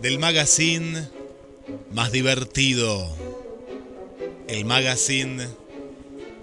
del 0.00 0.18
magazine 0.18 1.08
más 1.92 2.10
divertido. 2.12 3.08
El 4.48 4.64
magazine 4.64 5.46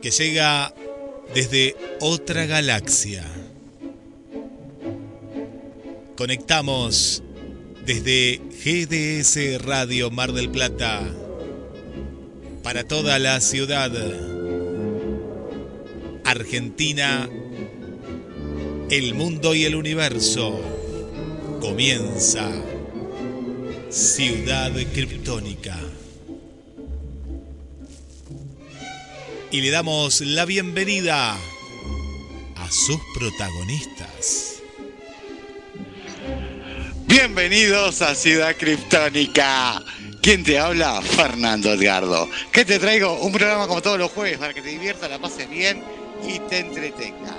que 0.01 0.11
llega 0.11 0.73
desde 1.33 1.75
otra 1.99 2.45
galaxia. 2.45 3.25
Conectamos 6.15 7.23
desde 7.85 8.41
GDS 8.63 9.61
Radio 9.63 10.11
Mar 10.11 10.33
del 10.33 10.49
Plata 10.49 11.01
para 12.63 12.83
toda 12.83 13.19
la 13.19 13.41
ciudad. 13.41 13.91
Argentina, 16.23 17.29
el 18.89 19.13
mundo 19.15 19.55
y 19.55 19.65
el 19.65 19.75
universo. 19.75 20.59
Comienza 21.59 22.49
Ciudad 23.89 24.71
Criptónica. 24.93 25.77
Y 29.49 29.61
le 29.61 29.69
damos 29.69 30.19
la 30.21 30.43
bienvenida 30.43 31.37
a 32.55 32.71
sus 32.71 32.99
protagonistas. 33.13 34.55
Bienvenidos 37.05 38.01
a 38.01 38.13
Ciudad 38.13 38.57
Criptónica. 38.57 39.81
¿Quién 40.21 40.43
te 40.43 40.59
habla? 40.59 41.01
Fernando 41.01 41.71
Edgardo. 41.71 42.29
¿Qué 42.51 42.65
te 42.65 42.79
traigo? 42.79 43.21
Un 43.21 43.31
programa 43.31 43.67
como 43.67 43.81
todos 43.81 43.97
los 43.97 44.11
jueves 44.11 44.37
para 44.37 44.53
que 44.53 44.61
te 44.61 44.69
diviertas, 44.69 45.09
la 45.09 45.17
pases 45.17 45.49
bien 45.49 45.81
y 46.27 46.39
te 46.39 46.59
entretengas. 46.59 47.37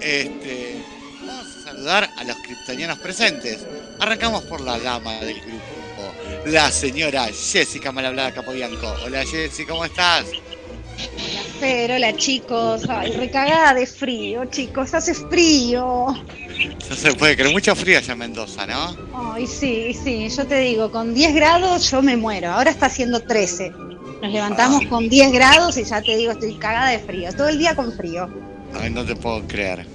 Este, 0.00 0.82
vamos 1.20 1.46
a 1.54 1.64
saludar 1.64 2.10
a 2.16 2.24
los 2.24 2.36
criptonianos 2.38 2.98
presentes. 2.98 3.66
Arrancamos 4.00 4.44
por 4.44 4.62
la 4.62 4.78
dama 4.78 5.16
del 5.20 5.40
grupo, 5.40 5.81
la 6.46 6.70
señora 6.70 7.26
Jessica 7.26 7.92
Malhablada 7.92 8.32
Capobianco. 8.32 8.94
Hola 9.04 9.24
Jessy, 9.24 9.64
¿cómo 9.64 9.84
estás? 9.84 10.26
Hola 10.26 11.42
Fer, 11.60 11.92
hola 11.92 12.16
chicos. 12.16 12.82
Ay, 12.88 13.12
recagada 13.12 13.74
de 13.74 13.86
frío, 13.86 14.44
chicos, 14.46 14.92
hace 14.94 15.14
frío. 15.14 16.06
No 16.88 16.96
se 16.96 17.14
puede 17.14 17.36
creer, 17.36 17.52
mucho 17.52 17.74
frío 17.74 17.98
allá 17.98 18.12
en 18.12 18.18
Mendoza, 18.18 18.66
¿no? 18.66 18.96
Ay, 19.32 19.46
sí, 19.46 19.94
sí, 19.94 20.28
yo 20.28 20.46
te 20.46 20.58
digo, 20.58 20.90
con 20.90 21.14
10 21.14 21.34
grados 21.34 21.90
yo 21.90 22.02
me 22.02 22.16
muero. 22.16 22.50
Ahora 22.50 22.70
está 22.70 22.86
haciendo 22.86 23.20
13. 23.20 23.70
Nos 23.70 24.32
levantamos 24.32 24.84
con 24.86 25.08
10 25.08 25.32
grados 25.32 25.76
y 25.78 25.84
ya 25.84 26.02
te 26.02 26.16
digo, 26.16 26.32
estoy 26.32 26.54
cagada 26.54 26.90
de 26.90 26.98
frío. 26.98 27.32
Todo 27.32 27.48
el 27.48 27.58
día 27.58 27.74
con 27.74 27.92
frío. 27.92 28.28
Ay, 28.74 28.90
no 28.90 29.04
te 29.04 29.16
puedo 29.16 29.46
creer. 29.46 29.86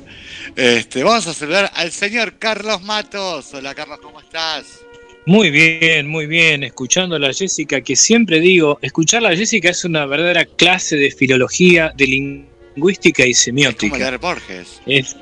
Este, 0.55 1.03
vamos 1.03 1.27
a 1.27 1.33
saludar 1.33 1.71
al 1.75 1.91
señor 1.91 2.38
Carlos 2.38 2.81
Matos. 2.81 3.53
Hola 3.53 3.75
Carlos, 3.75 4.00
¿cómo 4.01 4.19
estás? 4.19 4.86
Muy 5.27 5.51
bien, 5.51 6.07
muy 6.07 6.25
bien. 6.25 6.63
Escuchando 6.63 7.17
a 7.17 7.19
la 7.19 7.33
Jessica, 7.33 7.81
que 7.81 7.97
siempre 7.97 8.39
digo, 8.39 8.79
escuchar 8.81 9.25
a 9.25 9.29
la 9.31 9.35
Jessica 9.35 9.69
es 9.69 9.83
una 9.83 10.05
verdadera 10.05 10.45
clase 10.45 10.95
de 10.95 11.11
filología, 11.11 11.91
de 11.97 12.07
lingüística 12.07 13.25
y 13.25 13.33
semiótica. 13.33 13.88
Es 13.88 13.91
como 13.91 13.97
leer 14.05 14.17
Borges. 14.19 14.81
Es, 14.85 15.17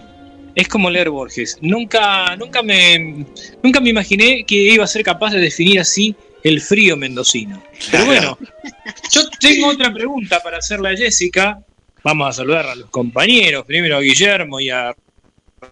es 0.54 0.68
como 0.68 0.92
leer 0.92 1.10
Borges. 1.10 1.58
Nunca, 1.62 2.36
nunca 2.36 2.62
me, 2.62 3.26
nunca 3.64 3.80
me 3.80 3.90
imaginé 3.90 4.46
que 4.46 4.56
iba 4.56 4.84
a 4.84 4.88
ser 4.88 5.02
capaz 5.02 5.32
de 5.32 5.40
definir 5.40 5.80
así 5.80 6.16
el 6.44 6.62
frío 6.62 6.96
mendocino. 6.96 7.64
Pero 7.90 8.06
bueno, 8.06 8.38
yo 9.12 9.22
tengo 9.40 9.70
otra 9.70 9.92
pregunta 9.92 10.40
para 10.44 10.60
hacerle 10.60 10.90
a 10.90 10.96
Jessica. 10.96 11.66
Vamos 12.04 12.30
a 12.30 12.34
saludar 12.34 12.68
a 12.68 12.76
los 12.76 12.92
compañeros, 12.92 13.66
primero 13.66 13.98
a 13.98 14.02
Guillermo 14.02 14.60
y 14.60 14.70
a 14.70 14.96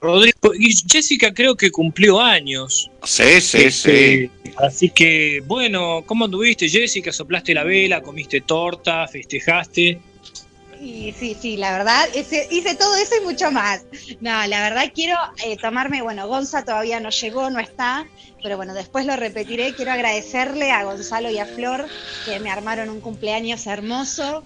Rodrigo. 0.01 0.53
Y 0.57 0.73
Jessica 0.89 1.33
creo 1.33 1.55
que 1.55 1.71
cumplió 1.71 2.19
años. 2.19 2.89
Sí, 3.03 3.41
sí, 3.41 3.57
Este, 3.63 4.29
sí. 4.43 4.51
Así 4.57 4.89
que, 4.89 5.41
bueno, 5.45 6.03
¿cómo 6.05 6.25
anduviste, 6.25 6.69
Jessica? 6.69 7.11
¿Soplaste 7.11 7.53
la 7.53 7.63
vela? 7.63 8.01
¿Comiste 8.01 8.41
torta? 8.41 9.07
¿Festejaste? 9.07 9.99
Y 10.81 11.13
sí, 11.13 11.33
sí, 11.39 11.55
la 11.55 11.71
verdad, 11.77 12.09
ese- 12.13 12.47
hice 12.51 12.75
todo 12.75 12.95
eso 12.97 13.13
y 13.21 13.23
mucho 13.25 13.51
más. 13.51 13.85
No, 14.19 14.45
la 14.47 14.61
verdad 14.69 14.91
quiero 14.93 15.15
eh, 15.45 15.55
tomarme, 15.55 16.01
bueno, 16.01 16.27
Gonza 16.27 16.65
todavía 16.65 16.99
no 16.99 17.09
llegó, 17.09 17.49
no 17.49 17.59
está, 17.59 18.05
pero 18.41 18.57
bueno, 18.57 18.73
después 18.73 19.05
lo 19.05 19.15
repetiré. 19.15 19.73
Quiero 19.75 19.93
agradecerle 19.93 20.71
a 20.71 20.83
Gonzalo 20.83 21.31
y 21.31 21.37
a 21.39 21.45
Flor 21.45 21.87
que 22.25 22.39
me 22.41 22.49
armaron 22.49 22.89
un 22.89 22.99
cumpleaños 22.99 23.65
hermoso. 23.65 24.43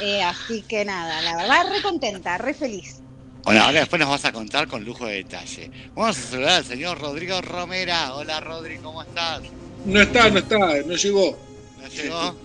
Eh, 0.00 0.22
así 0.22 0.62
que 0.62 0.84
nada, 0.84 1.20
la 1.22 1.36
verdad, 1.36 1.66
re 1.74 1.82
contenta, 1.82 2.38
re 2.38 2.54
feliz. 2.54 3.02
Bueno, 3.44 3.62
ahora 3.62 3.80
después 3.80 4.00
nos 4.00 4.08
vas 4.10 4.24
a 4.24 4.32
contar 4.32 4.68
con 4.68 4.84
lujo 4.84 5.06
de 5.06 5.14
detalle. 5.14 5.70
Vamos 5.94 6.18
a 6.18 6.22
saludar 6.22 6.50
al 6.58 6.64
señor 6.64 7.00
Rodrigo 7.00 7.40
Romera. 7.40 8.14
Hola 8.14 8.40
Rodri, 8.40 8.76
¿cómo 8.78 9.02
estás? 9.02 9.42
No 9.86 10.00
está, 10.00 10.28
no 10.30 10.38
está, 10.38 10.58
no 10.58 10.94
llegó. 10.94 11.38
¿No 11.80 11.88
llegó? 11.88 12.36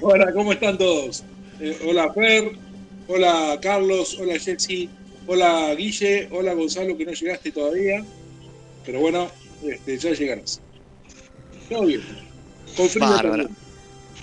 Hola, 0.02 0.32
¿cómo 0.32 0.52
están 0.52 0.78
todos? 0.78 1.24
Eh, 1.58 1.76
hola 1.84 2.12
Fer, 2.12 2.52
hola 3.08 3.58
Carlos, 3.60 4.16
hola 4.20 4.38
Jessy, 4.38 4.88
hola 5.26 5.74
Guille, 5.74 6.28
hola 6.30 6.52
Gonzalo, 6.52 6.96
que 6.96 7.04
no 7.04 7.12
llegaste 7.12 7.50
todavía. 7.50 8.04
Pero 8.84 9.00
bueno, 9.00 9.30
este, 9.64 9.98
ya 9.98 10.12
llegarás. 10.12 10.60
Todo 11.68 11.86
bien. 11.86 12.02
Con 12.76 12.88
frío 12.88 13.04
Bárbaro. 13.08 13.44
también. 13.44 13.66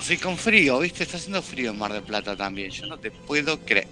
Sí, 0.02 0.18
con 0.18 0.38
frío, 0.38 0.80
¿viste? 0.80 1.04
Está 1.04 1.18
haciendo 1.18 1.42
frío 1.42 1.72
en 1.72 1.78
Mar 1.78 1.94
del 1.94 2.04
Plata 2.04 2.36
también. 2.36 2.72
Yo 2.72 2.86
no 2.88 2.98
te 2.98 3.10
puedo 3.10 3.60
creer. 3.60 3.88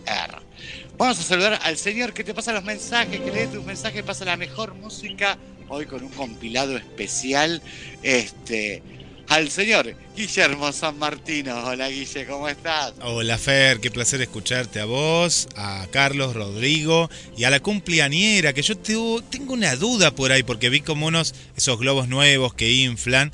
Vamos 0.98 1.20
a 1.20 1.24
saludar 1.24 1.60
al 1.64 1.78
señor 1.78 2.14
que 2.14 2.24
te 2.24 2.34
pasa 2.34 2.54
los 2.54 2.64
mensajes, 2.64 3.20
que 3.20 3.32
lee 3.32 3.48
tus 3.52 3.64
mensajes, 3.66 4.04
pasa 4.04 4.24
la 4.26 4.38
mejor 4.38 4.76
música. 4.76 5.38
Hoy 5.68 5.86
con 5.86 6.04
un 6.04 6.10
compilado 6.12 6.78
especial. 6.78 7.62
Este. 8.04 8.84
Al 9.30 9.50
señor 9.50 9.96
Guillermo 10.16 10.72
San 10.74 11.00
Martino. 11.00 11.56
Hola 11.66 11.88
Guille, 11.90 12.26
¿cómo 12.26 12.50
estás? 12.50 12.94
Hola 13.02 13.38
Fer, 13.38 13.80
qué 13.80 13.90
placer 13.90 14.22
escucharte 14.22 14.82
a 14.82 14.86
vos, 14.86 15.48
a 15.56 15.88
Carlos, 15.90 16.34
Rodrigo 16.36 17.10
y 17.38 17.46
a 17.46 17.50
la 17.50 17.62
cumpleañera, 17.62 18.52
que 18.52 18.62
yo 18.62 18.78
te- 18.78 18.94
tengo 19.30 19.54
una 19.54 19.78
duda 19.78 20.12
por 20.12 20.34
ahí, 20.34 20.44
porque 20.44 20.70
vi 20.70 20.82
como 20.82 21.08
unos, 21.08 21.34
esos 21.56 21.80
globos 21.80 22.10
nuevos 22.10 22.54
que 22.54 22.74
inflan, 22.74 23.32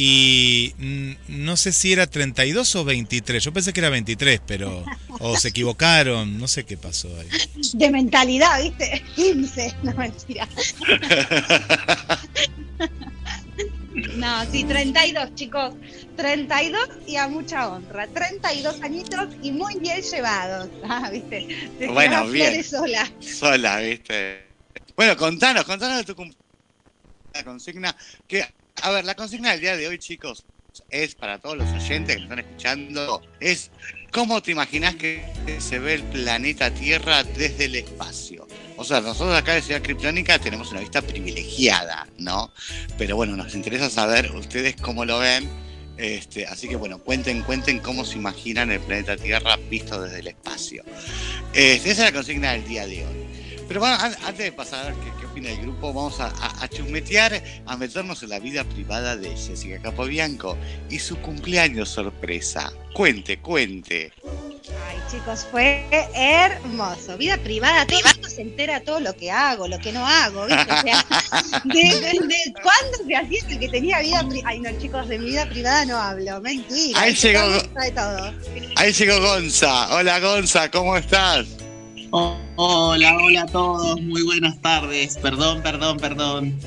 y 0.00 0.74
no 1.26 1.56
sé 1.56 1.72
si 1.72 1.92
era 1.92 2.06
32 2.06 2.76
o 2.76 2.84
23, 2.84 3.42
yo 3.42 3.52
pensé 3.52 3.72
que 3.72 3.80
era 3.80 3.90
23, 3.90 4.40
pero, 4.46 4.84
o 5.18 5.36
se 5.36 5.48
equivocaron, 5.48 6.38
no 6.38 6.46
sé 6.46 6.64
qué 6.64 6.76
pasó 6.76 7.08
ahí. 7.18 7.28
De 7.72 7.90
mentalidad, 7.90 8.62
¿viste? 8.62 9.02
15, 9.16 9.74
no 9.82 9.92
mentira. 9.94 10.48
No, 14.14 14.48
sí, 14.52 14.62
32, 14.62 15.34
chicos. 15.34 15.74
32 16.16 16.80
y 17.08 17.16
a 17.16 17.26
mucha 17.26 17.68
honra. 17.68 18.06
32 18.06 18.80
añitos 18.80 19.26
y 19.42 19.50
muy 19.50 19.76
bien 19.80 20.00
llevados. 20.02 20.68
Ah, 20.84 21.10
¿viste? 21.10 21.48
Te 21.80 21.88
Bueno, 21.88 22.28
bien. 22.28 22.62
sola. 22.62 23.10
Sola, 23.18 23.78
¿viste? 23.80 24.46
Bueno, 24.94 25.16
contanos, 25.16 25.64
contanos 25.64 26.06
de 26.06 26.14
tu 26.14 26.14
la 27.34 27.44
consigna. 27.44 27.96
Que, 28.28 28.44
a 28.82 28.90
ver, 28.90 29.04
la 29.04 29.14
consigna 29.14 29.50
del 29.52 29.60
día 29.60 29.76
de 29.76 29.88
hoy, 29.88 29.98
chicos, 29.98 30.44
es 30.90 31.14
para 31.14 31.38
todos 31.38 31.56
los 31.56 31.68
oyentes 31.70 32.16
que 32.16 32.22
están 32.22 32.38
escuchando, 32.38 33.22
es 33.40 33.70
¿cómo 34.12 34.42
te 34.42 34.52
imaginas 34.52 34.94
que 34.96 35.24
se 35.60 35.78
ve 35.78 35.94
el 35.94 36.02
planeta 36.04 36.70
Tierra 36.70 37.24
desde 37.24 37.66
el 37.66 37.76
espacio? 37.76 38.46
O 38.76 38.84
sea, 38.84 39.00
nosotros 39.00 39.36
acá 39.36 39.54
de 39.54 39.62
Ciudad 39.62 39.82
Criptónica 39.82 40.38
tenemos 40.38 40.70
una 40.70 40.80
vista 40.80 41.02
privilegiada, 41.02 42.06
¿no? 42.18 42.52
Pero 42.96 43.16
bueno, 43.16 43.36
nos 43.36 43.54
interesa 43.54 43.90
saber 43.90 44.30
ustedes 44.34 44.76
cómo 44.76 45.04
lo 45.04 45.18
ven. 45.18 45.48
Este, 45.96 46.46
así 46.46 46.68
que 46.68 46.76
bueno, 46.76 46.98
cuenten, 46.98 47.42
cuenten 47.42 47.80
cómo 47.80 48.04
se 48.04 48.18
imaginan 48.18 48.70
el 48.70 48.78
planeta 48.78 49.16
Tierra 49.16 49.56
visto 49.68 50.00
desde 50.00 50.20
el 50.20 50.28
espacio. 50.28 50.84
Este, 51.52 51.90
esa 51.90 52.06
es 52.06 52.12
la 52.12 52.12
consigna 52.12 52.52
del 52.52 52.68
día 52.68 52.86
de 52.86 53.04
hoy. 53.04 53.17
Pero 53.68 53.80
bueno, 53.80 53.96
an- 54.00 54.16
antes 54.24 54.38
de 54.46 54.52
pasar 54.52 54.80
a 54.80 54.84
ver 54.88 54.94
qué, 54.94 55.12
qué 55.20 55.26
opina 55.26 55.50
el 55.50 55.60
grupo, 55.60 55.92
vamos 55.92 56.18
a, 56.20 56.26
a, 56.28 56.64
a 56.64 56.68
chusmetear, 56.68 57.42
a 57.66 57.76
meternos 57.76 58.22
en 58.22 58.30
la 58.30 58.38
vida 58.38 58.64
privada 58.64 59.14
de 59.16 59.36
Jessica 59.36 59.78
Capobianco 59.82 60.56
y 60.88 60.98
su 60.98 61.18
cumpleaños 61.18 61.90
sorpresa. 61.90 62.72
Cuente, 62.94 63.38
cuente. 63.40 64.10
Ay, 64.88 64.98
chicos, 65.10 65.46
fue 65.50 65.86
hermoso. 66.14 67.16
Vida 67.18 67.36
privada, 67.38 67.86
todo 67.86 68.00
se 68.28 68.42
entera 68.42 68.80
todo 68.80 69.00
lo 69.00 69.14
que 69.14 69.30
hago, 69.30 69.68
lo 69.68 69.78
que 69.78 69.92
no 69.92 70.06
hago, 70.06 70.46
¿viste? 70.46 70.72
O 70.72 70.82
sea, 70.82 71.04
de, 71.64 71.80
de- 71.80 72.26
de 72.26 72.52
cuándo 72.62 72.98
se 73.06 73.16
hacía 73.16 73.40
el 73.48 73.58
que 73.58 73.68
tenía 73.68 74.00
vida 74.00 74.26
privada. 74.26 74.48
Ay, 74.48 74.60
no, 74.60 74.70
chicos, 74.80 75.08
de 75.08 75.18
mi 75.18 75.26
vida 75.26 75.46
privada 75.48 75.84
no 75.84 75.96
hablo, 75.98 76.40
mentira. 76.40 77.00
Ahí 77.00 77.14
llegó- 77.14 77.40
todo 77.62 77.92
todo. 77.94 78.34
Ahí 78.76 78.92
llegó 78.92 79.20
Gonza. 79.20 79.94
Hola 79.94 80.20
Gonza, 80.20 80.70
¿cómo 80.70 80.96
estás? 80.96 81.46
Oh, 82.10 82.36
hola, 82.56 83.16
hola 83.18 83.42
a 83.42 83.46
todos, 83.46 84.00
muy 84.00 84.22
buenas 84.22 84.58
tardes. 84.62 85.18
Perdón, 85.18 85.62
perdón, 85.62 85.98
perdón. 85.98 86.58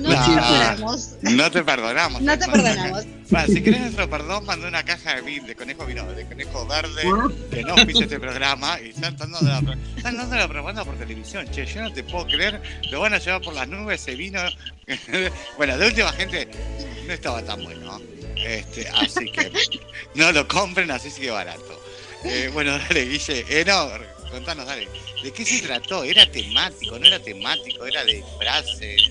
No 0.00 0.10
No. 0.10 0.20
te 0.20 0.34
perdonamos. 0.34 1.10
No 1.22 1.50
te 1.50 1.62
perdonamos. 1.64 2.20
No 2.22 2.38
te 2.38 2.46
perdonamos. 2.46 3.04
Bueno, 3.30 3.46
si 3.46 3.62
querés 3.62 3.80
nuestro 3.80 4.10
perdón, 4.10 4.44
mandó 4.44 4.66
una 4.66 4.82
caja 4.82 5.14
de 5.16 5.22
vino, 5.22 5.46
de 5.46 5.54
conejo 5.54 5.86
vino, 5.86 6.04
de 6.12 6.26
conejo 6.26 6.66
verde, 6.66 7.02
que 7.50 7.62
no 7.62 7.74
pise 7.86 8.04
este 8.04 8.18
programa 8.18 8.78
y 8.80 8.88
están 8.88 9.16
dando 9.16 9.38
la, 9.40 9.62
están 9.96 10.16
dando 10.16 10.34
la 10.36 10.48
propaganda 10.48 10.84
por 10.84 10.96
televisión. 10.96 11.46
Che, 11.50 11.64
yo 11.64 11.82
no 11.82 11.92
te 11.92 12.02
puedo 12.02 12.26
creer, 12.26 12.60
lo 12.90 13.00
van 13.00 13.14
a 13.14 13.18
llevar 13.18 13.40
por 13.40 13.54
las 13.54 13.68
nubes 13.68 14.02
ese 14.02 14.16
vino. 14.16 14.40
bueno, 15.56 15.78
de 15.78 15.86
última 15.86 16.12
gente, 16.12 16.48
no 17.06 17.12
estaba 17.12 17.42
tan 17.42 17.62
bueno. 17.62 18.00
Este, 18.36 18.88
así 18.88 19.30
que 19.30 19.50
no 20.14 20.32
lo 20.32 20.46
compren, 20.48 20.90
así 20.90 21.10
sigue 21.10 21.30
barato. 21.30 21.80
Eh, 22.24 22.50
bueno, 22.52 22.76
dale, 22.78 23.06
Guille. 23.06 23.44
Eh, 23.48 23.64
no, 23.66 23.88
contanos, 24.30 24.66
dale. 24.66 24.88
¿De 25.22 25.32
qué 25.32 25.44
se 25.44 25.60
trató? 25.66 26.04
¿Era 26.04 26.30
temático? 26.30 26.98
¿No 26.98 27.06
era 27.06 27.18
temático? 27.20 27.86
¿Era 27.86 28.04
de 28.04 28.22
frases? 28.38 29.02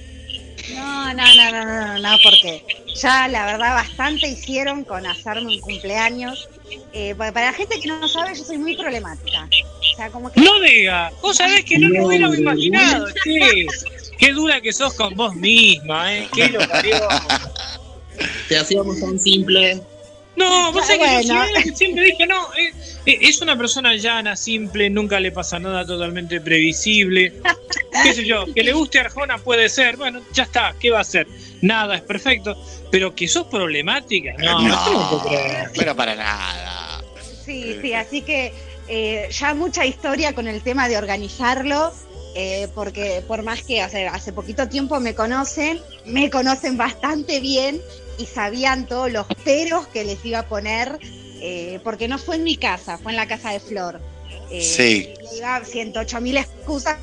No, 0.73 1.13
no, 1.13 1.35
no, 1.35 1.51
no, 1.51 1.65
no, 1.65 1.99
no, 1.99 2.17
porque 2.23 2.63
ya 3.01 3.27
la 3.29 3.45
verdad 3.45 3.75
bastante 3.75 4.27
hicieron 4.27 4.83
con 4.83 5.05
hacerme 5.05 5.53
un 5.55 5.59
cumpleaños. 5.61 6.49
Eh, 6.93 7.15
pa- 7.15 7.31
para 7.31 7.47
la 7.47 7.53
gente 7.53 7.79
que 7.79 7.87
no 7.87 8.05
sabe, 8.07 8.35
yo 8.37 8.43
soy 8.43 8.57
muy 8.57 8.75
problemática. 8.75 9.47
O 9.93 9.95
sea, 9.95 10.09
como 10.09 10.31
que 10.31 10.41
No 10.41 10.59
diga, 10.59 11.11
vos 11.21 11.37
sabés 11.37 11.63
que 11.63 11.77
no 11.77 11.87
lo 11.89 12.07
hubiéramos 12.07 12.37
imaginado, 12.37 13.07
che. 13.23 13.65
Qué 14.17 14.31
dura 14.33 14.59
que 14.59 14.73
sos 14.73 14.93
con 14.95 15.13
vos 15.15 15.33
misma, 15.35 16.13
¿eh? 16.13 16.27
Qué 16.35 16.49
lo 16.49 16.67
parió. 16.67 17.07
Te 18.49 18.57
hacíamos 18.57 18.99
tan 18.99 19.17
simple. 19.19 19.79
No, 20.37 20.71
vos 20.71 20.85
sabés 20.85 21.21
que 21.21 21.27
yo 21.27 21.33
Bueno. 21.33 21.45
siempre, 21.53 21.75
siempre 21.75 22.05
dije, 22.05 22.27
no, 22.27 22.53
eh, 22.53 22.71
eh, 23.07 23.17
es 23.21 23.41
una 23.41 23.57
persona 23.57 23.95
llana, 23.95 24.35
simple, 24.35 24.89
nunca 24.89 25.19
le 25.19 25.31
pasa 25.31 25.57
nada 25.59 25.85
totalmente 25.85 26.39
previsible. 26.39 27.33
Qué 28.03 28.13
sé 28.13 28.23
yo, 28.25 28.45
que 28.53 28.63
le 28.63 28.71
guste 28.73 28.99
Arjona 28.99 29.39
puede 29.39 29.67
ser, 29.67 29.97
bueno, 29.97 30.21
ya 30.31 30.43
está, 30.43 30.75
¿qué 30.79 30.91
va 30.91 30.99
a 30.99 31.01
hacer? 31.01 31.27
Nada, 31.61 31.95
es 31.95 32.03
perfecto. 32.03 32.55
Pero 32.91 33.15
que 33.15 33.27
sos 33.27 33.47
problemática, 33.47 34.33
no, 34.37 34.61
no, 34.61 35.23
creer. 35.27 35.71
pero 35.75 35.95
para 35.95 36.15
nada. 36.15 37.03
Sí, 37.43 37.75
sí, 37.81 37.93
así 37.93 38.21
que 38.21 38.53
eh, 38.87 39.27
ya 39.31 39.53
mucha 39.55 39.85
historia 39.85 40.33
con 40.33 40.47
el 40.47 40.61
tema 40.61 40.87
de 40.87 40.97
organizarlo, 40.97 41.91
eh, 42.35 42.67
porque 42.75 43.23
por 43.27 43.41
más 43.41 43.63
que 43.63 43.81
hace, 43.81 44.07
hace 44.07 44.31
poquito 44.31 44.69
tiempo 44.69 44.99
me 44.99 45.15
conocen, 45.15 45.81
me 46.05 46.29
conocen 46.29 46.77
bastante 46.77 47.39
bien 47.39 47.81
y 48.17 48.25
sabían 48.25 48.87
todos 48.87 49.11
los 49.11 49.25
peros 49.43 49.87
que 49.87 50.03
les 50.03 50.23
iba 50.25 50.39
a 50.39 50.47
poner, 50.47 50.99
eh, 51.41 51.79
porque 51.83 52.07
no 52.07 52.17
fue 52.17 52.35
en 52.37 52.43
mi 52.43 52.57
casa, 52.57 52.97
fue 52.97 53.11
en 53.11 53.17
la 53.17 53.27
casa 53.27 53.51
de 53.51 53.59
Flor. 53.59 53.99
Eh, 54.49 54.61
Sí. 54.61 55.13
Le 55.31 55.37
iba 55.37 55.63
108 55.63 56.21
mil 56.21 56.37
excusas 56.37 56.97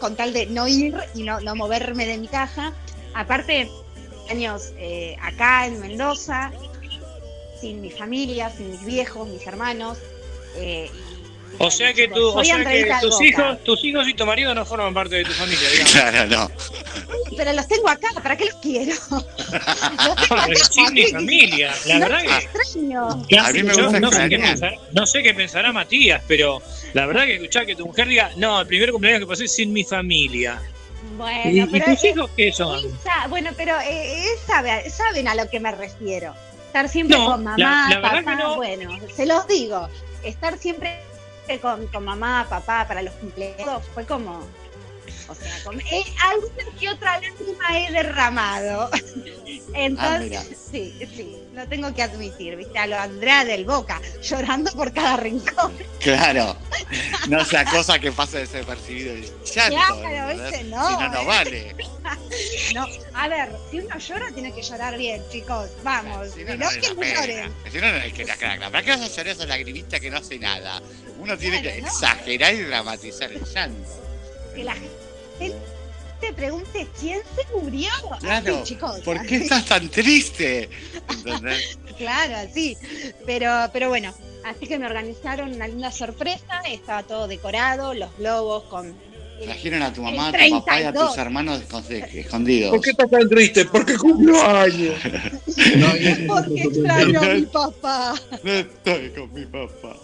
con 0.00 0.16
tal 0.16 0.32
de 0.32 0.46
no 0.46 0.66
ir 0.68 0.96
y 1.14 1.22
no, 1.22 1.40
no 1.40 1.54
moverme 1.54 2.06
de 2.06 2.18
mi 2.18 2.28
casa. 2.28 2.72
Aparte, 3.14 3.68
años 4.30 4.72
eh, 4.78 5.16
acá 5.22 5.66
en 5.66 5.80
Mendoza, 5.80 6.50
sin 7.60 7.80
mi 7.80 7.90
familia, 7.90 8.50
sin 8.50 8.70
mis 8.70 8.84
viejos, 8.84 9.28
mis 9.28 9.46
hermanos. 9.46 9.98
eh, 10.56 10.90
O 11.60 11.70
sea 11.70 11.92
que, 11.94 12.04
chicos, 12.04 12.18
tú, 12.18 12.28
o 12.28 12.32
soy 12.34 12.46
sea 12.46 12.56
que 12.56 12.62
Andreita 12.62 13.00
tus, 13.00 13.10
Boca. 13.14 13.24
hijos, 13.24 13.64
tus 13.64 13.84
hijos 13.84 14.08
y 14.08 14.14
tu 14.14 14.26
marido 14.26 14.54
no 14.54 14.64
forman 14.64 14.94
parte 14.94 15.16
de 15.16 15.24
tu 15.24 15.32
familia, 15.32 15.68
digamos. 15.70 15.92
Claro, 15.92 16.26
no. 16.26 16.50
Pero 17.36 17.52
los 17.52 17.66
tengo 17.68 17.88
acá, 17.88 18.08
¿para 18.22 18.36
qué 18.36 18.44
los 18.46 18.54
quiero? 18.56 18.94
los 19.10 20.16
tengo 20.28 20.40
acá, 20.40 20.54
Sin 20.70 20.92
mi 20.94 21.04
¿qué- 21.04 21.12
familia, 21.12 21.74
la 21.86 21.94
no 21.94 22.00
verdad 22.08 22.20
que... 22.22 22.44
extraño. 22.44 23.08
A 23.08 23.52
mí 23.52 23.62
me 23.62 23.74
Yo 23.74 23.82
gusta 23.84 24.00
no, 24.00 24.10
sé 24.12 24.28
qué 24.28 24.38
pensará, 24.38 24.76
no 24.92 25.06
sé 25.06 25.22
qué 25.22 25.34
pensará 25.34 25.72
Matías, 25.72 26.22
pero 26.28 26.62
la 26.92 27.06
verdad 27.06 27.24
que 27.24 27.34
escuchar 27.34 27.66
que 27.66 27.74
tu 27.76 27.86
mujer 27.86 28.08
diga, 28.08 28.30
no, 28.36 28.60
el 28.60 28.66
primer 28.66 28.92
cumpleaños 28.92 29.20
que 29.20 29.26
pasé 29.26 29.44
es 29.46 29.54
sin 29.54 29.72
mi 29.72 29.84
familia. 29.84 30.60
¿Y, 31.02 31.16
Bueno, 31.16 31.50
y 31.64 31.66
pero 31.66 31.84
tus 31.86 32.04
eh, 32.04 32.08
hijos 32.10 32.30
qué 32.36 32.52
son? 32.52 32.78
esa- 32.78 33.26
bueno, 33.28 33.50
pero 33.56 33.78
eh, 33.80 34.22
eh, 34.24 34.26
sabe- 34.46 34.88
saben 34.90 35.26
a 35.28 35.34
lo 35.34 35.48
que 35.50 35.58
me 35.60 35.72
refiero. 35.72 36.34
Estar 36.66 36.88
siempre 36.88 37.16
No, 37.18 37.26
con 37.26 37.44
mamá, 37.44 37.56
la- 37.58 37.86
la 37.88 37.96
verdad 38.00 38.24
papá, 38.24 38.36
que 38.36 38.42
no. 38.42 38.56
bueno, 38.56 38.98
se 39.16 39.26
los 39.26 39.46
digo. 39.48 39.88
Estar 40.22 40.58
siempre 40.58 41.00
con, 41.56 41.86
con 41.86 42.04
mamá, 42.04 42.46
papá 42.48 42.86
para 42.86 43.00
los 43.02 43.14
cumpleaños 43.14 43.82
fue 43.94 44.04
como. 44.04 44.42
O 45.28 45.34
sea, 45.34 45.52
como, 45.64 45.78
eh, 45.80 46.04
alguna 46.30 46.78
que 46.80 46.88
otra 46.88 47.20
lágrima 47.20 47.78
he 47.80 47.92
derramado. 47.92 48.90
Ah, 49.70 49.80
Entonces, 49.84 50.20
mira. 50.30 50.42
sí, 50.42 50.98
sí, 51.14 51.36
lo 51.54 51.66
tengo 51.68 51.94
que 51.94 52.02
admitir, 52.02 52.56
¿viste? 52.56 52.78
A 52.78 52.86
lo 52.86 52.98
Andrea 52.98 53.44
del 53.44 53.66
Boca, 53.66 54.00
llorando 54.22 54.70
por 54.72 54.92
cada 54.94 55.18
rincón. 55.18 55.72
Claro. 56.00 56.56
No 57.28 57.44
sea 57.44 57.66
cosa 57.66 57.98
que 57.98 58.10
pase 58.10 58.38
desapercibido 58.38 59.12
el 59.12 59.22
llanto. 59.44 60.00
Claro, 60.00 60.30
ese 60.30 60.64
no, 60.64 60.88
Si 60.88 60.94
no, 60.94 61.08
no 61.10 61.20
eh. 61.20 61.24
vale. 61.26 61.76
No, 62.74 62.86
a 63.12 63.28
ver, 63.28 63.50
si 63.70 63.80
uno 63.80 63.98
llora, 63.98 64.30
tiene 64.32 64.54
que 64.54 64.62
llorar 64.62 64.96
bien, 64.96 65.22
chicos. 65.30 65.68
Vamos, 65.82 66.28
Si 66.34 66.44
no, 66.44 66.56
no, 66.56 66.68
que 66.70 66.88
no 66.88 66.96
pena. 66.96 67.20
lloren. 67.20 67.54
Si 67.70 67.78
no, 67.78 67.92
no 67.92 67.98
hay 68.00 68.12
que 68.12 68.24
la 68.24 68.36
crack. 68.36 68.60
¿Para 68.70 68.82
qué 68.82 68.90
vas 68.90 69.00
a 69.02 69.08
llorar 69.08 69.28
esa 69.28 69.46
lagrimita 69.46 70.00
que 70.00 70.10
no 70.10 70.16
hace 70.18 70.38
nada? 70.38 70.80
Uno 71.18 71.36
tiene 71.36 71.60
que 71.62 71.82
no. 71.82 71.88
exagerar 71.88 72.54
y 72.54 72.62
dramatizar 72.62 73.30
el 73.30 73.44
llanto. 73.44 73.88
Que 74.54 74.64
la 74.64 74.72
gente 74.72 74.88
te 76.20 76.32
pregunte 76.32 76.86
quién 77.00 77.20
se 77.34 77.56
murió. 77.56 77.90
Claro, 78.20 78.56
Así, 78.56 78.74
chicos. 78.74 79.00
¿Por 79.00 79.24
qué 79.26 79.36
estás 79.36 79.64
tan 79.66 79.88
triste? 79.88 80.68
Claro, 81.98 82.48
sí. 82.54 82.76
Pero, 83.26 83.50
pero 83.72 83.88
bueno, 83.88 84.14
así 84.44 84.68
que 84.68 84.78
me 84.78 84.86
organizaron 84.86 85.52
una 85.52 85.66
linda 85.66 85.90
sorpresa. 85.90 86.60
Estaba 86.70 87.02
todo 87.02 87.26
decorado, 87.26 87.92
los 87.92 88.16
globos 88.16 88.62
con. 88.64 88.94
Trajeron 89.42 89.82
a 89.82 89.92
tu 89.92 90.02
mamá, 90.02 90.28
a 90.28 90.32
tu 90.32 90.50
papá 90.50 90.80
y 90.80 90.84
a 90.84 90.92
tus 90.92 91.14
32. 91.14 91.18
hermanos 91.18 91.60
escondidos. 92.14 92.70
¿Por 92.70 92.80
qué 92.82 92.90
estás 92.90 93.10
tan 93.10 93.28
triste? 93.28 93.64
Porque 93.64 93.96
cumplo 93.96 94.40
años. 94.40 94.94
Porque 96.28 96.62
extraño 96.62 97.20
a 97.20 97.34
mi 97.34 97.42
papá. 97.42 98.14
No 98.44 98.52
estoy 98.52 99.10
con 99.10 99.32
mi 99.32 99.44
papá. 99.44 99.96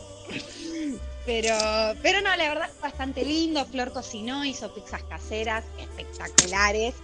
Pero, 1.27 1.55
pero 2.03 2.21
no, 2.21 2.35
la 2.37 2.49
verdad 2.49 2.71
fue 2.79 2.89
bastante 2.91 3.25
lindo. 3.25 3.65
Flor 3.67 3.93
cocinó, 3.93 4.45
hizo 4.45 4.73
pizzas 4.75 5.03
caseras 5.05 5.65
espectaculares. 5.79 6.95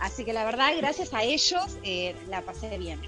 Así 0.00 0.24
que 0.24 0.32
la 0.32 0.44
verdad, 0.44 0.72
gracias 0.76 1.14
a 1.14 1.22
ellos, 1.22 1.78
eh, 1.84 2.14
la 2.28 2.42
pasé 2.42 2.76
bien. 2.78 3.00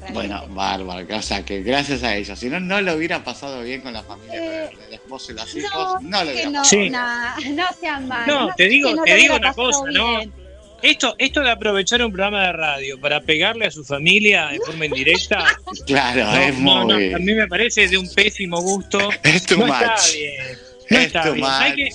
realmente. 0.00 0.12
Bueno, 0.12 0.54
bárbaro. 0.54 1.16
O 1.16 1.22
sea, 1.22 1.44
que 1.44 1.62
gracias 1.62 2.02
a 2.02 2.14
ellos. 2.16 2.38
Si 2.38 2.48
no, 2.48 2.58
no 2.60 2.80
lo 2.80 2.94
hubieran 2.94 3.22
pasado 3.24 3.62
bien 3.62 3.80
con 3.82 3.92
la 3.92 4.02
familia, 4.02 4.64
Eh, 4.66 4.70
con 4.74 4.84
el 4.84 4.94
esposo 4.94 5.32
y 5.32 5.34
los 5.36 5.54
no, 5.54 5.60
hijos. 5.60 6.02
No, 6.02 6.24
lo 6.24 6.26
que 6.26 6.32
hubieran 6.34 6.52
no, 6.52 6.64
Sí. 6.64 6.90
no, 6.90 7.36
no 7.52 7.64
sean 7.80 8.08
malos. 8.08 8.26
No, 8.48 8.54
te 8.56 8.64
digo- 8.68 8.90
no 8.94 9.04
te 9.04 9.10
lo 9.10 9.16
digo 9.16 9.34
hubiera 9.34 9.36
una 9.36 9.54
cosa, 9.54 9.78
pasado 9.80 9.92
¿no? 9.92 10.41
Esto, 10.82 11.14
esto 11.18 11.40
de 11.42 11.50
aprovechar 11.50 12.02
un 12.04 12.10
programa 12.12 12.46
de 12.46 12.52
radio 12.52 13.00
para 13.00 13.20
pegarle 13.20 13.66
a 13.66 13.70
su 13.70 13.84
familia 13.84 14.48
de 14.48 14.58
forma 14.58 14.86
indirecta, 14.86 15.44
Claro, 15.86 16.24
no, 16.24 16.36
es 16.36 16.58
no, 16.58 16.84
no, 16.84 16.94
muy. 16.94 17.12
a 17.14 17.18
mí 17.18 17.34
me 17.34 17.46
parece 17.46 17.86
de 17.88 17.96
un 17.98 18.12
pésimo 18.12 18.60
gusto. 18.60 19.10
Es 19.22 19.46
too 19.46 19.58
No 19.58 19.66
much. 19.66 19.76
está 19.80 19.94
bien. 20.18 20.34
No 20.90 20.98
Es 20.98 21.06
está 21.06 21.22
too 21.24 21.32
bien. 21.34 21.46
Hay 21.48 21.74
que, 21.76 21.88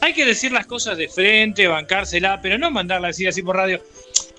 hay 0.00 0.12
que 0.12 0.24
decir 0.26 0.50
las 0.52 0.66
cosas 0.66 0.98
de 0.98 1.08
frente, 1.08 1.66
bancársela, 1.68 2.40
pero 2.42 2.58
no 2.58 2.70
mandarla 2.70 3.08
a 3.08 3.10
decir 3.10 3.28
así 3.28 3.42
por 3.42 3.56
radio. 3.56 3.80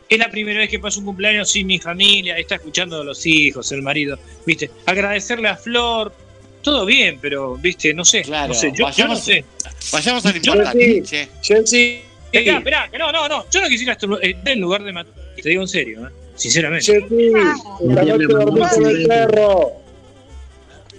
Es 0.09 0.19
la 0.19 0.29
primera 0.29 0.59
vez 0.59 0.69
que 0.69 0.79
paso 0.79 0.99
un 0.99 1.05
cumpleaños 1.05 1.49
sin 1.49 1.65
mi 1.65 1.79
familia, 1.79 2.37
está 2.37 2.55
escuchando 2.55 2.99
a 3.01 3.03
los 3.05 3.25
hijos, 3.25 3.71
el 3.71 3.81
marido, 3.81 4.19
¿viste? 4.45 4.69
Agradecerle 4.85 5.47
a 5.47 5.55
Flor, 5.55 6.13
todo 6.61 6.85
bien, 6.85 7.17
pero, 7.21 7.55
¿viste? 7.55 7.93
No 7.93 8.03
sé, 8.05 8.21
Claro, 8.21 8.49
no 8.49 8.53
sé, 8.53 8.67
yo, 8.67 8.73
yo 8.91 9.05
no 9.07 9.15
vayamos- 9.15 9.23
sé. 9.23 9.45
Vayamos 9.93 10.25
a 10.25 10.29
lo 10.31 10.33
Yo- 10.39 10.51
importante, 10.53 11.01
che. 11.03 11.29
Jessy, 11.41 12.01
Esperá, 12.39 12.57
esperá, 12.57 12.89
que 12.91 12.97
no, 12.97 13.11
no, 13.11 13.27
no, 13.29 13.49
yo 13.49 13.61
no 13.61 13.67
quisiera 13.67 13.93
estar 13.93 14.09
en 14.21 14.59
lugar 14.59 14.83
de 14.83 14.91
Matías, 14.91 15.15
te 15.41 15.49
digo 15.49 15.61
en 15.61 15.67
serio, 15.67 16.07
¿eh? 16.07 16.11
sinceramente. 16.35 16.85
Jessy, 16.85 17.31
esta 17.35 17.83
noche 17.83 18.27
dormís 18.27 18.69
con 18.71 18.85
el 18.85 19.07
perro. 19.07 19.71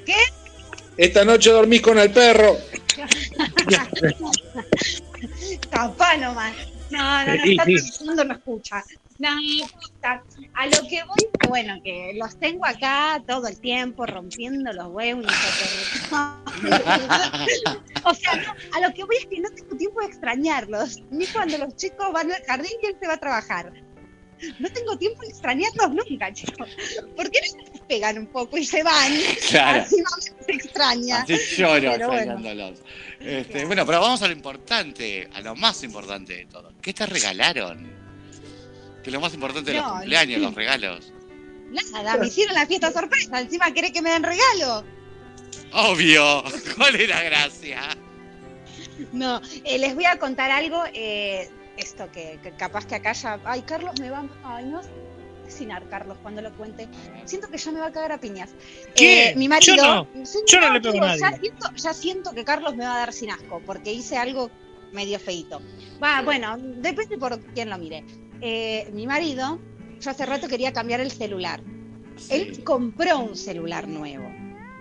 ¿Qué? 0.07 0.15
Esta 0.97 1.25
noche 1.25 1.51
dormís 1.51 1.83
con 1.83 1.99
el 1.99 2.11
perro. 2.11 2.57
Capaz 5.71 6.17
nomás. 6.19 6.55
No, 6.91 7.27
no, 7.27 7.35
no, 7.37 7.43
Sí, 7.43 7.51
está 7.53 7.65
sí. 7.65 7.75
pensando, 7.75 8.25
no 8.25 8.35
escucha. 8.35 8.85
No, 9.19 9.31
puta. 9.81 10.25
a 10.55 10.67
lo 10.67 10.89
que 10.89 11.05
voy, 11.05 11.29
bueno, 11.49 11.81
que 11.85 12.13
los 12.15 12.37
tengo 12.39 12.67
acá 12.67 13.23
todo 13.27 13.47
el 13.47 13.61
tiempo 13.61 14.07
rompiendo 14.07 14.73
los 14.73 14.89
huevos. 14.89 15.27
o 18.05 18.15
sea, 18.15 18.35
no, 18.37 18.55
a 18.73 18.81
lo 18.81 18.93
que 18.93 19.05
voy 19.05 19.17
es 19.17 19.27
que 19.27 19.39
no 19.39 19.51
tengo 19.51 19.77
tiempo 19.77 20.01
de 20.01 20.07
extrañarlos, 20.07 21.01
ni 21.11 21.27
cuando 21.27 21.59
los 21.59 21.77
chicos 21.77 22.13
van 22.13 22.33
al 22.33 22.43
jardín 22.43 22.73
y 22.83 22.87
él 22.87 22.97
se 23.01 23.07
va 23.07 23.15
a 23.15 23.21
trabajar. 23.21 23.73
no 24.59 24.69
tengo 24.73 24.99
tiempo 24.99 25.23
de 25.23 25.29
extrañarlos 25.29 25.91
nunca, 25.91 26.33
chicos. 26.33 26.69
¿Por 27.15 27.31
qué 27.31 27.39
no 27.41 27.47
se 27.65 27.71
despegan 27.71 28.19
un 28.19 28.27
poco 28.27 28.59
y 28.59 28.65
se 28.65 28.83
van? 28.83 29.13
Claro. 29.49 29.83
Así 29.83 29.99
no 29.99 30.11
se 30.45 30.53
extraña. 30.53 31.23
Así 31.23 31.39
lloro 31.57 31.93
Pero 31.93 32.09
bueno. 32.09 32.33
extrañándolos. 32.33 32.83
Este, 33.21 33.65
bueno, 33.65 33.87
pero 33.87 34.01
vamos 34.01 34.21
a 34.23 34.27
lo 34.27 34.33
importante, 34.33 35.29
a 35.33 35.41
lo 35.41 35.55
más 35.55 35.85
importante 35.85 36.35
de 36.35 36.47
todo. 36.47 36.73
¿Qué 36.83 36.93
te 36.93 37.07
regalaron? 37.07 38.04
Que 39.05 39.11
lo 39.11 39.21
más 39.21 39.35
importante 39.35 39.71
de 39.71 39.77
los 39.77 39.87
No, 39.87 39.93
cumpleaños, 39.99 40.41
no. 40.41 40.47
los 40.49 40.55
regalos. 40.63 41.13
Nada, 41.93 42.17
me 42.17 42.27
hicieron 42.29 42.55
la 42.55 42.67
fiesta 42.67 42.91
sorpresa. 42.91 43.41
Encima 43.41 43.73
querés 43.73 43.93
que 43.93 44.01
me 44.03 44.11
den 44.11 44.23
regalo. 44.23 44.85
Obvio. 45.73 46.43
¿Cuál 46.77 46.97
es 46.97 47.09
la 47.09 47.23
gracia? 47.23 47.81
No, 49.13 49.41
eh, 49.65 49.79
les 49.79 49.95
voy 49.95 50.05
a 50.07 50.19
contar 50.19 50.51
algo. 50.51 50.83
eh, 50.93 51.49
esto 51.77 52.09
que, 52.13 52.39
que 52.43 52.53
capaz 52.53 52.87
que 52.87 52.95
acá 52.95 53.13
ya. 53.13 53.41
Ay, 53.45 53.63
Carlos 53.63 53.99
me 54.01 54.09
va. 54.11 54.25
Ay, 54.45 54.65
no. 54.67 54.81
Cocinar, 55.45 55.87
Carlos, 55.91 56.17
cuando 56.23 56.41
lo 56.41 56.53
cuente. 56.57 56.89
Siento 57.27 57.49
que 57.51 57.59
ya 57.59 57.71
me 57.73 57.81
va 57.81 57.87
a 57.87 57.93
cagar 57.93 58.13
a 58.13 58.19
piñas. 58.21 58.51
¿Qué? 58.95 59.31
Eh, 59.31 59.35
mi 59.37 59.49
marido. 59.49 59.75
Yo 59.77 59.83
no. 59.83 60.09
Yo 60.47 60.61
no 60.61 60.73
le 60.73 60.81
pego 60.81 60.91
a 60.91 60.93
digo, 60.93 61.07
nadie. 61.07 61.21
Ya 61.21 61.39
siento, 61.41 61.71
ya 61.77 61.93
siento 61.93 62.31
que 62.33 62.45
Carlos 62.45 62.75
me 62.77 62.85
va 62.85 62.95
a 62.95 62.99
dar 63.01 63.13
sin 63.13 63.31
asco, 63.31 63.61
porque 63.67 63.93
hice 63.93 64.17
algo 64.17 64.51
medio 64.93 65.19
feito. 65.19 65.61
Va, 66.03 66.23
bueno, 66.23 66.57
depende 66.59 67.19
por 67.19 67.39
quién 67.53 67.69
lo 67.69 67.77
mire. 67.79 68.05
Eh, 68.47 68.91
mi 68.93 69.07
marido, 69.07 69.59
yo 69.99 70.11
hace 70.11 70.27
rato 70.27 70.49
quería 70.49 70.71
cambiar 70.71 71.01
el 71.01 71.11
celular. 71.11 71.63
Él 72.29 72.63
compró 72.63 73.21
un 73.21 73.37
celular 73.37 73.89
nuevo. 73.89 74.31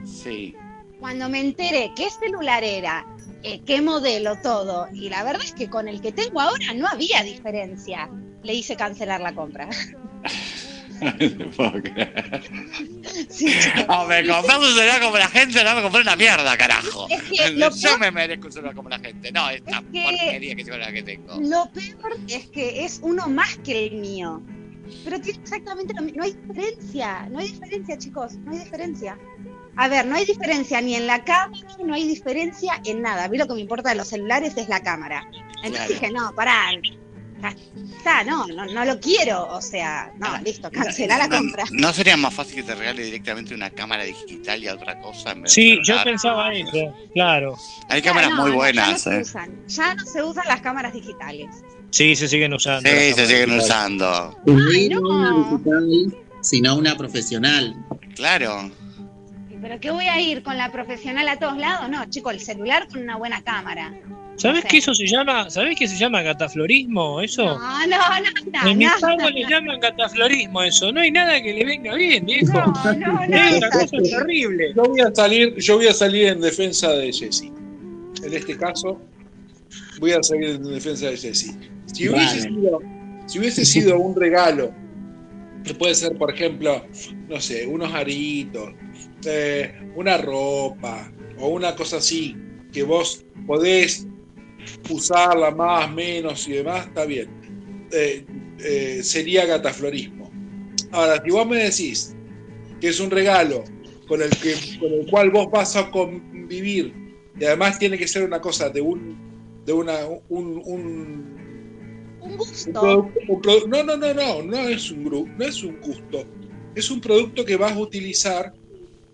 sí. 0.05 0.53
Cuando 0.99 1.27
me 1.27 1.41
enteré 1.41 1.91
qué 1.95 2.09
celular 2.09 2.63
era, 2.63 3.05
eh, 3.41 3.61
qué 3.65 3.81
modelo, 3.81 4.37
todo, 4.41 4.87
y 4.93 5.09
la 5.09 5.23
verdad 5.23 5.43
es 5.43 5.51
que 5.51 5.69
con 5.69 5.89
el 5.89 5.99
que 5.99 6.13
tengo 6.13 6.39
ahora 6.39 6.73
no 6.73 6.87
había 6.87 7.23
diferencia, 7.23 8.09
le 8.41 8.53
hice 8.53 8.77
cancelar 8.77 9.19
la 9.19 9.33
compra. 9.33 9.69
Sí, 13.29 13.45
me 13.45 13.85
compré 14.27 14.57
un 14.57 14.63
celular 14.65 15.01
como 15.01 15.17
la 15.17 15.27
gente, 15.27 15.63
no 15.63 15.75
me 15.75 15.81
compré 15.81 16.01
una 16.01 16.15
mierda, 16.15 16.57
carajo. 16.57 17.07
Es 17.09 17.21
que 17.23 17.55
Yo 17.57 17.69
peor- 17.71 17.99
me 17.99 18.11
merezco 18.11 18.47
un 18.47 18.51
celular 18.53 18.75
como 18.75 18.89
la 18.89 18.99
gente. 18.99 19.31
No, 19.31 19.49
esta 19.49 19.71
Es 19.79 19.83
que- 19.91 20.03
porquería 20.03 20.55
que 20.55 20.63
la 20.77 20.91
que 20.91 21.03
tengo. 21.03 21.39
Lo 21.41 21.69
peor 21.71 22.17
es 22.27 22.47
que 22.47 22.85
es 22.85 22.99
uno 23.03 23.27
más 23.27 23.57
que 23.59 23.87
el 23.87 23.95
mío. 23.97 24.41
Pero 25.05 25.19
tiene 25.21 25.39
exactamente 25.41 25.93
lo 25.93 26.01
mismo. 26.01 26.17
No 26.19 26.23
hay 26.25 26.33
diferencia. 26.33 27.27
No 27.31 27.39
hay 27.39 27.47
diferencia, 27.51 27.97
chicos. 27.97 28.33
No 28.43 28.51
hay 28.51 28.59
diferencia. 28.59 29.17
A 29.75 29.87
ver, 29.87 30.05
no 30.05 30.15
hay 30.15 30.25
diferencia 30.25 30.81
ni 30.81 30.95
en 30.95 31.07
la 31.07 31.23
cámara, 31.23 31.57
no 31.83 31.95
hay 31.95 32.07
diferencia 32.07 32.79
en 32.85 33.01
nada. 33.01 33.23
A 33.23 33.27
mí 33.27 33.37
lo 33.39 33.47
que 33.47 33.55
me 33.55 33.61
importa 33.61 33.89
de 33.89 33.95
los 33.95 34.07
celulares 34.09 34.55
es 34.55 34.69
la 34.69 34.83
cámara. 34.83 35.25
Entonces 35.63 35.71
Claro. 35.87 35.93
dije, 35.93 36.11
no, 36.11 36.35
pará. 36.35 36.69
Está, 37.49 38.23
no, 38.23 38.45
no, 38.47 38.65
no 38.65 38.85
lo 38.85 38.99
quiero. 38.99 39.47
O 39.49 39.61
sea, 39.61 40.11
no, 40.17 40.37
listo, 40.43 40.69
cancelá 40.71 41.17
la 41.17 41.27
No- 41.27 41.37
compra. 41.37 41.63
¿No 41.71 41.91
sería 41.93 42.15
más 42.17 42.33
fácil 42.33 42.55
que 42.57 42.63
te 42.63 42.75
regale 42.75 43.03
directamente 43.03 43.53
una 43.55 43.69
cámara 43.69 44.03
digital 44.03 44.63
y 44.63 44.67
a 44.67 44.73
otra 44.75 44.99
cosa? 44.99 45.31
en 45.31 45.43
vez 45.43 45.51
Sí, 45.53 45.79
yo 45.83 45.95
pensaba 46.03 46.53
eso, 46.53 46.95
claro. 47.13 47.55
Hay 47.89 48.01
cámaras 48.01 48.29
Ya 48.29 48.35
muy 48.35 48.51
buenas, 48.51 49.03
ya 49.05 49.11
no 49.11 49.17
¿eh? 49.17 49.23
se 49.25 49.29
usan. 49.31 49.67
Ya 49.67 49.95
no 49.95 50.05
se 50.05 50.23
usan 50.23 50.43
las 50.47 50.61
cámaras 50.61 50.93
digitales. 50.93 51.47
Sí, 51.91 52.15
se 52.15 52.27
siguen 52.27 52.53
usando. 52.53 52.89
Sí, 52.89 52.95
se 53.13 53.25
siguen 53.27 53.49
digitales. 53.51 53.63
usando. 53.65 54.39
Ay, 54.75 54.89
no 54.89 54.99
no. 54.99 55.09
una 55.09 55.49
digital, 55.57 56.15
sino 56.41 56.75
una 56.75 56.97
profesional. 56.97 57.75
Claro. 58.15 58.71
¿Pero 59.61 59.79
qué 59.79 59.91
voy 59.91 60.07
a 60.07 60.19
ir 60.19 60.43
con 60.43 60.57
la 60.57 60.71
profesional 60.73 61.25
a 61.29 61.37
todos 61.39 61.57
lados? 61.57 61.89
No, 61.89 62.03
chico, 62.09 62.31
el 62.31 62.41
celular 62.41 62.87
con 62.89 63.01
una 63.01 63.15
buena 63.15 63.41
cámara. 63.43 63.93
¿Sabés 64.35 64.57
No 64.57 64.61
sé. 64.63 64.67
que 64.67 64.77
eso 64.77 64.93
se 64.95 65.05
llama, 65.05 65.49
¿sabés 65.49 65.77
que 65.77 65.87
se 65.87 65.95
llama 65.95 66.23
cataflorismo 66.23 67.21
eso? 67.21 67.43
No, 67.45 67.87
no, 67.87 67.97
no, 67.97 68.63
no. 68.63 68.69
en 68.69 68.77
mi 68.77 68.85
no, 68.85 68.91
pago 68.99 69.17
no, 69.17 69.29
le 69.29 69.41
llaman 69.47 69.79
cataflorismo 69.79 70.63
eso. 70.63 70.91
No 70.91 71.01
hay 71.01 71.11
nada 71.11 71.41
que 71.41 71.53
le 71.53 71.63
venga 71.65 71.93
bien, 71.95 72.25
viejo. 72.25 72.51
No, 72.53 72.93
no, 72.93 73.27
no. 73.27 73.35
es 73.37 73.57
una 73.57 73.69
cosa 73.69 73.97
terrible. 74.01 74.73
Yo 74.75 74.83
voy 74.83 75.01
a 75.01 75.13
salir, 75.13 75.55
yo 75.57 75.75
voy 75.77 75.87
a 75.87 75.93
salir 75.93 76.27
en 76.27 76.41
defensa 76.41 76.91
de 76.93 77.13
Jesse. 77.13 77.51
En 78.23 78.33
este 78.33 78.57
caso, 78.57 78.99
voy 79.99 80.11
a 80.13 80.23
salir 80.23 80.49
en 80.51 80.63
defensa 80.63 81.07
de 81.09 81.17
Jesse. 81.17 81.55
Si 81.93 82.09
hubiese, 82.09 82.37
Vale. 82.39 82.41
sido, 82.41 82.79
si 83.27 83.39
hubiese 83.39 83.65
sido 83.65 83.99
un 83.99 84.15
regalo, 84.19 84.73
que 85.63 85.73
puede 85.75 85.93
ser, 85.95 86.17
por 86.17 86.33
ejemplo, 86.33 86.83
no 87.29 87.39
sé, 87.39 87.67
unos 87.67 87.93
aritos, 87.93 88.71
eh, 89.25 89.73
una 89.95 90.17
ropa 90.17 91.11
o 91.39 91.49
una 91.49 91.75
cosa 91.75 91.97
así, 91.97 92.35
que 92.71 92.83
vos 92.83 93.23
podés 93.45 94.07
usarla 94.89 95.51
más, 95.51 95.91
menos 95.91 96.47
y 96.47 96.53
demás, 96.53 96.87
está 96.87 97.05
bien. 97.05 97.87
Eh, 97.91 98.25
eh, 98.63 98.99
sería 99.03 99.47
cataflorismo. 99.47 100.31
Ahora, 100.91 101.21
si 101.23 101.31
vos 101.31 101.47
me 101.47 101.57
decís 101.57 102.15
que 102.79 102.89
es 102.89 102.99
un 102.99 103.09
regalo 103.09 103.63
con 104.07 104.21
el, 104.21 104.29
que, 104.29 104.53
con 104.79 104.91
el 104.93 105.05
cual 105.09 105.31
vos 105.31 105.47
vas 105.51 105.75
a 105.75 105.89
convivir 105.89 106.93
y 107.39 107.45
además 107.45 107.79
tiene 107.79 107.97
que 107.97 108.07
ser 108.07 108.23
una 108.23 108.39
cosa 108.41 108.69
de 108.69 108.81
un 108.81 109.23
de 109.65 109.71
una 109.73 109.99
un, 110.27 110.61
un, 110.65 111.37
Un 112.19 112.31
un 112.31 112.37
gusto. 112.37 112.71
producto- 112.73 113.19
un 113.27 113.41
produ- 113.41 113.67
no 113.67 113.83
no 113.83 113.95
no 113.97 114.13
no 114.13 114.43
no 114.43 114.67
es 114.67 114.91
un 114.91 115.05
gru- 115.05 115.35
no 115.37 115.45
es 115.45 115.63
un 115.63 115.79
gusto 115.79 116.25
es 116.75 116.91
un 116.91 116.99
producto 116.99 117.45
que 117.45 117.55
vas 117.55 117.71
a 117.71 117.79
utilizar 117.79 118.53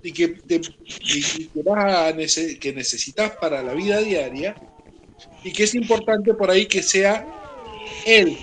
y 0.02 0.12
que, 0.12 0.30
te- 0.30 0.56
y- 0.56 1.18
y 1.44 1.48
que 1.50 1.62
vas 1.64 1.84
a 1.94 2.12
nece- 2.16 2.58
que 2.58 2.74
necesitas 2.74 3.32
para 3.40 3.62
la 3.62 3.74
vida 3.74 4.00
diaria 4.02 4.56
y 5.44 5.52
que 5.52 5.64
es 5.64 5.76
importante 5.76 6.34
por 6.34 6.50
ahí 6.50 6.66
que 6.66 6.84
sea 6.84 7.26
él 8.06 8.38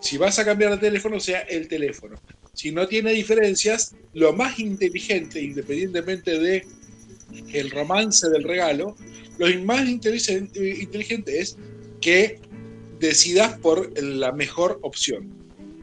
si 0.00 0.16
vas 0.16 0.38
a 0.38 0.44
cambiar 0.44 0.72
de 0.72 0.78
teléfono 0.78 1.20
sea 1.20 1.40
el 1.40 1.68
teléfono 1.68 2.16
si 2.52 2.72
no 2.72 2.86
tiene 2.86 3.12
diferencias 3.12 3.94
lo 4.14 4.32
más 4.32 4.58
inteligente 4.58 5.40
independientemente 5.42 6.38
de 6.38 6.66
el 7.52 7.70
romance 7.70 8.28
del 8.30 8.44
regalo 8.44 8.96
lo 9.38 9.64
más 9.64 9.86
inteligente, 9.88 11.40
es 11.40 11.56
que 12.00 12.40
decidas 12.98 13.58
por 13.58 13.92
la 14.00 14.32
mejor 14.32 14.78
opción. 14.82 15.30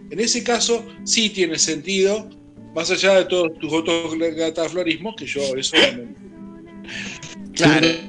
En 0.09 0.19
ese 0.19 0.43
caso, 0.43 0.85
sí 1.03 1.29
tiene 1.29 1.57
sentido, 1.59 2.29
más 2.75 2.91
allá 2.91 3.15
de 3.15 3.25
todos 3.25 3.57
tus 3.59 3.71
otros 3.71 4.15
cataflorismos, 4.37 5.15
que 5.15 5.25
yo 5.25 5.41
eso 5.55 5.75
no 7.53 7.65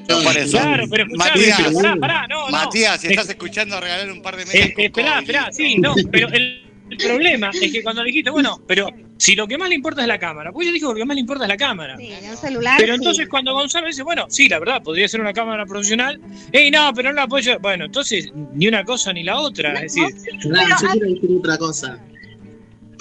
Claro, 0.07 0.23
por 0.23 0.37
eso. 0.37 0.57
Claro, 0.57 0.83
pero 0.89 1.03
escuchá, 1.03 1.25
Matías, 1.29 1.57
pero 1.61 1.73
pará, 1.73 1.95
pará, 1.97 2.27
no, 2.27 2.45
no. 2.45 2.51
Matías, 2.51 3.01
si 3.01 3.07
Es- 3.07 3.11
estás 3.11 3.29
escuchando, 3.29 3.79
regalar 3.79 4.11
un 4.11 4.21
par 4.21 4.35
de 4.37 4.45
medias. 4.45 4.67
Eh, 4.69 4.73
esperá, 4.77 5.19
esperá, 5.19 5.49
sí, 5.51 5.77
no, 5.77 5.93
pero 6.11 6.29
el, 6.29 6.63
el 6.89 6.97
problema 6.97 7.51
es 7.59 7.71
que 7.71 7.83
cuando 7.83 8.03
le 8.03 8.07
dijiste, 8.07 8.29
bueno, 8.29 8.61
pero 8.67 8.89
si 9.17 9.33
lo 9.35 9.47
que 9.47 9.57
más 9.57 9.69
le 9.69 9.75
importa 9.75 10.01
es 10.01 10.07
la 10.07 10.19
cámara, 10.19 10.51
pues 10.51 10.67
yo 10.67 10.73
dijo 10.73 10.87
que 10.89 10.93
lo 10.95 10.99
que 10.99 11.05
más 11.05 11.15
le 11.15 11.21
importa 11.21 11.45
es 11.45 11.49
la 11.49 11.57
cámara. 11.57 11.95
Sí, 11.97 12.11
en 12.11 12.29
un 12.29 12.37
celular. 12.37 12.75
Pero 12.77 12.93
sí. 12.93 12.97
entonces 12.99 13.27
cuando 13.29 13.53
Gonzalo 13.53 13.87
dice, 13.87 14.03
bueno, 14.03 14.25
sí, 14.29 14.49
la 14.49 14.59
verdad, 14.59 14.83
podría 14.83 15.07
ser 15.07 15.21
una 15.21 15.31
cámara 15.33 15.65
profesional, 15.65 16.19
ey, 16.51 16.69
no, 16.71 16.91
pero 16.93 17.09
no 17.09 17.15
la 17.15 17.23
apoyo. 17.23 17.57
Bueno, 17.59 17.85
entonces, 17.85 18.31
ni 18.53 18.67
una 18.67 18.83
cosa 18.83 19.13
ni 19.13 19.23
la 19.23 19.39
otra. 19.39 19.73
Es 19.73 19.93
decir, 19.95 20.03
yo 20.43 20.49
quiero 20.51 21.07
decir 21.13 21.29
otra 21.39 21.57
cosa. 21.57 21.99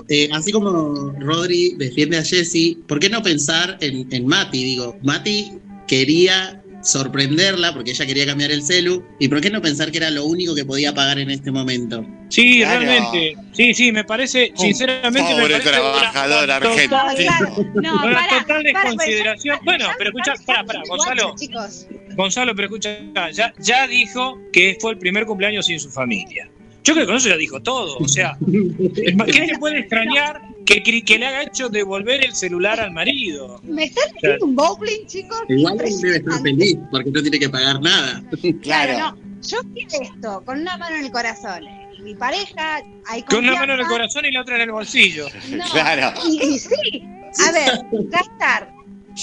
Eh, 0.09 0.29
así 0.33 0.53
como 0.53 1.13
Rodri 1.19 1.75
defiende 1.79 2.19
a 2.19 2.23
Jesse, 2.25 2.77
¿por 2.87 2.99
qué 3.01 3.09
no 3.09 3.23
pensar 3.23 3.79
en, 3.81 4.07
en 4.13 4.27
Mati? 4.27 4.63
Digo, 4.63 4.99
Mati 5.03 5.53
quería 5.87 6.61
sorprenderla 6.83 7.73
porque 7.73 7.93
ella 7.93 8.05
quería 8.07 8.27
cambiar 8.27 8.51
el 8.51 8.63
celu. 8.63 9.03
¿Y 9.19 9.29
por 9.29 9.41
qué 9.41 9.51
no 9.51 9.63
pensar 9.63 9.91
que 9.91 9.97
era 9.99 10.11
lo 10.11 10.27
único 10.27 10.55
que 10.55 10.65
podía 10.65 10.93
pagar 10.95 11.19
en 11.19 11.31
este 11.31 11.51
momento? 11.51 12.05
sí, 12.29 12.59
Claro. 12.61 12.81
realmente, 12.81 13.37
sí, 13.53 13.75
sí, 13.75 13.93
me 13.93 14.05
parece, 14.05 14.53
sinceramente, 14.57 15.23
me 15.35 15.41
Pobre 15.41 15.53
parece 15.55 15.71
trabajador 15.71 16.45
una, 16.45 16.57
argentino. 16.57 17.01
total, 17.01 17.65
no, 17.75 17.75
una 17.75 18.03
pará, 18.03 18.29
total 18.29 18.45
pará, 18.47 18.63
desconsideración. 18.63 19.57
ya- 19.57 19.63
Bueno, 19.65 19.85
ya- 19.87 19.95
pero 19.97 20.11
escucha, 20.11 20.35
ya- 20.37 20.45
pará, 20.45 20.65
pará, 20.65 20.83
Gonzalo, 20.89 21.35
Chicos, 21.39 21.87
Gonzalo, 22.17 22.55
pero 22.57 22.67
escucha, 22.67 22.99
ya, 23.33 23.55
ya 23.59 23.87
dijo 23.87 24.39
que 24.53 24.77
fue 24.81 24.93
el 24.93 24.99
primer 24.99 25.27
cumpleaños 25.27 25.67
sin 25.67 25.79
su 25.81 25.91
familia. 25.91 26.51
Yo 26.85 26.93
creo 26.93 27.07
que 27.07 27.07
con 27.07 27.17
eso 27.17 27.31
ya 27.31 27.37
dijo 27.37 27.61
todo. 27.61 27.97
O 27.97 28.09
sea, 28.09 28.37
¿qué 28.47 29.47
le 29.47 29.59
puede 29.59 29.81
extrañar 29.81 30.43
que, 30.67 30.83
que, 30.83 31.19
le 31.19 31.27
haga 31.27 31.43
hecho 31.45 31.71
devolver 31.71 32.23
el 32.23 32.35
celular 32.35 32.79
al 32.79 32.93
marido? 32.93 33.59
¿me 33.63 33.85
están 33.85 34.05
haciendo 34.15 34.45
un 34.45 34.55
bowling, 34.55 35.07
chicos? 35.07 35.41
Igual 35.49 35.81
él 35.81 36.01
debe 36.03 36.17
estar 36.17 36.43
feliz 36.43 36.79
porque 36.91 37.11
no 37.11 37.23
tiene 37.23 37.39
que 37.39 37.49
pagar 37.49 37.81
nada. 37.81 38.23
Claro, 38.31 38.61
Claro. 38.61 38.99
no. 38.99 39.25
Yo 39.41 39.59
quiero 39.75 40.03
esto, 40.03 40.43
con 40.45 40.61
una 40.61 40.77
mano 40.77 40.97
en 40.97 41.05
el 41.05 41.11
corazón. 41.11 41.65
Mi 42.03 42.15
pareja, 42.15 42.83
hay 43.07 43.23
Con 43.23 43.39
una 43.39 43.55
mano 43.55 43.75
en 43.75 43.81
el 43.81 43.87
corazón 43.87 44.27
y 44.27 44.31
la 44.31 44.43
otra 44.43 44.57
en 44.57 44.63
el 44.63 44.73
bolsillo. 44.73 45.27
No, 45.51 45.65
Claro. 45.71 46.21
Y, 46.27 46.55
y 46.55 46.59
sí, 46.59 47.03
a 47.47 47.53
ver, 47.53 47.87
gastar 48.11 48.75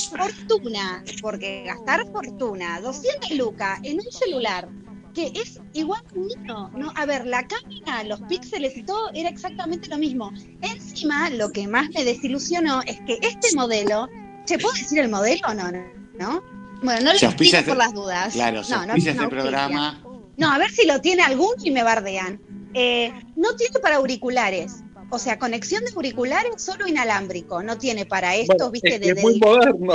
fortuna, 0.10 1.04
porque 1.22 1.64
gastar 1.66 2.08
fortuna, 2.12 2.80
200 2.82 3.32
lucas 3.32 3.80
en 3.84 4.00
un 4.00 4.12
celular 4.12 4.68
que 5.14 5.32
es 5.36 5.60
igual 5.74 6.02
que 6.12 6.20
un 6.20 6.28
mío, 6.28 6.70
¿no? 6.76 6.92
A 6.96 7.06
ver, 7.06 7.26
la 7.26 7.48
cámara, 7.48 8.04
los 8.04 8.22
píxeles 8.22 8.76
y 8.78 8.84
todo 8.84 9.10
era 9.14 9.30
exactamente 9.30 9.88
lo 9.90 9.98
mismo. 9.98 10.32
Encima, 10.62 11.30
lo 11.30 11.50
que 11.52 11.68
más 11.68 11.90
me 11.94 12.04
desilusionó 12.04 12.82
es 12.84 13.00
que 13.02 13.20
este 13.22 13.56
modelo, 13.56 14.08
¿se 14.46 14.58
puede 14.60 14.80
decir 14.80 15.00
el 15.00 15.10
modelo 15.10 15.42
o 15.48 15.54
no? 15.54 15.72
¿No? 16.20 16.44
Bueno, 16.84 17.02
no 17.02 17.12
lo 17.14 17.18
explico 17.20 17.52
por 17.58 17.60
este- 17.60 17.76
las 17.76 17.94
dudas. 17.94 18.34
Claro, 18.34 18.64
se 18.64 18.74
no, 18.74 18.80
no, 18.82 18.88
no 18.88 18.96
este 18.96 19.28
programa. 19.28 20.02
No, 20.38 20.52
a 20.52 20.58
ver 20.58 20.72
si 20.72 20.86
lo 20.88 21.00
tiene 21.02 21.22
alguno 21.24 21.54
y 21.64 21.72
me 21.72 21.84
bardean. 21.84 22.42
Eh, 22.74 23.12
no 23.36 23.56
tiene 23.56 23.80
para 23.80 23.98
auriculares. 23.98 24.84
o 25.14 25.20
sea, 25.20 25.38
conexión 25.38 25.84
de 25.84 25.92
auriculares 25.94 26.54
solo 26.64 26.88
inalámbrico, 26.88 27.62
no 27.62 27.78
tiene 27.78 28.06
para 28.06 28.34
estos, 28.36 28.56
Bueno, 28.56 28.72
viste, 28.72 28.96
es 28.96 29.02
de 29.02 29.10
es 29.10 29.22
muy 29.22 29.38
moderno. 29.40 29.94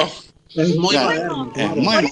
Es 0.54 0.76
muy 0.76 0.90
Claro. 0.90 1.36
moderno. 1.38 1.52
Es 1.56 1.68
muy 1.74 2.10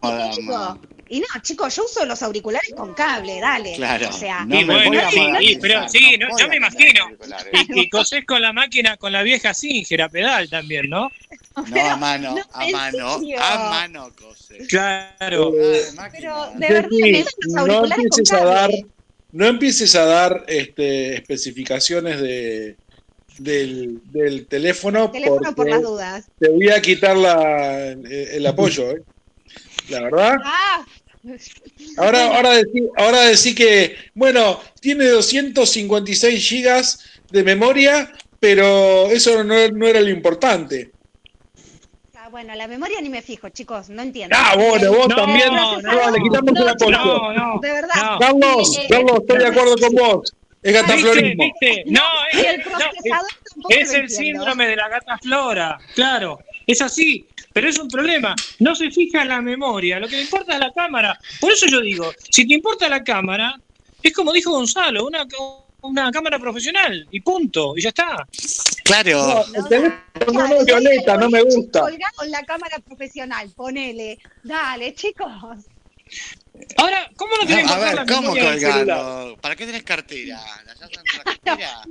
Por 0.00 0.12
moderno. 0.12 0.80
Y 1.08 1.20
no, 1.20 1.26
chicos, 1.42 1.76
yo 1.76 1.84
uso 1.84 2.04
los 2.06 2.22
auriculares 2.22 2.72
con 2.74 2.94
cable, 2.94 3.38
dale. 3.40 3.74
Claro. 3.74 4.08
O 4.08 4.12
sea, 4.12 4.44
No 4.44 4.58
Y 4.60 4.64
me 4.64 4.74
bueno, 4.74 4.88
voy 4.90 4.98
a 4.98 5.10
sí, 5.10 5.58
pero 5.60 5.88
sí, 5.88 6.16
no, 6.18 6.26
a 6.26 6.48
me 6.48 6.56
imagino. 6.56 7.10
Y, 7.52 7.80
y 7.82 7.90
cosés 7.90 8.24
con 8.24 8.40
la 8.40 8.52
máquina, 8.52 8.96
con 8.96 9.12
la 9.12 9.22
vieja 9.22 9.52
Singer 9.52 10.02
a 10.02 10.08
pedal 10.08 10.48
también, 10.48 10.88
¿no? 10.88 11.10
No, 11.68 11.80
a 11.80 11.96
mano, 11.96 12.34
no, 12.34 12.42
a 12.52 12.68
mano, 12.70 13.18
serio. 13.18 13.38
a 13.40 13.70
mano 13.70 14.12
cose. 14.16 14.58
Claro. 14.66 15.52
Ah, 15.98 16.08
pero 16.10 16.50
de 16.56 16.68
verdad 16.68 16.88
sí, 16.90 17.00
me 17.02 17.24
no 17.62 17.80
con 17.80 17.92
empieces 17.92 18.32
a 18.32 18.44
dar, 18.44 18.70
no 19.32 19.46
empieces 19.46 19.94
a 19.94 20.04
dar 20.04 20.44
este, 20.48 21.14
especificaciones 21.14 22.20
de, 22.20 22.76
del, 23.38 24.00
del 24.10 24.46
teléfono, 24.46 25.10
Teléfono 25.10 25.54
por 25.54 25.68
las 25.68 25.82
dudas. 25.82 26.24
te 26.38 26.48
voy 26.48 26.70
a 26.70 26.80
quitar 26.80 27.16
la, 27.16 27.90
el 27.90 28.46
apoyo, 28.46 28.90
¿eh? 28.90 29.02
La 29.88 30.00
verdad. 30.02 30.36
Ah, 30.44 30.84
Ahora, 31.96 32.36
ahora 32.36 32.50
decir, 32.50 32.84
ahora 32.98 33.20
decir 33.22 33.54
que, 33.54 33.96
bueno, 34.14 34.60
tiene 34.80 35.06
256 35.06 36.46
gigas 36.48 36.98
de 37.30 37.42
memoria, 37.42 38.12
pero 38.38 39.06
eso 39.10 39.42
no, 39.42 39.68
no 39.68 39.86
era 39.86 40.00
lo 40.02 40.10
importante. 40.10 40.90
ah, 42.16 42.28
bueno, 42.30 42.54
la 42.54 42.68
memoria 42.68 43.00
ni 43.00 43.08
me 43.08 43.22
fijo, 43.22 43.48
chicos, 43.48 43.88
no 43.88 44.02
entiendo. 44.02 44.36
Ah, 44.38 44.54
bueno, 44.54 44.92
vos 44.92 45.08
No, 45.08 45.16
también. 45.16 45.48
no, 45.54 45.80
no, 45.80 46.10
le 46.10 46.20
quitamos 46.22 46.52
no, 46.52 46.68
apoyo. 46.68 46.90
No, 46.98 47.32
no. 47.32 47.60
De 47.60 47.72
verdad. 47.72 47.94
No. 48.12 48.18
Carlos, 48.18 48.76
Eh, 48.78 48.86
Carlos, 48.90 49.18
estoy 49.20 49.38
de 49.38 49.46
acuerdo 49.46 49.76
con 49.78 49.94
vos. 49.94 50.34
Es 50.62 50.72
¿Viste? 50.72 50.86
gataflorismo. 50.88 51.44
¿Viste? 51.44 51.84
No, 51.86 52.02
es, 52.32 52.44
el 52.44 52.60
es 53.70 53.90
el 53.94 54.00
entiendo. 54.02 54.08
síndrome 54.14 54.66
de 54.68 54.76
la 54.76 54.88
gata 54.88 55.18
flora, 55.22 55.78
claro. 55.94 56.38
Es 56.66 56.80
así, 56.82 57.26
pero 57.54 57.68
es 57.68 57.78
un 57.78 57.88
problema. 57.88 58.34
No 58.58 58.74
se 58.74 58.90
fija 58.90 59.22
en 59.22 59.28
la 59.28 59.40
memoria, 59.40 60.00
lo 60.00 60.08
que 60.08 60.16
le 60.16 60.22
importa 60.22 60.54
es 60.54 60.60
la 60.60 60.72
cámara. 60.72 61.18
Por 61.40 61.52
eso 61.52 61.66
yo 61.66 61.80
digo, 61.80 62.12
si 62.30 62.46
te 62.46 62.54
importa 62.54 62.88
la 62.88 63.02
cámara, 63.02 63.58
es 64.02 64.12
como 64.12 64.32
dijo 64.32 64.50
Gonzalo, 64.50 65.06
una, 65.06 65.24
una 65.82 66.10
cámara 66.10 66.38
profesional 66.38 67.06
y 67.12 67.20
punto, 67.20 67.74
y 67.76 67.82
ya 67.82 67.90
está. 67.90 68.26
Claro. 68.82 69.44
No, 69.52 69.62
el 69.62 69.68
teléfono 69.68 70.48
no, 70.48 70.48
no, 70.48 70.64
Violeta, 70.64 71.16
no 71.16 71.30
me 71.30 71.42
gusta. 71.42 71.80
Colgá 71.80 72.08
con 72.16 72.30
la 72.30 72.42
cámara 72.42 72.78
profesional, 72.80 73.48
ponele. 73.54 74.18
Dale, 74.42 74.92
chicos. 74.94 75.32
Ahora, 76.76 77.08
¿cómo 77.16 77.36
no 77.36 77.46
te 77.46 77.62
va 77.62 77.74
a 77.74 77.78
ver, 77.78 77.94
la 77.94 78.06
¿cómo 78.06 78.30
colgarlo? 78.30 79.36
¿Para 79.40 79.54
qué 79.54 79.66
tenés 79.66 79.84
cartera? 79.84 80.40
¿La 80.66 80.74
llaves 80.74 80.98
en 80.98 81.18
la 81.18 81.24
cartera? 81.44 81.82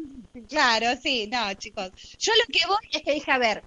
Claro, 0.50 0.88
sí, 1.01 1.27
no, 1.32 1.53
chicos. 1.53 1.89
Yo 2.20 2.34
lo 2.34 2.53
que 2.53 2.67
voy 2.67 2.89
es 2.91 3.01
que 3.01 3.13
dije, 3.13 3.32
a 3.32 3.38
ver, 3.38 3.63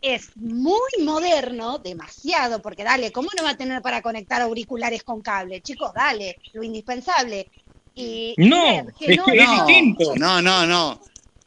es 0.00 0.30
muy 0.36 0.90
moderno, 1.02 1.78
demasiado, 1.78 2.62
porque 2.62 2.84
dale, 2.84 3.10
¿cómo 3.10 3.28
no 3.36 3.42
va 3.42 3.50
a 3.50 3.56
tener 3.56 3.82
para 3.82 4.02
conectar 4.02 4.40
auriculares 4.40 5.02
con 5.02 5.20
cable? 5.22 5.60
Chicos, 5.62 5.92
dale, 5.94 6.38
lo 6.52 6.62
indispensable. 6.62 7.50
Y 7.94 8.34
No, 8.38 8.86
que 8.98 9.12
es 9.14 9.20
que 9.20 9.40
es 9.40 9.48
No, 9.48 9.66
distinto. 9.66 10.14
No, 10.16 10.40
no, 10.40 10.66
no. 10.66 11.00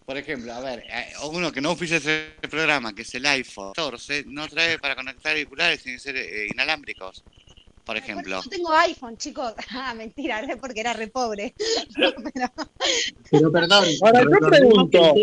Por 0.06 0.18
ejemplo, 0.18 0.54
a 0.54 0.60
ver, 0.60 0.84
eh, 0.90 1.14
uno 1.32 1.52
que 1.52 1.62
no 1.62 1.72
oficia 1.72 1.98
ese 1.98 2.36
programa, 2.50 2.94
que 2.94 3.04
es 3.04 3.16
el 3.16 3.26
iPhone 3.26 3.72
14, 3.74 4.26
no 4.28 4.48
trae 4.50 4.78
para 4.78 4.96
conectar 4.96 5.32
auriculares 5.32 5.82
sin 5.82 5.98
ser 6.00 6.18
eh, 6.18 6.48
inalámbricos, 6.54 7.24
por 7.86 7.96
ejemplo. 7.96 8.42
Yo 8.44 8.50
tengo 8.50 8.74
iPhone, 8.74 9.18
chicos. 9.18 9.54
Ah, 9.70 9.94
mentira, 9.94 10.42
es 10.42 10.58
porque 10.58 10.82
era 10.82 10.92
re 10.92 11.08
pobre. 11.08 11.56
Pero, 11.96 12.14
Pero 13.32 13.52
perdón. 13.54 13.86
Ahora, 14.02 14.24
yo 14.24 14.50
pregunto. 14.50 15.14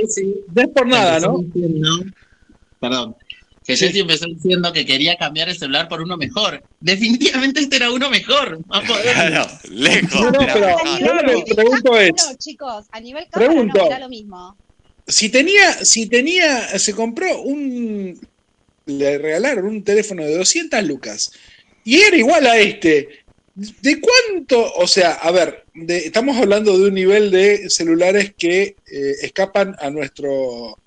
No 0.54 0.62
es 0.62 0.68
por 0.68 0.86
nada, 0.86 1.20
¿no? 1.20 1.44
Perdón. 2.80 3.16
Que 3.64 3.76
Sí. 3.76 3.84
Jessy 3.86 4.00
empezó 4.00 4.24
diciendo 4.26 4.72
que 4.72 4.86
quería 4.86 5.16
cambiar 5.16 5.50
el 5.50 5.58
celular 5.58 5.88
por 5.88 6.00
uno 6.00 6.16
mejor. 6.16 6.62
Definitivamente 6.80 7.60
este 7.60 7.76
era 7.76 7.90
uno 7.92 8.08
mejor. 8.08 8.60
Más. 8.66 8.82
Claro, 8.84 9.46
lejos. 9.70 10.20
No, 10.20 10.32
pero 10.32 10.76
yo 10.98 11.14
lo 11.22 11.44
que 11.44 11.54
pregunto 11.54 11.98
es, 11.98 12.12
chicos, 12.38 12.86
a 12.90 13.00
nivel 13.00 13.26
cámara 13.30 13.50
Pregunto. 13.52 13.78
no 13.78 13.86
era 13.86 13.98
lo 13.98 14.08
mismo. 14.08 14.56
si 15.06 15.28
tenía, 15.28 15.84
si 15.84 16.06
tenía, 16.06 16.78
se 16.78 16.94
compró 16.94 17.42
un, 17.42 18.18
le 18.86 19.18
regalaron 19.18 19.66
un 19.66 19.82
teléfono 19.84 20.24
de 20.24 20.36
200 20.36 20.82
lucas 20.84 21.32
y 21.84 22.00
era 22.00 22.16
igual 22.16 22.46
a 22.46 22.56
este. 22.58 23.08
¿De 23.54 24.00
cuánto? 24.00 24.72
O 24.76 24.86
sea, 24.86 25.12
a 25.14 25.30
ver, 25.30 25.64
de- 25.74 26.06
estamos 26.06 26.36
hablando 26.38 26.78
de 26.78 26.88
un 26.88 26.94
nivel 26.94 27.30
de 27.30 27.68
celulares 27.68 28.32
que 28.38 28.76
eh, 28.90 29.12
escapan 29.22 29.74
a 29.80 29.90
nuestro... 29.90 30.78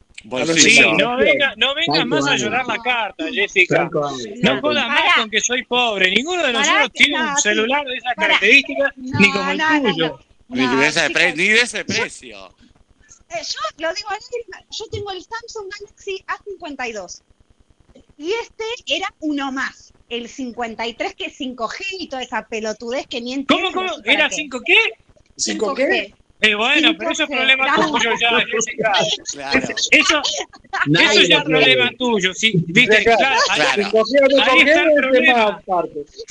Sí, 0.55 0.79
no 0.97 1.17
venga, 1.17 1.53
no 1.57 1.73
venga 1.73 2.05
más 2.05 2.27
a 2.27 2.35
llorar 2.35 2.65
la 2.67 2.77
carta, 2.77 3.25
Jessica. 3.31 3.89
No 3.91 4.61
jodas 4.61 4.87
más 4.87 5.15
con 5.17 5.29
que 5.29 5.41
soy 5.41 5.63
pobre. 5.65 6.11
Ninguno 6.11 6.43
de 6.43 6.53
nosotros 6.53 6.91
tiene 6.93 7.17
no, 7.17 7.31
un 7.31 7.37
celular 7.37 7.85
de 7.85 7.97
esas 7.97 8.13
características, 8.15 8.91
No, 8.97 9.19
ni 9.19 9.31
como 9.31 9.51
el 9.51 9.57
no, 9.57 9.79
no, 9.79 9.93
tuyo. 9.93 10.19
Ni 10.49 10.65
No, 10.65 10.77
de 10.77 10.87
ese 10.87 10.99
chicos, 10.99 11.13
pre- 11.13 11.35
ni 11.35 11.47
de 11.47 11.61
ese 11.61 11.85
precio. 11.85 12.55
Eh, 13.29 13.35
yo 13.43 13.87
lo 13.87 13.93
digo 13.93 14.09
yo 14.71 14.85
tengo 14.91 15.11
el 15.11 15.23
Samsung 15.23 15.71
Galaxy 15.79 16.23
A52 16.27 17.21
y 18.17 18.33
este 18.33 18.63
era 18.87 19.07
uno 19.21 19.51
más, 19.51 19.93
el 20.09 20.27
53 20.27 21.15
que 21.15 21.25
es 21.27 21.39
5G 21.39 21.77
y 21.99 22.09
toda 22.09 22.21
esa 22.21 22.45
pelotudez 22.47 23.07
que 23.07 23.21
ni 23.21 23.33
entiendo. 23.33 23.71
¿Cómo, 23.73 23.87
cómo? 23.89 24.03
¿Era 24.03 24.27
qué. 24.29 24.35
5 24.35 24.61
qué? 24.65 24.77
¿Cinco 25.37 25.73
qué? 25.73 26.13
Eh, 26.41 26.55
bueno, 26.55 26.95
pero 26.97 27.11
eso 27.11 27.23
es 27.23 27.29
problema 27.29 27.75
tuyo 27.75 28.09
ya, 28.19 28.29
Jessica. 28.51 28.91
Claro. 29.31 29.59
Eso, 29.91 30.21
Nadie 30.87 31.05
eso 31.19 31.21
ya 31.29 31.37
es 31.37 31.43
problema 31.43 31.91
tuyo, 31.99 32.33
sí. 32.33 32.53
Viste, 32.67 33.03
Claro. 33.03 33.17
claro. 33.19 33.39
ahí- 33.49 33.81
Ahí 34.49 34.59
está 34.61 34.81
el 34.81 34.87
es 34.89 34.95
problema. 34.95 35.61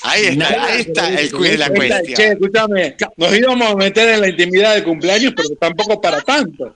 Ahí 0.02 0.24
está, 0.26 0.64
ahí 0.64 0.80
está 0.80 1.08
el 1.20 1.30
quiz 1.32 1.50
de 1.50 1.58
la 1.58 1.66
Esta- 1.66 1.78
Che, 2.02 2.04
cuestión. 2.04 2.32
escúchame, 2.32 2.96
nos 3.16 3.36
íbamos 3.38 3.70
a 3.70 3.76
meter 3.76 4.08
en 4.08 4.20
la 4.20 4.28
intimidad 4.28 4.74
del 4.74 4.84
cumpleaños, 4.84 5.32
pero 5.36 5.48
tampoco 5.60 6.00
para 6.00 6.20
tanto. 6.22 6.74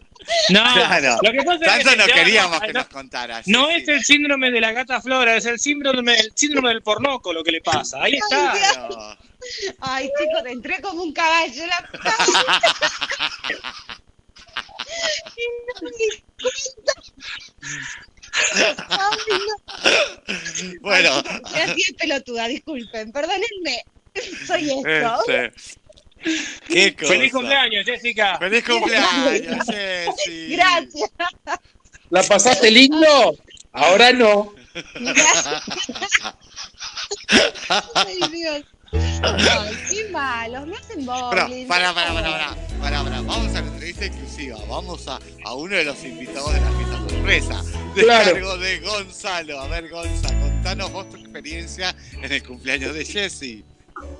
No, 0.48 0.62
Claro. 0.74 1.18
lo 1.22 1.32
que 1.32 1.42
pasa 1.42 1.54
es 1.56 1.84
Tanto 1.84 1.90
que 1.90 1.96
no 1.96 2.06
queríamos 2.06 2.60
que 2.62 2.72
no, 2.72 2.78
nos 2.78 2.88
contaras. 2.88 3.46
no 3.46 3.66
sí, 3.66 3.74
es 3.74 3.88
el 3.88 4.04
síndrome 4.04 4.50
de 4.50 4.60
la 4.60 4.72
gata 4.72 5.00
flora, 5.02 5.36
es 5.36 5.44
el 5.44 5.58
síndrome, 5.58 6.14
el 6.18 6.32
síndrome 6.34 6.70
del 6.70 6.80
pornoco 6.82 7.32
lo 7.32 7.44
que 7.44 7.50
le 7.52 7.60
pasa. 7.60 8.02
Ahí 8.02 8.14
está. 8.14 8.52
Claro. 8.72 9.18
Ay, 9.80 10.10
chicos, 10.18 10.42
te 10.42 10.50
entré 10.50 10.80
como 10.80 11.02
un 11.02 11.12
caballo. 11.12 11.66
La... 11.66 11.88
Y 15.36 15.42
no 15.66 15.74
me 15.82 15.90
di 15.90 16.08
cuenta. 16.40 16.94
Ay, 18.88 19.18
no. 19.48 19.56
Bueno, 20.80 21.10
es 21.56 21.92
pelotuda, 21.94 22.46
disculpen, 22.48 23.12
perdónenme. 23.12 23.84
Soy 24.46 24.70
esto. 24.70 25.20
este, 25.28 25.52
qué 26.68 26.94
cosa. 26.96 27.12
Feliz 27.12 27.32
cumpleaños, 27.32 27.84
Jessica. 27.84 28.38
Feliz 28.38 28.64
cumpleaños, 28.64 29.66
Jessy. 29.66 30.48
Gracias. 30.50 31.10
¿La 32.10 32.22
pasaste 32.22 32.70
lindo? 32.70 33.36
Ahora 33.72 34.12
no. 34.12 34.54
Gracias. 34.94 35.62
Ay, 37.94 38.20
Dios. 38.30 38.64
Ay, 39.22 39.74
qué 39.90 40.08
malos, 40.10 40.66
me 40.66 40.76
hacen 40.76 40.98
Pero, 41.06 41.30
bowling. 41.46 41.66
para, 41.66 41.92
para, 41.94 42.12
para, 42.14 42.30
para, 42.30 42.56
para, 42.80 43.02
para. 43.04 43.20
Vamos 43.22 43.48
a 43.54 43.60
la 43.60 43.66
entrevista 43.68 44.04
exclusiva. 44.06 44.58
Vamos 44.68 45.08
a, 45.08 45.18
a 45.44 45.54
uno 45.54 45.74
de 45.76 45.84
los 45.84 46.04
invitados 46.04 46.52
de 46.54 46.60
la 46.60 46.70
fiesta 46.72 46.98
sorpresa. 47.08 47.62
De 47.94 48.02
Claro. 48.02 48.32
cargo 48.32 48.58
de 48.58 48.80
Gonzalo. 48.80 49.60
A 49.60 49.68
ver, 49.68 49.88
Gonza, 49.88 50.28
contanos 50.40 50.92
vos 50.92 51.08
tu 51.10 51.16
experiencia 51.16 51.94
en 52.22 52.32
el 52.32 52.42
cumpleaños 52.42 52.94
de 52.94 53.04
Jessy. 53.04 53.64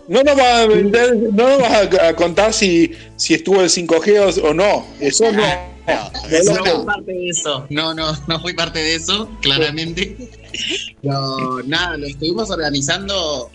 No 0.08 0.22
nos 0.22 0.37
vas 0.37 0.46
a, 0.46 0.66
vender- 0.66 1.16
no 1.32 1.48
nos 1.48 1.58
vas 1.58 1.72
a, 2.00 2.08
a 2.08 2.16
contar 2.16 2.52
si, 2.52 2.92
si 3.16 3.34
estuvo 3.34 3.60
el 3.60 3.68
5G 3.68 4.42
o, 4.42 4.48
o 4.48 4.54
no. 4.54 4.87
Eso 5.00 5.30
no. 5.32 5.42
No, 5.87 6.10
eso 6.30 6.54
No 6.54 6.58
no. 6.58 6.64
fui 6.64 6.72
no. 6.78 6.87
parte 6.87 7.12
de 7.12 7.28
eso. 7.28 7.66
No, 7.70 7.92
no, 7.94 8.12
no 8.26 8.40
fui 8.40 8.54
parte 8.54 8.78
de 8.78 8.94
eso, 8.94 9.28
claramente. 9.42 10.16
No, 11.02 11.60
nada, 11.64 11.96
lo 11.98 12.06
estuvimos 12.06 12.48
organizando 12.48 13.50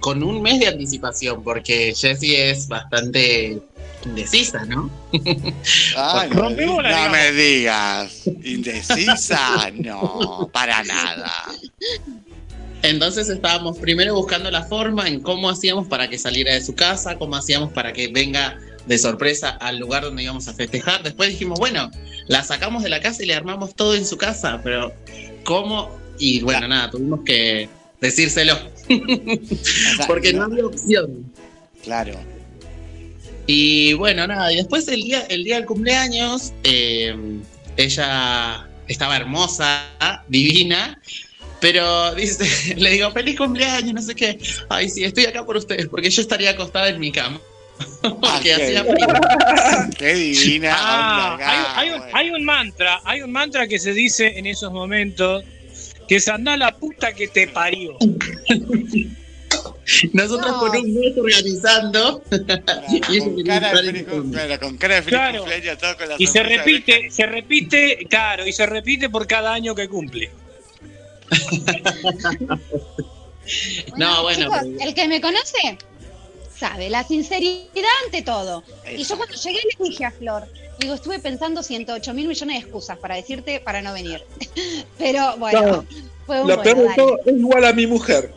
con 0.00 0.22
un 0.22 0.42
mes 0.42 0.60
de 0.60 0.68
anticipación, 0.68 1.42
porque 1.42 1.94
Jessie 1.94 2.50
es 2.50 2.68
bastante 2.68 3.60
indecisa, 4.04 4.64
¿no? 4.64 4.90
Ay, 5.96 6.30
no, 6.30 6.50
no 6.50 7.10
me 7.10 7.32
digas. 7.32 8.26
¿Indecisa? 8.44 9.70
No, 9.74 10.48
para 10.52 10.82
nada. 10.84 11.32
Entonces 12.82 13.28
estábamos 13.28 13.78
primero 13.78 14.14
buscando 14.14 14.50
la 14.50 14.62
forma 14.62 15.08
en 15.08 15.20
cómo 15.20 15.50
hacíamos 15.50 15.88
para 15.88 16.08
que 16.08 16.18
saliera 16.18 16.52
de 16.52 16.60
su 16.60 16.74
casa, 16.74 17.18
cómo 17.18 17.36
hacíamos 17.36 17.72
para 17.72 17.92
que 17.92 18.08
venga 18.08 18.56
de 18.86 18.98
sorpresa 18.98 19.50
al 19.50 19.78
lugar 19.78 20.04
donde 20.04 20.22
íbamos 20.22 20.46
a 20.48 20.54
festejar. 20.54 21.02
Después 21.02 21.28
dijimos, 21.30 21.58
bueno, 21.58 21.90
la 22.28 22.44
sacamos 22.44 22.82
de 22.82 22.88
la 22.88 23.00
casa 23.00 23.22
y 23.22 23.26
le 23.26 23.34
armamos 23.34 23.74
todo 23.74 23.94
en 23.94 24.06
su 24.06 24.16
casa, 24.16 24.60
pero 24.62 24.92
¿cómo? 25.44 25.90
Y 26.18 26.40
bueno, 26.40 26.68
nada, 26.68 26.90
tuvimos 26.90 27.20
que 27.24 27.68
decírselo, 28.00 28.56
porque 30.06 30.32
no 30.32 30.44
había 30.44 30.66
opción. 30.66 31.32
Claro. 31.82 32.18
Y 33.46 33.94
bueno, 33.94 34.26
nada, 34.26 34.52
y 34.52 34.56
después 34.56 34.86
el 34.88 35.02
día, 35.02 35.22
el 35.30 35.42
día 35.44 35.56
del 35.56 35.64
cumpleaños, 35.66 36.52
eh, 36.64 37.14
ella 37.76 38.66
estaba 38.86 39.16
hermosa, 39.16 39.84
divina, 40.28 41.00
pero 41.60 42.14
dice, 42.14 42.74
le 42.76 42.90
digo, 42.90 43.10
feliz 43.12 43.36
cumpleaños, 43.38 43.94
no 43.94 44.02
sé 44.02 44.14
qué. 44.14 44.38
Ay, 44.68 44.90
sí, 44.90 45.04
estoy 45.04 45.24
acá 45.26 45.46
por 45.46 45.56
ustedes, 45.56 45.86
porque 45.88 46.10
yo 46.10 46.20
estaría 46.20 46.50
acostada 46.50 46.88
en 46.88 47.00
mi 47.00 47.10
cama. 47.12 47.40
Porque 48.02 48.52
Ah, 48.52 48.56
hacía 48.56 48.82
qué- 48.84 48.92
frío. 48.92 49.06
Qué 49.98 50.14
divina. 50.14 50.74
Ah, 50.76 51.30
onda, 51.34 51.48
hay, 51.48 51.64
hay 51.76 51.90
un, 51.94 51.98
bueno. 52.00 52.16
hay 52.18 52.30
un 52.30 52.44
mantra, 52.44 53.00
hay 53.04 53.22
un 53.22 53.30
mantra 53.30 53.68
que 53.68 53.78
se 53.78 53.92
dice 53.92 54.36
en 54.36 54.46
esos 54.46 54.72
momentos 54.72 55.44
que 56.08 56.16
es 56.16 56.26
andá 56.28 56.56
la 56.56 56.74
puta 56.76 57.12
que 57.12 57.28
te 57.28 57.46
parió. 57.48 57.96
Nosotros 60.12 60.50
No. 60.50 60.58
con 60.60 60.76
un 60.76 60.94
mes 60.94 61.16
organizando. 61.16 62.22
y 62.30 62.96
ella 63.16 63.24
con 63.24 63.36
quería 63.36 63.60
cara 63.60 63.66
estar 63.68 63.82
de 63.82 63.88
en 63.88 63.94
feliz 63.94 64.02
mi 64.02 64.04
cama. 64.04 64.20
cumpleaños, 64.22 64.58
con 64.58 64.76
cara 64.76 64.94
de 64.96 65.02
feliz 65.02 65.18
Claro. 65.18 65.38
cumpleaños, 65.38 65.78
todo 65.78 65.96
con 65.96 66.08
la 66.08 66.14
Y 66.18 66.26
se 66.26 66.38
de 66.38 66.44
repite, 66.44 67.10
se 67.10 67.26
repite, 67.26 68.06
claro, 68.10 68.46
y 68.46 68.52
se 68.52 68.66
repite 68.66 69.08
por 69.08 69.26
cada 69.26 69.52
año 69.52 69.74
que 69.74 69.88
cumple. 69.88 70.30
No, 73.96 74.22
bueno, 74.24 74.44
chicos, 74.44 74.58
pero- 74.60 74.84
el 74.88 74.94
que 74.94 75.08
me 75.08 75.20
conoce 75.22 75.78
sabe, 76.54 76.90
la 76.90 77.02
sinceridad 77.02 77.64
ante 78.04 78.20
todo. 78.22 78.62
Y 78.94 79.04
yo 79.04 79.16
cuando 79.16 79.34
llegué 79.36 79.58
le 79.78 79.88
dije 79.88 80.04
a 80.04 80.10
Flor, 80.10 80.46
digo, 80.78 80.94
estuve 80.94 81.18
pensando 81.18 81.62
108 81.62 82.14
mil 82.14 82.28
millones 82.28 82.56
de 82.56 82.60
excusas 82.62 82.98
para 82.98 83.16
decirte 83.16 83.60
para 83.60 83.82
no 83.82 83.92
venir. 83.92 84.22
Pero 84.98 85.36
bueno, 85.36 85.84
fue 86.26 86.40
un 86.40 86.48
Lo 86.48 86.56
bueno, 86.56 86.62
peor 86.62 86.88
de 86.88 86.94
todo 86.94 87.18
es 87.26 87.34
igual 87.36 87.64
a 87.64 87.72
mi 87.72 87.86
mujer. 87.86 88.32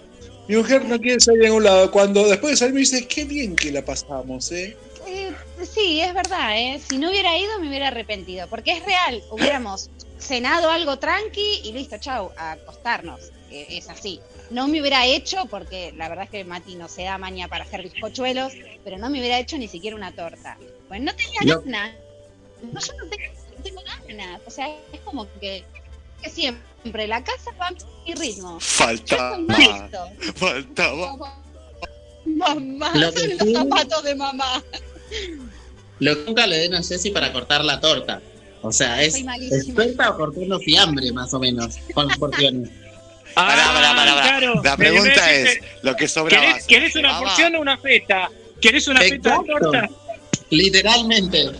Mi 0.47 0.57
mujer 0.57 0.83
no 0.85 0.99
quiere 0.99 1.19
salir 1.19 1.43
a 1.43 1.45
ningún 1.45 1.63
lado. 1.63 1.91
Cuando 1.91 2.27
después 2.27 2.51
de 2.51 2.57
salir 2.57 2.73
me 2.73 2.79
dice, 2.81 3.07
qué 3.07 3.25
bien 3.25 3.55
que 3.55 3.71
la 3.71 3.85
pasamos, 3.85 4.51
¿eh? 4.51 4.75
Eh, 5.07 5.31
sí, 5.63 6.01
es 6.01 6.13
verdad, 6.13 6.57
¿eh? 6.57 6.79
Si 6.87 6.97
no 6.97 7.09
hubiera 7.09 7.37
ido 7.37 7.59
me 7.59 7.67
hubiera 7.67 7.87
arrepentido, 7.87 8.47
porque 8.47 8.71
es 8.71 8.85
real, 8.85 9.21
hubiéramos 9.29 9.89
cenado 10.19 10.69
algo 10.69 10.97
tranqui 10.99 11.61
y 11.63 11.71
listo, 11.73 11.97
chau, 11.99 12.31
a 12.37 12.53
acostarnos. 12.53 13.31
Eh, 13.49 13.65
es 13.69 13.89
así. 13.89 14.19
No 14.49 14.67
me 14.67 14.79
hubiera 14.81 15.05
hecho, 15.05 15.45
porque 15.49 15.93
la 15.97 16.09
verdad 16.09 16.25
es 16.25 16.29
que 16.31 16.43
Mati 16.45 16.75
no 16.75 16.87
se 16.87 17.03
da 17.03 17.17
maña 17.17 17.47
para 17.47 17.63
hacer 17.63 17.83
bizcochuelos, 17.83 18.53
pero 18.83 18.97
no 18.97 19.09
me 19.09 19.19
hubiera 19.19 19.39
hecho 19.39 19.57
ni 19.57 19.67
siquiera 19.67 19.95
una 19.95 20.11
torta. 20.13 20.57
Pues 20.87 21.01
no 21.01 21.13
tenía 21.15 21.39
No. 21.55 21.61
ganas. 21.61 21.95
No, 22.61 22.79
yo 22.79 22.93
no 22.93 23.05
tengo, 23.09 23.33
no 23.57 23.63
tengo 23.63 23.81
ganas. 24.07 24.41
O 24.45 24.51
sea, 24.51 24.67
es 24.93 24.99
como 25.01 25.27
que, 25.39 25.63
que 26.21 26.29
siempre 26.29 27.07
la 27.07 27.23
casa 27.23 27.51
va 27.59 27.67
a 27.67 27.71
mi 27.71 28.13
ritmo. 28.15 28.59
Faltaba, 28.59 29.37
faltaba. 30.35 31.17
Mamá, 32.25 32.91
Lo 32.95 33.11
que 33.13 33.37
son 33.37 33.47
los 33.51 33.57
zapatos 33.57 34.03
de 34.03 34.15
mamá. 34.15 34.63
Lo 35.99 36.15
que 36.15 36.23
nunca 36.25 36.47
le 36.47 36.57
den 36.57 36.75
a 36.75 36.83
Jessy 36.83 37.11
para 37.11 37.31
cortar 37.33 37.63
la 37.65 37.79
torta. 37.79 38.21
O 38.63 38.71
sea, 38.71 39.01
es 39.01 39.13
Soy 39.13 39.23
malísima. 39.23 39.57
experta 39.83 40.13
cortando 40.13 40.59
fiambre, 40.59 41.11
más 41.11 41.33
o 41.33 41.39
menos, 41.39 41.75
con 41.93 42.07
las 42.07 42.17
porciones. 42.17 42.69
Pará, 43.33 43.63
pará, 43.73 43.95
pará, 43.95 44.13
pará. 44.15 44.21
Ah, 44.23 44.27
claro. 44.39 44.55
La 44.61 44.75
Me- 44.75 44.85
me 44.85 44.89
pregunta 44.91 45.25
decís, 45.27 45.51
es, 45.63 45.83
lo 45.83 45.95
que 45.95 46.07
sobraba. 46.09 46.41
¿Querés, 46.47 46.63
¿se 46.63 46.67
querés 46.67 46.93
lo 46.95 46.99
una 47.01 47.19
porción 47.19 47.55
o 47.55 47.61
una 47.61 47.77
feta? 47.77 48.29
¿Querés 48.59 48.87
una 48.89 48.99
feta 48.99 49.15
de 49.15 49.35
Exacto. 49.35 49.59
torta? 49.71 49.89
Literalmente. 50.49 51.51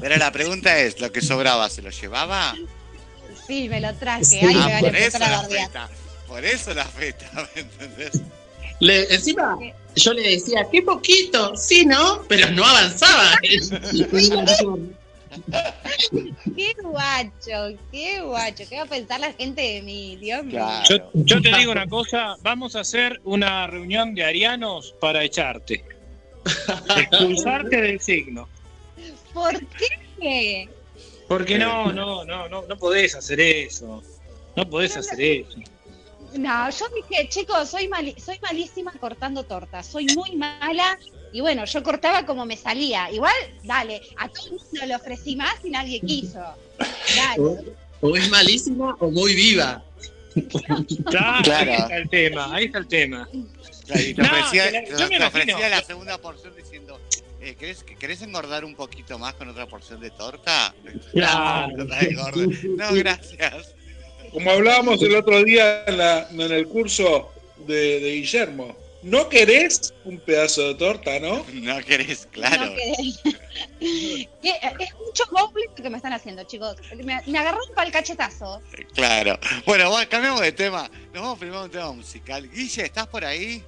Pero 0.00 0.16
la 0.16 0.32
pregunta 0.32 0.78
es, 0.78 1.00
¿lo 1.00 1.10
que 1.12 1.20
sobraba 1.20 1.68
se 1.70 1.82
lo 1.82 1.90
llevaba? 1.90 2.54
Sí, 3.46 3.68
me 3.68 3.80
lo 3.80 3.94
traje. 3.94 4.24
Sí. 4.24 4.38
Ay, 4.42 4.54
Ah, 4.56 4.66
me 4.66 4.80
por 4.80 4.96
eso 4.96 5.04
empezar 5.16 5.22
a 5.22 5.30
la 5.42 5.48
feta. 5.48 5.88
Por 6.28 6.44
eso 6.44 6.74
la 6.74 6.84
feta, 6.84 7.30
¿me 7.54 7.60
entendés? 7.62 8.20
Le- 8.80 9.12
encima, 9.14 9.58
yo 9.96 10.12
le 10.14 10.22
decía, 10.22 10.66
qué 10.70 10.82
poquito, 10.82 11.54
sí, 11.56 11.84
¿no? 11.84 12.22
Pero 12.28 12.50
no 12.52 12.64
avanzaba. 12.64 13.32
Qué 16.56 16.74
guacho, 16.82 17.78
qué 17.92 18.20
guacho. 18.20 18.64
¿Qué 18.68 18.76
va 18.76 18.82
a 18.82 18.86
pensar 18.86 19.20
la 19.20 19.32
gente 19.32 19.62
de 19.62 19.82
mí? 19.82 20.16
Dios 20.16 20.42
mío. 20.44 20.56
Claro. 20.56 20.84
Yo, 20.88 21.10
yo 21.14 21.40
te 21.42 21.56
digo 21.56 21.70
una 21.72 21.86
cosa, 21.86 22.34
vamos 22.42 22.74
a 22.74 22.80
hacer 22.80 23.20
una 23.24 23.66
reunión 23.68 24.14
de 24.14 24.24
arianos 24.24 24.94
para 25.00 25.22
echarte. 25.22 25.84
Expulsarte 26.96 27.80
del 27.80 28.00
signo. 28.00 28.48
¿Por 29.32 29.58
qué? 29.66 30.68
Porque 31.28 31.58
no, 31.58 31.92
no, 31.92 32.24
no, 32.24 32.48
no, 32.48 32.62
no 32.66 32.76
podés 32.76 33.14
hacer 33.14 33.40
eso. 33.40 34.02
No 34.56 34.68
podés 34.68 34.96
hacer 34.96 35.20
eso. 35.20 35.58
No, 36.34 36.70
yo 36.70 36.86
dije, 36.94 37.28
chicos, 37.28 37.68
soy, 37.70 37.88
mali- 37.88 38.14
soy 38.20 38.38
malísima 38.40 38.92
cortando 38.92 39.42
tortas. 39.44 39.86
Soy 39.86 40.06
muy 40.14 40.36
mala. 40.36 40.98
Y 41.32 41.40
bueno, 41.40 41.64
yo 41.64 41.82
cortaba 41.82 42.26
como 42.26 42.44
me 42.46 42.56
salía. 42.56 43.10
Igual, 43.10 43.34
dale, 43.64 44.00
a 44.16 44.28
todo 44.28 44.46
el 44.46 44.52
mundo 44.52 44.86
le 44.86 44.96
ofrecí 44.96 45.36
más 45.36 45.54
y 45.64 45.70
nadie 45.70 46.00
quiso. 46.00 46.40
Dale. 47.16 47.72
O 48.00 48.16
es 48.16 48.28
malísima 48.30 48.96
o 49.00 49.10
muy 49.10 49.34
viva. 49.34 49.82
Claro, 51.06 51.42
Claro. 51.42 51.70
ahí 51.72 51.76
está 51.80 51.96
el 51.96 52.08
tema, 52.08 52.54
ahí 52.54 52.64
está 52.66 52.78
el 52.78 52.86
tema. 52.88 53.28
Claro, 53.86 54.00
y 54.02 54.14
te 54.14 54.22
No, 54.22 54.28
ofrecía, 54.28 54.70
la- 54.70 54.84
yo 54.84 54.90
me 54.90 54.96
te 54.96 55.04
imagino- 55.16 55.26
ofrecía 55.26 55.68
la 55.68 55.82
segunda 55.82 56.18
porción 56.18 56.54
diciendo, 56.56 56.99
eh, 57.40 57.54
¿querés, 57.58 57.82
¿querés 57.98 58.22
engordar 58.22 58.64
un 58.64 58.74
poquito 58.74 59.18
más 59.18 59.34
con 59.34 59.48
otra 59.48 59.66
porción 59.66 60.00
de 60.00 60.10
torta? 60.10 60.74
Claro. 61.12 61.76
No, 61.76 61.84
no, 61.84 61.94
engorda. 62.00 62.46
No, 62.76 62.94
gracias. 62.94 63.74
Como 64.32 64.50
hablábamos 64.50 65.02
el 65.02 65.16
otro 65.16 65.42
día 65.42 65.84
en, 65.86 65.98
la- 65.98 66.28
en 66.30 66.40
el 66.40 66.66
curso 66.68 67.32
de, 67.66 68.00
de 68.00 68.12
Guillermo. 68.16 68.76
¿No 69.02 69.30
querés 69.30 69.94
un 70.04 70.18
pedazo 70.20 70.68
de 70.68 70.74
torta, 70.74 71.18
no? 71.18 71.44
No 71.54 71.78
querés, 71.80 72.28
claro. 72.30 72.66
No 72.66 72.74
querés. 72.76 73.18
Que, 74.42 74.50
eh, 74.50 74.72
es 74.78 74.94
mucho 74.94 75.24
lo 75.32 75.74
que 75.74 75.88
me 75.90 75.96
están 75.96 76.12
haciendo, 76.12 76.44
chicos. 76.44 76.76
Me, 77.02 77.20
me 77.26 77.38
agarró 77.38 77.58
para 77.74 77.86
el 77.86 77.92
cachetazo. 77.92 78.60
Claro. 78.94 79.38
Bueno, 79.64 79.88
bueno, 79.90 80.08
cambiamos 80.08 80.40
de 80.42 80.52
tema. 80.52 80.90
Nos 81.14 81.22
vamos 81.22 81.38
primero 81.38 81.60
a 81.60 81.64
un 81.64 81.70
tema 81.70 81.92
musical. 81.92 82.48
Guille, 82.50 82.84
¿estás 82.84 83.06
por 83.06 83.24
ahí? 83.24 83.64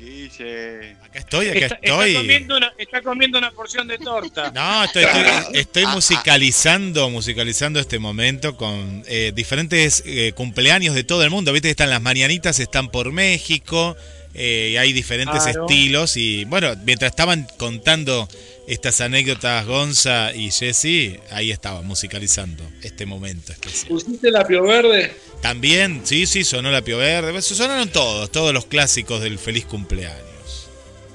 Guille. 0.00 0.96
Acá 1.04 1.18
estoy, 1.18 1.48
acá 1.48 1.58
Está, 1.58 1.74
está 1.76 1.86
estoy. 1.86 2.14
comiendo 2.14 2.56
una, 2.56 2.72
está 2.78 3.02
comiendo 3.02 3.38
una 3.38 3.50
porción 3.50 3.86
de 3.86 3.98
torta. 3.98 4.50
No, 4.50 4.84
estoy, 4.84 5.04
estoy, 5.04 5.60
estoy 5.60 5.86
musicalizando, 5.86 7.10
musicalizando 7.10 7.78
este 7.80 7.98
momento 7.98 8.56
con 8.56 9.02
eh, 9.06 9.32
diferentes 9.34 10.02
eh, 10.06 10.32
cumpleaños 10.34 10.94
de 10.94 11.04
todo 11.04 11.22
el 11.22 11.30
mundo. 11.30 11.52
Viste 11.52 11.68
que 11.68 11.72
están 11.72 11.90
las 11.90 12.00
mañanitas, 12.02 12.58
están 12.60 12.88
por 12.88 13.12
México, 13.12 13.96
eh, 14.34 14.70
y 14.72 14.76
hay 14.76 14.92
diferentes 14.92 15.42
Claro. 15.42 15.62
estilos. 15.66 16.16
Y 16.16 16.44
bueno, 16.46 16.74
mientras 16.84 17.10
estaban 17.10 17.46
contando 17.58 18.28
estas 18.70 19.00
anécdotas 19.00 19.66
Gonza 19.66 20.32
y 20.32 20.52
Jesse, 20.52 21.18
ahí 21.32 21.50
estaba 21.50 21.82
musicalizando 21.82 22.62
este 22.82 23.04
momento 23.04 23.50
especial. 23.50 23.88
¿Pusiste 23.88 24.30
la 24.30 24.46
pio 24.46 24.62
verde? 24.62 25.12
También, 25.42 26.02
sí, 26.04 26.26
sí, 26.26 26.44
sonó 26.44 26.70
la 26.70 26.82
Pio 26.82 26.98
Verde. 26.98 27.32
Pues, 27.32 27.46
Sonaron 27.46 27.88
todos, 27.88 28.30
todos 28.30 28.54
los 28.54 28.66
clásicos 28.66 29.22
del 29.22 29.38
feliz 29.38 29.64
cumpleaños. 29.64 30.68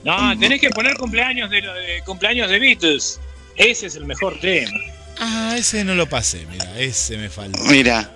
No, 0.03 0.37
tenés 0.37 0.59
que 0.59 0.69
poner 0.69 0.97
cumpleaños 0.97 1.49
de, 1.49 1.63
cumpleaños 2.05 2.49
de 2.49 2.59
Beatles. 2.59 3.19
Ese 3.55 3.87
es 3.87 3.95
el 3.95 4.05
mejor 4.05 4.39
tema. 4.39 4.77
Ah, 5.17 5.55
ese 5.57 5.85
no 5.85 5.95
lo 5.95 6.09
pasé, 6.09 6.45
mira, 6.51 6.77
ese 6.77 7.17
me 7.17 7.29
falta. 7.29 7.57
Mira. 7.69 8.11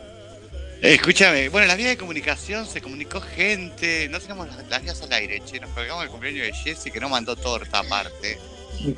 Escúchame, 0.82 1.50
bueno, 1.50 1.64
en 1.64 1.68
las 1.70 1.78
vías 1.78 1.90
de 1.90 1.98
comunicación 1.98 2.66
se 2.66 2.82
comunicó 2.82 3.22
gente, 3.22 4.08
no 4.10 4.20
tengamos 4.20 4.48
las, 4.48 4.68
las 4.68 4.82
vías 4.82 5.02
al 5.02 5.12
aire, 5.12 5.42
che, 5.46 5.60
nos 5.60 5.70
colgamos 5.72 6.04
el 6.04 6.10
cumpleaños 6.10 6.48
de 6.48 6.54
Jesse 6.54 6.92
que 6.92 7.00
no 7.00 7.10
mandó 7.10 7.36
torta 7.36 7.80
aparte. 7.80 8.38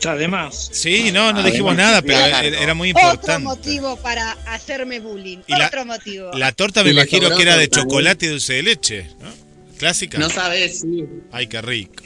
Además. 0.08 0.70
Sí, 0.72 1.12
no, 1.12 1.34
no 1.34 1.41
dijimos 1.44 1.76
nada, 1.76 2.02
pero 2.02 2.20
era 2.20 2.44
era 2.46 2.74
muy 2.74 2.91
Otro 2.91 3.02
importante. 3.04 3.44
motivo 3.44 3.96
para 3.98 4.32
hacerme 4.48 5.00
bullying. 5.00 5.39
Y 5.48 5.56
la- 5.56 5.67
Otro 5.67 5.86
motivo. 5.86 6.32
La 6.34 6.52
torta 6.52 6.84
me 6.84 6.91
imagino 6.91 7.36
que 7.36 7.41
era 7.44 7.58
de 7.58 7.67
chocolate 7.70 8.26
y 8.28 8.30
dulce 8.30 8.54
de 8.54 8.63
leche, 8.63 9.08
¿no? 9.20 9.30
Clásica. 9.78 10.17
No 10.20 10.30
sabes, 10.30 10.82
sí. 10.82 11.04
Ay, 11.32 11.48
qué 11.48 11.62
rico. 11.62 12.04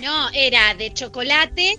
No, 0.00 0.30
era 0.32 0.74
de 0.74 0.92
chocolate 0.94 1.76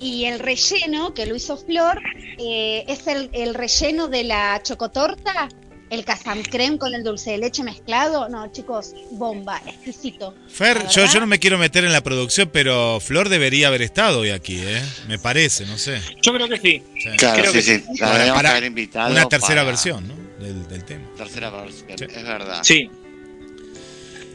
y 0.00 0.24
el 0.24 0.38
relleno 0.38 1.14
que 1.14 1.24
lo 1.26 1.36
hizo 1.36 1.56
Flor 1.56 2.00
eh, 2.38 2.84
es 2.88 3.06
el, 3.06 3.30
el 3.32 3.54
relleno 3.54 4.08
de 4.08 4.24
la 4.24 4.60
chocotorta, 4.62 5.48
el 5.90 6.04
casam 6.04 6.42
creme 6.42 6.78
con 6.78 6.94
el 6.94 7.02
dulce 7.04 7.32
de 7.32 7.38
leche 7.38 7.62
mezclado. 7.62 8.28
No, 8.28 8.50
chicos, 8.52 8.94
bomba, 9.10 9.60
exquisito. 9.66 10.34
Fer, 10.48 10.86
yo, 10.88 11.04
yo 11.06 11.20
no 11.20 11.26
me 11.26 11.38
quiero 11.38 11.58
meter 11.58 11.84
en 11.84 11.92
la 11.92 12.00
producción, 12.02 12.48
pero 12.52 13.00
Flor 13.00 13.28
debería 13.28 13.68
haber 13.68 13.82
estado 13.82 14.20
hoy 14.20 14.30
aquí, 14.30 14.58
¿eh? 14.60 14.82
Me 15.08 15.18
parece, 15.18 15.66
no 15.66 15.76
sé. 15.78 16.00
Yo 16.22 16.32
creo 16.32 16.48
que 16.48 16.56
sí. 16.58 16.82
Sí. 17.02 17.08
Claro, 17.18 17.40
Creo 17.42 17.52
sí, 17.52 17.58
que 17.58 17.62
sí, 17.62 17.84
la 17.88 17.98
Para- 17.98 18.12
deberíamos 18.12 18.36
para 18.38 18.50
haber 18.50 18.64
invitado. 18.64 19.10
Una 19.12 19.28
tercera 19.28 19.60
para- 19.60 19.64
versión, 19.64 20.08
¿no? 20.08 20.14
Del, 20.44 20.66
del 20.68 20.84
tema. 20.84 21.06
Tercera 21.16 21.50
versión, 21.50 21.98
Sí. 21.98 22.04
es 22.08 22.22
verdad. 22.24 22.60
Sí. 22.62 22.90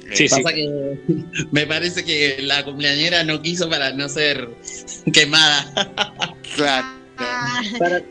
Eh, 0.07 0.15
Sí, 0.15 0.29
sí. 0.29 0.43
Que 0.43 0.97
me 1.51 1.65
parece 1.65 2.03
que 2.05 2.37
la 2.41 2.63
cumpleañera 2.63 3.23
no 3.23 3.41
quiso 3.41 3.67
para 3.69 3.91
no 3.91 4.07
ser 4.09 4.49
quemada. 5.11 5.71
Claro. 6.55 6.87
Ah, 7.17 7.61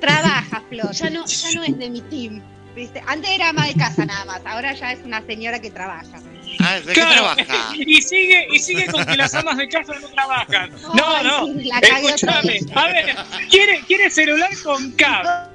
trabaja, 0.00 0.62
Flor, 0.68 0.92
ya 0.92 1.08
no, 1.08 1.24
ya 1.26 1.52
no 1.54 1.62
es 1.64 1.78
de 1.78 1.88
mi 1.90 2.00
team. 2.02 2.42
¿Viste? 2.74 3.02
Antes 3.06 3.30
era 3.30 3.50
ama 3.50 3.66
de 3.66 3.74
casa 3.74 4.04
nada 4.04 4.24
más, 4.24 4.40
ahora 4.44 4.72
ya 4.74 4.92
es 4.92 5.00
una 5.04 5.22
señora 5.26 5.60
que 5.60 5.70
trabaja. 5.70 6.20
Ah, 6.60 6.74
¿De 6.80 6.86
qué 6.86 6.92
Claro, 6.92 7.34
trabaja? 7.34 7.68
y 7.78 8.00
sigue, 8.02 8.46
y 8.52 8.58
sigue 8.58 8.86
con 8.86 9.04
que 9.04 9.16
las 9.16 9.34
amas 9.34 9.56
de 9.56 9.68
casa 9.68 9.94
no 10.00 10.08
trabajan. 10.08 10.70
No, 10.94 11.16
Ay, 11.16 11.24
no, 11.26 11.46
sí, 11.46 11.70
escúchame. 11.82 12.60
A 12.74 12.86
ver, 12.88 13.16
quiere, 13.50 13.80
quiere 13.86 14.10
celular 14.10 14.50
con 14.62 14.92
cable. 14.92 15.50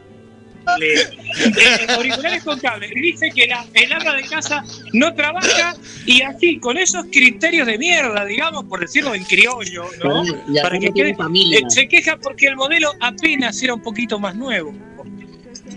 Eh, 0.82 1.88
auriculares 1.90 2.44
con 2.44 2.60
cable. 2.60 2.90
Y 2.94 3.00
dice 3.02 3.32
que 3.32 3.48
la, 3.48 3.66
el 3.74 3.92
ama 3.92 4.14
de 4.16 4.24
casa 4.24 4.64
no 4.94 5.14
trabaja 5.16 5.76
y 6.06 6.22
así, 6.22 6.60
con 6.60 6.78
esos 6.78 7.06
criterios 7.12 7.66
de 7.66 7.78
mierda, 7.80 8.24
digamos, 8.26 8.66
por 8.66 8.80
decirlo 8.80 9.16
en 9.16 9.24
criollo, 9.24 9.86
¿no? 10.04 10.24
Para 10.62 10.78
que 10.78 10.92
quede- 10.92 11.16
familia. 11.16 11.60
Eh, 11.60 11.64
se 11.70 11.88
queja 11.88 12.18
porque 12.18 12.48
el 12.48 12.56
modelo 12.56 12.92
apenas 13.00 13.62
era 13.64 13.74
un 13.74 13.82
poquito 13.82 14.20
más 14.20 14.36
nuevo. 14.36 14.74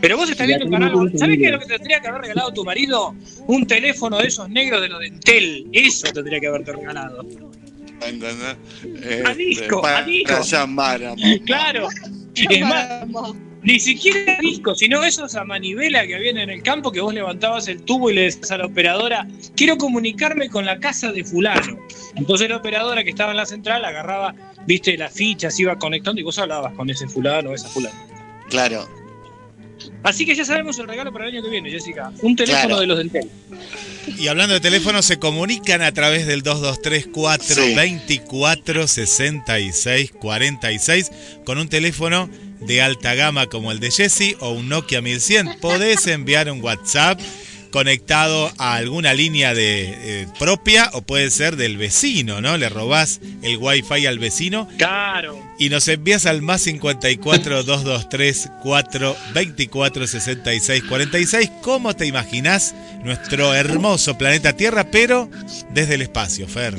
Pero 0.02 0.16
vos 0.16 0.28
estás 0.28 0.48
viendo 0.48 0.66
un 0.66 0.72
canal. 0.72 1.12
¿Sabés 1.16 1.38
qué 1.38 1.46
es 1.46 1.52
lo 1.52 1.60
que 1.60 1.66
te 1.66 1.74
tendría 1.74 2.00
que 2.00 2.08
haber 2.08 2.22
regalado 2.22 2.52
tu 2.52 2.64
marido? 2.64 3.14
Un 3.46 3.68
teléfono 3.68 4.18
de 4.18 4.26
esos 4.26 4.48
negros 4.50 4.82
de 4.82 4.88
los 4.88 4.98
de 4.98 5.06
Entel. 5.06 5.68
Eso 5.72 6.12
tendría 6.12 6.40
que 6.40 6.48
haberte 6.48 6.72
regalado. 6.72 7.24
¿Entendés? 8.04 8.56
A 9.24 9.32
disco, 9.32 9.80
para 9.80 9.98
a 9.98 10.02
disco. 10.02 10.42
llamar 10.42 11.04
a. 11.04 11.14
Claro. 11.46 11.86
Es 12.34 12.60
más, 12.62 13.06
ni 13.62 13.78
siquiera 13.78 14.38
disco, 14.40 14.74
sino 14.74 15.04
esos 15.04 15.36
a 15.36 15.44
manivela 15.44 16.04
que 16.04 16.16
habían 16.16 16.36
en 16.38 16.50
el 16.50 16.64
campo 16.64 16.90
que 16.90 17.00
vos 17.00 17.14
levantabas 17.14 17.68
el 17.68 17.82
tubo 17.82 18.10
y 18.10 18.14
le 18.14 18.22
decías 18.22 18.50
a 18.50 18.58
la 18.58 18.66
operadora, 18.66 19.28
quiero 19.54 19.76
comunicarme 19.78 20.48
con 20.48 20.66
la 20.66 20.80
casa 20.80 21.12
de 21.12 21.22
fulano. 21.22 21.78
Entonces 22.16 22.48
la 22.48 22.56
operadora 22.56 23.04
que 23.04 23.10
estaba 23.10 23.30
en 23.30 23.36
la 23.36 23.46
central 23.46 23.84
agarraba, 23.84 24.34
viste, 24.66 24.98
las 24.98 25.12
fichas, 25.12 25.60
iba 25.60 25.78
conectando 25.78 26.20
y 26.20 26.24
vos 26.24 26.40
hablabas 26.40 26.74
con 26.74 26.90
ese 26.90 27.06
fulano 27.06 27.50
o 27.50 27.54
esa 27.54 27.68
fulana. 27.68 28.04
Claro. 28.48 29.01
Así 30.02 30.24
que 30.26 30.34
ya 30.34 30.44
sabemos 30.44 30.78
el 30.78 30.86
regalo 30.88 31.12
para 31.12 31.26
el 31.28 31.32
año 31.34 31.42
que 31.42 31.50
viene, 31.50 31.70
Jessica. 31.70 32.12
Un 32.22 32.36
teléfono 32.36 32.66
Claro. 32.76 32.80
de 32.80 32.86
los 32.86 33.00
Entel. 33.00 33.28
Y 34.18 34.26
hablando 34.28 34.54
de 34.54 34.60
teléfono, 34.60 35.00
se 35.02 35.18
comunican 35.18 35.80
a 35.82 35.92
través 35.92 36.26
del 36.26 36.42
223-424-6646 40.20 41.10
con 41.44 41.58
un 41.58 41.68
teléfono 41.68 42.28
de 42.60 42.80
alta 42.82 43.14
gama 43.14 43.46
como 43.46 43.72
el 43.72 43.80
de 43.80 43.90
Jesse 43.90 44.36
o 44.40 44.50
un 44.50 44.68
Nokia 44.68 45.00
1100. 45.02 45.58
Podés 45.60 46.06
enviar 46.06 46.50
un 46.50 46.62
WhatsApp 46.62 47.20
conectado 47.72 48.52
a 48.58 48.74
alguna 48.74 49.14
línea 49.14 49.54
de 49.54 50.22
eh, 50.22 50.26
propia 50.38 50.90
o 50.92 51.02
puede 51.02 51.30
ser 51.30 51.56
del 51.56 51.76
vecino, 51.78 52.40
¿no? 52.40 52.56
Le 52.58 52.68
robás 52.68 53.20
el 53.42 53.56
wifi 53.56 54.06
al 54.06 54.18
vecino 54.20 54.68
Claro. 54.78 55.36
y 55.58 55.68
nos 55.70 55.88
envías 55.88 56.26
al 56.26 56.42
más 56.42 56.62
54 56.62 57.64
223 57.64 58.50
424 58.62 60.06
66 60.06 60.84
46. 60.88 61.50
¿Cómo 61.62 61.96
te 61.96 62.06
imaginás 62.06 62.74
nuestro 63.04 63.54
hermoso 63.54 64.16
planeta 64.18 64.52
Tierra, 64.56 64.90
pero 64.90 65.28
desde 65.70 65.94
el 65.94 66.02
espacio, 66.02 66.46
Fer? 66.46 66.76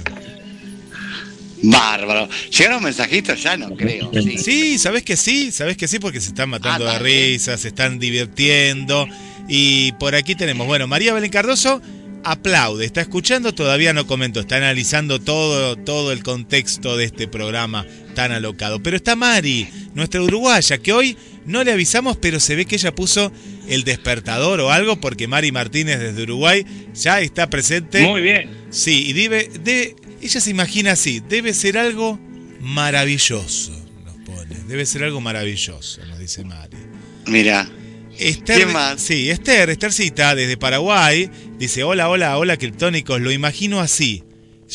Bárbaro. 1.65 2.27
¿Llegaron 2.51 2.83
mensajitos? 2.83 3.41
Ya 3.41 3.55
no 3.55 3.73
creo. 3.75 4.11
Sí. 4.13 4.37
Sí, 4.37 4.77
sabes 4.77 5.03
que 5.03 5.15
sí, 5.15 5.49
sabes 5.51 5.77
que 5.77 5.87
sí, 5.87 5.97
porque 5.97 6.19
se 6.19 6.27
están 6.29 6.49
matando 6.49 6.85
Ah, 6.85 6.93
de 6.93 6.99
dale. 6.99 7.29
risa, 7.31 7.57
se 7.57 7.69
están 7.69 7.99
divirtiendo. 7.99 9.07
Y 9.47 9.91
por 9.93 10.15
aquí 10.15 10.35
tenemos, 10.35 10.67
bueno, 10.67 10.87
María 10.87 11.13
Belén 11.13 11.31
Cardoso 11.31 11.81
aplaude, 12.23 12.85
está 12.85 13.01
escuchando, 13.01 13.53
todavía 13.53 13.93
no 13.93 14.07
comentó, 14.07 14.39
está 14.39 14.57
analizando 14.57 15.19
todo, 15.19 15.75
todo 15.75 16.11
el 16.11 16.23
contexto 16.23 16.97
de 16.97 17.05
este 17.05 17.27
programa 17.27 17.85
tan 18.15 18.31
alocado. 18.31 18.81
Pero 18.81 18.97
está 18.97 19.15
Mari, 19.15 19.67
nuestra 19.93 20.21
uruguaya, 20.21 20.77
que 20.77 20.93
hoy 20.93 21.17
no 21.45 21.63
le 21.63 21.71
avisamos, 21.71 22.17
pero 22.17 22.39
se 22.39 22.55
ve 22.55 22.65
que 22.65 22.75
ella 22.75 22.95
puso 22.95 23.31
el 23.67 23.83
despertador 23.83 24.59
o 24.61 24.71
algo, 24.71 24.99
porque 24.99 25.27
Mari 25.27 25.51
Martínez 25.51 25.99
desde 25.99 26.23
Uruguay 26.23 26.65
ya 26.93 27.21
está 27.21 27.49
presente. 27.49 28.01
Muy 28.01 28.21
bien. 28.21 28.49
Sí, 28.69 29.07
y 29.07 29.13
debe, 29.13 29.49
debe, 29.61 29.95
ella 30.21 30.39
se 30.39 30.49
imagina 30.49 30.93
así, 30.93 31.21
debe 31.27 31.53
ser 31.53 31.77
algo 31.77 32.19
maravilloso, 32.61 33.71
nos 34.05 34.15
pone, 34.25 34.55
debe 34.67 34.85
ser 34.85 35.03
algo 35.03 35.19
maravilloso, 35.19 36.05
nos 36.05 36.19
dice 36.19 36.43
Mari. 36.43 36.77
Mira. 37.27 37.69
Esther, 38.17 38.55
¿Quién 38.57 38.73
más? 38.73 39.01
Sí, 39.01 39.29
Esther, 39.29 39.69
Esthercita, 39.69 40.35
desde 40.35 40.57
Paraguay, 40.57 41.29
dice, 41.57 41.83
hola, 41.83 42.09
hola, 42.09 42.37
hola, 42.37 42.57
criptónicos, 42.57 43.19
lo 43.19 43.31
imagino 43.31 43.79
así, 43.79 44.23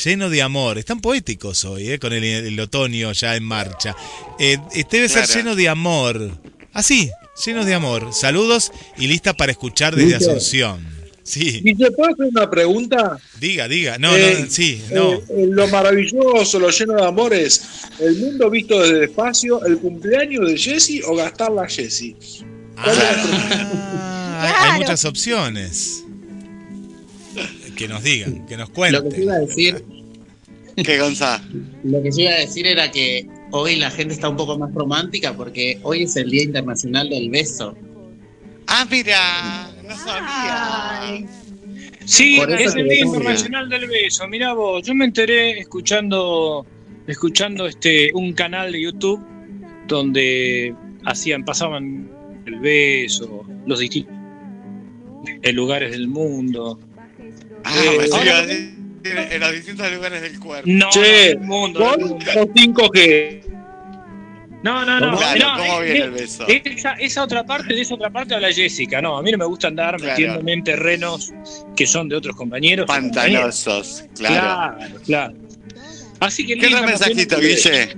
lleno 0.05 0.29
de 0.31 0.42
amor. 0.42 0.79
Están 0.79 1.01
poéticos 1.01 1.64
hoy, 1.64 1.90
eh, 1.90 1.98
con 1.98 2.12
el, 2.12 2.24
el 2.24 2.61
otoño 2.61 3.12
ya 3.12 3.37
en 3.37 3.44
marcha. 3.44 3.94
Eh, 4.38 4.59
debe 4.90 5.09
ser 5.09 5.27
lleno 5.27 5.55
de 5.55 5.68
amor, 5.68 6.31
así, 6.72 7.11
lleno 7.46 7.64
de 7.64 7.74
amor. 7.74 8.12
Saludos 8.12 8.72
y 8.96 9.07
lista 9.07 9.35
para 9.35 9.53
escuchar 9.53 9.94
desde. 9.94 10.16
Asunción. 10.16 10.98
Sí, 11.29 11.61
¿Y 11.62 11.74
te 11.74 11.90
puedo 11.90 12.11
hacer 12.11 12.24
una 12.24 12.48
pregunta? 12.48 13.18
diga, 13.38 13.68
diga, 13.68 13.98
no, 13.98 14.16
Eh, 14.16 14.38
no, 14.40 14.51
sí, 14.51 14.83
no. 14.90 15.12
Eh, 15.12 15.24
eh, 15.29 15.46
lo 15.51 15.68
maravilloso, 15.68 16.59
lo 16.59 16.70
lleno 16.70 16.94
de 16.94 17.05
amores, 17.05 17.62
el 18.01 18.16
mundo 18.16 18.48
visto 18.48 18.81
desde 18.81 18.96
el 18.96 19.03
espacio, 19.05 19.62
el 19.66 19.77
cumpleaños 19.77 20.48
de 20.48 20.57
Jesse 20.57 21.03
o 21.07 21.14
gastarla 21.14 21.64
a 21.64 21.68
Jesse. 21.68 22.14
Ah, 22.81 24.73
hay- 24.73 24.79
muchas 24.81 25.05
opciones. 25.05 26.05
Que 27.77 27.87
nos 27.88 28.03
digan, 28.03 28.45
que 28.47 28.57
nos 28.57 28.69
Lo 28.69 28.75
que 28.75 28.79
cuenten. 28.81 29.23
iba 29.23 29.35
a 29.35 29.38
decir, 29.38 29.85
¿Qué, 30.77 30.99
Gonza? 30.99 31.41
lo 31.85 32.03
que 32.03 32.11
yo 32.11 32.23
iba 32.23 32.33
a 32.33 32.38
decir 32.38 32.67
era 32.67 32.91
que 32.91 33.27
hoy 33.53 33.77
la 33.77 33.91
gente 33.91 34.14
está 34.14 34.29
un 34.29 34.37
poco 34.37 34.59
más 34.59 34.73
romántica 34.75 35.33
porque 35.37 35.79
hoy 35.83 36.03
es 36.03 36.17
el 36.17 36.29
Día 36.31 36.43
Internacional 36.43 37.09
del 37.09 37.31
Beso. 37.31 37.77
Ah, 38.67 38.85
mira. 38.91 39.71
No 39.85 39.97
sabía. 39.97 41.01
Ay. 41.03 41.27
Sí, 42.05 42.41
es 42.59 42.75
el 42.75 42.88
Día. 42.88 43.05
Internacional 43.05 43.69
del 43.69 43.87
Beso. 43.87 44.27
Mirá 44.27 44.55
vos, 44.55 44.85
yo 44.85 44.95
me 44.95 45.05
enteré 45.05 45.61
escuchando, 45.61 46.67
escuchando 47.07 47.67
este 47.69 48.11
un 48.12 48.33
canal 48.33 48.73
de 48.73 48.83
YouTube 48.83 49.25
donde 49.87 50.75
hacían, 51.05 51.45
pasaban 51.45 52.11
el 52.48 52.61
beso, 52.61 53.44
los 53.66 53.78
distintos 53.78 54.14
lugares 55.52 55.90
del 55.92 56.08
mundo. 56.08 56.78
Ah, 57.64 57.74
Eh, 57.84 58.08
ahora- 58.12 58.46
decir 58.46 58.74
en 59.04 59.40
los 59.40 59.52
distintos 59.52 59.92
lugares 59.92 60.20
del 60.22 60.38
cuerpo. 60.40 60.68
No, 60.70 60.88
Che, 60.90 61.00
no, 61.00 61.40
del 61.40 61.40
mundo, 61.40 61.80
del 61.80 61.88
¿Con 61.90 62.08
mundo. 62.08 62.24
o 62.37 62.46
5G? 62.52 63.42
No, 64.62 64.84
no, 64.84 64.98
no. 64.98 65.16
Claro, 65.16 65.38
no, 65.38 65.56
¿cómo 65.58 65.82
eh, 65.82 65.84
viene 65.84 65.98
eh, 66.00 66.04
el 66.04 66.11
beso? 66.11 66.44
Esa, 66.48 66.92
esa 66.94 67.22
otra 67.22 67.44
parte, 67.46 67.74
de 67.74 67.80
esa 67.80 67.94
otra 67.94 68.11
parte 68.11 68.34
habla 68.34 68.52
Jessica. 68.52 69.00
No, 69.00 69.16
a 69.16 69.22
mí 69.22 69.30
no 69.30 69.38
me 69.38 69.44
gusta 69.44 69.68
andar 69.68 69.96
Claro. 69.96 70.11
metiéndome 70.11 70.52
en 70.52 70.64
terrenos 70.64 71.32
que 71.76 71.87
son 71.87 72.08
de 72.08 72.16
otros 72.16 72.34
compañeros. 72.34 72.87
Pantanosos, 72.87 74.04
claro. 74.16 74.76
Claro, 74.78 75.00
claro. 75.04 75.34
Así 76.20 76.44
que 76.44 76.54
el 76.54 76.61
¿Qué 76.61 76.66
Día 76.66 76.76
otro 76.78 76.88
mensajito, 76.88 77.38
Guille? 77.38 77.96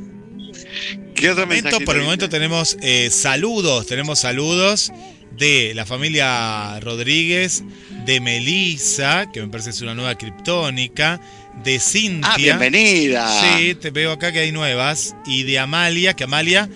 ¿Qué 1.20 1.30
otro 1.30 1.46
Momento, 1.46 1.64
mensajito? 1.64 1.84
por 1.86 1.96
el 1.96 2.02
momento 2.02 2.28
tenemos 2.28 2.76
eh, 2.80 3.08
saludos, 3.10 3.86
tenemos 3.86 4.18
saludos 4.20 4.92
de 5.36 5.72
la 5.74 5.86
familia 5.86 6.78
Rodríguez, 6.80 7.62
de 8.04 8.20
Melissa, 8.20 9.30
que 9.32 9.40
me 9.40 9.48
parece 9.48 9.70
es 9.70 9.80
una 9.80 9.94
nueva 9.94 10.16
criptónica, 10.16 11.20
de 11.62 11.78
Cintia. 11.78 12.32
Ah, 12.32 12.36
bienvenida. 12.36 13.40
Sí, 13.58 13.74
te 13.74 13.90
veo 13.90 14.12
acá 14.12 14.32
que 14.32 14.40
hay 14.40 14.52
nuevas. 14.52 15.14
Y 15.26 15.42
de 15.44 15.58
Amalia, 15.58 16.14
que 16.14 16.24
Amalia 16.24 16.68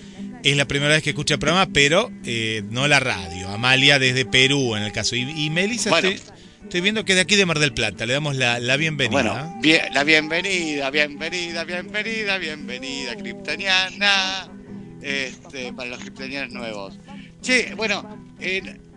es 0.43 0.55
la 0.55 0.65
primera 0.65 0.93
vez 0.93 1.03
que 1.03 1.09
escucha 1.11 1.35
el 1.35 1.39
programa, 1.39 1.67
pero 1.73 2.11
eh, 2.23 2.63
no 2.69 2.87
la 2.87 2.99
radio. 2.99 3.49
Amalia 3.49 3.99
desde 3.99 4.25
Perú, 4.25 4.75
en 4.75 4.83
el 4.83 4.91
caso. 4.91 5.15
Y, 5.15 5.21
y 5.45 5.49
Melissa, 5.49 5.89
Bueno. 5.89 6.09
estoy, 6.09 6.34
estoy 6.65 6.81
viendo 6.81 7.05
que 7.05 7.15
de 7.15 7.21
aquí 7.21 7.35
de 7.35 7.45
Mar 7.45 7.59
del 7.59 7.73
Plata. 7.73 8.05
Le 8.05 8.13
damos 8.13 8.35
la, 8.35 8.59
la 8.59 8.77
bienvenida. 8.77 9.21
Bueno, 9.21 9.59
la 9.93 10.03
bienvenida, 10.03 10.89
bienvenida, 10.89 11.63
bienvenida, 11.63 12.37
bienvenida, 12.37 13.15
Kryptoniana. 13.15 14.49
Este, 15.01 15.71
para 15.73 15.89
los 15.89 15.99
kryptonianos 15.99 16.51
nuevos. 16.51 16.97
Che, 17.41 17.75
bueno, 17.75 18.03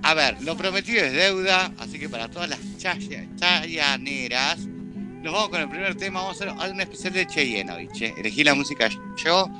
a 0.02 0.14
ver, 0.14 0.40
lo 0.42 0.56
prometido 0.56 1.04
es 1.04 1.12
deuda, 1.12 1.70
así 1.78 1.98
que 1.98 2.08
para 2.08 2.28
todas 2.30 2.48
las 2.48 2.58
chaya- 2.78 3.28
chayaneras, 3.36 4.58
nos 4.60 5.32
vamos 5.34 5.50
con 5.50 5.60
el 5.60 5.68
primer 5.68 5.96
tema. 5.96 6.22
Vamos 6.22 6.40
a 6.40 6.44
hacer 6.54 6.72
un 6.72 6.80
especial 6.80 7.12
de 7.12 7.26
Cheyenne 7.26 7.70
hoy, 7.72 7.88
che. 7.92 8.14
Elegí 8.16 8.42
la 8.42 8.54
música 8.54 8.88
yo, 9.22 9.50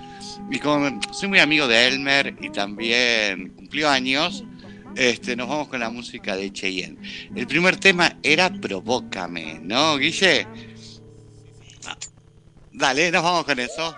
y 0.51 0.59
como 0.59 0.99
soy 1.12 1.29
muy 1.29 1.38
amigo 1.38 1.68
de 1.68 1.87
Elmer 1.88 2.35
y 2.40 2.49
también 2.49 3.51
cumplió 3.51 3.90
años, 3.90 4.42
este, 4.96 5.37
nos 5.37 5.48
vamos 5.48 5.68
con 5.68 5.81
la 5.81 5.90
música 5.90 6.37
de 6.37 6.53
Cheyenne. 6.53 6.98
El 7.35 7.46
primer 7.46 7.77
tema 7.77 8.18
era 8.22 8.51
Provócame, 8.51 9.61
¿no, 9.62 9.96
Guille? 9.96 10.46
Ah, 11.87 11.96
dale, 12.72 13.11
nos 13.11 13.22
vamos 13.22 13.44
con 13.44 13.59
eso. 13.59 13.94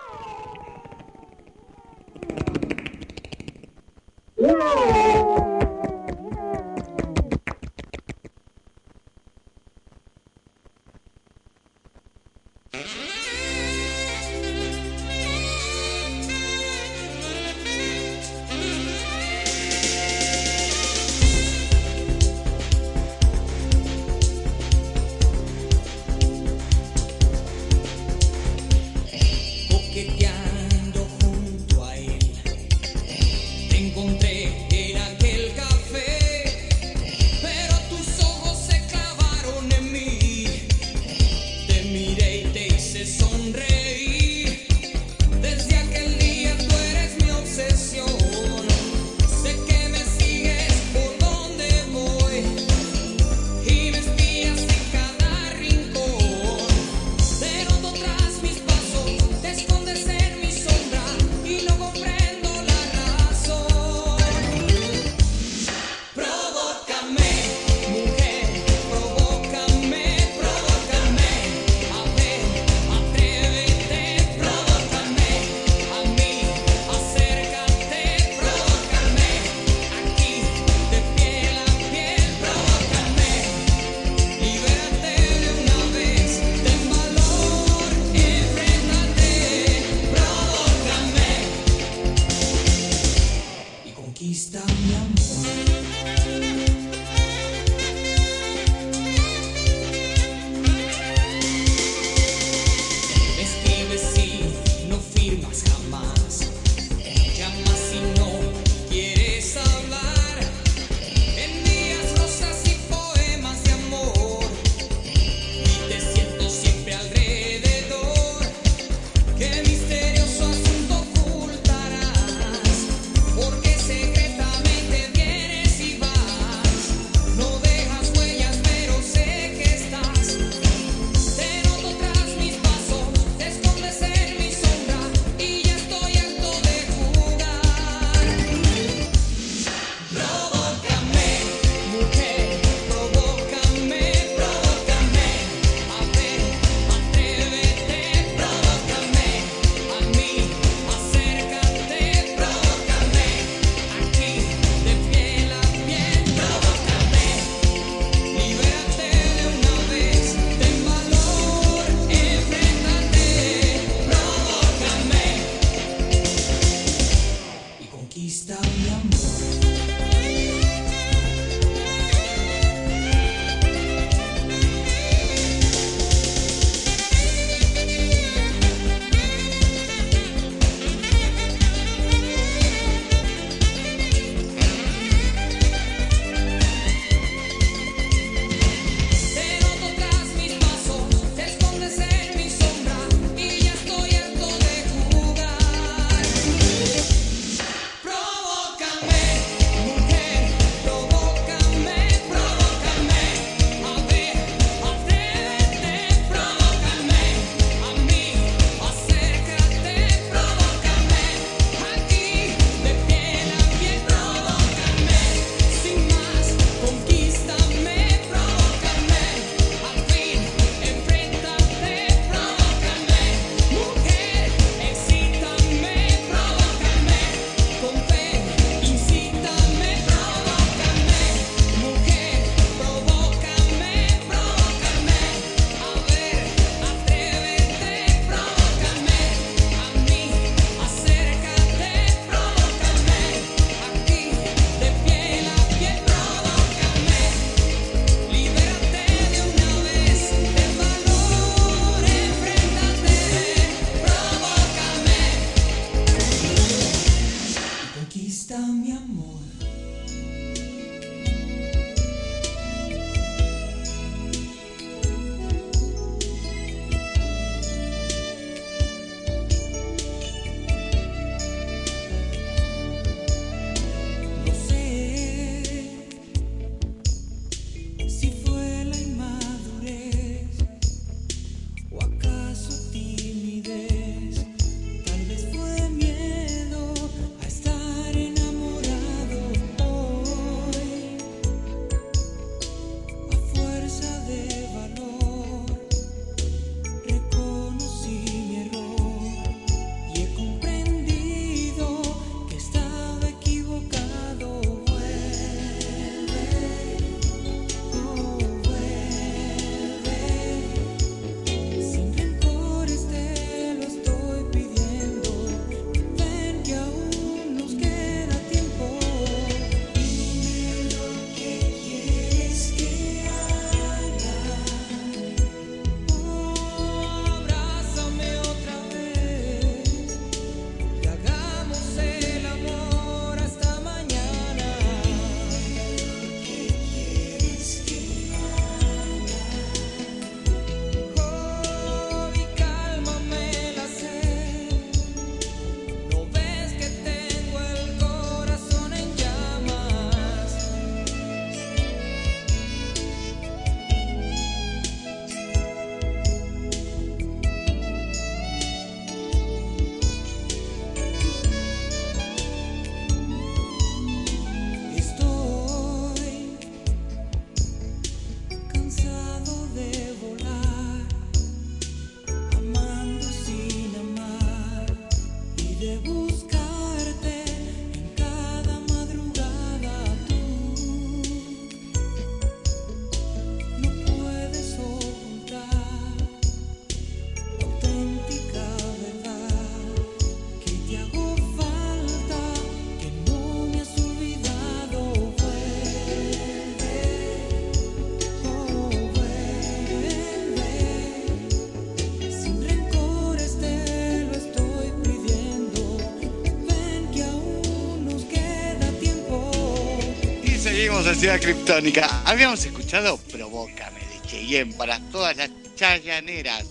Volvemos 411.01 411.17
a 411.17 411.21
Ciudad 411.21 411.41
Criptónica. 411.41 412.23
Habíamos 412.27 412.65
escuchado 412.65 413.17
Provócame 413.33 414.01
de 414.01 414.29
Cheyenne 414.29 414.75
para 414.75 414.99
todas 415.11 415.35
las 415.37 415.51
chayaneras 415.75 416.67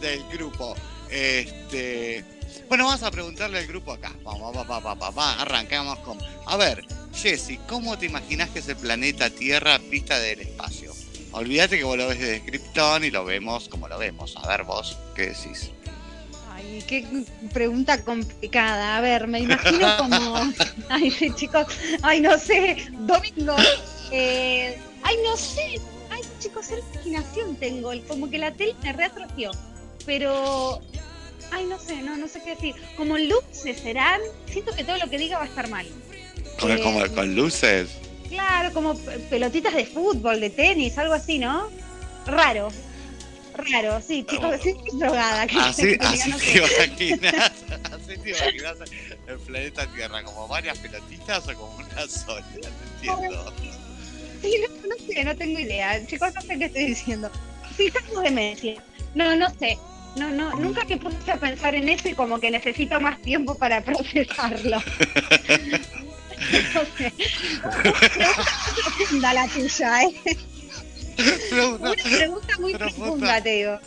del 0.00 0.24
grupo. 0.32 0.74
Este. 1.10 2.24
Bueno, 2.68 2.86
vamos 2.86 3.02
a 3.02 3.10
preguntarle 3.10 3.58
al 3.58 3.66
grupo 3.66 3.92
acá. 3.92 4.12
Vamos, 4.24 4.54
vamos, 4.54 4.66
vamos, 4.66 4.84
vamos, 4.84 5.14
vamos, 5.14 5.42
arrancamos 5.42 5.98
con. 5.98 6.18
A 6.46 6.56
ver, 6.56 6.84
Jessy, 7.14 7.58
¿cómo 7.68 7.98
te 7.98 8.06
imaginas 8.06 8.48
que 8.50 8.60
es 8.60 8.68
el 8.68 8.76
planeta 8.76 9.28
Tierra 9.28 9.78
vista 9.78 10.18
del 10.18 10.40
espacio? 10.40 10.94
Olvídate 11.32 11.76
que 11.76 11.84
vos 11.84 11.98
lo 11.98 12.08
ves 12.08 12.18
desde 12.18 12.42
Krypton 12.42 13.04
y 13.04 13.10
lo 13.10 13.26
vemos 13.26 13.68
como 13.68 13.88
lo 13.88 13.98
vemos. 13.98 14.36
A 14.36 14.48
ver 14.48 14.64
vos, 14.64 14.96
¿qué 15.14 15.28
decís? 15.28 15.70
Ay, 16.54 16.82
qué 16.86 17.04
pregunta 17.52 18.02
complicada. 18.02 18.96
A 18.96 19.00
ver, 19.02 19.26
me 19.26 19.40
imagino 19.40 19.96
como. 19.98 20.52
Ay, 20.88 21.10
sí, 21.10 21.30
chicos. 21.34 21.66
Ay, 22.02 22.20
no 22.20 22.38
sé. 22.38 22.76
Domingo. 22.92 23.56
Eh, 24.10 24.78
ay, 25.02 25.16
no 25.24 25.36
sé. 25.36 25.80
Ay, 26.10 26.20
chicos, 26.38 26.66
qué 26.68 26.80
imaginación 26.94 27.56
tengo. 27.56 27.92
Como 28.06 28.30
que 28.30 28.38
la 28.38 28.52
tele 28.52 28.74
me 28.82 28.92
reatrofió. 28.92 29.50
Pero. 30.04 30.80
Ay, 31.52 31.64
no 31.66 31.78
sé, 31.78 31.96
no, 32.02 32.16
no 32.16 32.26
sé 32.28 32.42
qué 32.42 32.50
decir. 32.50 32.74
Como 32.96 33.16
luces 33.18 33.78
serán. 33.80 34.20
Siento 34.50 34.74
que 34.74 34.84
todo 34.84 34.98
lo 34.98 35.08
que 35.08 35.18
diga 35.18 35.38
va 35.38 35.44
a 35.44 35.48
estar 35.48 35.68
mal. 35.68 35.86
¿Como, 36.60 36.72
Eh, 36.74 36.80
como 36.80 37.06
con 37.14 37.34
luces? 37.34 37.90
Claro, 38.28 38.72
como 38.72 38.94
pe- 38.98 39.18
pelotitas 39.30 39.74
de 39.74 39.86
fútbol, 39.86 40.40
de 40.40 40.50
tenis, 40.50 40.98
algo 40.98 41.14
así, 41.14 41.38
¿no? 41.38 41.68
Raro. 42.26 42.68
Raro, 43.54 44.02
sí, 44.06 44.24
chicos, 44.28 44.56
sí, 44.62 44.70
estoy 44.70 44.98
drogada. 44.98 45.46
¿qué 45.46 45.56
Así, 45.58 45.96
así 46.00 46.18
te 46.38 47.04
imaginas, 47.04 47.52
así 47.92 48.18
te 48.22 48.30
imaginas 48.30 48.76
el 49.26 49.38
planeta 49.38 49.86
Tierra, 49.86 50.22
como 50.22 50.48
varias 50.48 50.78
pelotitas 50.78 51.48
o 51.48 51.54
como 51.54 51.76
una 51.76 52.08
sola, 52.08 52.44
no 52.52 53.16
entiendo. 53.16 53.52
Sí, 54.42 54.54
no, 54.60 54.88
no 54.88 54.96
sé, 55.06 55.24
no 55.24 55.36
tengo 55.36 55.58
idea. 55.58 56.06
Chicos, 56.06 56.34
no 56.34 56.42
sé 56.42 56.58
qué 56.58 56.64
estoy 56.66 56.86
diciendo. 56.86 57.30
Sí, 57.76 57.90
tengo 57.90 58.20
demencia. 58.20 58.82
No, 59.14 59.34
no 59.36 59.48
sé. 59.58 59.78
No, 60.16 60.30
no, 60.30 60.54
nunca 60.54 60.84
me 60.84 60.96
puse 60.96 61.30
a 61.30 61.36
pensar 61.36 61.74
en 61.74 61.88
eso 61.88 62.08
y 62.08 62.14
como 62.14 62.38
que 62.38 62.50
necesito 62.50 63.00
más 63.00 63.20
tiempo 63.20 63.54
para 63.54 63.82
procesarlo. 63.82 64.78
No 66.74 66.80
sé. 66.96 67.12
Profunda 68.96 69.32
la 69.32 69.48
tuya, 69.48 70.02
¿eh? 70.02 70.36
Pregunta- 71.16 71.92
Una 71.92 72.16
pregunta 72.16 72.54
muy 72.60 72.74
Profunda. 72.74 73.42
te 73.42 73.50
digo. 73.50 73.78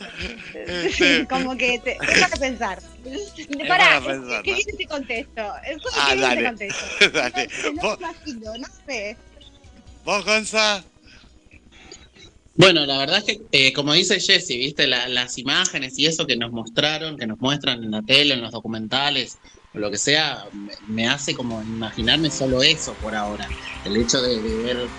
Este- 0.53 0.91
Sí, 0.91 1.25
como 1.29 1.55
que 1.57 1.79
te 1.79 1.97
deja 2.05 2.29
de 2.29 2.37
pensar. 2.37 2.81
para 3.67 3.67
Pará, 3.67 4.01
pensar, 4.05 4.43
¿qué 4.43 4.51
¿no? 4.51 4.57
viene 4.57 4.73
te 4.77 4.85
contesto? 4.87 5.41
Escucha 5.67 5.95
Ah, 5.97 6.09
que 6.09 6.15
viene 6.15 6.35
te 6.35 6.43
dale. 6.43 6.47
contesto. 6.47 6.85
Dale. 7.13 7.47
No 7.47 7.49
sé, 7.61 7.73
no 7.73 7.81
¿Vos, 7.81 7.99
me 7.99 8.05
imagino, 8.07 8.57
no 8.57 8.67
sé. 8.85 9.17
vos, 10.05 10.25
Gonza? 10.25 10.83
Bueno, 12.55 12.85
la 12.85 12.97
verdad 12.97 13.19
es 13.19 13.23
que, 13.23 13.39
eh, 13.51 13.71
como 13.73 13.93
dice 13.93 14.19
Jesse, 14.19 14.49
viste, 14.49 14.85
La- 14.87 15.07
las 15.07 15.37
imágenes 15.37 15.97
y 15.97 16.07
eso 16.07 16.25
que 16.27 16.35
nos 16.35 16.51
mostraron, 16.51 17.17
que 17.17 17.25
nos 17.25 17.39
muestran 17.39 17.83
en 17.83 17.91
la 17.91 18.01
tele, 18.01 18.33
en 18.33 18.41
los 18.41 18.51
documentales, 18.51 19.37
o 19.73 19.77
lo 19.79 19.89
que 19.89 19.97
sea, 19.97 20.43
me, 20.53 20.73
me 20.87 21.07
hace 21.07 21.33
como 21.35 21.61
imaginarme 21.61 22.29
solo 22.31 22.61
eso 22.61 22.95
por 22.95 23.15
ahora. 23.15 23.47
El 23.85 23.95
hecho 23.95 24.21
de, 24.21 24.41
de 24.41 24.63
ver 24.63 24.89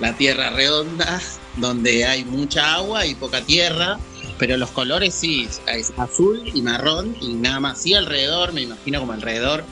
la 0.00 0.16
tierra 0.16 0.50
redonda, 0.50 1.20
donde 1.56 2.04
hay 2.04 2.24
mucha 2.24 2.74
agua 2.74 3.06
y 3.06 3.14
poca 3.14 3.40
tierra, 3.42 3.98
pero 4.38 4.56
los 4.56 4.70
colores 4.70 5.14
sí, 5.14 5.48
es 5.66 5.92
azul 5.96 6.42
y 6.52 6.62
marrón 6.62 7.16
y 7.20 7.34
nada 7.34 7.60
más. 7.60 7.82
Sí, 7.82 7.94
alrededor, 7.94 8.52
me 8.52 8.62
imagino 8.62 9.00
como 9.00 9.12
alrededor, 9.12 9.64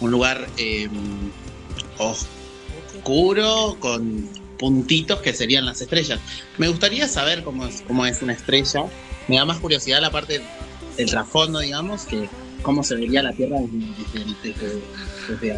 un 0.00 0.10
lugar 0.10 0.46
eh, 0.56 0.88
oscuro 1.98 3.76
con 3.80 4.28
puntitos 4.58 5.20
que 5.20 5.32
serían 5.32 5.66
las 5.66 5.80
estrellas. 5.80 6.20
Me 6.58 6.68
gustaría 6.68 7.08
saber 7.08 7.42
cómo 7.42 7.66
es, 7.66 7.82
cómo 7.86 8.06
es 8.06 8.22
una 8.22 8.32
estrella. 8.32 8.84
Me 9.26 9.36
da 9.36 9.44
más 9.44 9.58
curiosidad 9.58 10.00
la 10.00 10.10
parte 10.10 10.40
del 10.96 11.10
trasfondo, 11.10 11.58
digamos, 11.58 12.04
que 12.04 12.28
cómo 12.62 12.82
se 12.82 12.94
vería 12.94 13.22
la 13.22 13.32
Tierra 13.32 13.58
desde, 13.60 13.78
desde, 14.12 14.34
desde, 14.42 14.82
desde 15.28 15.52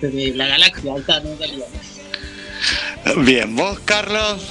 desde 0.00 0.34
la 0.34 0.46
galaxia, 0.48 0.96
está, 0.96 1.20
no. 1.20 1.30
Bien, 3.24 3.54
vos, 3.54 3.78
Carlos. 3.80 4.42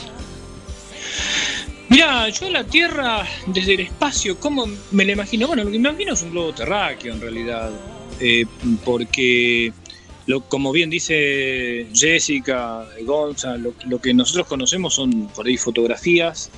Mira, 1.90 2.30
yo 2.30 2.50
la 2.50 2.64
Tierra 2.64 3.28
desde 3.48 3.76
el 3.76 3.80
espacio, 3.82 4.40
¿cómo 4.40 4.68
me 4.92 5.06
la 5.06 5.12
imagino? 5.12 5.48
Bueno, 5.48 5.64
lo 5.64 5.72
que 5.72 5.80
me 5.80 5.90
imagino 5.90 6.14
es 6.14 6.22
un 6.24 6.32
globo 6.32 6.54
terráqueo 6.54 7.14
en 7.14 7.22
realidad, 7.22 7.72
eh, 8.20 8.46
porque 8.84 9.72
lo, 10.26 10.42
como 10.42 10.72
bien 10.72 10.90
dice 10.90 11.88
Jessica, 11.94 12.88
Gonza, 13.04 13.58
lo, 13.58 13.76
lo 13.88 14.00
que 14.00 14.14
nosotros 14.14 14.48
conocemos 14.48 14.96
son 14.96 15.28
por 15.30 15.46
ahí 15.46 15.58
fotografías, 15.58 16.50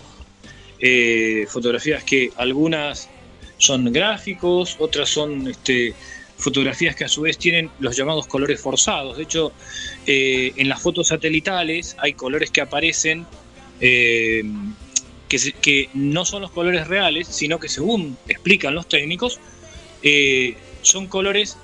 eh, 0.80 1.46
fotografías 1.50 2.04
que 2.04 2.32
algunas 2.38 3.10
son 3.58 3.92
gráficos, 3.92 4.78
otras 4.80 5.10
son 5.10 5.48
este, 5.48 5.94
fotografías 6.38 6.96
que 6.96 7.04
a 7.04 7.08
su 7.08 7.22
vez 7.22 7.38
tienen 7.38 7.70
los 7.80 7.96
llamados 7.96 8.28
colores 8.28 8.62
forzados. 8.62 9.18
De 9.18 9.24
hecho, 9.24 9.52
eh, 10.06 10.54
en 10.56 10.70
las 10.70 10.82
fotos 10.82 11.08
satelitales 11.08 11.96
hay 12.00 12.14
colores 12.14 12.52
que 12.52 12.62
aparecen 12.62 13.26
eh, 13.80 14.44
que, 15.28 15.90
no 15.94 16.26
son 16.26 16.42
los 16.42 16.52
colores 16.52 16.88
reales, 16.88 17.28
sino 17.28 17.60
que 17.60 17.70
según 17.70 18.18
explican 18.28 18.74
los 18.74 18.88
técnicos, 18.88 19.40
eh, 20.02 20.56
son 20.82 21.08
colores 21.08 21.58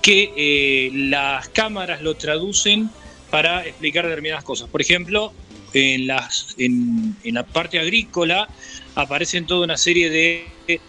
que 0.00 0.32
eh, 0.36 0.90
las 0.92 1.48
cámaras 1.48 2.02
lo 2.02 2.14
traducen 2.14 2.90
para 3.30 3.66
explicar 3.66 4.04
determinadas 4.04 4.44
cosas. 4.44 4.68
Por 4.68 4.80
ejemplo, 4.80 5.32
en, 5.74 6.06
las, 6.06 6.54
en, 6.58 7.16
la 7.24 7.44
parte 7.44 7.78
agrícola 7.78 8.48
aparecen 8.94 9.46
toda 9.46 9.64
una 9.64 9.76
serie 9.76 10.10
de 10.10 10.80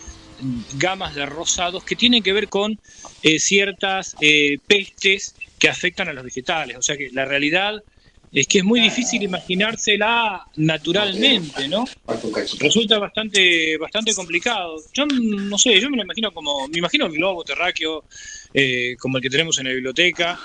gamas 0.73 1.15
de 1.15 1.25
rosados 1.25 1.83
que 1.83 1.95
tienen 1.95 2.23
que 2.23 2.33
ver 2.33 2.49
con 2.49 2.79
eh, 3.23 3.39
ciertas 3.39 4.15
eh, 4.21 4.57
pestes 4.67 5.35
que 5.57 5.69
afectan 5.69 6.09
a 6.09 6.13
los 6.13 6.25
vegetales. 6.25 6.77
O 6.77 6.81
sea 6.81 6.97
que 6.97 7.09
la 7.11 7.25
realidad 7.25 7.81
es 8.33 8.47
que 8.47 8.57
es 8.57 8.63
muy 8.63 8.81
difícil 8.81 9.21
imaginársela 9.21 10.47
naturalmente, 10.55 11.67
¿no? 11.67 11.85
Resulta 12.59 12.97
bastante, 12.97 13.77
bastante 13.77 14.13
complicado. 14.13 14.75
Yo 14.93 15.05
no 15.05 15.57
sé, 15.57 15.79
yo 15.79 15.89
me 15.89 15.97
lo 15.97 16.03
imagino 16.03 16.31
como, 16.33 16.67
me 16.67 16.79
imagino 16.79 17.05
el 17.05 17.13
globo 17.13 17.43
terráqueo 17.43 18.03
eh, 18.53 18.95
como 18.99 19.17
el 19.17 19.23
que 19.23 19.29
tenemos 19.29 19.57
en 19.59 19.67
la 19.67 19.73
biblioteca, 19.73 20.39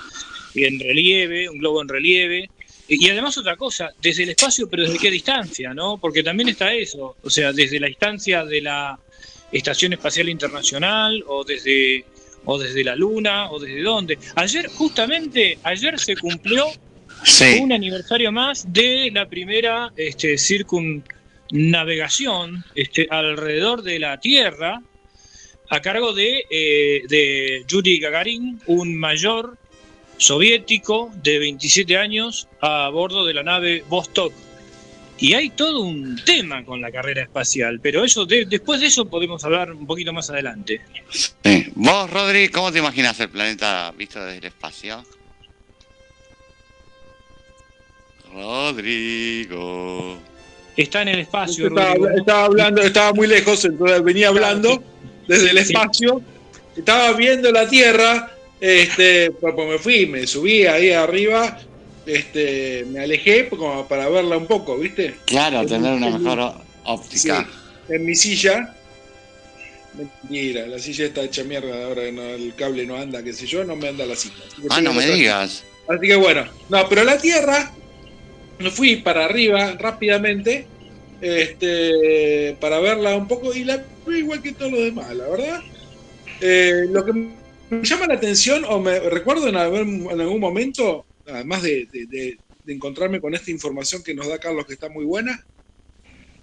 en 0.53 0.79
relieve, 0.79 1.49
un 1.49 1.57
globo 1.57 1.81
en 1.81 1.89
relieve. 1.89 2.49
Y 2.87 3.09
además 3.09 3.37
otra 3.37 3.55
cosa, 3.55 3.91
desde 4.01 4.23
el 4.23 4.29
espacio, 4.29 4.69
pero 4.69 4.83
desde 4.83 4.99
qué 4.99 5.11
distancia, 5.11 5.73
¿no? 5.73 5.97
Porque 5.97 6.23
también 6.23 6.49
está 6.49 6.73
eso, 6.73 7.17
o 7.21 7.29
sea, 7.29 7.51
desde 7.51 7.79
la 7.79 7.87
distancia 7.87 8.45
de 8.45 8.61
la 8.61 8.99
Estación 9.51 9.93
Espacial 9.93 10.29
Internacional 10.29 11.23
o 11.27 11.43
desde 11.43 12.05
o 12.45 12.57
desde 12.57 12.83
la 12.83 12.95
Luna 12.95 13.51
o 13.51 13.59
desde 13.59 13.81
dónde. 13.81 14.17
Ayer, 14.35 14.67
justamente, 14.67 15.57
ayer 15.63 15.99
se 15.99 16.15
cumplió 16.15 16.67
Sí. 17.23 17.59
un 17.61 17.71
aniversario 17.73 18.31
más 18.31 18.71
de 18.71 19.09
la 19.11 19.27
primera 19.27 19.91
este, 19.97 20.37
circunnavegación 20.37 22.63
este, 22.75 23.07
alrededor 23.09 23.81
de 23.83 23.99
la 23.99 24.17
Tierra 24.19 24.81
a 25.69 25.81
cargo 25.81 26.13
de, 26.13 26.45
eh, 26.49 27.01
de 27.09 27.65
Yuri 27.67 27.99
Gagarin, 27.99 28.61
un 28.67 28.95
mayor 28.97 29.57
soviético 30.17 31.11
de 31.21 31.39
27 31.39 31.97
años 31.97 32.47
a 32.61 32.87
bordo 32.89 33.25
de 33.25 33.33
la 33.33 33.43
nave 33.43 33.83
Vostok. 33.87 34.31
Y 35.21 35.33
hay 35.33 35.49
todo 35.49 35.81
un 35.81 36.15
tema 36.23 36.63
con 36.63 36.79
la 36.81 36.91
carrera 36.91 37.21
espacial, 37.23 37.79
pero 37.81 38.03
eso 38.05 38.25
de- 38.25 38.45
después 38.45 38.79
de 38.79 38.87
eso 38.87 39.05
podemos 39.09 39.43
hablar 39.43 39.71
un 39.73 39.85
poquito 39.85 40.13
más 40.13 40.29
adelante. 40.29 40.81
sí. 41.09 41.65
Vos, 41.75 42.09
Rodri, 42.09 42.49
¿cómo 42.49 42.71
te 42.71 42.79
imaginas 42.79 43.19
el 43.19 43.29
planeta 43.29 43.91
visto 43.97 44.23
desde 44.23 44.37
el 44.39 44.45
espacio? 44.45 45.03
Rodrigo. 48.79 50.17
Está 50.77 51.01
en 51.01 51.07
el 51.09 51.19
espacio. 51.19 51.67
Estaba, 51.67 51.95
estaba 52.17 52.45
hablando, 52.45 52.81
estaba 52.81 53.13
muy 53.13 53.27
lejos, 53.27 53.65
entonces 53.65 54.01
venía 54.03 54.29
hablando 54.29 54.81
desde 55.27 55.49
el 55.51 55.57
espacio. 55.57 56.21
Estaba 56.77 57.11
viendo 57.13 57.51
la 57.51 57.67
Tierra, 57.67 58.31
este, 58.61 59.31
pues 59.31 59.53
pues 59.55 59.67
me 59.67 59.77
fui, 59.79 60.05
me 60.05 60.25
subí 60.27 60.65
ahí 60.65 60.91
arriba, 60.91 61.59
este, 62.13 62.85
me 62.85 63.01
alejé 63.01 63.47
como 63.49 63.87
para 63.87 64.09
verla 64.09 64.37
un 64.37 64.47
poco, 64.47 64.77
¿viste? 64.77 65.15
Claro, 65.25 65.65
tener 65.65 65.93
una 65.93 66.17
mejor 66.17 66.53
óptica. 66.85 67.47
En 67.87 68.05
mi 68.05 68.15
silla. 68.15 68.75
Mentira, 69.93 70.67
la 70.67 70.77
silla 70.79 71.05
está 71.05 71.23
hecha 71.23 71.43
mierda, 71.43 71.85
ahora 71.85 72.11
no, 72.11 72.21
el 72.21 72.53
cable 72.55 72.85
no 72.85 72.95
anda, 72.95 73.23
qué 73.23 73.33
sé 73.33 73.47
yo, 73.47 73.63
no 73.63 73.75
me 73.75 73.87
anda 73.89 74.05
la 74.05 74.15
silla. 74.15 74.35
Ah, 74.69 74.81
no 74.81 74.93
me 74.93 75.03
otra- 75.03 75.15
digas. 75.15 75.63
Así 75.87 76.07
que 76.07 76.15
bueno, 76.15 76.45
no, 76.69 76.87
pero 76.87 77.03
la 77.03 77.17
Tierra, 77.17 77.73
me 78.59 78.69
fui 78.69 78.97
para 78.97 79.25
arriba 79.25 79.75
rápidamente 79.79 80.67
este, 81.19 82.55
para 82.61 82.79
verla 82.79 83.15
un 83.15 83.27
poco 83.27 83.53
y 83.53 83.63
la 83.63 83.83
igual 84.07 84.41
que 84.41 84.53
todos 84.53 84.71
los 84.71 84.81
demás, 84.81 85.13
la 85.15 85.27
verdad. 85.27 85.59
Eh, 86.41 86.85
lo 86.91 87.03
que 87.05 87.13
me 87.13 87.83
llama 87.83 88.05
la 88.07 88.15
atención, 88.15 88.63
o 88.67 88.79
me 88.79 88.99
recuerdo 88.99 89.47
en, 89.47 89.55
haber- 89.55 89.81
en 90.11 90.21
algún 90.21 90.39
momento, 90.39 91.05
además 91.29 91.63
de, 91.63 92.39
encontrarme 92.65 93.19
con 93.19 93.33
esta 93.33 93.49
información 93.49 94.03
que 94.03 94.13
nos 94.13 94.27
da 94.27 94.37
Carlos, 94.37 94.65
que 94.65 94.73
está 94.73 94.89
muy 94.89 95.05
buena, 95.05 95.43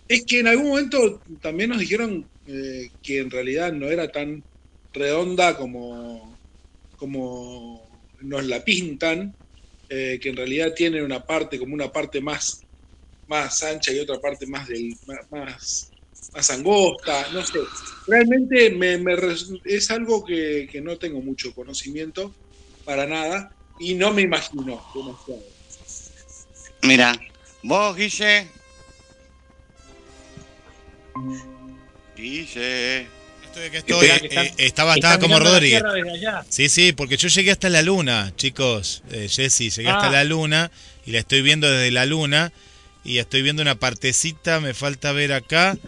es 0.09 0.25
que 0.25 0.41
en 0.41 0.49
algún 0.49 0.69
momento 0.69 1.23
también 1.41 1.71
nos 1.71 1.79
dijeron 1.79 2.29
eh, 2.47 2.91
que 3.03 3.19
en 3.19 3.31
realidad 3.31 3.73
no 3.73 3.89
era 3.89 4.11
tan 4.11 4.45
redonda 4.93 5.57
como, 5.57 6.37
como 6.97 8.07
nos 8.23 8.45
la 8.47 8.65
pintan, 8.65 9.37
eh, 9.89 10.19
que 10.21 10.31
en 10.31 10.37
realidad 10.37 10.75
tiene 10.75 11.03
una 11.03 11.25
parte 11.25 11.59
como 11.59 11.75
una 11.75 11.93
parte 11.93 12.21
más, 12.21 12.65
más 13.29 13.63
ancha 13.63 13.93
y 13.93 14.01
otra 14.01 14.19
parte 14.19 14.47
más, 14.47 14.67
del, 14.67 14.95
más, 15.31 15.91
más 16.33 16.51
angosta, 16.51 17.31
no 17.33 17.45
sé. 17.45 17.61
Realmente 18.07 18.71
me, 18.71 18.99
me 18.99 19.17
es 19.65 19.91
algo 19.91 20.25
que, 20.25 20.69
que, 20.71 20.81
no 20.81 20.97
tengo 20.97 21.21
mucho 21.21 21.55
conocimiento 21.55 22.35
para 22.85 23.07
nada 23.07 23.56
y 23.79 23.95
no 23.95 24.13
me 24.13 24.23
imagino 24.23 24.83
demasiado. 24.95 25.43
Mira, 26.83 27.19
vos, 27.63 27.97
Guille. 27.97 28.49
Guille. 32.17 33.07
Estoy, 33.45 33.71
que 33.71 33.79
estoy, 33.79 34.07
eh, 34.07 34.55
estaba, 34.59 34.95
estaba 34.95 35.19
como 35.19 35.39
Rodríguez. 35.39 35.83
Sí, 36.49 36.69
sí, 36.69 36.93
porque 36.93 37.17
yo 37.17 37.29
llegué 37.29 37.51
hasta 37.53 37.71
la 37.71 37.83
luna, 37.83 38.33
chicos. 38.37 39.03
Eh, 39.11 39.29
Jessy, 39.31 39.71
llegué 39.71 39.89
hasta 39.89 40.09
Ah. 40.09 40.13
la 40.13 40.25
luna 40.25 40.71
y 41.07 41.13
la 41.13 41.21
estoy 41.21 41.41
viendo 41.43 41.71
desde 41.71 41.91
la 41.91 42.05
luna. 42.07 42.53
Y 43.03 43.19
estoy 43.19 43.43
viendo 43.43 43.63
una 43.63 43.77
partecita, 43.77 44.61
me 44.61 44.75
falta 44.75 45.13
ver 45.13 45.33
acá. 45.33 45.79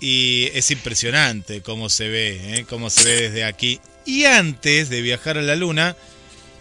Y 0.00 0.48
es 0.54 0.70
impresionante 0.70 1.62
cómo 1.62 1.88
se 1.88 2.08
ve, 2.08 2.58
¿eh? 2.58 2.66
cómo 2.68 2.90
se 2.90 3.04
ve 3.04 3.20
desde 3.28 3.44
aquí. 3.44 3.80
Y 4.04 4.24
antes 4.24 4.88
de 4.90 5.00
viajar 5.00 5.38
a 5.38 5.42
la 5.42 5.56
luna, 5.56 5.96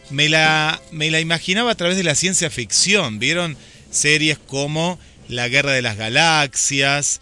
me 0.10 0.30
la, 0.30 0.82
me 0.92 1.12
la 1.12 1.20
imaginaba 1.20 1.72
a 1.72 1.76
través 1.76 1.98
de 1.98 2.04
la 2.04 2.16
ciencia 2.16 2.50
ficción. 2.50 3.20
¿Vieron 3.20 3.58
series 3.92 4.38
como 4.38 5.00
La 5.28 5.48
Guerra 5.48 5.72
de 5.72 5.82
las 5.82 5.98
Galaxias, 5.98 7.22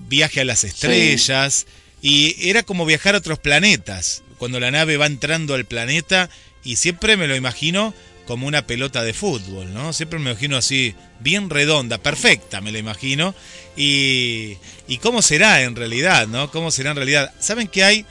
Viaje 0.00 0.40
a 0.40 0.44
las 0.44 0.64
Estrellas? 0.64 1.66
Y 2.00 2.48
era 2.48 2.62
como 2.62 2.84
viajar 2.84 3.14
a 3.14 3.18
otros 3.18 3.38
planetas. 3.38 4.22
Cuando 4.38 4.58
la 4.58 4.70
nave 4.70 4.96
va 4.96 5.06
entrando 5.06 5.54
al 5.54 5.66
planeta 5.66 6.28
y 6.64 6.76
siempre 6.76 7.16
me 7.16 7.28
lo 7.28 7.36
imagino 7.36 7.94
como 8.26 8.46
una 8.46 8.66
pelota 8.66 9.02
de 9.02 9.14
fútbol, 9.14 9.72
¿no? 9.74 9.92
Siempre 9.92 10.18
me 10.18 10.30
imagino 10.30 10.56
así, 10.56 10.94
bien 11.20 11.50
redonda, 11.50 11.98
perfecta, 11.98 12.60
me 12.60 12.72
la 12.72 12.78
imagino. 12.78 13.34
Y, 13.76 14.56
y 14.88 14.98
cómo 14.98 15.22
será 15.22 15.62
en 15.62 15.76
realidad, 15.76 16.26
¿no? 16.28 16.50
¿Cómo 16.50 16.70
será 16.70 16.90
en 16.90 16.96
realidad? 16.96 17.32
¿Saben 17.40 17.68
que 17.68 17.84
hay 17.84 18.06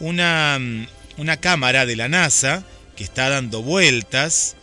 una, 0.00 0.58
una 1.16 1.36
cámara 1.38 1.86
de 1.86 1.96
la 1.96 2.08
NASA 2.08 2.64
que 2.96 3.04
está 3.04 3.28
dando 3.28 3.62
vueltas, 3.62 4.56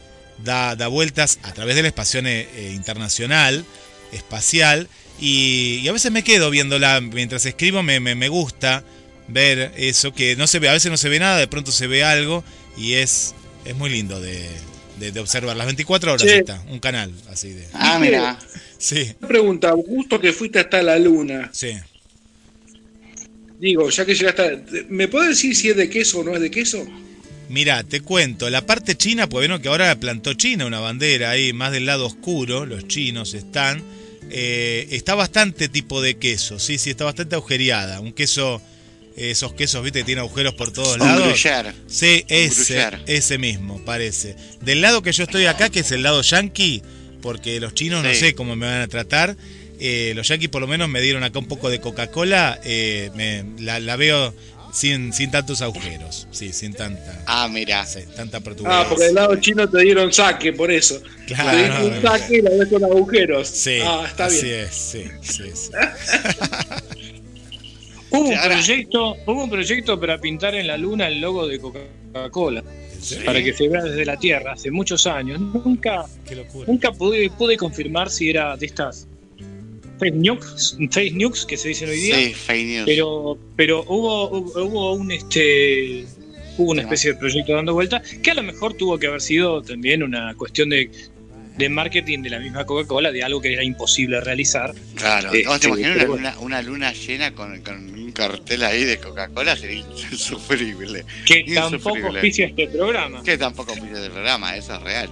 da, 0.43 0.75
da 0.75 0.88
vueltas 0.88 1.39
a 1.43 1.53
través 1.53 1.75
de 1.75 1.82
la 1.84 1.88
estación 1.88 2.27
eh, 2.27 2.47
eh, 2.55 2.71
internacional, 2.75 3.65
espacial, 4.11 4.88
y, 5.19 5.80
y 5.84 5.88
a 5.88 5.91
veces 5.91 6.11
me 6.11 6.23
quedo 6.23 6.49
viéndola 6.49 7.01
mientras 7.01 7.45
escribo, 7.45 7.84
me, 7.84 7.99
me, 7.99 8.15
me 8.15 8.30
gusta 8.30 8.84
ver 9.27 9.73
eso, 9.77 10.13
que 10.13 10.36
no 10.36 10.47
se 10.47 10.59
ve, 10.59 10.69
a 10.69 10.73
veces 10.73 10.89
no 10.91 10.97
se 10.97 11.09
ve 11.09 11.19
nada, 11.19 11.38
de 11.38 11.47
pronto 11.47 11.71
se 11.71 11.88
ve 11.88 12.03
algo, 12.03 12.43
y 12.77 12.93
es, 12.93 13.36
es 13.65 13.75
muy 13.75 13.89
lindo 13.89 14.19
de, 14.21 14.49
de, 14.99 15.11
de 15.11 15.19
observar. 15.19 15.55
Las 15.57 15.67
24 15.67 16.13
horas 16.13 16.21
Sí. 16.21 16.30
está, 16.30 16.63
un 16.69 16.80
canal 16.80 17.11
así 17.30 17.49
de... 17.51 17.67
Ah, 17.73 17.99
mira. 17.99 18.39
Sí, 18.77 19.13
Una 19.19 19.27
pregunta, 19.27 19.73
justo 19.86 20.19
que 20.21 20.32
fuiste 20.32 20.59
hasta 20.59 20.82
la 20.82 20.97
luna, 20.97 21.49
sí. 21.53 21.71
digo, 23.59 23.89
ya 23.89 24.05
que 24.05 24.15
llegaste, 24.15 24.86
¿me 24.89 25.07
puedes 25.07 25.30
decir 25.30 25.55
si 25.55 25.69
es 25.69 25.75
de 25.75 25.89
queso 25.89 26.19
o 26.19 26.23
no 26.23 26.34
es 26.34 26.41
de 26.41 26.49
queso? 26.49 26.86
Mira, 27.49 27.83
te 27.83 28.01
cuento, 28.01 28.49
la 28.49 28.65
parte 28.65 28.95
china, 28.95 29.27
pues 29.27 29.47
bueno 29.47 29.61
que 29.61 29.69
ahora 29.69 29.95
plantó 29.99 30.33
China 30.35 30.65
una 30.67 30.79
bandera 30.79 31.31
ahí, 31.31 31.51
más 31.51 31.71
del 31.71 31.85
lado 31.87 32.05
oscuro, 32.05 32.65
los 32.65 32.87
chinos 32.87 33.33
están. 33.33 33.83
eh, 34.31 34.87
está 34.91 35.15
bastante 35.15 35.67
tipo 35.69 36.01
de 36.03 36.17
queso, 36.17 36.59
sí, 36.59 36.77
sí, 36.77 36.91
está 36.91 37.05
bastante 37.05 37.33
agujereada. 37.35 37.99
Un 37.99 38.13
queso, 38.13 38.61
esos 39.17 39.53
quesos, 39.53 39.81
viste, 39.83 39.99
que 39.99 40.05
tiene 40.05 40.21
agujeros 40.21 40.53
por 40.53 40.71
todos 40.71 40.93
Un 40.93 40.99
lados. 40.99 41.27
gruyère. 41.27 41.73
Sí, 41.87 42.23
ese, 42.27 42.75
gruyère. 42.75 42.99
ese 43.07 43.37
mismo, 43.39 43.83
parece. 43.83 44.35
Del 44.61 44.81
lado 44.81 45.01
que 45.01 45.11
yo 45.11 45.23
estoy 45.23 45.47
acá, 45.47 45.69
que 45.69 45.79
es 45.79 45.91
el 45.91 46.03
lado 46.03 46.21
yankee, 46.21 46.83
porque 47.23 47.59
los 47.59 47.73
chinos 47.73 48.03
no 48.03 48.13
sé 48.13 48.35
cómo 48.35 48.55
me 48.55 48.67
van 48.67 48.81
a 48.81 48.87
tratar. 48.87 49.35
eh, 49.81 50.11
los 50.15 50.27
yankees 50.27 50.49
por 50.49 50.61
lo 50.61 50.67
menos 50.67 50.89
me 50.89 50.99
dieron 51.01 51.23
acá 51.23 51.39
un 51.39 51.47
poco 51.47 51.69
de 51.69 51.79
Coca-Cola, 51.79 52.59
eh, 52.65 53.09
me- 53.15 53.45
la, 53.63 53.79
la 53.79 53.95
veo 53.95 54.33
sin, 54.72 55.11
sin 55.13 55.32
tantos 55.32 55.61
agujeros, 55.61 56.28
sí, 56.32 56.51
sin 56.53 56.74
tanta, 56.74 57.24
Ah, 57.26 57.47
mira. 57.51 57.86
sí, 57.86 58.01
tanta. 58.15 58.39
Ah, 58.65 58.86
porque 58.88 59.05
del 59.05 59.15
lado 59.15 59.36
chino 59.38 59.67
te 59.70 59.82
dieron 59.82 60.11
saque, 60.13 60.53
por 60.53 60.72
eso. 60.72 61.01
Claro. 61.28 61.51
Te 61.51 61.63
diste 61.84 61.97
un 61.97 62.01
saque 62.01 62.38
y 62.38 62.41
la 62.41 62.49
ves 62.51 62.67
con 62.70 62.84
agujeros. 62.84 63.47
Sí, 63.47 63.80
ah, 63.84 64.03
está 64.07 64.26
así 64.26 64.45
bien. 64.45 64.59
es, 64.61 64.74
sí, 64.76 65.03
sí, 65.22 65.43
sí. 65.53 65.72
Hubo 68.11 68.28
un, 68.30 68.39
proyecto, 68.41 69.15
hubo 69.28 69.43
un 69.43 69.49
proyecto 69.51 69.99
para 69.99 70.17
pintar 70.17 70.55
en 70.55 70.65
la 70.65 70.78
luna 70.78 71.07
el 71.07 71.22
logo 71.22 71.47
de 71.47 71.59
Coca-Cola, 71.59 72.63
Sí. 72.99 73.17
para 73.24 73.41
que 73.43 73.53
se 73.53 73.67
vea 73.70 73.84
desde 73.84 74.03
la 74.03 74.17
Tierra, 74.17 74.53
hace 74.53 74.72
muchos 74.72 75.05
años. 75.07 75.39
Nunca, 75.39 76.05
Qué 76.28 76.43
nunca 76.67 76.91
pude, 76.91 77.30
pude 77.30 77.55
confirmar 77.55 78.09
si 78.09 78.30
era 78.32 78.57
de 78.57 78.65
estas 78.65 79.07
fake 79.99 80.15
news, 80.15 80.77
fake 80.91 81.13
news 81.15 81.45
que 81.45 81.57
se 81.57 81.67
dicen 81.69 81.89
hoy 81.89 81.99
día, 81.99 82.15
Sí, 82.15 82.33
fake 82.33 82.65
news. 82.67 82.85
pero, 82.85 83.37
pero 83.55 83.83
hubo, 83.87 84.29
hubo 84.29 84.93
un 84.93 85.11
este 85.11 86.05
hubo 86.57 86.71
una 86.71 86.81
especie 86.81 87.13
de 87.13 87.17
proyecto 87.19 87.53
dando 87.53 87.73
vuelta 87.73 88.01
que 88.21 88.31
a 88.31 88.33
lo 88.33 88.43
mejor 88.43 88.73
tuvo 88.73 88.97
que 88.97 89.07
haber 89.07 89.21
sido 89.21 89.61
también 89.61 90.03
una 90.03 90.33
cuestión 90.35 90.69
de, 90.69 90.91
de 91.57 91.69
marketing 91.69 92.21
de 92.21 92.29
la 92.31 92.39
misma 92.39 92.65
Coca-Cola, 92.65 93.11
de 93.11 93.23
algo 93.23 93.39
que 93.41 93.53
era 93.53 93.63
imposible 93.63 94.19
realizar. 94.21 94.73
Claro, 94.95 95.29
¿vos 95.45 95.59
te 95.59 95.67
sí, 95.67 95.67
imaginas 95.69 95.95
una, 95.95 96.05
luna, 96.05 96.35
una 96.39 96.61
luna 96.61 96.93
llena 96.93 97.33
con, 97.33 97.61
con 97.61 97.75
un 97.93 98.11
cartel 98.11 98.63
ahí 98.63 98.83
de 98.83 98.97
Coca-Cola? 98.97 99.55
Sería 99.55 99.85
insufrible. 100.11 101.05
Que 101.25 101.39
Insufrible. 101.39 101.55
tampoco 101.55 102.07
auspicia 102.07 102.45
este 102.47 102.67
programa. 102.67 103.23
Que 103.23 103.37
tampoco 103.37 103.73
pide 103.75 103.99
del 103.99 104.11
programa, 104.11 104.55
eso 104.57 104.75
es 104.75 104.81
real. 104.81 105.09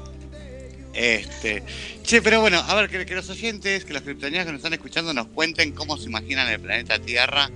Este, 0.98 1.62
che, 2.02 2.24
pero 2.24 2.42
bueno, 2.42 2.58
a 2.60 2.74
ver, 2.74 2.90
que, 2.90 3.06
que 3.06 3.14
los 3.14 3.30
oyentes, 3.30 3.86
que 3.86 3.94
los 3.94 4.02
criptonianos 4.02 4.48
que 4.48 4.52
nos 4.52 4.60
están 4.60 4.74
escuchando 4.74 5.14
nos 5.14 5.28
cuenten 5.28 5.72
cómo 5.74 5.96
se 5.96 6.08
imaginan 6.08 6.50
el 6.50 6.60
planeta 6.60 6.98
Tierra 6.98 7.52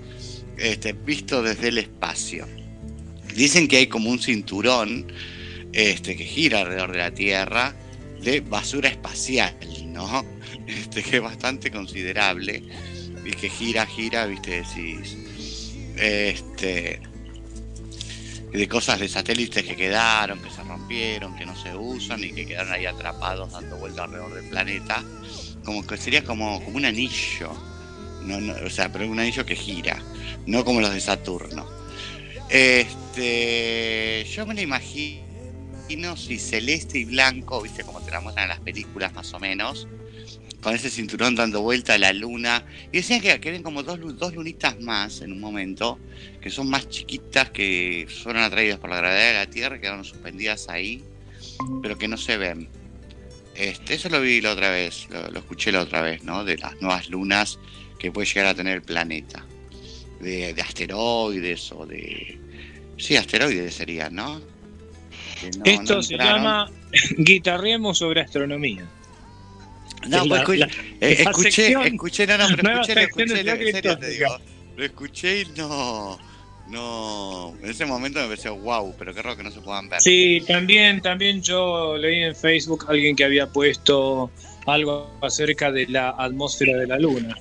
este, 0.57 0.93
visto 0.93 1.41
desde 1.41 1.69
el 1.69 1.79
espacio. 1.79 2.47
Dicen 3.33 3.67
que 3.67 3.77
hay 3.77 3.87
como 3.87 4.11
un 4.11 4.19
cinturón 4.19 5.11
este, 5.73 6.15
que 6.15 6.23
gira 6.23 6.61
alrededor 6.61 6.91
de 6.91 6.97
la 6.99 7.11
Tierra 7.11 7.73
de 8.21 8.41
basura 8.41 8.89
espacial, 8.89 9.57
¿no? 9.87 10.23
Este, 10.67 11.01
que 11.01 11.17
es 11.17 11.23
bastante 11.23 11.71
considerable 11.71 12.63
y 13.25 13.31
que 13.31 13.49
gira, 13.49 13.85
gira, 13.87 14.27
viste, 14.27 14.61
decís. 14.61 15.17
Este, 15.97 17.01
de 18.51 18.67
cosas 18.67 18.99
de 18.99 19.07
satélites 19.07 19.63
que 19.63 19.75
quedaron, 19.75 20.39
que 20.39 20.49
se 20.49 20.63
rompieron, 20.63 21.35
que 21.35 21.45
no 21.45 21.55
se 21.55 21.75
usan 21.75 22.23
y 22.23 22.31
que 22.31 22.45
quedaron 22.45 22.73
ahí 22.73 22.85
atrapados 22.85 23.51
dando 23.53 23.77
vuelta 23.77 24.03
alrededor 24.03 24.33
del 24.33 24.49
planeta. 24.49 25.03
Como 25.63 25.85
que 25.85 25.97
sería 25.97 26.23
como, 26.23 26.63
como 26.63 26.77
un 26.77 26.85
anillo. 26.85 27.51
No, 28.23 28.39
no, 28.39 28.53
o 28.65 28.69
sea, 28.69 28.91
pero 28.91 29.09
un 29.09 29.19
anillo 29.19 29.45
que 29.45 29.55
gira, 29.55 29.97
no 30.45 30.65
como 30.65 30.81
los 30.81 30.93
de 30.93 30.99
Saturno. 30.99 31.65
Este, 32.49 34.25
yo 34.29 34.45
me 34.45 34.53
lo 34.53 34.61
imagino 34.61 35.21
si 36.15 36.37
celeste 36.37 36.99
y 36.99 37.05
blanco, 37.05 37.61
viste 37.61 37.83
como 37.83 38.01
te 38.01 38.11
la 38.11 38.19
muestran 38.19 38.43
en 38.45 38.49
las 38.49 38.59
películas 38.59 39.13
más 39.13 39.33
o 39.33 39.39
menos, 39.39 39.87
con 40.61 40.75
ese 40.75 40.89
cinturón 40.89 41.35
dando 41.35 41.61
vuelta 41.61 41.95
a 41.95 41.97
la 41.97 42.13
luna. 42.13 42.65
Y 42.91 42.97
decían 42.97 43.21
que, 43.21 43.31
eran 43.31 43.63
como 43.63 43.83
dos, 43.83 43.99
dos 44.17 44.33
lunitas 44.33 44.79
más 44.79 45.21
en 45.21 45.31
un 45.31 45.39
momento, 45.39 45.99
que 46.39 46.49
son 46.49 46.69
más 46.69 46.87
chiquitas, 46.87 47.49
que 47.49 48.07
fueron 48.23 48.43
atraídas 48.43 48.79
por 48.79 48.89
la 48.89 48.97
gravedad 48.97 49.27
de 49.27 49.33
la 49.33 49.45
Tierra, 49.47 49.81
quedaron 49.81 50.05
suspendidas 50.05 50.69
ahí, 50.69 51.03
pero 51.81 51.97
que 51.97 52.07
no 52.07 52.17
se 52.17 52.37
ven. 52.37 52.69
Este, 53.55 53.95
eso 53.95 54.09
lo 54.09 54.21
vi 54.21 54.39
la 54.39 54.51
otra 54.51 54.69
vez, 54.69 55.07
lo, 55.09 55.29
lo 55.29 55.39
escuché 55.39 55.71
la 55.71 55.81
otra 55.81 56.01
vez, 56.01 56.23
¿no? 56.23 56.45
De 56.45 56.57
las 56.57 56.79
nuevas 56.81 57.09
lunas 57.09 57.59
que 57.99 58.11
puede 58.11 58.27
llegar 58.27 58.47
a 58.47 58.53
tener 58.53 58.75
el 58.75 58.81
planeta. 58.81 59.45
De, 60.19 60.53
de 60.53 60.61
asteroides 60.61 61.71
o 61.71 61.85
de... 61.87 62.39
Sí, 62.97 63.15
asteroides 63.15 63.73
serían, 63.73 64.13
¿no? 64.13 64.39
Esto 65.65 65.95
no 65.95 66.03
se 66.03 66.17
llama 66.17 66.69
Guitarremos 67.17 67.97
sobre 67.97 68.21
astronomía. 68.21 68.87
No, 70.07 70.23
Es 70.23 70.27
pues 70.27 70.29
la- 70.29 70.43
escu- 70.43 70.57
la- 70.57 70.65
eh, 71.07 71.15
escuché, 71.19 71.67
escuché, 71.87 72.27
no, 72.27 72.37
no, 72.37 72.47
pero 72.55 72.71
escuché, 72.81 72.95
lo 72.95 73.01
escuché, 73.01 73.33
de 73.35 73.43
lo- 73.43 73.51
en 73.53 73.71
serio 73.71 73.97
te 73.99 74.09
digo, 74.09 74.37
lo 74.77 74.85
escuché 74.85 75.41
y 75.41 75.45
no, 75.57 76.17
no, 76.69 77.55
en 77.61 77.69
ese 77.69 77.85
momento 77.85 78.19
me 78.19 78.27
pareció 78.27 78.55
wow, 78.55 78.95
pero 78.97 79.13
qué 79.13 79.21
raro 79.21 79.37
que 79.37 79.43
no 79.43 79.51
se 79.51 79.59
puedan 79.61 79.89
ver. 79.89 80.01
Sí, 80.01 80.41
también, 80.47 81.01
también 81.01 81.41
yo 81.41 81.97
leí 81.97 82.23
en 82.23 82.35
Facebook 82.35 82.85
alguien 82.87 83.15
que 83.15 83.23
había 83.25 83.47
puesto 83.47 84.31
algo 84.65 85.11
acerca 85.21 85.71
de 85.71 85.87
la 85.87 86.09
atmósfera 86.11 86.77
de 86.77 86.87
la 86.87 86.97
luna. 86.97 87.35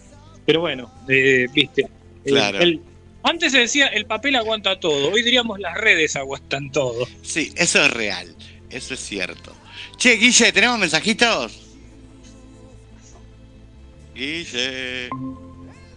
Pero 0.46 0.60
bueno, 0.60 0.92
eh, 1.08 1.46
viste. 1.52 1.86
el- 2.24 2.32
Claro. 2.34 2.58
el- 2.58 2.80
antes 3.22 3.52
se 3.52 3.58
decía 3.60 3.86
el 3.86 4.04
papel 4.06 4.34
aguanta 4.36 4.78
todo, 4.80 5.10
hoy 5.10 5.22
diríamos 5.22 5.58
las 5.60 5.74
redes 5.74 6.16
aguantan 6.16 6.70
todo. 6.72 7.06
Sí, 7.22 7.52
eso 7.56 7.82
es 7.84 7.90
real, 7.92 8.34
eso 8.70 8.94
es 8.94 9.00
cierto. 9.00 9.54
Che, 9.96 10.12
Guille, 10.16 10.52
¿tenemos 10.52 10.78
mensajitos? 10.78 11.69
Guille. 14.14 15.08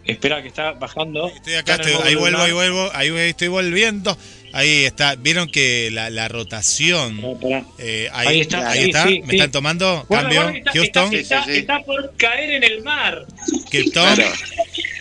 Espera 0.06 0.42
que 0.42 0.50
está 0.50 0.72
bajando. 0.74 1.30
Estoy 1.30 1.54
acá, 1.56 1.76
estoy- 1.76 1.94
ahí 2.04 2.16
vuelvo, 2.16 2.40
ahí 2.40 2.52
vuelvo, 2.52 2.92
ahí 2.94 3.10
estoy 3.30 3.48
volviendo. 3.48 4.18
Ahí 4.52 4.84
está, 4.86 5.16
vieron 5.16 5.50
que 5.50 5.90
la, 5.92 6.10
la 6.12 6.28
rotación. 6.28 7.22
Pará, 7.22 7.40
pará. 7.40 7.66
eh, 7.80 8.10
ahí, 8.14 8.28
Ahí 8.28 8.42
está, 8.42 8.70
ahí 8.70 8.80
sí, 8.84 8.86
está. 8.90 9.04
sí, 9.08 9.22
¿Me 9.22 9.30
sí. 9.30 9.36
están 9.38 9.52
tomando? 9.52 10.06
Guarda, 10.08 10.30
Cambio. 10.30 10.52
que 10.52 10.58
está, 10.60 11.02
Houston. 11.02 11.14
Está, 11.16 11.44
está- 11.52 11.80
por 11.84 12.14
caer 12.18 12.52
en 12.52 12.64
el 12.64 12.84
mar. 12.84 13.26
Krypton. 13.72 14.16
Claro. 14.16 14.32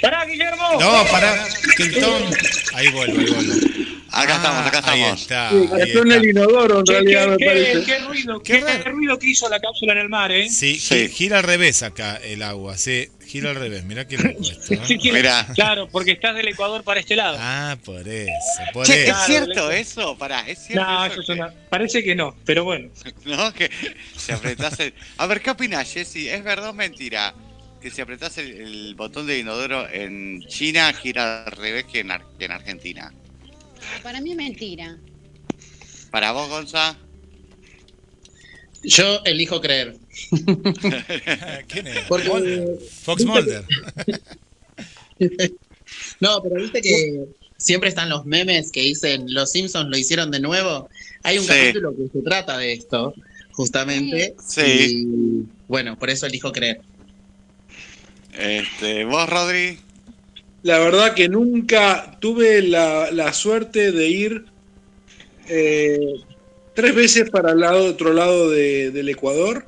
Pará, 0.01 0.25
Guillermo. 0.25 0.69
No, 0.81 1.05
para. 1.11 1.47
Krypton. 1.77 2.23
Ahí 2.75 2.89
vuelvo, 2.93 3.19
ahí 3.21 3.27
vuelvo. 3.27 3.67
Acá 4.13 4.37
estamos, 4.37 4.67
acá 4.67 4.83
Ahí 4.85 5.01
estamos. 5.01 5.21
está. 5.23 5.51
Sí, 5.51 5.57
ahí 5.73 5.89
está 5.89 5.99
en 6.01 6.13
el 6.13 6.25
inodoro, 6.27 6.79
en 6.81 6.85
Qué, 6.85 6.93
realidad, 6.93 7.23
qué- 7.25 7.31
me 7.31 7.37
qué- 7.39 7.47
parece. 7.47 7.85
qué 7.85 7.99
ruido, 8.01 8.43
Qué 8.43 8.61
ruido 8.85 9.19
que 9.19 9.27
hizo 9.29 9.49
la 9.49 9.59
cápsula 9.59 9.93
en 9.95 9.99
el 10.01 10.09
mar, 10.11 10.31
¿eh? 10.33 10.49
Sí, 10.51 10.79
Sí. 10.79 10.95
gi- 10.95 11.09
gira 11.09 11.39
al 11.39 11.45
revés 11.45 11.83
acá 11.83 12.17
el 12.17 12.43
agua. 12.43 12.77
Sí, 12.77 13.09
gira 13.27 13.51
al 13.51 13.57
revés. 13.57 13.85
Mirá 13.85 14.07
qué 14.07 14.19
loco 14.19 14.29
esto. 14.43 14.75
¿no? 14.75 14.85
Sí, 14.87 14.99
quiere- 14.99 15.19
Mira. 15.19 15.47
Claro, 15.55 15.89
porque 15.89 16.13
estás 16.13 16.35
del 16.37 16.49
Ecuador 16.49 16.85
para 16.85 17.01
este 17.01 17.17
lado. 17.17 17.39
Ah, 17.41 17.77
por 17.85 18.07
eso. 18.07 18.31
Por 18.75 18.87
Che, 18.87 19.05
¿es 19.05 19.09
eso. 19.09 19.25
Cierto 19.27 19.71
eso? 19.71 20.19
Pará, 20.19 20.41
¿es 20.47 20.59
cierto 20.67 20.85
no, 20.85 21.05
eso 21.07 21.13
eso 21.15 21.21
es 21.23 21.27
que- 21.27 21.33
una- 21.33 21.55
parece 21.71 22.05
que 22.05 22.15
no, 22.15 22.37
pero 22.45 22.65
bueno. 22.65 22.91
¿No? 23.25 23.53
Que 23.55 23.71
se 24.17 24.33
apretase. 24.35 24.93
A 25.17 25.27
ver, 25.27 25.41
¿qué 25.41 25.51
opinás, 25.51 25.91
Jessy? 25.93 26.29
¿Es 26.29 26.45
verdad 26.45 26.69
o 26.71 26.75
mentira? 26.75 27.35
Que 27.81 27.91
si 27.91 28.01
apretás 28.03 28.37
el, 28.39 28.53
el 28.61 28.95
botón 28.95 29.27
de 29.27 29.39
inodoro 29.39 29.89
en 29.91 30.45
China 30.49 30.93
gira 30.93 31.45
al 31.45 31.53
revés 31.53 31.85
que 31.91 32.01
en, 32.01 32.11
Ar- 32.13 32.25
que 32.39 32.45
en 32.45 32.53
Argentina. 32.53 33.13
Para 34.03 34.21
mí 34.21 34.31
es 34.33 34.37
mentira. 34.37 34.99
¿Para 36.11 36.33
vos, 36.33 36.49
Gonza? 36.49 36.97
Yo 38.85 39.21
elijo 39.25 39.61
creer. 39.61 39.97
¿Quién 41.69 41.87
es? 41.87 41.99
Porque- 42.09 42.29
Mulder. 42.29 42.79
Fox 43.03 43.25
Mulder. 43.25 43.65
No, 46.21 46.43
pero 46.43 46.57
viste 46.57 46.81
que 46.81 47.25
siempre 47.59 47.89
están 47.91 48.09
los 48.09 48.25
memes 48.25 48.73
que 48.73 48.81
dicen 48.81 49.27
los 49.33 49.51
Simpsons 49.53 49.89
lo 49.91 49.97
hicieron 49.99 50.31
de 50.31 50.41
nuevo. 50.41 50.89
Hay 51.23 51.37
un 51.39 51.45
Sí. 51.45 51.51
capítulo 51.51 51.95
que 51.95 52.09
se 52.13 52.23
trata 52.25 52.57
de 52.59 52.73
esto, 52.73 53.15
justamente. 53.53 54.35
Sí. 54.45 54.63
Y 54.63 55.47
bueno, 55.69 55.99
por 55.99 56.09
eso 56.11 56.27
elijo 56.27 56.51
creer. 56.51 56.81
Este, 58.33 59.05
¿Vos, 59.05 59.29
Rodri? 59.29 59.79
La 60.63 60.79
verdad 60.79 61.15
que 61.15 61.29
nunca 61.29 62.17
tuve 62.21 62.63
la, 62.63 63.11
la 63.11 63.33
suerte 63.33 63.91
de 63.93 64.09
ir 64.09 64.45
eh, 65.49 65.99
tres 66.75 66.95
veces 66.95 67.31
para 67.31 67.53
el 67.53 67.61
lado, 67.61 67.85
otro 67.87 68.13
lado 68.13 68.49
de- 68.51 68.91
del 68.91 69.09
Ecuador 69.09 69.67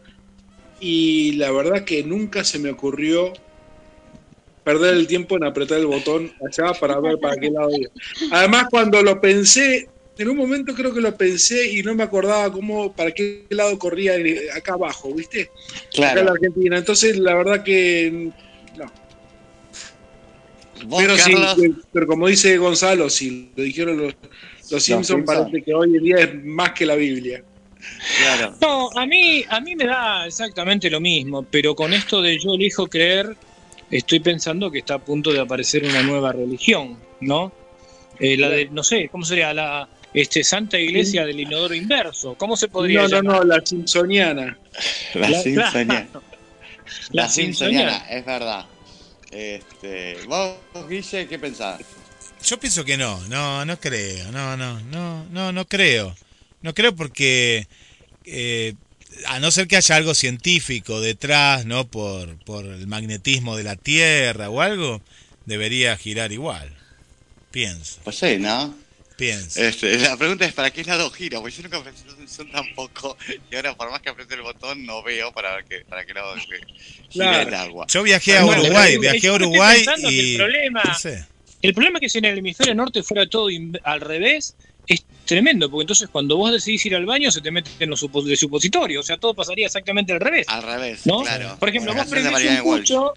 y 0.80 1.32
la 1.32 1.50
verdad 1.50 1.84
que 1.84 2.02
nunca 2.04 2.44
se 2.44 2.58
me 2.58 2.70
ocurrió 2.70 3.32
perder 4.62 4.94
el 4.94 5.06
tiempo 5.06 5.36
en 5.36 5.44
apretar 5.44 5.78
el 5.78 5.86
botón 5.86 6.30
allá 6.46 6.72
para 6.78 6.98
ver 7.00 7.18
para 7.18 7.36
qué 7.36 7.50
lado 7.50 7.70
iba. 7.76 7.90
Además, 8.30 8.66
cuando 8.70 9.02
lo 9.02 9.20
pensé, 9.20 9.88
en 10.16 10.28
un 10.28 10.36
momento 10.36 10.74
creo 10.74 10.94
que 10.94 11.00
lo 11.00 11.14
pensé 11.16 11.70
y 11.72 11.82
no 11.82 11.94
me 11.94 12.04
acordaba 12.04 12.50
cómo, 12.50 12.94
para 12.94 13.10
qué 13.10 13.46
lado 13.50 13.78
corría 13.78 14.16
eh, 14.16 14.48
acá 14.54 14.74
abajo, 14.74 15.12
¿viste? 15.14 15.50
Acá 16.12 16.20
en 16.20 16.26
la 16.26 16.32
Argentina. 16.32 16.78
Entonces, 16.78 17.18
la 17.18 17.34
verdad 17.34 17.62
que 17.62 18.30
no. 18.76 18.90
¿Vos, 20.86 21.02
Pero, 21.02 21.16
sí, 21.16 21.32
Carlos? 21.32 21.58
eh, 21.64 21.70
pero 21.92 22.06
como 22.06 22.26
dice 22.28 22.56
Gonzalo, 22.58 23.08
si 23.08 23.50
lo 23.56 23.62
dijeron 23.62 23.96
los, 23.96 24.14
los 24.70 24.82
Simpsons, 24.82 25.06
Simpson. 25.06 25.24
parece 25.24 25.62
que 25.62 25.72
hoy 25.74 25.96
en 25.96 26.02
día 26.02 26.16
es 26.18 26.44
más 26.44 26.72
que 26.72 26.84
la 26.86 26.94
Biblia. 26.96 27.42
Claro. 28.18 28.56
No, 28.60 28.90
a 28.96 29.06
mí, 29.06 29.44
a 29.48 29.60
mí 29.60 29.76
me 29.76 29.84
da 29.86 30.26
exactamente 30.26 30.88
lo 30.90 31.00
mismo, 31.00 31.42
pero 31.42 31.74
con 31.74 31.92
esto 31.92 32.20
de 32.22 32.38
yo 32.38 32.54
elijo 32.54 32.86
creer, 32.86 33.36
estoy 33.90 34.20
pensando 34.20 34.70
que 34.70 34.78
está 34.78 34.94
a 34.94 34.98
punto 34.98 35.32
de 35.32 35.40
aparecer 35.40 35.84
una 35.84 36.02
nueva 36.02 36.32
religión, 36.32 36.98
¿no? 37.20 37.52
Eh, 38.18 38.36
la 38.36 38.48
de, 38.48 38.68
no 38.70 38.82
sé, 38.82 39.08
¿cómo 39.10 39.24
sería? 39.24 39.52
La 39.52 39.88
este, 40.14 40.44
Santa 40.44 40.78
Iglesia 40.78 41.26
del 41.26 41.40
Inodoro 41.40 41.74
Inverso. 41.74 42.34
¿Cómo 42.36 42.56
se 42.56 42.68
podría 42.68 43.02
No, 43.02 43.08
no, 43.08 43.16
llamar? 43.16 43.36
no, 43.38 43.44
la 43.44 43.66
Simpsoniana. 43.66 44.58
La, 45.14 45.28
La- 45.28 45.40
Simpsoniana. 45.42 46.08
La, 47.10 47.22
La 47.22 47.28
Simpsoniana. 47.28 48.06
es 48.10 48.24
verdad. 48.24 48.66
Este, 49.34 50.22
¿Vos, 50.28 50.56
Guille, 50.88 51.26
qué 51.26 51.38
pensás? 51.40 51.80
Yo 52.44 52.60
pienso 52.60 52.84
que 52.84 52.96
no, 52.96 53.20
no, 53.28 53.64
no 53.64 53.80
creo, 53.80 54.30
no, 54.30 54.56
no, 54.56 54.80
no, 54.82 55.24
no, 55.24 55.50
no 55.50 55.64
creo. 55.66 56.14
No 56.62 56.72
creo 56.72 56.94
porque 56.94 57.66
eh, 58.24 58.74
a 59.26 59.40
no 59.40 59.50
ser 59.50 59.66
que 59.66 59.76
haya 59.76 59.96
algo 59.96 60.14
científico 60.14 61.00
detrás, 61.00 61.66
¿no? 61.66 61.84
Por, 61.88 62.38
por 62.44 62.64
el 62.64 62.86
magnetismo 62.86 63.56
de 63.56 63.64
la 63.64 63.74
Tierra 63.74 64.50
o 64.50 64.60
algo, 64.60 65.02
debería 65.46 65.96
girar 65.96 66.30
igual. 66.30 66.72
Pienso, 67.50 68.00
Pues 68.04 68.16
sí, 68.16 68.38
¿no? 68.38 68.74
Pienso. 69.16 69.60
Este, 69.62 69.98
la 69.98 70.16
pregunta 70.16 70.44
es 70.44 70.52
¿para 70.52 70.70
qué 70.70 70.84
lado 70.84 71.10
gira? 71.10 71.40
Porque 71.40 71.56
yo 71.56 71.62
nunca 71.62 71.78
apreté 71.78 71.98
el 72.42 72.50
tampoco. 72.50 73.16
Y 73.50 73.56
ahora 73.56 73.74
por 73.76 73.90
más 73.90 74.00
que 74.02 74.10
apriete 74.10 74.34
el 74.34 74.42
botón 74.42 74.84
no 74.84 75.02
veo 75.02 75.32
para 75.32 75.56
ver 75.56 75.64
qué, 75.64 75.84
para 75.88 76.04
qué 76.04 76.14
lado 76.14 76.34
gira 76.36 76.58
Claro. 77.12 77.48
el 77.48 77.54
agua. 77.54 77.86
Yo 77.88 78.02
viajé 78.02 78.36
a 78.38 78.44
Uruguay, 78.46 78.98
viajé 78.98 79.28
a 79.28 79.32
Uruguay 79.34 79.76
pensando 79.84 80.08
que 80.08 80.14
y... 80.14 80.32
el 80.34 80.40
problema- 80.40 80.82
No 80.84 80.94
sé. 80.98 81.24
El 81.62 81.72
problema 81.72 81.98
es 81.98 82.00
que 82.02 82.08
si 82.10 82.18
en 82.18 82.24
el 82.26 82.38
hemisferio 82.38 82.74
norte 82.74 83.02
fuera 83.02 83.26
todo 83.26 83.48
in- 83.50 83.78
al 83.84 84.00
revés, 84.02 84.54
es 84.86 85.02
tremendo, 85.24 85.70
porque 85.70 85.84
entonces 85.84 86.08
cuando 86.10 86.36
vos 86.36 86.52
decidís 86.52 86.84
ir 86.84 86.94
al 86.94 87.06
baño 87.06 87.30
se 87.30 87.40
te 87.40 87.50
meten 87.50 87.72
en 87.80 87.88
los 87.88 88.02
supos- 88.02 88.26
de 88.26 88.36
supositorio, 88.36 89.00
o 89.00 89.02
sea, 89.02 89.16
todo 89.16 89.32
pasaría 89.32 89.64
exactamente 89.66 90.12
al 90.12 90.20
revés. 90.20 90.46
Al 90.48 90.62
revés, 90.62 91.06
¿no? 91.06 91.22
claro. 91.22 91.56
Por 91.58 91.70
ejemplo, 91.70 91.94
vos 91.94 92.06
prendés 92.06 92.50
un 92.60 92.62
pucho, 92.64 93.14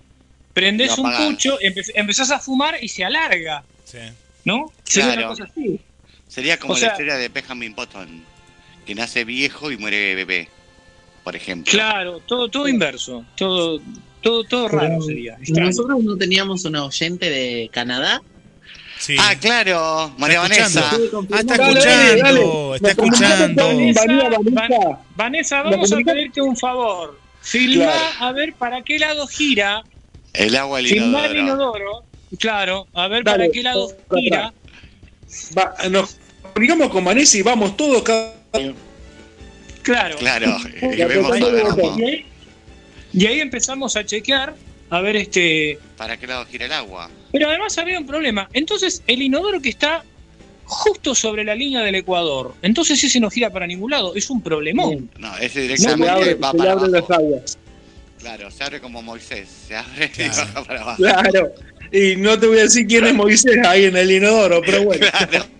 prendés 0.54 0.98
un 0.98 1.12
pucho, 1.14 1.60
empe- 1.60 1.92
empezás 1.96 2.32
a 2.32 2.40
fumar 2.40 2.78
y 2.82 2.88
se 2.88 3.04
alarga, 3.04 3.66
Sí. 3.84 3.98
¿no? 4.46 4.72
Sería 4.86 5.08
Claro. 5.14 5.20
una 5.22 5.30
cosa 5.30 5.44
así. 5.52 5.80
Sería 6.28 6.58
como 6.60 6.74
O 6.74 6.76
sea- 6.78 6.90
la 6.90 6.94
historia 6.94 7.16
de 7.16 7.30
Benjamin 7.30 7.74
Button, 7.76 8.24
que 8.86 8.96
nace 8.96 9.24
viejo 9.26 9.72
y 9.72 9.78
muere 9.78 10.16
bebé, 10.16 10.50
por 11.24 11.36
ejemplo. 11.36 11.72
Claro, 11.72 12.20
todo, 12.26 12.50
todo 12.50 12.68
inverso, 12.68 13.26
todo, 13.36 13.82
todo, 14.22 14.44
todo 14.44 14.68
raro 14.68 15.02
sería. 15.02 15.36
extraño. 15.36 15.68
Nosotros 15.68 16.04
no 16.04 16.18
teníamos 16.18 16.66
una 16.66 16.84
oyente 16.86 17.30
de 17.30 17.70
Canadá. 17.72 18.22
Sí. 19.00 19.16
Ah, 19.20 19.36
claro, 19.40 20.12
María 20.18 20.42
Está 20.44 20.56
escuchando. 20.66 21.22
Vanessa. 21.22 21.36
Ah, 21.36 21.40
está 21.40 21.58
Dale, 21.58 21.74
dale, 21.74 21.80
escuchando, 21.80 22.24
dale. 22.24 22.76
está 22.76 22.90
escuchando. 22.90 23.64
Vanessa. 24.52 25.00
Vanessa, 25.16 25.56
¿La 25.64 25.70
vamos 25.70 25.92
a 25.92 25.98
pedirte 25.98 26.42
un 26.42 26.58
favor. 26.58 27.20
Filma 27.42 27.86
Claro. 27.86 28.00
a 28.20 28.32
ver 28.34 28.54
para 28.56 28.82
qué 28.82 28.98
lado 29.00 29.28
gira. 29.28 29.84
El 30.34 30.56
agua 30.56 30.78
del 30.80 30.88
Filma 30.88 31.26
el 31.28 31.38
inodoro. 31.38 31.80
inodoro. 31.80 32.04
Claro, 32.40 32.88
a 32.94 33.08
ver 33.08 33.24
Dale, 33.24 33.38
para 33.46 33.52
qué 33.52 33.64
lado 33.64 33.88
gira. 34.16 34.54
Va, 35.58 35.76
nos 35.90 36.18
comunicamos 36.54 36.90
con 36.90 37.04
Vanessa 37.04 37.38
y 37.38 37.42
vamos 37.42 37.76
todos 37.78 38.04
cada 38.04 38.34
Claro. 39.84 40.18
Claro, 40.18 40.58
y 40.82 40.96
vemos 40.98 41.32
ahí, 41.32 42.26
y 43.14 43.26
ahí 43.26 43.40
empezamos 43.40 43.96
a 43.96 44.06
chequear, 44.06 44.54
a 44.90 45.02
ver 45.02 45.16
este. 45.16 45.80
para 45.96 46.18
qué 46.18 46.28
lado 46.28 46.46
gira 46.46 46.66
el 46.66 46.74
agua. 46.74 47.10
Pero 47.32 47.48
además 47.50 47.78
había 47.78 47.98
un 47.98 48.06
problema. 48.06 48.50
Entonces, 48.54 49.02
el 49.08 49.22
inodoro 49.22 49.62
que 49.62 49.70
está 49.70 50.04
justo 50.66 51.16
sobre 51.16 51.46
la 51.46 51.56
línea 51.56 51.82
del 51.82 51.96
Ecuador, 51.96 52.54
entonces 52.62 53.02
ese 53.02 53.20
no 53.22 53.30
gira 53.30 53.50
para 53.50 53.66
ningún 53.66 53.92
lado. 53.92 54.14
Es 54.16 54.30
un 54.30 54.42
problemón. 54.42 55.10
No, 55.18 55.38
ese 55.38 55.62
directamente 55.62 56.10
abre, 56.10 56.36
va 56.36 56.52
se 56.52 56.58
para 56.58 56.76
las 56.76 57.10
aguas. 57.10 57.58
Claro, 58.20 58.52
se 58.52 58.64
abre 58.64 58.82
como 58.82 59.02
Moisés, 59.02 59.48
se 59.68 59.76
abre 59.78 60.12
Claro. 60.12 60.34
y 60.34 60.38
baja 60.38 60.64
para 60.64 60.82
abajo. 60.82 60.98
Claro. 60.98 61.54
Y 61.92 62.16
no 62.16 62.40
te 62.40 62.48
voy 62.48 62.60
a 62.60 62.64
decir 62.64 62.86
quién 62.88 63.06
es 63.06 63.14
Moisés 63.14 63.58
ahí 63.66 63.86
en 63.86 63.96
el 63.96 64.12
inodoro, 64.12 64.62
pero 64.66 64.84
bueno. 64.84 65.08
Claro. 65.10 65.46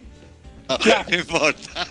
No, 0.68 0.78
no 1.10 1.18
importa. 1.18 1.88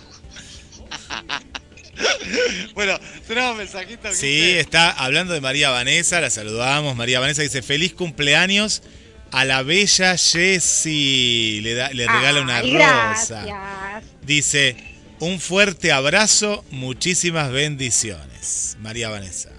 bueno, 2.75 2.99
tenemos 3.27 3.57
mensajitos. 3.57 4.15
Sí, 4.15 4.51
está 4.51 4.91
hablando 4.91 5.33
de 5.33 5.41
María 5.41 5.71
Vanessa, 5.71 6.21
la 6.21 6.29
saludamos. 6.29 6.95
María 6.95 7.19
Vanessa 7.19 7.41
dice, 7.41 7.63
feliz 7.63 7.93
cumpleaños 7.93 8.83
a 9.31 9.45
la 9.45 9.63
bella 9.63 10.15
Jessie. 10.17 11.61
Le, 11.61 11.73
da, 11.73 11.89
le 11.89 12.07
regala 12.07 12.41
una 12.41 12.57
Ay, 12.57 12.73
rosa. 12.73 13.43
Gracias. 13.45 14.03
Dice, 14.21 14.75
un 15.19 15.39
fuerte 15.39 15.91
abrazo, 15.91 16.63
muchísimas 16.71 17.51
bendiciones. 17.51 18.77
María 18.79 19.09
Vanessa. 19.09 19.49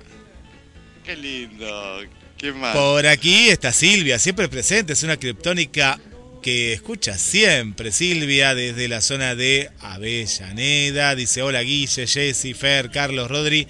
Qué 1.04 1.16
lindo. 1.16 2.02
¿Qué 2.38 2.52
más? 2.52 2.74
Por 2.76 3.06
aquí 3.06 3.48
está 3.48 3.72
Silvia, 3.72 4.18
siempre 4.18 4.48
presente, 4.48 4.92
es 4.92 5.02
una 5.02 5.16
criptónica 5.16 5.98
que 6.40 6.72
escucha 6.72 7.18
siempre. 7.18 7.90
Silvia 7.92 8.54
desde 8.54 8.86
la 8.88 9.00
zona 9.00 9.34
de 9.34 9.70
Avellaneda. 9.80 11.14
Dice, 11.16 11.42
hola 11.42 11.60
Guille, 11.62 12.06
Jessy, 12.06 12.54
Fer, 12.54 12.90
Carlos, 12.90 13.28
Rodri. 13.28 13.66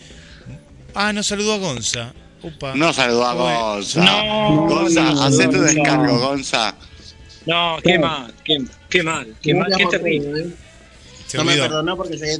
Ah, 0.95 1.13
nos 1.13 1.27
saludó 1.27 1.55
a 1.55 1.59
Gonza. 1.59 2.13
Upa. 2.43 2.75
No 2.75 2.93
saludó 2.93 3.25
a. 3.27 3.35
Gonza. 3.35 4.05
No, 4.05 4.67
Gonza, 4.67 5.03
no, 5.03 5.23
hacé 5.25 5.47
tu 5.49 5.57
no. 5.57 5.63
descargo, 5.63 6.19
Gonza. 6.19 6.75
No, 7.47 7.79
qué 7.83 7.99
mal, 7.99 8.35
qué, 8.45 8.59
qué 8.91 9.03
mal, 9.03 9.35
qué 9.41 9.55
mal, 9.55 9.73
qué 9.77 9.87
terrible. 9.87 10.47
Se 11.27 11.39
No 11.39 11.45
me 11.45 11.57
perdonó 11.57 11.97
porque 11.97 12.17
llegué. 12.17 12.39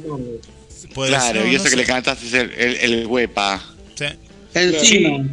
Puede 0.93 1.09
Claro, 1.09 1.39
ser, 1.41 1.47
y 1.47 1.51
no 1.51 1.55
eso 1.55 1.63
que 1.65 1.69
sé. 1.71 1.75
le 1.75 1.85
cantaste 1.85 2.27
es 2.27 2.33
el, 2.33 2.51
el, 2.51 2.75
el 2.93 3.07
huepa. 3.07 3.61
Sí. 3.95 4.05
Encima. 4.53 5.25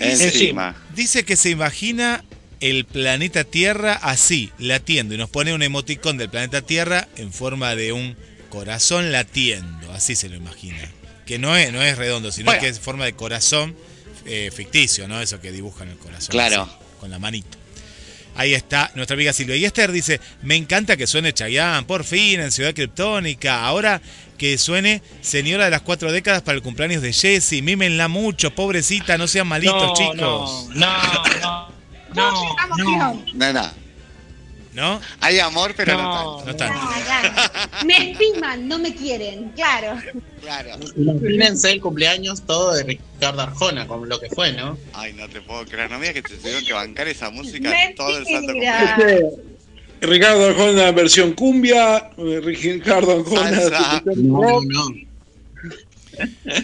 Encima. 0.00 0.76
Dice 0.94 1.24
que 1.24 1.36
se 1.36 1.50
imagina 1.50 2.24
el 2.60 2.84
planeta 2.84 3.44
Tierra 3.44 3.94
así, 3.94 4.50
latiendo, 4.58 5.14
y 5.14 5.18
nos 5.18 5.30
pone 5.30 5.54
un 5.54 5.62
emoticón 5.62 6.16
del 6.16 6.30
planeta 6.30 6.62
Tierra 6.62 7.08
en 7.16 7.32
forma 7.32 7.74
de 7.74 7.92
un 7.92 8.16
corazón 8.50 9.12
latiendo, 9.12 9.92
así 9.92 10.14
se 10.16 10.28
lo 10.28 10.36
imagina. 10.36 10.78
Que 11.26 11.38
no 11.38 11.56
es, 11.56 11.72
no 11.72 11.82
es 11.82 11.98
redondo, 11.98 12.32
sino 12.32 12.46
Bueno. 12.46 12.60
que 12.60 12.68
es 12.68 12.78
en 12.78 12.82
forma 12.82 13.04
de 13.04 13.12
corazón 13.12 13.76
eh, 14.24 14.50
ficticio, 14.54 15.06
¿no? 15.08 15.20
Eso 15.20 15.40
que 15.40 15.52
dibujan 15.52 15.88
el 15.88 15.98
corazón. 15.98 16.30
Claro. 16.30 16.62
así, 16.62 16.72
con 17.00 17.10
la 17.10 17.18
manito. 17.18 17.58
Ahí 18.34 18.54
está 18.54 18.90
nuestra 18.94 19.14
amiga 19.14 19.32
Silvia. 19.32 19.56
Y 19.56 19.64
Esther 19.64 19.90
dice, 19.90 20.20
me 20.42 20.54
encanta 20.54 20.96
que 20.96 21.06
suene 21.06 21.32
Chayanne, 21.32 21.86
por 21.86 22.04
fin, 22.04 22.40
en 22.40 22.52
Ciudad 22.52 22.72
Criptónica. 22.72 23.64
Ahora 23.64 24.00
que 24.38 24.56
suene 24.56 25.02
Señora 25.20 25.64
de 25.66 25.70
las 25.72 25.82
Cuatro 25.82 26.10
Décadas 26.12 26.42
para 26.42 26.56
el 26.56 26.62
cumpleaños 26.62 27.02
de 27.02 27.12
Jessie. 27.12 27.60
Mímenla 27.60 28.08
mucho, 28.08 28.54
pobrecita, 28.54 29.18
no 29.18 29.26
sean 29.26 29.46
malitos, 29.48 29.82
no, 29.82 29.94
chicos. 29.94 30.16
No, 30.16 30.74
no, 30.74 31.24
no. 31.42 31.68
No, 32.14 32.30
no. 32.76 33.24
No, 33.34 33.52
no. 33.52 33.88
¿No? 34.74 35.00
Hay 35.20 35.40
amor, 35.40 35.74
pero 35.76 35.94
no, 36.00 36.44
No. 36.44 36.54
tanto. 36.54 36.76
No 36.76 36.78
tanto. 36.78 37.84
Me 37.84 38.12
estiman, 38.12 38.68
no 38.68 38.78
me 38.78 38.94
quieren, 38.94 39.50
claro. 39.56 40.00
Claro. 40.40 40.70
Imagínense 40.96 41.72
el 41.72 41.80
cumpleaños 41.80 42.42
todo 42.42 42.74
de 42.74 42.84
Ricardo 42.84 43.42
Arjona, 43.42 43.88
con 43.88 44.08
lo 44.08 44.20
que 44.20 44.28
fue, 44.28 44.52
¿no? 44.52 44.78
Ay, 44.92 45.14
no 45.14 45.28
te 45.28 45.40
puedo 45.40 45.64
creer. 45.66 45.90
No 45.90 45.98
mira 45.98 46.12
que 46.12 46.22
te 46.22 46.36
tuvieron 46.36 46.64
que 46.64 46.72
bancar 46.72 47.08
esa 47.08 47.28
música 47.30 47.70
Mentira. 47.70 47.94
todo 47.96 48.18
el 48.18 48.24
santo 48.26 48.52
cumpleaños. 48.52 49.22
Ricardo 50.00 50.46
Arjona 50.46 50.90
versión 50.92 51.32
cumbia, 51.32 52.10
eh, 52.16 52.40
Ricardo 52.42 53.12
Arjona. 53.20 54.02
No. 54.16 54.60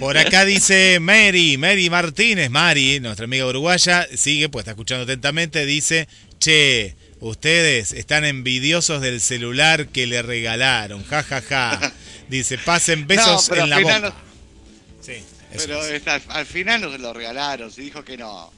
Por 0.01 0.19
acá 0.19 0.45
dice 0.45 0.99
Mary, 1.01 1.57
Mary 1.59 1.89
Martínez, 1.91 2.51
Mari, 2.51 2.99
nuestra 3.01 3.25
amiga 3.25 3.47
uruguaya, 3.47 4.07
sigue, 4.15 4.49
pues 4.49 4.63
está 4.63 4.73
escuchando 4.73 5.05
atentamente, 5.05 5.65
dice, 5.65 6.09
che, 6.41 6.97
ustedes 7.21 7.93
están 7.93 8.25
envidiosos 8.25 9.01
del 9.01 9.21
celular 9.21 9.87
que 9.89 10.07
le 10.07 10.23
regalaron, 10.23 11.05
ja, 11.05 11.23
ja, 11.23 11.41
ja. 11.43 11.93
Dice, 12.29 12.57
pasen 12.59 13.07
besos 13.07 13.47
pero 13.51 13.65
en 13.65 13.71
la 13.71 13.77
al 13.77 13.83
final 13.83 14.03
boca. 14.03 14.15
no- 14.17 15.05
Sí, 15.05 15.23
Pero 15.57 15.85
es- 15.85 16.07
al, 16.09 16.23
al 16.29 16.47
final 16.47 16.81
nos 16.81 16.99
lo 16.99 17.13
regalaron. 17.13 17.71
Se 17.71 17.83
dijo 17.83 18.03
que 18.03 18.17
no. 18.17 18.51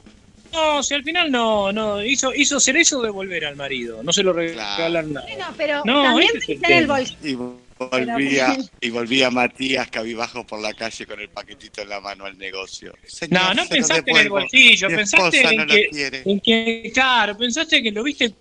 No, 0.52 0.82
si 0.82 0.94
al 0.94 1.02
final 1.02 1.30
no, 1.30 1.72
no, 1.72 2.02
hizo, 2.02 2.34
hizo, 2.34 2.60
se 2.60 2.72
le 2.72 2.80
hizo 2.80 3.00
devolver 3.02 3.44
al 3.44 3.56
marido, 3.56 4.02
no 4.02 4.12
se 4.12 4.22
lo 4.22 4.32
regalaron 4.32 5.12
nada. 5.12 5.26
Bueno, 5.26 5.46
pero 5.56 5.82
No, 5.84 6.02
también 6.02 6.30
ese 6.34 6.38
es 6.38 6.48
el 6.48 6.58
pensé 6.58 6.72
en 6.72 6.78
el 6.78 6.86
bolsillo. 6.86 7.66
Y 7.78 7.84
volvía, 7.84 8.56
y 8.80 8.90
volvía 8.90 9.30
Matías 9.30 9.88
cabibajo 9.90 10.46
por 10.46 10.60
la 10.60 10.72
calle 10.72 11.06
con 11.06 11.20
el 11.20 11.28
paquetito 11.28 11.82
en 11.82 11.90
la 11.90 12.00
mano 12.00 12.24
al 12.24 12.38
negocio. 12.38 12.94
Señor, 13.06 13.42
No, 13.42 13.54
no 13.54 13.62
se 13.64 13.68
lo 13.68 13.68
pensaste 13.68 14.10
en 14.10 14.16
el 14.16 14.28
bolsillo, 14.30 14.88
Mi 14.88 14.96
pensaste 14.96 15.40
en, 15.42 15.66
que, 15.66 16.22
en 16.24 16.40
que, 16.40 16.90
claro, 16.94 17.36
pensaste 17.36 17.82
que 17.82 17.90
lo 17.92 18.02
viste 18.02 18.32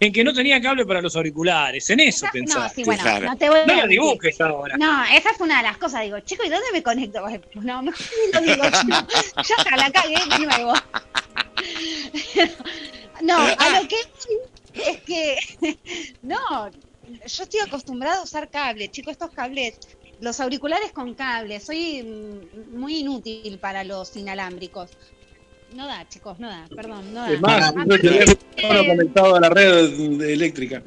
en 0.00 0.12
que 0.12 0.24
no 0.24 0.32
tenía 0.32 0.60
cable 0.60 0.84
para 0.86 1.00
los 1.00 1.14
auriculares, 1.16 1.88
en 1.90 2.00
eso 2.00 2.26
No, 2.26 2.32
pensaste. 2.32 2.76
sí, 2.76 2.84
bueno, 2.84 3.02
claro. 3.02 3.26
no 3.26 3.36
te 3.36 3.48
voy 3.50 3.60
a 3.60 3.66
No 3.66 3.76
lo 3.76 3.86
dibujes 3.86 4.40
ahora. 4.40 4.76
No, 4.76 5.04
esa 5.04 5.32
fue 5.34 5.46
una 5.46 5.58
de 5.58 5.62
las 5.64 5.76
cosas. 5.78 6.02
Digo, 6.02 6.18
chico, 6.20 6.44
¿y 6.44 6.48
dónde 6.48 6.66
me 6.72 6.82
conecto? 6.82 7.24
No, 7.54 7.82
mejor 7.82 8.06
ni 8.26 8.32
lo 8.32 8.40
digo. 8.40 8.64
No, 8.88 9.06
ya 9.36 9.54
está, 9.58 9.76
la 9.76 9.90
cagué 9.90 10.16
de 10.38 10.46
nuevo. 10.46 10.72
No, 13.22 13.36
a 13.36 13.80
lo 13.80 13.88
que 13.88 13.96
es 14.74 15.00
que. 15.02 15.36
No, 16.22 16.70
yo 16.70 17.42
estoy 17.44 17.60
acostumbrado 17.60 18.20
a 18.20 18.24
usar 18.24 18.48
cable. 18.50 18.90
Chicos, 18.90 19.12
estos 19.12 19.30
cables, 19.30 19.78
los 20.20 20.40
auriculares 20.40 20.92
con 20.92 21.14
cable, 21.14 21.60
soy 21.60 22.02
mm, 22.02 22.76
muy 22.78 22.98
inútil 22.98 23.58
para 23.58 23.84
los 23.84 24.16
inalámbricos. 24.16 24.90
No 25.74 25.86
da, 25.86 26.06
chicos, 26.08 26.38
no 26.38 26.48
da, 26.48 26.66
perdón, 26.74 27.12
no 27.14 27.20
da. 27.20 27.32
Es 27.32 27.40
más, 27.40 27.74
el 27.76 28.00
teléfono 28.00 28.86
conectado 28.86 29.36
a 29.36 29.40
la 29.40 29.48
red 29.48 30.22
eléctrica. 30.22 30.82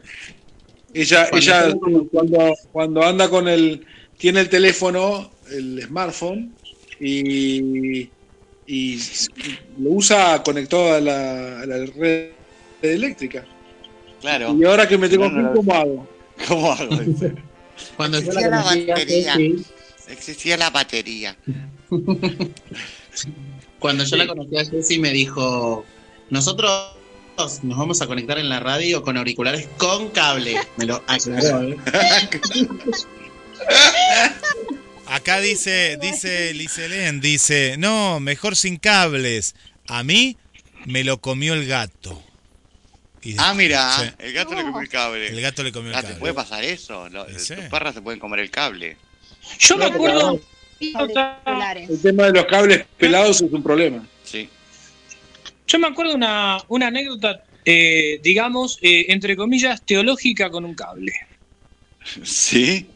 Ella, 0.94 1.28
Cuando 1.30 1.38
ella 1.38 1.76
cuando, 2.12 2.54
cuando 2.72 3.04
anda 3.04 3.30
con 3.30 3.48
el, 3.48 3.86
tiene 4.18 4.42
el 4.42 4.50
teléfono, 4.50 5.32
el 5.52 5.82
smartphone, 5.84 6.54
y, 7.00 8.10
y 8.68 9.00
lo 9.80 9.90
usa 9.92 10.42
conectado 10.44 10.94
a 10.94 11.02
la, 11.02 11.62
a 11.62 11.66
la 11.66 11.86
red 11.86 12.30
eléctrica. 12.82 13.46
Claro. 14.22 14.56
Y 14.58 14.64
ahora 14.64 14.88
que 14.88 14.98
me 14.98 15.10
tengo 15.10 15.30
No, 15.30 15.42
no, 15.42 15.54
que 15.54 15.60
ir, 15.60 15.66
¿cómo 15.66 15.74
hago? 15.74 16.08
¿Cómo 16.48 16.72
hago? 16.72 16.90
Cuando 17.98 18.18
Existía 18.18 18.50
la 18.50 18.64
batería. 18.64 19.38
Existía 20.08 20.58
la 20.58 20.70
batería. 20.70 21.38
Cuando 23.86 24.04
yo 24.04 24.18
la 24.18 24.26
conocí 24.26 24.58
a 24.58 24.66
Jessy 24.66 24.98
me 24.98 25.12
dijo, 25.14 25.86
nosotros 26.32 26.94
nos 27.62 27.78
vamos 27.78 28.02
a 28.02 28.08
conectar 28.08 28.40
en 28.40 28.50
la 28.50 28.60
radio 28.60 29.04
con 29.04 29.16
auriculares 29.16 29.68
con 29.78 30.10
cable. 30.10 30.56
Me 30.78 30.86
lo 30.86 31.04
aclaró, 31.06 31.62
¿eh? 31.70 31.78
Acá 35.06 35.40
dice, 35.40 36.00
dice 36.02 36.52
Liselén, 36.56 37.22
dice, 37.22 37.76
no, 37.78 38.20
mejor 38.20 38.56
sin 38.56 38.78
cables. 38.78 39.54
A 39.88 40.04
mí 40.04 40.36
me 40.86 41.04
lo 41.04 41.22
comió 41.22 41.54
el 41.54 41.68
gato. 41.68 42.24
Y- 43.22 43.36
Ah, 43.38 43.54
mira, 43.54 43.92
Sí, 44.00 44.10
el 44.18 44.34
gato 44.34 44.56
le 44.56 44.64
comió 44.64 44.82
el 44.82 44.90
cable. 44.90 45.28
el 45.28 45.42
gato 45.42 45.62
le 45.62 45.72
comió 45.72 45.92
el 45.92 45.96
Ah, 45.96 46.02
¿te 46.02 46.08
cable. 46.08 46.20
puede 46.22 46.34
pasar 46.34 46.64
eso? 46.64 47.08
Lo- 47.10 47.28
Sí. 47.38 47.54
Tus 47.54 47.66
perras 47.66 47.94
se 47.94 48.02
pueden 48.02 48.20
comer 48.20 48.40
el 48.40 48.50
cable. 48.50 48.98
Yo 49.60 49.78
me 49.78 49.92
No, 49.92 50.40
El 50.80 52.02
tema 52.02 52.26
de 52.26 52.34
los 52.34 52.46
cables 52.46 52.86
pelados 52.98 53.42
es 53.42 53.52
un 53.52 53.64
problema. 53.64 54.06
Sí. 54.24 54.50
yo 55.68 55.80
me 55.80 55.88
acuerdo 55.88 56.16
una, 56.16 56.58
una 56.68 56.88
anécdota, 56.88 57.44
eh, 57.64 58.20
digamos, 58.24 58.80
eh, 58.82 59.06
entre 59.10 59.36
comillas, 59.36 59.82
teológica 59.86 60.50
con 60.50 60.66
un 60.66 60.74
cable. 60.74 61.14
¿Sí? 62.24 62.88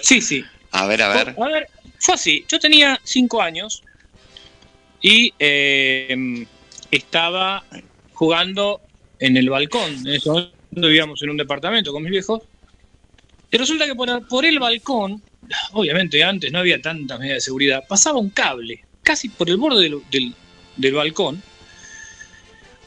Sí, 0.00 0.20
sí. 0.20 0.44
A 0.70 0.86
ver, 0.86 1.02
a 1.02 1.08
ver. 1.08 1.34
A 1.38 1.48
ver, 1.48 1.68
fue 1.98 2.14
así. 2.14 2.44
Yo 2.48 2.58
tenía 2.58 3.00
cinco 3.04 3.40
años 3.40 3.82
y 5.00 5.32
eh, 5.38 6.46
estaba 6.90 7.64
jugando 8.12 8.80
en 9.18 9.36
el 9.36 9.48
balcón. 9.48 9.94
En 10.06 10.08
ese 10.08 10.28
momento 10.28 10.52
vivíamos 10.72 11.22
en 11.22 11.30
un 11.30 11.36
departamento 11.36 11.92
con 11.92 12.02
mis 12.02 12.10
viejos. 12.10 12.42
Y 13.50 13.56
resulta 13.56 13.86
que 13.86 13.94
por, 13.94 14.28
por 14.28 14.44
el 14.44 14.58
balcón, 14.58 15.22
obviamente 15.72 16.22
antes 16.22 16.52
no 16.52 16.58
había 16.58 16.80
tantas 16.80 17.18
medidas 17.18 17.36
de 17.36 17.40
seguridad, 17.42 17.84
pasaba 17.88 18.18
un 18.18 18.30
cable, 18.30 18.84
casi 19.02 19.28
por 19.28 19.48
el 19.48 19.56
borde 19.56 19.82
del, 19.82 20.00
del- 20.10 20.34
del 20.76 20.92
balcón. 20.94 21.42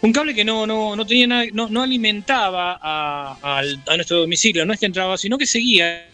Un 0.01 0.11
cable 0.13 0.33
que 0.33 0.43
no, 0.43 0.65
no, 0.65 0.95
no 0.95 1.05
tenía 1.05 1.27
nada- 1.27 1.45
no, 1.53 1.69
no 1.69 1.83
alimentaba 1.83 2.79
a, 2.81 3.37
a 3.87 3.95
nuestro 3.95 4.19
domicilio, 4.21 4.65
no 4.65 4.73
es 4.73 4.79
que 4.79 4.87
entraba, 4.87 5.17
sino 5.17 5.37
que 5.37 5.45
seguía, 5.45 6.07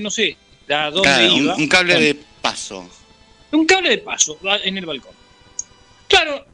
no 0.00 0.10
sé, 0.10 0.36
a 0.70 0.90
dónde 0.90 1.02
Claro, 1.08 1.36
iba. 1.36 1.54
un 1.56 1.68
cable 1.68 2.00
de 2.00 2.16
paso. 2.40 2.88
un 3.52 3.66
cable 3.66 3.90
de 3.90 3.98
paso 3.98 4.38
en 4.64 4.78
el 4.78 4.86
balcón. 4.86 5.14
Claro, 6.08 6.46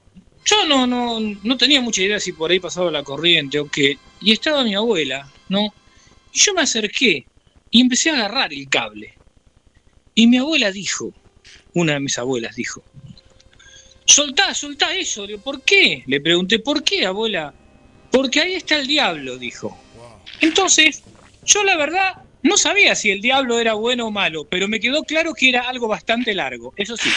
yo 0.44 0.66
no, 0.66 0.86
no, 0.86 1.20
no 1.20 1.56
tenía 1.56 1.80
mucha 1.80 2.02
idea 2.02 2.18
si 2.18 2.32
por 2.32 2.50
ahí 2.50 2.58
pasaba 2.58 2.90
la 2.90 3.04
corriente 3.04 3.60
o 3.60 3.68
qué. 3.68 3.96
Y 4.20 4.32
estaba 4.32 4.64
mi 4.64 4.74
abuela, 4.74 5.30
¿no? 5.48 5.72
Y 6.32 6.38
yo 6.40 6.52
me 6.54 6.62
acerqué 6.62 7.26
y 7.70 7.80
empecé 7.80 8.10
a 8.10 8.14
agarrar 8.14 8.52
el 8.52 8.68
cable. 8.68 9.14
Y 10.14 10.26
mi 10.26 10.36
abuela 10.38 10.70
dijo, 10.70 11.12
una 11.74 11.94
de 11.94 12.00
mis 12.00 12.18
abuelas 12.18 12.54
dijo, 12.56 12.82
soltá, 14.04 14.54
soltá 14.54 14.94
eso. 14.94 15.26
Digo, 15.26 15.40
¿Por 15.40 15.62
qué? 15.62 16.02
Le 16.06 16.20
pregunté, 16.20 16.58
¿por 16.58 16.82
qué, 16.84 17.06
abuela? 17.06 17.54
Porque 18.10 18.40
ahí 18.40 18.54
está 18.54 18.76
el 18.78 18.86
diablo, 18.86 19.38
dijo. 19.38 19.76
Entonces, 20.40 21.02
yo 21.44 21.64
la 21.64 21.76
verdad 21.76 22.14
no 22.42 22.56
sabía 22.56 22.94
si 22.94 23.10
el 23.10 23.20
diablo 23.20 23.58
era 23.58 23.74
bueno 23.74 24.06
o 24.06 24.10
malo, 24.10 24.44
pero 24.50 24.68
me 24.68 24.80
quedó 24.80 25.02
claro 25.04 25.32
que 25.34 25.48
era 25.48 25.62
algo 25.68 25.88
bastante 25.88 26.34
largo, 26.34 26.74
eso 26.76 26.96
sí. 26.96 27.10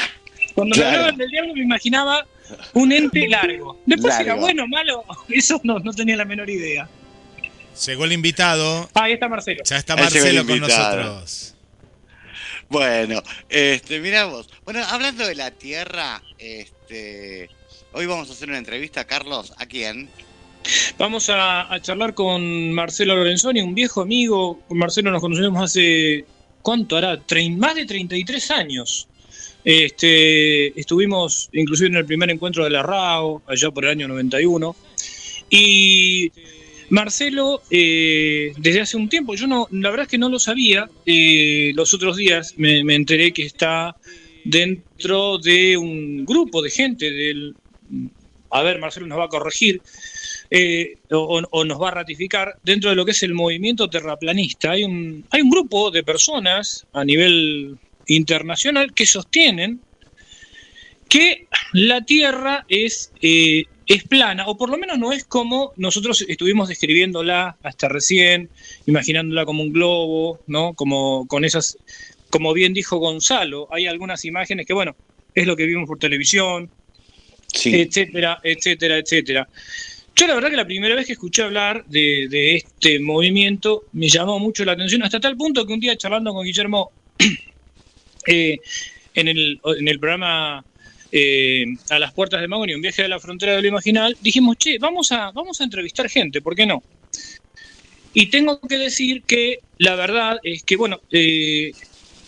Cuando 0.54 0.76
Claro. 0.76 0.90
me 0.92 0.96
hablaban 0.98 1.18
del 1.18 1.30
diablo 1.30 1.54
me 1.54 1.62
imaginaba 1.64 2.26
un 2.74 2.92
ente 2.94 3.28
largo. 3.28 3.82
Después 3.86 4.14
si 4.16 4.22
era 4.22 4.30
Largo. 4.34 4.42
bueno 4.44 4.64
o 4.64 4.68
malo, 4.68 5.04
eso 5.30 5.60
no, 5.64 5.80
no 5.80 5.92
tenía 5.92 6.16
la 6.16 6.26
menor 6.26 6.50
idea. 6.50 6.88
Llegó 7.86 8.06
el 8.06 8.14
invitado, 8.14 8.88
Ah, 8.94 9.04
ahí 9.04 9.14
está 9.14 9.28
Marcelo. 9.28 9.64
ya 9.66 9.78
está 9.78 9.96
Marcelo 9.98 10.46
con 10.46 10.60
nosotros. 10.60 11.55
Bueno, 12.70 13.22
este, 13.50 14.00
miramos. 14.00 14.50
Bueno, 14.64 14.84
hablando 14.90 15.26
de 15.28 15.36
la 15.36 15.52
Tierra, 15.52 16.22
este, 16.38 17.50
hoy 17.94 18.06
vamos 18.06 18.30
a 18.30 18.34
hacer 18.34 18.50
una 18.50 18.58
entrevista, 18.58 19.06
Carlos. 19.06 19.54
¿A 19.58 19.66
quién? 19.66 20.10
Vamos 20.98 21.30
a, 21.30 21.70
charlar 21.82 22.16
con 22.16 22.72
Marcelo 22.72 23.16
Lorenzoni, 23.16 23.62
un 23.62 23.76
viejo 23.76 24.02
amigo. 24.02 24.60
Con 24.68 24.80
Marcelo 24.80 25.12
nos 25.12 25.22
conocemos 25.22 25.64
hace, 25.64 26.26
¿cuánto 26.62 26.98
hará? 26.98 27.20
Trein- 27.26 27.58
más 27.58 27.76
de 27.76 27.86
33 27.86 28.52
años. 28.52 29.08
Este, 29.64 30.80
estuvimos 30.80 31.50
inclusive 31.54 31.90
en 31.90 31.96
el 31.96 32.06
primer 32.06 32.30
encuentro 32.32 32.64
de 32.64 32.72
la 32.72 32.82
RAO, 32.84 33.44
allá 33.48 33.70
por 33.72 33.86
el 33.86 33.92
año 33.92 34.08
91. 34.08 34.76
Y 35.50 36.32
Marcelo, 36.90 37.62
eh, 37.70 38.54
desde 38.58 38.82
hace 38.82 38.98
un 38.98 39.10
tiempo, 39.10 39.36
yo 39.36 39.48
no, 39.48 39.68
la 39.72 39.90
verdad 39.90 40.06
es 40.06 40.12
que 40.12 40.18
no 40.18 40.30
lo 40.30 40.40
sabía, 40.40 40.90
eh, 41.06 41.72
los 41.76 41.94
otros 41.94 42.18
días 42.18 42.54
me, 42.58 42.80
enteré 42.94 43.32
que 43.32 43.44
está 43.44 43.96
dentro 44.44 45.38
de 45.38 45.78
un 45.78 46.26
grupo 46.26 46.62
de 46.62 46.70
gente 46.70 47.10
del, 47.12 47.56
a 48.52 48.62
ver, 48.62 48.80
Marcelo 48.80 49.08
nos 49.08 49.20
va 49.20 49.26
a 49.26 49.30
corregir, 49.30 49.82
eh, 50.52 50.98
o, 51.12 51.42
o 51.50 51.66
nos 51.66 51.82
va 51.82 51.88
a 51.90 51.92
ratificar, 51.92 52.58
dentro 52.64 52.92
de 52.92 52.96
lo 52.96 53.04
que 53.04 53.12
es 53.12 53.24
el 53.24 53.34
movimiento 53.34 53.90
terraplanista, 53.90 54.72
hay 54.72 54.84
un, 54.84 55.26
hay 55.32 55.42
un 55.42 55.50
grupo 55.50 55.90
de 55.92 56.04
personas 56.04 56.86
a 56.94 57.04
nivel 57.04 57.78
internacional 58.08 58.94
que 58.94 59.06
sostienen 59.06 59.82
que 61.10 61.48
la 61.74 62.02
Tierra 62.02 62.66
es, 62.68 63.12
eh, 63.22 63.66
es 63.88 64.04
plana, 64.04 64.48
o 64.48 64.58
por 64.58 64.70
lo 64.70 64.78
menos 64.78 64.98
no 64.98 65.12
es 65.12 65.26
como 65.26 65.74
nosotros 65.78 66.26
estuvimos 66.28 66.70
describiéndola 66.70 67.58
hasta 67.62 67.88
recién, 67.88 68.50
imaginándola 68.86 69.46
como 69.46 69.62
un 69.62 69.72
globo, 69.72 70.40
¿no? 70.48 70.74
Como 70.74 71.28
con 71.28 71.46
esas, 71.46 71.78
como 72.30 72.54
bien 72.54 72.74
dijo 72.74 72.98
Gonzalo, 72.98 73.68
hay 73.72 73.86
algunas 73.86 74.26
imágenes 74.26 74.66
que, 74.66 74.74
bueno, 74.74 74.96
es 75.36 75.46
lo 75.46 75.56
que 75.56 75.66
vimos 75.66 75.88
por 75.88 76.00
televisión, 76.00 76.70
etcétera, 77.64 78.40
etcétera, 78.44 78.98
etcétera. 78.98 79.48
Yo 80.16 80.28
la 80.28 80.36
verdad 80.36 80.50
que 80.50 80.56
la 80.56 80.66
primera 80.66 80.96
vez 80.96 81.06
que 81.06 81.14
escuché 81.14 81.44
hablar 81.44 81.86
de, 81.88 82.28
de 82.30 82.56
este 82.56 83.00
movimiento 83.00 83.84
me 83.92 84.08
llamó 84.08 84.40
mucho 84.40 84.66
la 84.66 84.72
atención, 84.72 85.04
hasta 85.04 85.20
tal 85.20 85.36
punto 85.36 85.66
que 85.66 85.74
un 85.74 85.80
día 85.80 85.98
charlando 85.98 86.34
con 86.34 86.46
Guillermo 86.46 86.92
eh, 88.28 88.58
en, 89.14 89.28
el, 89.28 89.60
en 89.78 89.88
el 89.88 90.00
programa 90.00 90.64
eh, 91.12 91.66
A 91.90 92.00
las 92.00 92.14
puertas 92.14 92.42
de 92.42 92.48
Magoni, 92.48 92.74
un 92.74 92.82
viaje 92.82 93.04
a 93.04 93.08
la 93.08 93.20
frontera 93.20 93.56
de 93.56 93.62
lo 93.62 93.68
imaginal, 93.68 94.18
dijimos, 94.22 94.58
che, 94.58 94.78
vamos 94.80 95.12
a, 95.12 95.32
vamos 95.32 95.62
a 95.62 95.64
entrevistar 95.64 96.10
gente, 96.10 96.42
¿por 96.42 96.56
qué 96.56 96.66
no? 96.66 96.84
Y 98.14 98.28
tengo 98.28 98.60
que 98.62 98.78
decir 98.78 99.24
que 99.24 99.60
la 99.78 99.96
verdad 99.96 100.40
es 100.44 100.64
que, 100.64 100.78
bueno, 100.78 101.02
eh, 101.12 101.72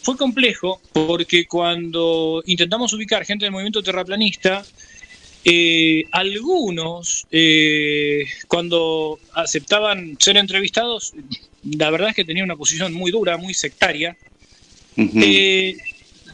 fue 0.01 0.17
complejo 0.17 0.81
porque 0.93 1.45
cuando 1.45 2.43
intentamos 2.45 2.93
ubicar 2.93 3.25
gente 3.25 3.45
del 3.45 3.51
movimiento 3.51 3.83
terraplanista, 3.83 4.65
eh, 5.49 6.03
algunos, 6.11 7.25
eh, 7.31 8.25
cuando 8.49 9.17
aceptaban 9.33 10.17
ser 10.19 10.35
entrevistados, 10.35 11.13
la 11.63 11.89
verdad 11.89 12.09
es 12.09 12.15
que 12.15 12.25
tenían 12.25 12.45
una 12.45 12.57
posición 12.57 12.93
muy 12.93 13.11
dura, 13.11 13.37
muy 13.37 13.53
sectaria. 13.53 14.17
Eh, 14.97 15.77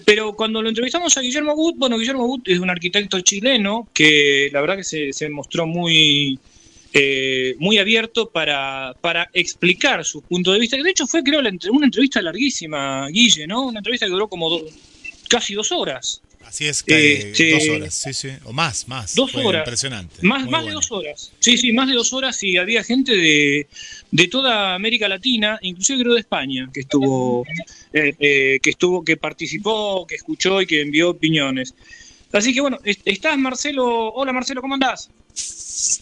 pero 0.05 0.33
cuando 0.33 0.61
lo 0.61 0.69
entrevistamos 0.69 1.17
a 1.17 1.21
Guillermo 1.21 1.53
Wood, 1.53 1.75
bueno, 1.77 1.97
Guillermo 1.97 2.25
Wood 2.25 2.41
es 2.45 2.59
un 2.59 2.69
arquitecto 2.69 3.19
chileno 3.21 3.87
que 3.93 4.49
la 4.51 4.61
verdad 4.61 4.77
que 4.77 4.83
se, 4.83 5.13
se 5.13 5.29
mostró 5.29 5.65
muy, 5.67 6.39
eh, 6.93 7.55
muy 7.59 7.77
abierto 7.77 8.29
para, 8.29 8.95
para 9.01 9.29
explicar 9.33 10.03
su 10.05 10.21
punto 10.21 10.51
de 10.51 10.59
vista. 10.59 10.77
De 10.77 10.89
hecho, 10.89 11.07
fue, 11.07 11.23
creo, 11.23 11.41
la 11.41 11.51
una 11.71 11.85
entrevista 11.85 12.21
larguísima, 12.21 13.07
Guille, 13.09 13.47
¿no? 13.47 13.67
Una 13.67 13.79
entrevista 13.79 14.05
que 14.05 14.11
duró 14.11 14.27
como 14.27 14.49
do- 14.49 14.65
casi 15.29 15.53
dos 15.53 15.71
horas. 15.71 16.21
Así 16.45 16.65
es 16.67 16.83
que 16.83 17.31
Este- 17.31 17.51
dos 17.51 17.67
horas, 17.69 17.93
sí, 17.95 18.13
sí. 18.13 18.27
O 18.43 18.53
más, 18.53 18.87
más. 18.87 19.15
Dos 19.15 19.31
Fue 19.31 19.43
horas. 19.43 19.61
Impresionante. 19.61 20.17
Más, 20.21 20.47
más 20.47 20.65
de 20.65 20.71
dos 20.73 20.91
horas. 20.91 21.31
Sí, 21.39 21.57
sí, 21.57 21.71
más 21.71 21.87
de 21.87 21.95
dos 21.95 22.13
horas 22.13 22.43
y 22.43 22.57
había 22.57 22.83
gente 22.83 23.15
de, 23.15 23.65
de 24.11 24.27
toda 24.27 24.75
América 24.75 25.07
Latina, 25.07 25.57
inclusive 25.63 26.01
creo 26.03 26.13
de 26.13 26.19
España, 26.19 26.69
que 26.71 26.81
estuvo, 26.81 27.43
eh, 27.93 28.13
eh, 28.19 28.59
que 28.61 28.69
estuvo, 28.71 29.03
que 29.03 29.17
participó, 29.17 30.05
que 30.07 30.15
escuchó 30.15 30.61
y 30.61 30.65
que 30.65 30.81
envió 30.81 31.11
opiniones. 31.11 31.73
Así 32.31 32.53
que 32.53 32.61
bueno, 32.61 32.79
est- 32.83 33.01
estás 33.05 33.37
Marcelo. 33.37 34.09
Hola 34.13 34.33
Marcelo, 34.33 34.61
¿cómo 34.61 34.73
andás? 34.73 35.09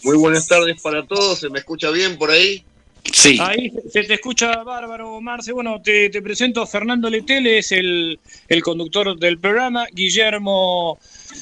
Muy 0.03 0.17
buenas 0.17 0.47
tardes 0.47 0.81
para 0.81 1.05
todos, 1.05 1.39
¿se 1.39 1.49
me 1.49 1.59
escucha 1.59 1.91
bien 1.91 2.17
por 2.17 2.31
ahí? 2.31 2.63
Sí. 3.11 3.37
Ahí 3.41 3.71
se- 3.91 4.03
te 4.03 4.13
escucha 4.13 4.63
bárbaro, 4.63 5.19
Marce. 5.21 5.51
Bueno, 5.51 5.81
te, 5.81 6.09
te 6.09 6.21
presento 6.21 6.65
Fernando 6.67 7.09
Letele, 7.09 7.57
es 7.57 7.71
el, 7.71 8.19
el 8.47 8.61
conductor 8.61 9.17
del 9.17 9.39
programa. 9.39 9.87
Guillermo, 9.91 10.99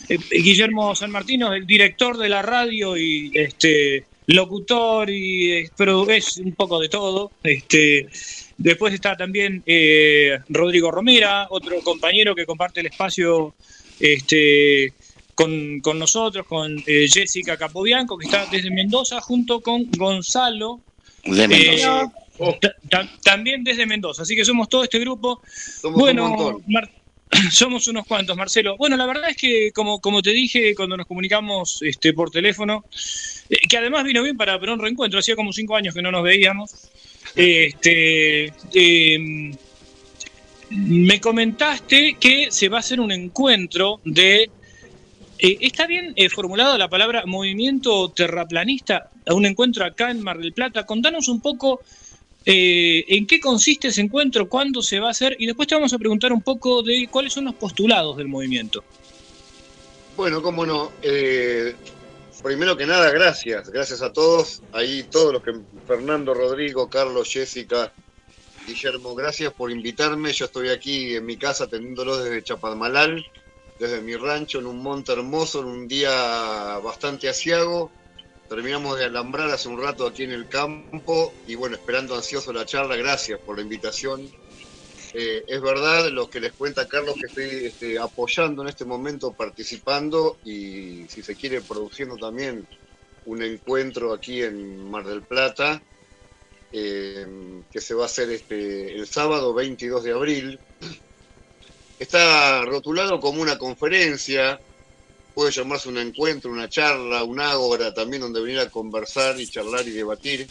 eh, 0.08 0.18
Guillermo 0.32 0.96
San 0.96 1.12
Martino, 1.12 1.54
el 1.54 1.68
director 1.68 2.18
de 2.18 2.30
la 2.30 2.42
radio 2.42 2.96
y 2.98 3.32
este 3.34 4.06
locutor, 4.28 5.10
y 5.10 5.70
pero 5.76 6.10
es 6.10 6.38
un 6.38 6.54
poco 6.54 6.80
de 6.80 6.88
todo. 6.88 7.32
Este, 7.44 8.08
después 8.60 8.94
está 8.94 9.16
también 9.18 9.64
eh, 9.66 10.38
Rodrigo 10.50 10.92
Romera, 10.92 11.48
otro 11.50 11.82
compañero 11.82 12.36
que 12.36 12.46
comparte 12.46 12.82
el 12.82 12.88
espacio 12.88 13.56
este, 14.00 14.94
con, 15.36 15.80
con 15.82 15.98
nosotros, 15.98 16.46
con 16.48 16.78
eh, 16.86 17.08
Jessica 17.10 17.58
Capobianco, 17.58 18.18
que 18.18 18.26
está 18.26 18.46
desde 18.52 18.70
Mendoza, 18.72 19.20
junto 19.22 19.62
con 19.62 19.90
Gonzalo. 19.98 20.82
De 21.24 21.48
Mendoza. 21.48 22.04
Eh, 22.04 22.58
ta- 22.62 22.76
ta- 22.90 23.10
también 23.24 23.64
desde 23.64 23.86
Mendoza, 23.86 24.22
así 24.22 24.36
que 24.36 24.46
somos 24.46 24.70
todo 24.70 24.84
este 24.84 25.00
grupo. 25.00 25.42
Somos 25.46 25.96
un 25.96 26.00
bueno. 26.02 26.62
Mar- 26.68 26.90
somos 27.52 27.88
unos 27.88 28.06
cuantos, 28.08 28.36
Marcelo. 28.36 28.76
Bueno, 28.78 28.98
la 28.98 29.06
verdad 29.06 29.30
es 29.30 29.38
que, 29.38 29.72
como, 29.74 30.00
como 30.00 30.22
te 30.22 30.32
dije 30.32 30.74
cuando 30.74 30.98
nos 30.98 31.06
comunicamos 31.06 31.80
este, 31.82 32.12
por 32.14 32.32
teléfono, 32.32 32.86
eh, 33.50 33.58
que 33.70 33.78
además 33.78 34.04
vino 34.04 34.24
bien 34.24 34.36
para, 34.36 34.60
para 34.60 34.74
un 34.74 34.80
reencuentro, 34.80 35.20
hacía 35.20 35.36
como 35.36 35.54
cinco 35.54 35.76
años 35.76 35.94
que 35.94 36.02
no 36.02 36.12
nos 36.12 36.24
veíamos. 36.24 36.72
Este, 37.36 38.54
em, 38.74 39.54
me 40.70 41.20
comentaste 41.20 42.18
que 42.20 42.52
se 42.52 42.70
va 42.70 42.78
a 42.78 42.80
hacer 42.82 43.00
un 43.00 43.12
encuentro 43.12 44.00
de. 44.04 44.50
eh, 45.40 45.58
¿Está 45.62 45.88
bien 45.88 46.14
eh, 46.16 46.30
formulada 46.30 46.78
la 46.78 46.90
palabra 46.90 47.26
movimiento 47.26 48.10
terraplanista? 48.10 49.12
Un 49.28 49.46
encuentro 49.46 49.86
acá 49.86 50.12
en 50.12 50.22
Mar 50.22 50.40
del 50.40 50.54
Plata. 50.54 50.86
Contanos 50.86 51.28
un 51.28 51.42
poco 51.42 51.82
eh, 52.46 53.06
en 53.08 53.26
qué 53.28 53.40
consiste 53.40 53.90
ese 53.90 54.02
encuentro, 54.02 54.50
cuándo 54.50 54.82
se 54.82 55.00
va 55.00 55.08
a 55.08 55.12
hacer 55.12 55.36
y 55.40 55.46
después 55.46 55.68
te 55.68 55.76
vamos 55.76 55.94
a 55.94 55.98
preguntar 55.98 56.34
un 56.34 56.42
poco 56.42 56.82
de 56.82 57.08
cuáles 57.12 57.34
son 57.34 57.46
los 57.46 57.56
postulados 57.56 58.18
del 58.18 58.28
movimiento. 58.28 58.84
Bueno, 60.18 60.42
cómo 60.42 60.66
no. 60.66 60.92
Primero 62.44 62.78
que 62.78 62.86
nada, 62.86 63.12
gracias. 63.12 63.70
Gracias 63.70 64.02
a 64.02 64.14
todos. 64.14 64.62
Ahí 64.72 65.04
todos 65.04 65.34
los 65.34 65.44
que... 65.44 65.52
Fernando, 65.86 66.34
Rodrigo, 66.34 66.90
Carlos, 66.90 67.30
Jessica, 67.32 67.92
Guillermo, 68.66 69.16
gracias 69.16 69.52
por 69.54 69.72
invitarme. 69.72 70.32
Yo 70.32 70.46
estoy 70.46 70.70
aquí 70.70 71.16
en 71.16 71.26
mi 71.26 71.36
casa 71.36 71.66
atendiéndolo 71.66 72.18
desde 72.18 72.44
Chapadmalal, 72.44 73.26
desde 73.80 74.02
mi 74.02 74.16
rancho, 74.16 74.60
en 74.60 74.68
un 74.68 74.82
monte 74.82 75.12
hermoso, 75.12 75.62
en 75.62 75.66
un 75.66 75.88
día 75.88 76.80
bastante 76.84 77.28
asiago. 77.28 77.92
Terminamos 78.48 78.98
de 78.98 79.06
alambrar 79.06 79.50
hace 79.50 79.68
un 79.68 79.82
rato 79.82 80.08
aquí 80.08 80.24
en 80.24 80.32
el 80.32 80.48
campo 80.48 81.34
y 81.48 81.56
bueno, 81.56 81.76
esperando 81.76 82.16
ansioso 82.16 82.54
la 82.54 82.66
charla. 82.66 82.96
Gracias 82.96 83.40
por 83.40 83.58
la 83.58 83.64
invitación. 83.64 84.30
Eh, 85.14 85.44
es 85.48 85.62
verdad 85.62 86.10
lo 86.10 86.30
que 86.30 86.40
les 86.40 86.54
cuenta 86.54 86.88
Carlos, 86.88 87.16
que 87.16 87.28
estoy 87.28 87.66
este, 87.66 87.98
apoyando 87.98 88.62
en 88.62 88.70
este 88.70 88.86
momento, 88.86 89.32
participando 89.32 90.38
y 90.46 91.08
si 91.08 91.24
se 91.24 91.36
quiere 91.36 91.62
produciendo 91.62 92.16
también 92.16 92.68
un 93.26 93.42
encuentro 93.42 94.14
aquí 94.14 94.44
en 94.44 94.90
Mar 94.90 95.06
del 95.06 95.24
Plata, 95.24 95.82
eh, 96.72 97.26
que 97.72 97.82
se 97.82 97.94
va 97.96 98.04
a 98.04 98.06
hacer 98.06 98.30
este, 98.30 98.96
el 98.96 99.08
sábado 99.08 99.54
22 99.54 100.04
de 100.04 100.12
abril. 100.12 100.60
Está 101.98 102.64
rotulado 102.64 103.20
como 103.20 103.42
una 103.42 103.58
conferencia, 103.58 104.60
puede 105.34 105.52
llamarse 105.52 105.90
un 105.90 105.98
encuentro, 105.98 106.52
una 106.52 106.70
charla, 106.70 107.24
un 107.24 107.40
ágora 107.40 107.94
también 107.94 108.22
donde 108.22 108.42
venir 108.42 108.60
a 108.60 108.70
conversar 108.70 109.40
y 109.40 109.50
charlar 109.50 109.88
y 109.88 109.92
debatir, 109.92 110.48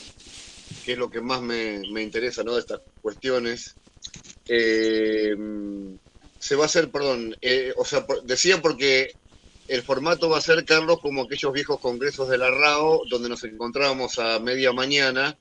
que 0.85 0.93
es 0.93 0.99
lo 0.99 1.09
que 1.09 1.21
más 1.21 1.41
me, 1.41 1.81
me 1.91 2.03
interesa 2.03 2.43
¿no? 2.43 2.55
de 2.55 2.61
estas 2.61 2.81
cuestiones. 3.01 3.78
Eh, 4.49 5.35
se 6.39 6.57
va 6.57 6.63
a 6.65 6.67
hacer, 6.67 6.91
perdón, 6.91 7.37
eh, 7.41 7.73
o 7.77 7.85
sea, 7.85 8.07
por- 8.07 8.23
decía 8.23 8.61
porque 8.63 9.17
el 9.67 9.83
formato 9.83 10.29
va 10.31 10.39
a 10.39 10.43
ser, 10.43 10.65
Carlos, 10.65 10.99
como 11.01 11.23
aquellos 11.23 11.53
viejos 11.53 11.79
congresos 11.81 12.29
de 12.29 12.39
la 12.39 12.51
RAO, 12.51 13.03
donde 13.11 13.29
nos 13.29 13.45
encontrábamos 13.45 14.19
a 14.19 14.39
media 14.39 14.73
mañana. 14.73 15.39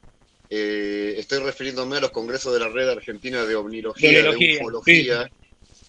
Eh, 0.49 1.15
estoy 1.17 1.39
refiriéndome 1.39 1.97
a 1.97 2.01
los 2.01 2.11
congresos 2.11 2.53
de 2.53 2.59
la 2.59 2.69
Red 2.69 2.89
Argentina 2.89 3.45
de 3.45 3.55
Omnilogía, 3.55 4.09
de, 4.09 4.29
Omnilogía, 4.29 4.61
Ufología, 4.61 5.31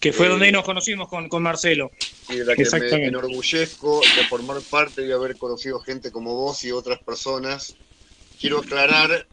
Que 0.01 0.13
fue 0.13 0.27
Eh, 0.27 0.29
donde 0.31 0.53
nos 0.53 0.65
conocimos 0.65 1.09
con, 1.09 1.29
con 1.29 1.43
Marcelo. 1.43 1.91
y 2.29 2.37
de 2.37 2.45
la 2.45 2.55
que 2.55 2.65
me 2.79 3.07
enorgullezco 3.07 4.01
de 4.01 4.25
formar 4.29 4.59
parte 4.71 5.07
y 5.07 5.11
haber 5.11 5.37
conocido 5.37 5.81
gente 5.81 6.13
como 6.13 6.35
vos 6.35 6.63
y 6.65 6.71
otras 6.73 7.01
personas. 7.03 7.75
Quiero 8.39 8.59
aclarar, 8.59 9.27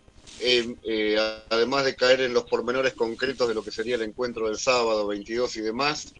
eh, 0.45 0.75
eh, 0.83 1.17
además 1.49 1.85
de 1.85 1.95
caer 1.95 2.21
en 2.21 2.33
los 2.33 2.45
pormenores 2.45 2.93
concretos 2.95 3.47
de 3.47 3.55
lo 3.55 3.63
que 3.63 3.71
sería 3.71 3.95
el 3.95 4.03
encuentro 4.03 4.47
del 4.47 4.57
sábado 4.57 5.07
22 5.07 5.55
y 5.57 5.61
demás, 5.61 6.11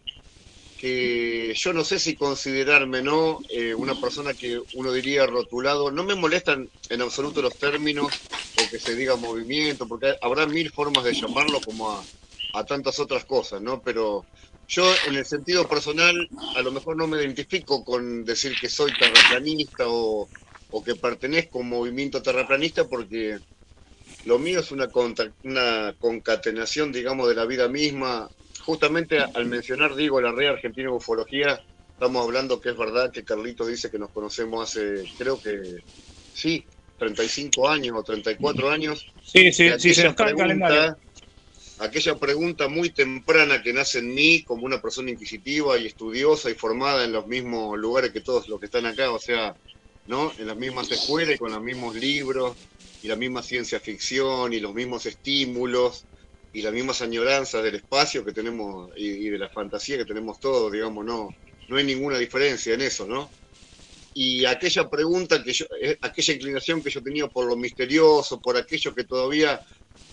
que 0.78 1.53
yo 1.55 1.73
no 1.73 1.84
sé 1.86 1.99
si 1.99 2.17
considerarme 2.17 3.01
no 3.01 3.39
eh, 3.49 3.73
una 3.76 3.95
persona 3.95 4.36
que 4.36 4.59
uno 4.73 4.91
diría 4.91 5.26
rotulado. 5.26 5.91
No 5.91 6.03
me 6.03 6.15
molestan 6.15 6.69
en 6.89 7.01
absoluto 7.01 7.41
los 7.41 7.57
términos 7.57 8.26
o 8.55 8.69
que 8.69 8.80
se 8.80 8.95
diga 8.95 9.15
movimiento, 9.15 9.88
porque 9.88 10.15
habrá 10.21 10.47
mil 10.47 10.71
formas 10.71 11.05
de 11.05 11.13
llamarlo 11.13 11.63
como 11.63 11.91
a, 11.91 12.07
a 12.53 12.65
tantas 12.65 12.99
otras 12.99 13.26
cosas, 13.26 13.61
¿no? 13.61 13.82
Pero 13.84 14.28
yo 14.67 15.01
en 15.07 15.15
el 15.15 15.26
sentido 15.26 15.67
personal 15.69 16.15
a 16.53 16.61
lo 16.61 16.71
mejor 16.71 16.97
no 16.97 17.07
me 17.07 17.17
identifico 17.21 17.84
con 17.84 18.26
decir 18.26 18.57
que 18.59 18.69
soy 18.69 18.95
terraplanista 18.97 19.86
o, 19.88 20.32
o 20.69 20.84
que 20.84 20.95
pertenezco 20.95 21.59
a 21.59 21.61
un 21.61 21.69
movimiento 21.69 22.21
terraplanista 22.21 22.88
porque 22.88 23.39
lo 24.26 24.39
mío 24.39 24.59
es 24.59 24.71
una, 24.71 24.88
conta- 24.89 25.32
una 25.43 25.95
concatenación, 25.99 26.91
digamos, 26.91 27.30
de 27.30 27.36
la 27.36 27.45
vida 27.45 27.67
misma. 27.67 28.30
Justamente 28.65 29.19
al 29.19 29.45
mencionar, 29.45 29.95
digo, 29.95 30.19
la 30.19 30.32
red 30.32 30.47
argentina 30.47 30.89
de 30.89 30.95
ufología, 30.95 31.61
estamos 31.93 32.23
hablando 32.23 32.59
que 32.59 32.69
es 32.69 32.78
verdad 32.78 33.11
que 33.11 33.23
Carlitos 33.23 33.67
dice 33.67 33.91
que 33.91 33.99
nos 33.99 34.11
conocemos 34.11 34.67
hace, 34.67 35.03
creo 35.17 35.39
que, 35.39 35.84
sí, 36.34 36.65
35 36.97 37.69
años 37.69 37.95
o 37.97 38.03
34 38.03 38.69
años. 38.69 39.05
Sí, 39.23 39.51
sí, 39.51 39.69
sí, 39.78 39.93
se 39.93 40.03
nos 40.05 40.15
cae 40.15 40.32
el 40.32 40.36
calendario. 40.38 40.76
pregunta- 40.78 40.99
Aquella 41.78 42.17
pregunta 42.17 42.67
muy 42.69 42.89
temprana 42.91 43.61
que 43.61 43.73
nace 43.73 43.99
en 43.99 44.13
mí 44.15 44.43
como 44.43 44.65
una 44.65 44.82
persona 44.82 45.11
inquisitiva 45.11 45.78
y 45.78 45.86
estudiosa 45.88 46.49
y 46.49 46.53
formada 46.53 47.03
en 47.03 47.11
los 47.11 47.28
mismos 47.28 47.78
lugares 47.78 48.11
que 48.11 48.21
todos 48.21 48.47
los 48.47 48.59
que 48.61 48.67
están 48.67 48.86
acá, 48.86 49.11
o 49.11 49.19
sea, 49.19 49.55
¿no? 50.07 50.32
En 50.38 50.47
las 50.47 50.55
mismas 50.55 50.89
escuelas 50.89 51.36
y 51.36 51.38
con 51.38 51.51
los 51.51 51.61
mismos 51.61 51.93
libros 51.95 52.55
y 53.06 53.08
la 53.08 53.16
misma 53.16 53.43
ciencia 53.43 53.80
ficción 53.80 54.53
y 54.53 54.60
los 54.60 54.74
mismos 54.74 55.06
estímulos 55.06 56.08
y 56.51 56.62
las 56.62 56.74
mismas 56.74 57.01
añoranzas 57.01 57.64
del 57.64 57.76
espacio 57.76 58.26
que 58.26 58.34
tenemos 58.34 58.89
y, 58.97 59.28
y 59.28 59.30
de 59.30 59.38
la 59.39 59.49
fantasía 59.49 59.97
que 59.97 60.06
tenemos 60.06 60.39
todos, 60.39 60.72
digamos, 60.72 61.06
no, 61.06 61.30
no 61.70 61.78
hay 61.78 61.84
ninguna 61.84 62.18
diferencia 62.18 62.74
en 62.74 62.82
eso, 62.82 63.06
¿no? 63.08 63.34
Y 64.14 64.45
aquella 64.45 64.89
pregunta 64.89 65.43
que 65.43 65.53
yo, 65.53 65.66
eh, 65.82 65.97
aquella 66.01 66.34
inclinación 66.36 66.82
que 66.84 66.89
yo 66.89 67.03
tenía 67.03 67.28
por 67.28 67.47
lo 67.47 67.58
misterioso, 67.58 68.41
por 68.41 68.58
aquello 68.58 68.93
que 68.95 69.03
todavía 69.06 69.62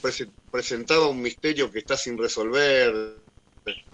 prese- 0.02 0.32
presentaba 0.50 1.08
un 1.08 1.22
misterio 1.22 1.70
que 1.70 1.80
está 1.80 1.96
sin 1.96 2.18
resolver, 2.18 2.94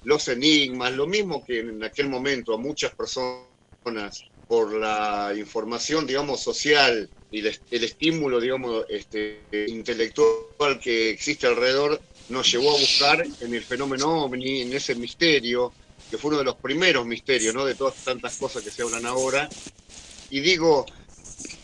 los 0.02 0.28
enigmas, 0.28 0.92
lo 0.94 1.06
mismo 1.06 1.44
que 1.44 1.60
en 1.60 1.82
aquel 1.84 2.08
momento 2.08 2.54
a 2.54 2.58
muchas 2.58 2.94
personas 2.94 4.24
por 4.46 4.72
la 4.74 5.34
información, 5.36 6.06
digamos, 6.06 6.42
social 6.42 7.12
y 7.30 7.40
el, 7.40 7.84
estímulo, 7.84 8.40
digamos, 8.40 8.84
este, 8.88 9.40
intelectual 9.68 10.80
que 10.82 11.10
existe 11.10 11.46
alrededor, 11.46 12.00
nos 12.30 12.50
llevó 12.50 12.74
a 12.74 12.78
buscar 12.78 13.26
en 13.40 13.54
el 13.54 13.62
fenómeno 13.62 14.24
ovni, 14.24 14.62
en 14.62 14.72
ese 14.72 14.94
misterio, 14.94 15.72
que 16.10 16.16
fue 16.16 16.30
uno 16.30 16.38
de 16.38 16.44
los 16.44 16.56
primeros 16.56 17.06
misterios, 17.06 17.54
¿no? 17.54 17.64
De 17.64 17.74
todas 17.74 17.96
tantas 18.04 18.36
cosas 18.36 18.62
que 18.62 18.70
se 18.70 18.82
hablan 18.82 19.04
ahora. 19.04 19.48
Y 20.30 20.40
digo, 20.40 20.86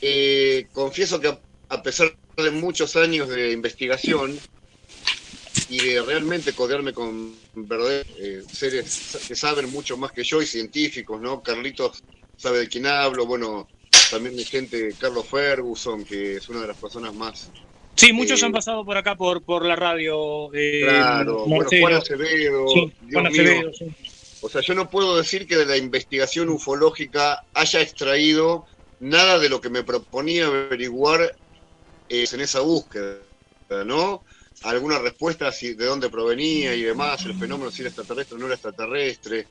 eh, 0.00 0.66
confieso 0.72 1.20
que 1.20 1.28
a, 1.28 1.40
a 1.68 1.82
pesar 1.82 2.14
de 2.36 2.50
muchos 2.50 2.96
años 2.96 3.28
de 3.28 3.52
investigación 3.52 4.38
y 5.68 5.78
de 5.78 6.02
realmente 6.02 6.52
codearme 6.52 6.92
con 6.92 7.34
verdaderos 7.54 8.06
eh, 8.18 8.42
seres 8.52 9.18
que 9.26 9.34
saben 9.34 9.70
mucho 9.70 9.96
más 9.96 10.12
que 10.12 10.24
yo 10.24 10.42
y 10.42 10.46
científicos, 10.46 11.20
¿no? 11.20 11.42
Carlitos 11.42 12.02
sabe 12.36 12.60
de 12.60 12.68
quién 12.68 12.86
hablo, 12.86 13.26
bueno, 13.26 13.68
también 14.10 14.36
de 14.36 14.44
gente, 14.44 14.94
Carlos 14.98 15.26
Ferguson, 15.28 16.04
que 16.04 16.36
es 16.36 16.48
una 16.48 16.60
de 16.62 16.68
las 16.68 16.76
personas 16.76 17.14
más... 17.14 17.50
Sí, 17.96 18.12
muchos 18.12 18.42
Eh, 18.42 18.46
han 18.46 18.52
pasado 18.52 18.84
por 18.84 18.96
acá 18.96 19.14
por, 19.16 19.42
por 19.42 19.64
la 19.64 19.76
radio. 19.76 20.52
eh, 20.52 20.80
Claro, 20.82 21.44
bueno. 21.46 21.70
Juan 21.80 21.94
Acevedo, 21.94 22.66
Sí, 22.68 22.92
Juan. 23.12 23.26
Acevedo, 23.28 23.72
sí. 23.72 23.86
O 24.40 24.48
sea, 24.48 24.60
yo 24.60 24.74
no 24.74 24.90
puedo 24.90 25.16
decir 25.16 25.46
que 25.46 25.56
de 25.56 25.64
la 25.64 25.76
investigación 25.76 26.48
ufológica 26.50 27.44
haya 27.54 27.80
extraído 27.80 28.66
nada 29.00 29.38
de 29.38 29.48
lo 29.48 29.60
que 29.60 29.70
me 29.70 29.84
proponía 29.84 30.46
averiguar 30.46 31.34
eh, 32.08 32.24
en 32.30 32.40
esa 32.40 32.60
búsqueda, 32.60 33.16
¿no? 33.86 34.22
Alguna 34.64 34.98
respuesta 34.98 35.50
si 35.52 35.74
de 35.74 35.86
dónde 35.86 36.10
provenía 36.10 36.74
y 36.74 36.82
demás, 36.82 37.24
el 37.24 37.34
fenómeno 37.38 37.70
si 37.70 37.82
era 37.82 37.88
extraterrestre 37.88 38.36
o 38.36 38.38
no 38.40 38.46
era 38.46 38.54
extraterrestre. 38.54 39.46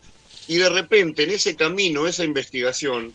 Y 0.47 0.57
de 0.57 0.69
repente, 0.69 1.23
en 1.23 1.31
ese 1.31 1.55
camino, 1.55 2.05
esa 2.07 2.23
investigación, 2.23 3.13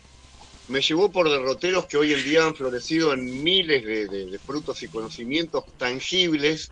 me 0.68 0.82
llevó 0.82 1.10
por 1.10 1.30
derroteros 1.30 1.86
que 1.86 1.96
hoy 1.96 2.12
en 2.12 2.22
día 2.24 2.44
han 2.44 2.54
florecido 2.54 3.12
en 3.12 3.42
miles 3.42 3.84
de, 3.84 4.38
frutos 4.38 4.82
y 4.82 4.88
conocimientos 4.88 5.64
tangibles 5.76 6.70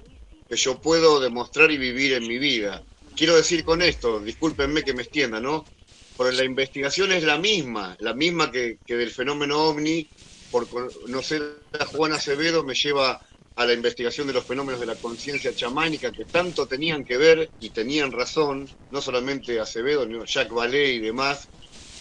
que 0.49 0.57
yo 0.57 0.81
puedo 0.81 1.19
demostrar 1.19 1.71
y 1.71 1.79
vivir 1.79 2.13
en 2.13 2.27
mi 2.27 2.39
vida. 2.39 2.83
Quiero 3.17 3.35
decir 3.37 3.65
con 3.65 3.83
esto, 3.83 4.21
discúlpenme 4.21 4.83
que 4.83 4.93
me 4.93 5.03
extienda, 5.03 5.41
¿no? 5.41 5.67
Pero 6.17 6.31
la 6.31 6.45
investigación 6.45 7.13
es 7.13 7.25
la 7.25 7.39
misma, 7.39 7.97
la 8.01 8.15
misma 8.15 8.51
que, 8.53 8.79
que 8.87 8.97
del 8.97 9.11
fenómeno 9.11 9.65
ovni, 9.65 10.09
por 10.51 10.69
conocer 10.69 11.43
a 11.79 11.87
Juan 11.87 12.13
Acevedo 12.13 12.63
me 12.63 12.75
lleva 12.75 13.21
a 13.57 13.67
la 13.67 13.73
investigación 13.73 14.27
de 14.27 14.35
los 14.35 14.45
fenómenos 14.45 14.79
de 14.79 14.87
la 14.87 14.97
conciencia 14.97 15.55
chamánica 15.55 16.13
que 16.13 16.27
tanto 16.27 16.67
tenían 16.67 17.05
que 17.05 17.17
ver 17.17 17.51
y 17.59 17.71
tenían 17.71 18.13
razón, 18.13 18.69
no 18.91 19.01
solamente 19.01 19.59
Acevedo, 19.59 20.05
sino 20.05 20.25
Jacques 20.27 20.53
Vallée 20.53 20.95
y 20.95 21.01
demás, 21.01 21.49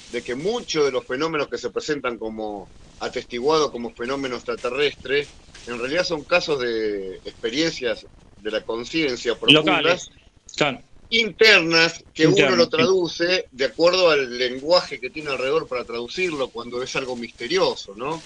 de 0.09 0.23
que 0.23 0.35
muchos 0.35 0.85
de 0.85 0.91
los 0.91 1.05
fenómenos 1.05 1.47
que 1.47 1.57
se 1.57 1.69
presentan 1.69 2.17
como 2.17 2.69
atestiguados 2.99 3.71
como 3.71 3.93
fenómenos 3.93 4.37
extraterrestres, 4.37 5.29
en 5.65 5.79
realidad 5.79 6.03
son 6.03 6.23
casos 6.23 6.59
de 6.59 7.15
experiencias 7.17 8.07
de 8.37 8.51
la 8.51 8.61
conciencia 8.61 9.37
profundas 9.39 9.65
Locales. 9.65 10.09
Internas 11.09 12.03
que 12.13 12.27
uno 12.27 12.55
lo 12.55 12.67
traduce 12.67 13.47
de 13.51 13.65
acuerdo 13.65 14.09
al 14.09 14.37
lenguaje 14.37 14.99
que 14.99 15.11
tiene 15.11 15.29
alrededor 15.29 15.67
para 15.67 15.85
traducirlo 15.85 16.49
cuando 16.49 16.81
es 16.81 16.95
algo 16.95 17.15
misterioso, 17.15 17.93
¿no? 17.95 18.23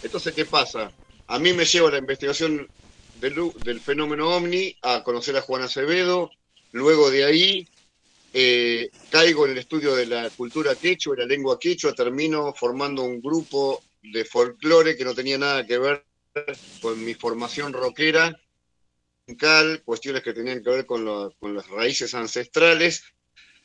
Entonces, 0.00 0.32
¿qué 0.32 0.46
pasa? 0.46 0.92
A 1.26 1.38
mí 1.38 1.52
me 1.52 1.64
lleva 1.64 1.90
la 1.90 1.98
investigación 1.98 2.70
del, 3.14 3.34
del 3.60 3.80
fenómeno 3.80 4.30
ovni 4.30 4.74
a 4.82 5.02
conocer 5.02 5.36
a 5.36 5.42
Juan 5.42 5.62
Acevedo, 5.62 6.30
luego 6.72 7.10
de 7.10 7.24
ahí 7.24 7.68
eh, 8.32 8.90
caigo 9.10 9.44
en 9.46 9.52
el 9.52 9.58
estudio 9.58 9.94
de 9.94 10.06
la 10.06 10.30
cultura 10.30 10.74
quechua, 10.74 11.14
y 11.16 11.20
la 11.20 11.26
lengua 11.26 11.58
quechua, 11.58 11.92
termino 11.94 12.52
formando 12.54 13.02
un 13.02 13.20
grupo 13.20 13.82
de 14.02 14.24
folclore 14.24 14.96
que 14.96 15.04
no 15.04 15.14
tenía 15.14 15.36
nada 15.38 15.66
que 15.66 15.78
ver 15.78 16.04
con 16.80 17.04
mi 17.04 17.14
formación 17.14 17.72
rockera, 17.72 18.38
cuestiones 19.84 20.22
que 20.22 20.32
tenían 20.32 20.62
que 20.62 20.70
ver 20.70 20.86
con, 20.86 21.04
lo- 21.04 21.32
con 21.38 21.54
las 21.54 21.68
raíces 21.68 22.14
ancestrales, 22.14 23.02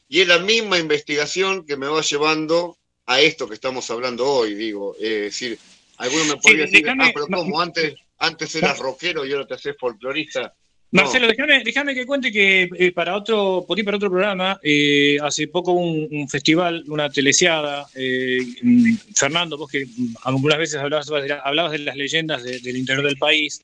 y 0.08 0.22
es 0.22 0.28
la 0.28 0.40
misma 0.40 0.78
investigación 0.78 1.66
que 1.66 1.78
me 1.78 1.88
va 1.88 2.02
llevando 2.02 2.78
a 3.08 3.22
esto 3.22 3.48
que 3.48 3.56
estamos 3.56 3.90
hablando 3.92 4.28
hoy, 4.28 4.56
digo, 4.56 4.96
es 5.00 5.22
decir, 5.22 5.60
alguno 5.98 6.26
me 6.26 6.38
podría 6.38 6.66
decir, 6.66 6.84
déjame- 6.86 7.06
ah, 7.06 7.12
pero 7.14 7.28
¿cómo? 7.28 7.62
Antes, 7.62 7.96
antes 8.18 8.56
eras 8.56 8.80
rockero 8.80 9.26
y 9.26 9.34
ahora 9.34 9.48
te 9.48 9.54
haces 9.56 9.76
folclorista. 9.80 10.56
Marcelo, 10.96 11.28
déjame, 11.28 11.64
déjame 11.64 11.94
que 11.94 12.06
cuente 12.06 12.32
que 12.32 12.70
eh, 12.78 12.92
para 12.92 13.16
otro, 13.16 13.66
por 13.68 13.78
ir 13.78 13.86
para 13.86 13.98
otro 13.98 14.10
programa, 14.10 14.60
eh, 14.64 15.18
hace 15.22 15.48
poco 15.48 15.74
un, 15.74 16.08
un 16.12 16.30
festival, 16.30 16.84
una 16.88 17.10
telesiada, 17.10 17.88
eh, 17.96 18.40
mm, 18.62 18.94
Fernando, 19.16 19.58
vos 19.58 19.70
que 19.70 19.86
algunas 20.24 20.58
veces 20.58 20.76
hablabas, 20.80 21.10
hablabas 21.44 21.72
de 21.74 21.80
las 21.80 21.96
leyendas 21.96 22.44
de- 22.44 22.60
del 22.60 22.78
interior 22.78 23.06
del 23.06 23.18
país. 23.18 23.62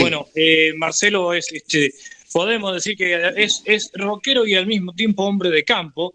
Bueno, 0.00 0.26
eh, 0.34 0.72
Marcelo 0.76 1.32
es, 1.32 1.50
este, 1.52 1.92
podemos 2.32 2.74
decir 2.74 2.96
que 2.96 3.32
es, 3.36 3.62
es 3.64 3.90
rockero 3.94 4.46
y 4.46 4.54
al 4.54 4.66
mismo 4.66 4.92
tiempo 4.92 5.24
hombre 5.24 5.48
de 5.50 5.64
campo. 5.64 6.14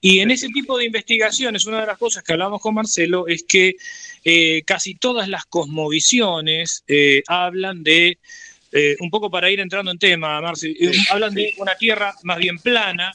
Y 0.00 0.18
en 0.18 0.30
ese 0.30 0.48
tipo 0.48 0.76
de 0.76 0.84
investigaciones, 0.84 1.64
una 1.64 1.80
de 1.80 1.86
las 1.86 1.96
cosas 1.98 2.22
que 2.22 2.32
hablamos 2.32 2.60
con 2.60 2.74
Marcelo 2.74 3.26
es 3.26 3.44
que 3.44 3.76
eh, 4.24 4.62
casi 4.66 4.94
todas 4.96 5.28
las 5.28 5.46
cosmovisiones 5.46 6.84
eh, 6.86 7.22
hablan 7.26 7.82
de 7.82 8.18
eh, 8.72 8.96
un 9.00 9.10
poco 9.10 9.30
para 9.30 9.50
ir 9.50 9.60
entrando 9.60 9.90
en 9.90 9.98
tema, 9.98 10.40
Marce, 10.40 10.68
eh, 10.70 10.92
hablan 11.10 11.34
de 11.34 11.54
una 11.58 11.74
tierra 11.76 12.14
más 12.22 12.38
bien 12.38 12.58
plana, 12.58 13.12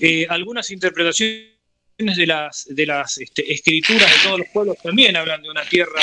eh, 0.00 0.26
algunas 0.28 0.70
interpretaciones 0.70 1.48
de 2.16 2.26
las, 2.26 2.66
de 2.70 2.86
las 2.86 3.18
este, 3.18 3.52
escrituras 3.52 4.08
de 4.08 4.22
todos 4.22 4.38
los 4.38 4.48
pueblos 4.52 4.76
también 4.80 5.16
hablan 5.16 5.42
de 5.42 5.50
una 5.50 5.64
tierra 5.64 6.00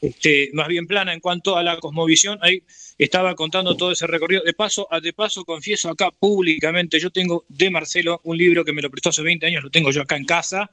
este, 0.00 0.48
más 0.54 0.66
bien 0.68 0.86
plana 0.86 1.12
en 1.12 1.20
cuanto 1.20 1.56
a 1.58 1.62
la 1.62 1.76
cosmovisión. 1.78 2.38
Ahí 2.40 2.62
estaba 2.96 3.34
contando 3.34 3.76
todo 3.76 3.92
ese 3.92 4.06
recorrido. 4.06 4.42
De 4.42 4.54
paso, 4.54 4.88
a- 4.90 4.98
de 5.00 5.12
paso 5.12 5.44
confieso 5.44 5.90
acá 5.90 6.10
públicamente, 6.10 6.98
yo 6.98 7.10
tengo 7.10 7.44
de 7.48 7.68
Marcelo 7.68 8.20
un 8.24 8.38
libro 8.38 8.64
que 8.64 8.72
me 8.72 8.80
lo 8.80 8.88
prestó 8.90 9.10
hace 9.10 9.20
20 9.22 9.44
años, 9.44 9.62
lo 9.62 9.70
tengo 9.70 9.90
yo 9.90 10.00
acá 10.02 10.16
en 10.16 10.24
casa. 10.24 10.70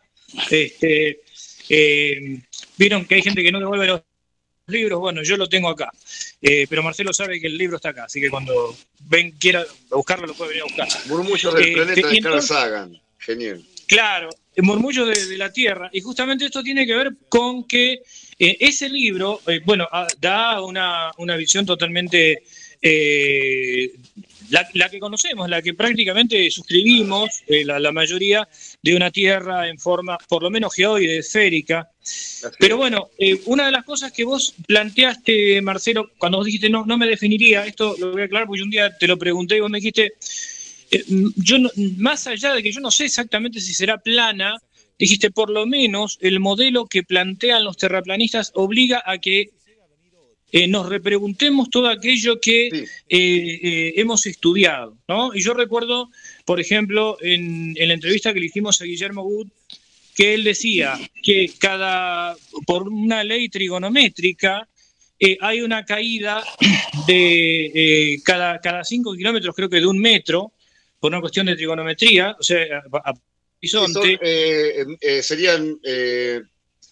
Este, 0.50 1.20
Vieron 2.78 3.06
que 3.06 3.16
hay 3.16 3.22
gente 3.22 3.44
que 3.44 3.52
no 3.52 3.60
devuelve 3.60 3.88
los 3.88 4.02
libros, 4.68 5.00
bueno, 5.00 5.24
yo 5.24 5.38
lo 5.38 5.48
tengo 5.48 5.70
acá. 5.70 5.92
Eh, 6.42 6.66
pero 6.70 6.84
Marcelo 6.84 7.14
sabe 7.14 7.40
que 7.40 7.48
el 7.48 7.58
libro 7.58 7.78
está 7.78 7.90
acá, 7.90 8.06
así 8.06 8.20
que 8.22 8.30
cuando 8.30 8.76
ven 9.02 9.32
quiera 9.32 9.66
buscarlo, 9.90 10.28
lo 10.28 10.34
puede 10.34 10.50
venir 10.50 10.64
a 10.64 10.66
buscar. 10.66 10.88
Murmullos 11.08 11.54
del 11.54 11.66
Eh, 11.68 11.74
planeta 11.74 12.00
y 12.12 12.16
de 12.16 12.22
Carl 12.22 12.42
Sagan. 12.42 13.02
Genial. 13.20 13.64
Claro, 13.88 14.30
el 14.56 14.64
murmullo 14.64 15.06
de, 15.06 15.26
de 15.28 15.38
la 15.38 15.52
tierra. 15.52 15.90
Y 15.94 16.02
justamente 16.02 16.46
esto 16.46 16.64
tiene 16.64 16.86
que 16.86 16.96
ver 16.96 17.14
con 17.30 17.66
que 17.68 18.02
eh, 18.40 18.58
ese 18.60 18.90
libro, 18.90 19.42
eh, 19.48 19.62
bueno, 19.66 19.88
ah, 19.92 20.08
da 20.20 20.62
una, 20.62 21.12
una 21.18 21.36
visión 21.36 21.66
totalmente, 21.66 22.44
la, 24.54 24.68
la 24.74 24.88
que 24.88 25.00
conocemos, 25.00 25.50
la 25.50 25.64
que 25.64 25.74
prácticamente 25.74 26.50
suscribimos, 26.52 27.42
eh, 27.48 27.66
la, 27.66 27.80
la 27.80 27.92
mayoría, 27.92 28.48
de 28.84 28.96
una 28.96 29.10
tierra 29.10 29.68
en 29.68 29.80
forma, 29.80 30.16
por 30.30 30.44
lo 30.44 30.52
menos 30.52 30.76
geoide, 30.76 31.18
esférica. 31.18 31.90
Pero 32.60 32.78
bueno, 32.78 33.10
eh, 33.18 33.42
una 33.46 33.66
de 33.66 33.72
las 33.72 33.84
cosas 33.84 34.12
que 34.12 34.24
vos 34.24 34.54
planteaste, 34.68 35.60
Marcelo, 35.64 36.12
cuando 36.20 36.38
vos 36.38 36.46
dijiste, 36.46 36.70
no, 36.70 36.86
no 36.86 37.00
me 37.00 37.08
definiría, 37.08 37.66
esto 37.66 37.96
lo 37.98 38.12
voy 38.12 38.22
a 38.22 38.26
aclarar 38.26 38.46
porque 38.48 38.60
yo 38.60 38.66
un 38.66 38.70
día 38.70 38.96
te 38.96 39.08
lo 39.08 39.18
pregunté 39.18 39.58
y 39.58 39.62
vos 39.62 39.72
me 39.72 39.80
dijiste, 39.80 40.14
eh, 40.92 41.04
yo 41.38 41.58
no- 41.58 41.72
más 41.98 42.28
allá 42.28 42.54
de 42.54 42.62
que 42.62 42.72
yo 42.72 42.80
no 42.80 42.92
sé 42.92 43.06
exactamente 43.06 43.60
si 43.60 43.74
será 43.74 43.98
plana, 43.98 44.58
dijiste 45.00 45.32
por 45.32 45.50
lo 45.50 45.66
menos 45.66 46.20
el 46.22 46.40
modelo 46.40 46.86
que 46.86 47.02
plantean 47.02 47.64
los 47.64 47.78
terraplanistas 47.78 48.52
obliga 48.54 49.02
a 49.04 49.18
que 49.18 49.50
eh, 50.54 50.68
nos 50.68 50.88
repreguntemos 50.88 51.72
todo 51.72 51.90
aquello 51.90 52.40
que 52.40 52.68
eh, 52.68 52.86
eh, 53.10 53.94
hemos 53.96 54.28
estudiado, 54.28 54.96
¿no? 55.08 55.34
Y 55.34 55.42
yo 55.42 55.56
recuerdo, 55.56 56.12
por 56.46 56.60
ejemplo, 56.60 57.18
en, 57.22 57.74
en 57.76 57.88
la 57.88 57.96
entrevista 57.96 58.32
que 58.32 58.40
le 58.40 58.46
hicimos 58.46 58.80
a 58.80 58.86
Guillermo 58.86 59.24
Wood, 59.24 59.48
que 60.16 60.36
él 60.36 60.44
decía 60.44 61.00
que 61.24 61.52
cada, 61.58 62.38
por 62.68 62.88
una 62.88 63.24
ley 63.24 63.50
trigonométrica, 63.50 64.70
eh, 65.20 65.38
hay 65.42 65.62
una 65.62 65.86
caída 65.86 66.44
de 67.08 67.72
eh, 67.74 68.22
cada, 68.24 68.62
cada 68.62 68.84
cinco 68.84 69.16
kilómetros, 69.16 69.56
creo 69.56 69.70
que 69.70 69.80
de 69.80 69.88
un 69.88 69.98
metro, 69.98 70.54
por 71.00 71.12
una 71.12 71.20
cuestión 71.20 71.48
de 71.48 71.56
trigonometría, 71.56 72.36
o 72.40 72.44
sea, 72.44 72.84
a, 72.92 73.10
a 73.10 73.14
horizonte. 73.58 74.02
Son, 74.02 74.18
eh, 74.22 75.24
serían 75.24 75.80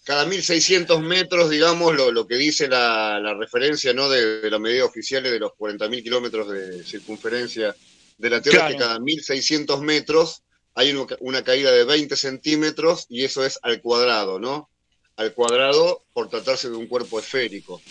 cada 0.03 0.25
1600 0.25 1.01
metros, 1.01 1.49
digamos, 1.49 1.95
lo, 1.95 2.11
lo 2.11 2.27
que 2.27 2.35
dice 2.35 2.67
la, 2.67 3.19
la 3.19 3.33
referencia 3.35 3.93
¿no? 3.93 4.09
de, 4.09 4.41
de 4.41 4.49
la 4.51 4.59
medida 4.59 4.85
oficial 4.85 5.21
de 5.23 5.39
los 5.39 5.51
40.000 5.51 6.03
kilómetros 6.03 6.49
de 6.49 6.83
circunferencia 6.83 7.75
de 8.17 8.29
la 8.29 8.41
Tierra, 8.41 8.59
Claro. 8.59 8.73
que 8.73 8.79
cada 8.79 8.99
1600 8.99 9.81
metros 9.81 10.43
hay 10.73 10.95
una 11.19 11.43
caída 11.43 11.71
de 11.71 11.83
20 11.83 12.15
centímetros 12.15 13.05
y 13.09 13.23
eso 13.25 13.45
es 13.45 13.59
al 13.61 13.81
cuadrado, 13.81 14.39
¿no? 14.39 14.69
Al 15.17 15.33
cuadrado 15.33 16.03
por 16.13 16.29
tratarse 16.29 16.69
de 16.69 16.77
un 16.77 16.87
cuerpo 16.87 17.19
esférico. 17.19 17.81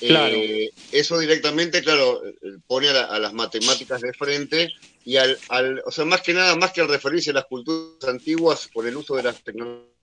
Claro. 0.00 0.34
Eh, 0.36 0.70
eso 0.92 1.18
directamente, 1.18 1.82
claro, 1.82 2.22
pone 2.66 2.88
a, 2.88 2.92
la- 2.92 3.04
a 3.04 3.18
las 3.18 3.32
matemáticas 3.32 4.00
de 4.00 4.12
frente 4.12 4.68
y 5.04 5.16
al, 5.16 5.38
al- 5.48 5.82
o 5.86 5.90
sea, 5.90 6.04
más 6.04 6.22
que 6.22 6.34
nada, 6.34 6.54
más 6.56 6.72
que 6.72 6.80
al 6.82 6.88
referirse 6.88 7.30
a 7.30 7.34
las 7.34 7.46
culturas 7.46 8.04
antiguas 8.08 8.68
por 8.72 8.86
el 8.86 8.96
uso 8.96 9.14
de 9.16 9.22
las 9.22 9.42
tecnologías 9.42 9.95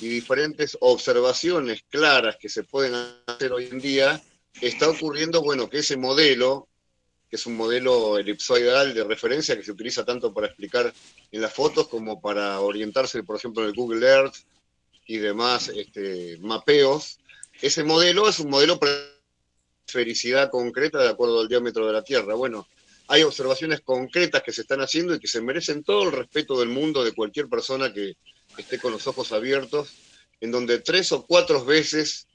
y 0.00 0.08
diferentes 0.08 0.76
observaciones 0.80 1.84
claras 1.88 2.36
que 2.36 2.48
se 2.48 2.64
pueden 2.64 2.94
hacer 3.26 3.52
hoy 3.52 3.68
en 3.70 3.80
día, 3.80 4.22
está 4.60 4.88
ocurriendo, 4.88 5.42
bueno, 5.42 5.68
que 5.68 5.78
ese 5.78 5.96
modelo, 5.96 6.68
que 7.28 7.36
es 7.36 7.46
un 7.46 7.56
modelo 7.56 8.18
elipsoidal 8.18 8.94
de 8.94 9.04
referencia 9.04 9.56
que 9.56 9.64
se 9.64 9.72
utiliza 9.72 10.04
tanto 10.04 10.32
para 10.32 10.48
explicar 10.48 10.92
en 11.30 11.40
las 11.40 11.52
fotos 11.52 11.88
como 11.88 12.20
para 12.20 12.60
orientarse, 12.60 13.22
por 13.22 13.36
ejemplo, 13.36 13.62
en 13.62 13.68
el 13.68 13.74
Google 13.74 14.06
Earth 14.06 14.36
y 15.06 15.18
demás 15.18 15.68
este, 15.68 16.38
mapeos, 16.40 17.18
ese 17.60 17.84
modelo 17.84 18.28
es 18.28 18.38
un 18.40 18.50
modelo 18.50 18.78
para 18.78 18.92
esfericidad 19.86 20.50
concreta 20.50 20.98
de 20.98 21.08
acuerdo 21.08 21.40
al 21.40 21.48
diámetro 21.48 21.86
de 21.86 21.92
la 21.92 22.02
Tierra. 22.02 22.34
Bueno, 22.34 22.66
hay 23.08 23.22
observaciones 23.22 23.80
concretas 23.80 24.42
que 24.42 24.52
se 24.52 24.62
están 24.62 24.80
haciendo 24.80 25.14
y 25.14 25.20
que 25.20 25.28
se 25.28 25.40
merecen 25.40 25.84
todo 25.84 26.04
el 26.04 26.12
respeto 26.12 26.58
del 26.58 26.70
mundo 26.70 27.04
de 27.04 27.12
cualquier 27.12 27.48
persona 27.48 27.92
que 27.92 28.16
esté 28.58 28.78
con 28.78 28.92
los 28.92 29.06
ojos 29.06 29.32
abiertos, 29.32 29.90
en 30.40 30.50
donde 30.50 30.80
tres 30.80 31.12
o 31.12 31.26
cuatro 31.26 31.64
veces 31.64 32.26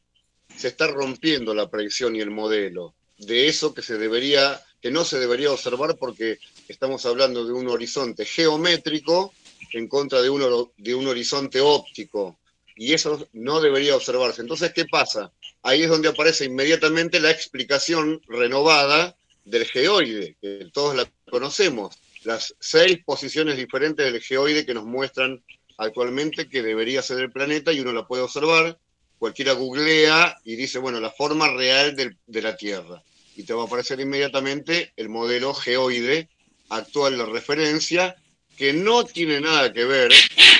se 0.55 0.67
está 0.67 0.88
rompiendo 0.88 1.53
la 1.53 1.70
predicción 1.70 2.15
y 2.15 2.22
el 2.22 2.32
modelo 2.32 2.95
de 3.20 3.47
eso 3.47 3.74
que 3.74 3.82
se 3.82 3.97
debería, 3.97 4.61
que 4.82 4.91
no 4.91 5.03
se 5.03 5.20
debería 5.20 5.51
observar 5.51 5.97
porque 5.97 6.39
estamos 6.67 7.05
hablando 7.05 7.45
de 7.45 7.53
un 7.53 7.67
horizonte 7.67 8.26
geométrico 8.26 9.34
en 9.74 9.88
contra 9.88 10.22
de 10.22 10.30
un, 10.30 10.72
de 10.78 10.95
un 10.95 11.07
horizonte 11.07 11.59
óptico. 11.61 12.39
Y 12.76 12.93
eso 12.93 13.28
no 13.34 13.59
debería 13.59 13.95
observarse. 13.95 14.41
Entonces, 14.41 14.72
¿qué 14.74 14.86
pasa? 14.86 15.34
Ahí 15.61 15.84
es 15.84 15.89
donde 15.89 16.07
aparece 16.07 16.45
inmediatamente 16.45 17.20
la 17.20 17.30
explicación 17.30 18.22
renovada 18.28 19.17
del 19.43 19.65
geoide, 19.65 20.38
que 20.41 20.70
todos 20.72 20.95
la 20.95 21.11
conocemos. 21.30 21.95
Las 22.24 22.55
seis 22.59 22.99
posiciones 23.03 23.57
diferentes 23.57 24.11
del 24.11 24.22
geoide 24.22 24.65
que 24.65 24.74
nos 24.74 24.86
muestran 24.86 25.43
actualmente 25.80 26.47
que 26.47 26.61
debería 26.61 27.01
ser 27.01 27.19
el 27.19 27.32
planeta 27.32 27.73
y 27.73 27.80
uno 27.80 27.93
la 27.93 28.05
puede 28.05 28.21
observar. 28.21 28.77
Cualquiera 29.17 29.53
googlea 29.53 30.38
y 30.45 30.55
dice, 30.55 30.77
bueno, 30.80 30.99
la 30.99 31.09
forma 31.09 31.49
real 31.49 31.95
de 31.95 32.41
la 32.41 32.55
Tierra. 32.55 33.01
Y 33.36 33.43
te 33.43 33.53
va 33.53 33.63
a 33.63 33.65
aparecer 33.65 33.99
inmediatamente 33.99 34.93
el 34.95 35.09
modelo 35.09 35.53
geoide 35.53 36.30
actual 36.69 37.17
de 37.17 37.25
referencia, 37.25 38.15
que 38.57 38.73
no 38.73 39.05
tiene 39.05 39.39
nada 39.39 39.71
que 39.71 39.86
ver 39.86 40.11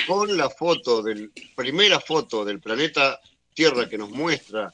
con 0.06 0.36
la 0.36 0.48
foto 0.48 1.02
del, 1.02 1.30
primera 1.54 2.00
foto 2.00 2.44
del 2.44 2.60
planeta 2.60 3.20
Tierra 3.54 3.88
que 3.88 3.98
nos 3.98 4.10
muestra, 4.10 4.72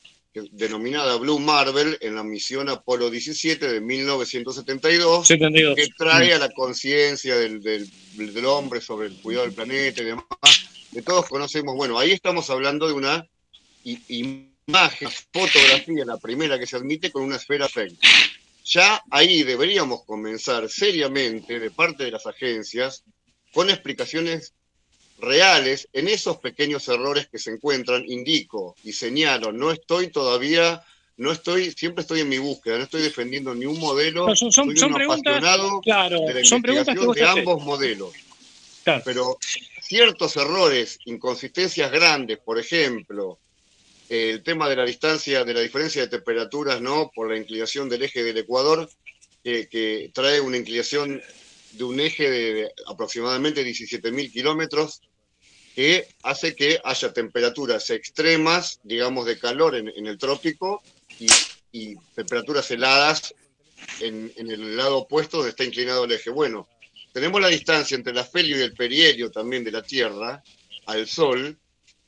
denominada 0.51 1.17
Blue 1.17 1.39
Marble, 1.39 1.97
en 2.01 2.15
la 2.15 2.23
misión 2.23 2.69
Apolo 2.69 3.11
17 3.11 3.73
de 3.73 3.81
1972, 3.81 5.27
72. 5.27 5.77
que 5.77 5.89
trae 5.97 6.35
a 6.35 6.39
la 6.39 6.51
conciencia 6.51 7.37
del, 7.37 7.63
del- 7.63 7.89
del 8.17 8.47
hombre 8.47 8.81
sobre 8.81 9.09
el 9.09 9.15
cuidado 9.21 9.47
del 9.47 9.55
planeta 9.55 10.03
y 10.03 10.07
demás, 10.07 10.25
que 10.93 11.03
todos 11.03 11.27
conocemos. 11.29 11.75
Bueno, 11.77 11.99
ahí 11.99 12.13
estamos 12.13 12.49
hablando 12.51 12.87
de 12.87 12.93
una 12.95 13.27
imagen, 14.09 15.09
fotografía, 15.33 16.05
la 16.05 16.17
primera 16.19 16.59
que 16.59 16.67
se 16.67 16.77
admite 16.77 17.11
con 17.11 17.23
una 17.23 17.37
esfera 17.37 17.69
perfecta. 17.69 18.09
Ya 18.65 19.01
ahí 19.11 19.45
deberíamos 19.45 20.05
comenzar 20.05 20.69
seriamente 20.69 21.61
de 21.61 21.71
parte 21.71 22.05
de 22.05 22.11
las 22.11 22.27
agencias 22.27 23.05
con 23.53 23.71
explicaciones 23.71 24.55
reales 25.19 25.89
en 25.93 26.09
esos 26.09 26.39
pequeños 26.39 26.87
errores 26.89 27.29
que 27.29 27.39
se 27.39 27.51
encuentran, 27.51 28.05
indico 28.07 28.77
y 28.85 28.93
señalo, 28.93 29.53
no 29.53 29.71
estoy 29.71 30.09
todavía, 30.09 30.83
no 31.17 31.33
estoy, 31.33 31.71
siempre 31.73 32.03
estoy 32.03 32.21
en 32.21 32.29
mi 32.29 32.39
búsqueda, 32.39 32.77
no 32.79 32.85
estoy 32.85 33.03
defendiendo 33.03 33.55
ni 33.55 33.65
un 33.65 33.79
modelo, 33.79 34.27
No, 34.29 34.37
son- 34.37 34.53
soy 34.53 34.77
son 34.77 34.91
un 34.91 34.95
preguntas- 34.97 35.37
apasionado 35.37 35.81
Claro, 35.81 36.21
de 36.21 36.35
la 36.35 36.45
son 36.45 36.61
preguntas 36.63 36.95
que 36.95 37.01
investigación 37.01 37.07
vos 37.07 37.17
de 37.17 37.25
ambos 37.25 37.65
modelos. 37.65 38.13
Claro. 38.85 39.03
Pero 39.05 39.39
ciertos 39.83 40.37
errores, 40.37 40.99
inconsistencias 41.07 41.91
grandes, 41.91 42.39
por 42.39 42.59
ejemplo, 42.59 43.39
el 44.09 44.43
tema 44.45 44.69
de 44.69 44.77
la 44.77 44.85
distancia, 44.85 45.43
de 45.45 45.55
la 45.55 45.61
diferencia 45.61 46.03
de 46.03 46.09
temperaturas, 46.09 46.81
¿no? 46.81 47.11
Por 47.13 47.31
la 47.31 47.37
inclinación 47.39 47.89
del 47.89 48.03
eje 48.05 48.23
del 48.23 48.39
Ecuador, 48.39 48.89
que, 49.43 49.69
que 49.69 50.11
trae 50.15 50.41
una 50.41 50.57
inclinación 50.57 51.21
de 51.77 51.85
un 51.85 52.01
eje 52.01 52.31
de 52.31 52.73
aproximadamente 52.87 53.65
17.000 53.65 54.33
kilómetros, 54.33 55.03
que 55.75 56.09
hace 56.23 56.55
que 56.55 56.81
haya 56.83 57.13
temperaturas 57.13 57.91
extremas, 57.91 58.81
digamos, 58.83 59.27
de 59.27 59.39
calor 59.39 59.77
en, 59.77 60.07
el 60.07 60.17
trópico 60.17 60.83
y, 61.71 61.95
temperaturas 62.15 62.71
heladas 62.71 63.35
en, 64.01 64.33
el 64.39 64.75
lado 64.75 65.01
opuesto 65.01 65.37
donde 65.37 65.51
está 65.51 65.65
inclinado 65.65 66.05
el 66.05 66.13
eje. 66.13 66.31
Bueno, 66.31 66.67
tenemos 67.13 67.43
la 67.43 67.49
distancia 67.49 67.95
entre 67.95 68.13
el 68.13 68.19
afelio 68.19 68.59
y 68.59 68.63
el 68.63 68.73
perihelio 68.73 69.31
también 69.31 69.65
de 69.65 69.73
la 69.73 69.83
Tierra 69.83 70.43
al 70.87 71.07
Sol, 71.07 71.59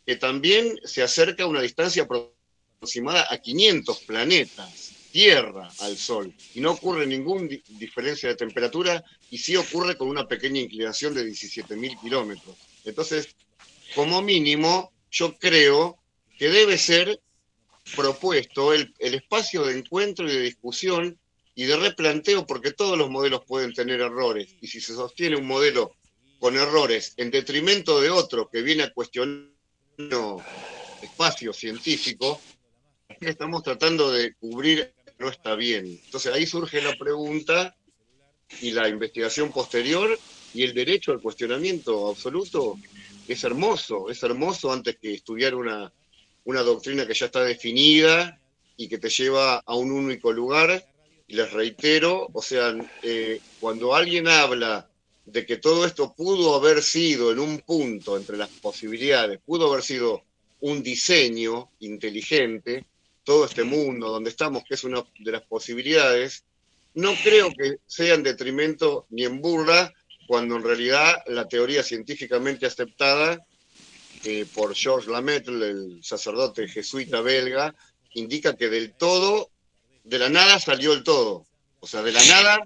que 0.07 0.17
también 0.17 0.81
se 0.85 1.03
acerca 1.03 1.43
a 1.45 1.47
una 1.47 1.61
distancia 1.61 2.05
aproximada 2.05 3.27
a 3.29 3.37
500 3.37 3.99
planetas, 4.05 4.88
Tierra 5.19 5.69
al 5.81 5.97
Sol, 5.97 6.33
y 6.55 6.61
no 6.61 6.71
ocurre 6.71 7.05
ninguna 7.05 7.49
diferencia 7.71 8.29
de 8.29 8.37
temperatura, 8.37 9.03
y 9.33 9.39
sí 9.39 9.57
ocurre 9.57 9.97
con 9.97 10.07
una 10.07 10.29
pequeña 10.29 10.61
inclinación 10.61 11.13
de 11.13 11.27
17.000 11.27 12.01
kilómetros. 12.01 12.55
Entonces, 12.85 13.35
como 13.97 14.23
mínimo, 14.23 14.93
yo 15.11 15.37
creo 15.37 15.99
que 16.39 16.49
debe 16.51 16.79
ser 16.79 17.21
propuesto 17.97 18.73
el, 18.73 18.95
el 19.01 19.15
espacio 19.15 19.65
de 19.65 19.79
encuentro 19.79 20.29
y 20.29 20.37
de 20.37 20.41
discusión 20.41 21.19
y 21.57 21.65
de 21.65 21.77
replanteo, 21.77 22.47
porque 22.47 22.71
todos 22.71 22.97
los 22.97 23.11
modelos 23.11 23.43
pueden 23.45 23.75
tener 23.75 24.01
errores, 24.01 24.55
y 24.61 24.69
si 24.69 24.81
se 24.81 24.95
sostiene 24.95 25.35
un 25.35 25.49
modelo 25.49 25.97
con 26.39 26.55
errores 26.55 27.15
en 27.17 27.33
detrimento 27.33 28.01
de 28.01 28.11
otro 28.11 28.49
que 28.49 28.63
viene 28.63 28.85
a 28.85 28.93
cuestionar 28.93 29.49
espacio 31.03 31.53
científico, 31.53 32.41
estamos 33.21 33.65
tratando 33.65 34.13
de 34.13 34.35
cubrir 34.35 34.95
no 35.19 35.29
está 35.29 35.55
bien. 35.55 35.87
Entonces 36.05 36.33
ahí 36.33 36.47
surge 36.47 36.81
la 36.81 36.95
pregunta 36.97 37.77
y 38.61 38.71
la 38.71 38.89
investigación 38.89 39.51
posterior 39.53 40.19
y 40.55 40.63
el 40.63 40.75
derecho 40.75 41.13
al 41.13 41.21
cuestionamiento 41.21 42.09
absoluto 42.09 42.77
es 43.27 43.45
hermoso, 43.45 44.09
es 44.09 44.23
hermoso 44.23 44.73
antes 44.73 44.97
que 44.97 45.13
estudiar 45.13 45.55
una, 45.55 45.93
una 46.45 46.63
doctrina 46.63 47.07
que 47.07 47.15
ya 47.15 47.27
está 47.27 47.45
definida 47.45 48.41
y 48.77 48.89
que 48.89 48.99
te 48.99 49.11
lleva 49.11 49.59
a 49.59 49.75
un 49.75 49.91
único 49.91 50.33
lugar. 50.33 50.85
Y 51.27 51.35
les 51.35 51.53
reitero, 51.53 52.29
o 52.33 52.41
sea, 52.41 52.75
eh, 53.03 53.39
cuando 53.61 53.95
alguien 53.95 54.29
habla 54.29 54.89
de 55.27 55.45
que 55.45 55.59
todo 55.59 55.85
esto 55.85 56.15
pudo 56.15 56.55
haber 56.55 56.83
sido 56.83 57.31
en 57.31 57.39
un 57.39 57.59
punto 57.59 58.17
entre 58.17 58.39
las 58.39 58.49
posibilidades, 58.49 59.39
pudo 59.45 59.71
haber 59.71 59.83
sido 59.83 60.23
un 60.61 60.83
diseño 60.83 61.71
inteligente, 61.81 62.87
todo 63.29 63.45
este 63.45 63.63
mundo 63.63 64.09
donde 64.09 64.31
estamos, 64.31 64.65
que 64.67 64.73
es 64.73 64.85
una 64.85 65.05
de 65.19 65.33
las 65.33 65.43
posibilidades, 65.43 66.45
no 66.95 67.13
creo 67.23 67.51
que 67.51 67.77
sea 67.87 68.15
en 68.15 68.23
detrimento 68.23 69.05
ni 69.11 69.25
en 69.27 69.43
burla, 69.43 69.93
cuando 70.27 70.57
en 70.57 70.63
realidad 70.63 71.15
la 71.27 71.47
teoría 71.47 71.83
científicamente 71.83 72.65
aceptada 72.65 73.45
eh, 74.25 74.47
por 74.55 74.75
Georges 74.75 75.11
Lamaitre, 75.11 75.53
el 75.53 76.01
sacerdote 76.03 76.69
jesuita 76.69 77.21
belga, 77.21 77.75
indica 78.15 78.57
que 78.57 78.71
del 78.71 78.95
todo, 78.95 79.51
de 80.05 80.19
la 80.19 80.31
nada 80.31 80.59
salió 80.59 80.95
el 80.95 81.05
todo. 81.05 81.45
O 81.81 81.87
sea, 81.87 82.01
de 82.01 82.13
la 82.13 82.25
nada 82.25 82.61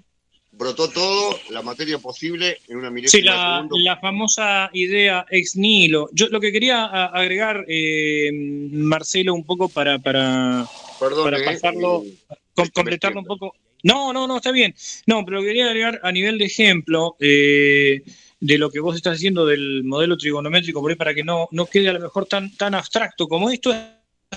brotó 0.57 0.89
todo, 0.89 1.37
la 1.49 1.61
materia 1.61 1.97
posible 1.97 2.57
en 2.67 2.77
una 2.77 2.89
Sí, 2.89 2.93
milésima 2.93 3.31
de 3.31 3.37
la, 3.37 3.53
segundo. 3.55 3.75
la 3.79 3.97
famosa 3.97 4.69
idea 4.73 5.25
ex 5.29 5.55
nihilo. 5.55 6.09
Yo 6.13 6.27
lo 6.29 6.39
que 6.39 6.51
quería 6.51 6.85
agregar, 6.85 7.65
eh, 7.67 8.29
Marcelo, 8.71 9.33
un 9.33 9.45
poco 9.45 9.69
para, 9.69 9.99
para, 9.99 10.65
Perdón, 10.99 11.23
para 11.23 11.39
eh, 11.39 11.45
pasarlo, 11.45 12.03
eh, 12.05 12.15
com- 12.53 12.69
completarlo 12.73 13.19
un 13.21 13.25
poco. 13.25 13.55
No, 13.83 14.13
no, 14.13 14.27
no, 14.27 14.37
está 14.37 14.51
bien. 14.51 14.73
No, 15.07 15.25
pero 15.25 15.41
quería 15.41 15.65
agregar 15.65 15.99
a 16.03 16.11
nivel 16.11 16.37
de 16.37 16.45
ejemplo, 16.45 17.17
eh, 17.19 18.01
de 18.39 18.57
lo 18.57 18.69
que 18.69 18.79
vos 18.79 18.95
estás 18.95 19.15
haciendo 19.15 19.45
del 19.45 19.83
modelo 19.83 20.17
trigonométrico, 20.17 20.81
por 20.81 20.91
ahí 20.91 20.97
para 20.97 21.13
que 21.13 21.23
no, 21.23 21.47
no 21.51 21.65
quede 21.65 21.89
a 21.89 21.93
lo 21.93 21.99
mejor 21.99 22.25
tan, 22.25 22.55
tan 22.55 22.75
abstracto 22.75 23.27
como 23.27 23.49
esto 23.49 23.71
es 23.73 23.79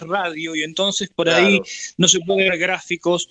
radio 0.01 0.55
y 0.55 0.63
entonces 0.63 1.09
por 1.15 1.29
ahí 1.29 1.61
no 1.97 2.09
se 2.09 2.21
puede 2.21 2.49
ver 2.49 2.59
gráficos. 2.59 3.29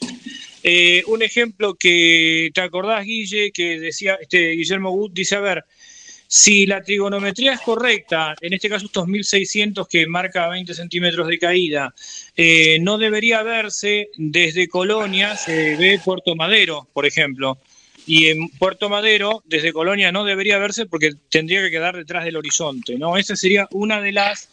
Eh, 0.63 1.03
un 1.07 1.21
ejemplo 1.21 1.75
que 1.75 2.49
te 2.53 2.61
acordás, 2.61 3.05
Guille, 3.05 3.51
que 3.51 3.79
decía 3.79 4.17
este 4.19 4.51
Guillermo 4.51 4.91
Wood, 4.91 5.11
dice, 5.11 5.35
a 5.35 5.41
ver, 5.41 5.65
si 6.27 6.65
la 6.65 6.81
trigonometría 6.81 7.53
es 7.53 7.61
correcta, 7.61 8.35
en 8.41 8.53
este 8.53 8.69
caso 8.69 8.87
estos 8.87 9.07
1600 9.07 9.87
que 9.87 10.07
marca 10.07 10.49
20 10.49 10.73
centímetros 10.73 11.27
de 11.27 11.39
caída, 11.39 11.93
eh, 12.35 12.79
no 12.81 12.97
debería 12.97 13.43
verse 13.43 14.09
desde 14.17 14.67
Colonia, 14.67 15.37
se 15.37 15.75
ve 15.75 15.99
Puerto 16.03 16.35
Madero, 16.35 16.87
por 16.93 17.05
ejemplo. 17.05 17.59
Y 18.07 18.27
en 18.27 18.49
Puerto 18.49 18.89
Madero, 18.89 19.43
desde 19.45 19.73
Colonia, 19.73 20.11
no 20.11 20.25
debería 20.25 20.59
verse 20.59 20.85
porque 20.85 21.11
tendría 21.29 21.61
que 21.61 21.71
quedar 21.71 21.95
detrás 21.95 22.25
del 22.25 22.37
horizonte, 22.37 22.97
¿no? 22.97 23.17
Esa 23.17 23.35
sería 23.35 23.67
una 23.71 23.99
de 23.99 24.11
las, 24.11 24.49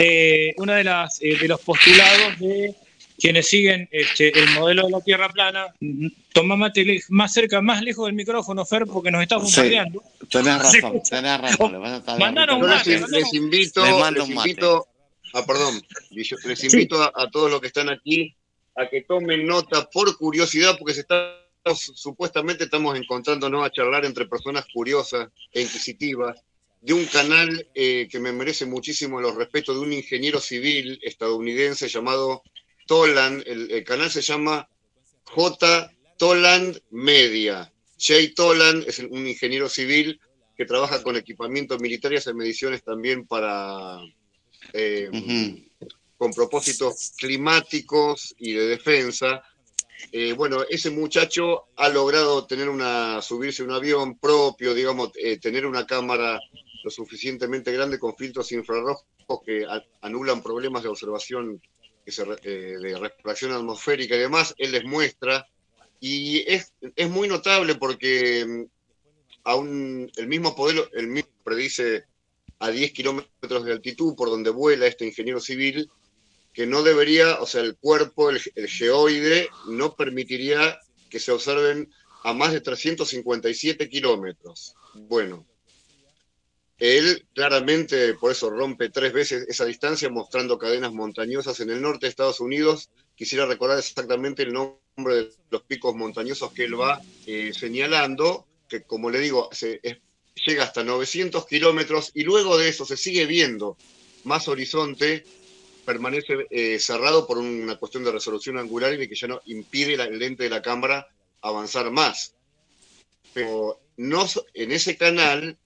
eh, 0.00 0.54
una 0.56 0.76
de 0.76 0.84
las, 0.84 1.20
eh, 1.20 1.36
de 1.38 1.46
los 1.46 1.60
postulados 1.60 2.38
de 2.38 2.74
quienes 3.18 3.48
siguen 3.48 3.86
este, 3.92 4.36
el 4.38 4.48
modelo 4.50 4.86
de 4.86 4.90
la 4.92 5.00
Tierra 5.02 5.28
plana, 5.28 5.66
toma 6.32 6.56
más 6.56 7.32
cerca, 7.32 7.60
más 7.60 7.82
lejos 7.82 8.06
del 8.06 8.14
micrófono, 8.14 8.64
Fer, 8.64 8.86
porque 8.86 9.10
nos 9.10 9.22
está 9.22 9.36
bombardeando. 9.36 10.02
Sí, 10.20 10.26
tenés 10.30 10.58
razón, 10.58 11.02
tenés 11.02 11.40
razón. 11.40 11.82
Mandaron 12.18 12.62
un 12.62 12.68
mate, 12.68 12.98
les, 12.98 13.10
les, 13.10 13.34
invito, 13.34 13.82
les, 14.10 14.28
invito, 14.28 14.86
ah, 15.34 15.44
perdón, 15.44 15.82
les 16.10 16.64
invito 16.64 17.02
a, 17.02 17.12
a, 17.14 17.28
todos 17.30 17.50
los 17.50 17.60
que 17.60 17.66
están 17.66 17.90
aquí 17.90 18.34
a 18.76 18.88
que 18.88 19.02
tomen 19.02 19.44
nota 19.44 19.90
por 19.90 20.16
curiosidad, 20.16 20.76
porque 20.78 20.94
se 20.94 21.00
está 21.00 21.36
supuestamente 21.74 22.64
estamos 22.64 22.96
encontrándonos 22.98 23.66
a 23.66 23.70
charlar 23.70 24.04
entre 24.04 24.26
personas 24.26 24.64
curiosas 24.72 25.28
e 25.52 25.60
inquisitivas 25.60 26.42
de 26.80 26.94
un 26.94 27.04
canal 27.06 27.68
eh, 27.74 28.08
que 28.10 28.20
me 28.20 28.32
merece 28.32 28.66
muchísimo 28.66 29.20
los 29.20 29.34
respetos 29.34 29.76
de 29.76 29.82
un 29.82 29.92
ingeniero 29.92 30.40
civil 30.40 30.98
estadounidense 31.02 31.88
llamado 31.88 32.42
Toland, 32.86 33.42
el, 33.46 33.84
canal 33.84 34.10
se 34.10 34.22
llama 34.22 34.68
J. 35.24 35.92
Toland 36.18 36.80
Media. 36.90 37.72
Jay 37.98 38.34
Toland 38.34 38.88
es 38.88 38.98
un 38.98 39.26
ingeniero 39.26 39.68
civil 39.68 40.20
que 40.56 40.64
trabaja 40.64 41.02
con 41.02 41.16
equipamiento 41.16 41.78
militar 41.78 42.12
y 42.12 42.16
hace 42.16 42.34
mediciones 42.34 42.82
también 42.82 43.26
para 43.26 44.00
eh, 44.72 45.10
con 46.16 46.32
propósitos 46.32 47.12
climáticos 47.16 48.34
y 48.38 48.52
de 48.52 48.66
defensa. 48.66 49.42
Eh, 50.12 50.32
bueno, 50.32 50.64
ese 50.68 50.90
muchacho 50.90 51.68
ha 51.76 51.88
logrado 51.88 52.46
tener 52.46 52.68
una, 52.68 53.22
subirse 53.22 53.62
un 53.62 53.70
avión 53.70 54.18
propio, 54.18 54.74
digamos, 54.74 55.12
eh, 55.14 55.38
tener 55.38 55.64
una 55.64 55.86
cámara 55.86 56.40
lo 56.82 56.90
suficientemente 56.90 57.72
grande 57.72 57.98
con 57.98 58.16
filtros 58.16 58.52
infrarrojos 58.52 59.04
que 59.44 59.64
anulan 60.00 60.42
problemas 60.42 60.82
de 60.82 60.88
observación 60.88 61.60
eh, 62.06 62.76
de 62.80 62.98
refracción 62.98 63.52
atmosférica 63.52 64.16
y 64.16 64.20
demás, 64.20 64.54
él 64.58 64.72
les 64.72 64.84
muestra, 64.84 65.46
y 66.00 66.40
es, 66.50 66.72
es 66.96 67.10
muy 67.10 67.28
notable 67.28 67.76
porque 67.76 68.44
mm, 68.44 68.64
aún 69.44 70.10
el 70.16 70.26
mismo 70.26 70.54
modelo, 70.56 70.88
el 70.92 71.06
mismo 71.08 71.30
predice 71.44 72.04
a 72.58 72.70
10 72.70 72.92
kilómetros 72.92 73.64
de 73.64 73.72
altitud 73.72 74.14
por 74.16 74.28
donde 74.28 74.50
vuela 74.50 74.86
este 74.86 75.06
ingeniero 75.06 75.40
civil, 75.40 75.90
que 76.52 76.66
no 76.66 76.82
debería, 76.82 77.40
o 77.40 77.46
sea, 77.46 77.62
el 77.62 77.76
cuerpo, 77.76 78.30
el, 78.30 78.40
geoide, 78.68 79.48
no 79.68 79.94
permitiría 79.94 80.78
que 81.08 81.20
se 81.20 81.32
observen 81.32 81.90
a 82.24 82.32
más 82.32 82.52
de 82.52 82.60
357 82.60 83.88
kilómetros. 83.88 84.74
Bueno, 84.94 85.46
él 86.80 87.26
claramente 87.34 88.14
por 88.14 88.32
eso 88.32 88.48
rompe 88.48 88.88
tres 88.88 89.12
veces 89.12 89.46
esa 89.48 89.66
distancia 89.66 90.08
mostrando 90.08 90.58
cadenas 90.58 90.94
montañosas 90.94 91.60
en 91.60 91.68
el 91.68 91.82
norte 91.82 92.06
de 92.06 92.10
Estados 92.10 92.40
Unidos. 92.40 92.88
Quisiera 93.14 93.44
recordar 93.44 93.78
exactamente 93.78 94.42
el 94.44 94.54
nombre 94.54 95.14
de 95.14 95.30
los 95.50 95.62
picos 95.62 95.94
montañosos 95.94 96.52
que 96.52 96.64
él 96.64 96.80
va 96.80 96.98
eh, 97.26 97.52
señalando, 97.52 98.46
que 98.66 98.82
como 98.82 99.10
le 99.10 99.20
digo, 99.20 99.50
llega 100.46 100.64
hasta 100.64 100.82
900 100.82 101.46
kilómetros 101.46 102.12
y 102.14 102.22
luego 102.22 102.56
de 102.56 102.70
eso 102.70 102.86
se 102.86 102.96
sigue 102.96 103.26
viendo 103.26 103.76
más 104.24 104.48
horizonte, 104.48 105.24
permanece 105.84 106.46
eh, 106.48 106.78
cerrado 106.78 107.26
por 107.26 107.36
una 107.36 107.76
cuestión 107.76 108.04
de 108.04 108.12
resolución 108.12 108.56
angular 108.56 108.94
y 108.94 109.06
que 109.06 109.14
ya 109.14 109.28
no 109.28 109.42
impide 109.44 109.98
la, 109.98 110.04
el 110.04 110.18
lente 110.18 110.44
de 110.44 110.50
la 110.50 110.62
cámara 110.62 111.08
avanzar 111.42 111.90
más. 111.90 112.34
Pero 113.34 113.80
no, 113.98 114.26
en 114.54 114.72
ese 114.72 114.96
canal 114.96 115.58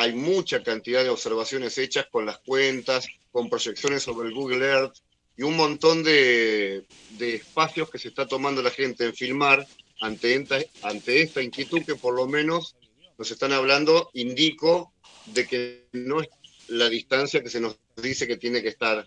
hay 0.00 0.14
mucha 0.14 0.62
cantidad 0.62 1.04
de 1.04 1.10
observaciones 1.10 1.76
hechas 1.76 2.06
con 2.10 2.24
las 2.24 2.38
cuentas, 2.38 3.06
con 3.30 3.50
proyecciones 3.50 4.02
sobre 4.02 4.28
el 4.28 4.34
Google 4.34 4.64
Earth 4.64 4.96
y 5.36 5.42
un 5.42 5.58
montón 5.58 6.02
de, 6.02 6.86
de 7.18 7.34
espacios 7.34 7.90
que 7.90 7.98
se 7.98 8.08
está 8.08 8.26
tomando 8.26 8.62
la 8.62 8.70
gente 8.70 9.04
en 9.04 9.14
filmar 9.14 9.66
ante 10.00 10.34
esta, 10.34 10.58
ante 10.84 11.20
esta 11.20 11.42
inquietud 11.42 11.84
que 11.84 11.96
por 11.96 12.14
lo 12.14 12.26
menos 12.26 12.76
nos 13.18 13.30
están 13.30 13.52
hablando, 13.52 14.08
indico 14.14 14.90
de 15.26 15.46
que 15.46 15.84
no 15.92 16.22
es 16.22 16.30
la 16.68 16.88
distancia 16.88 17.42
que 17.42 17.50
se 17.50 17.60
nos 17.60 17.76
dice 17.96 18.26
que 18.26 18.38
tiene 18.38 18.62
que 18.62 18.68
estar 18.68 19.06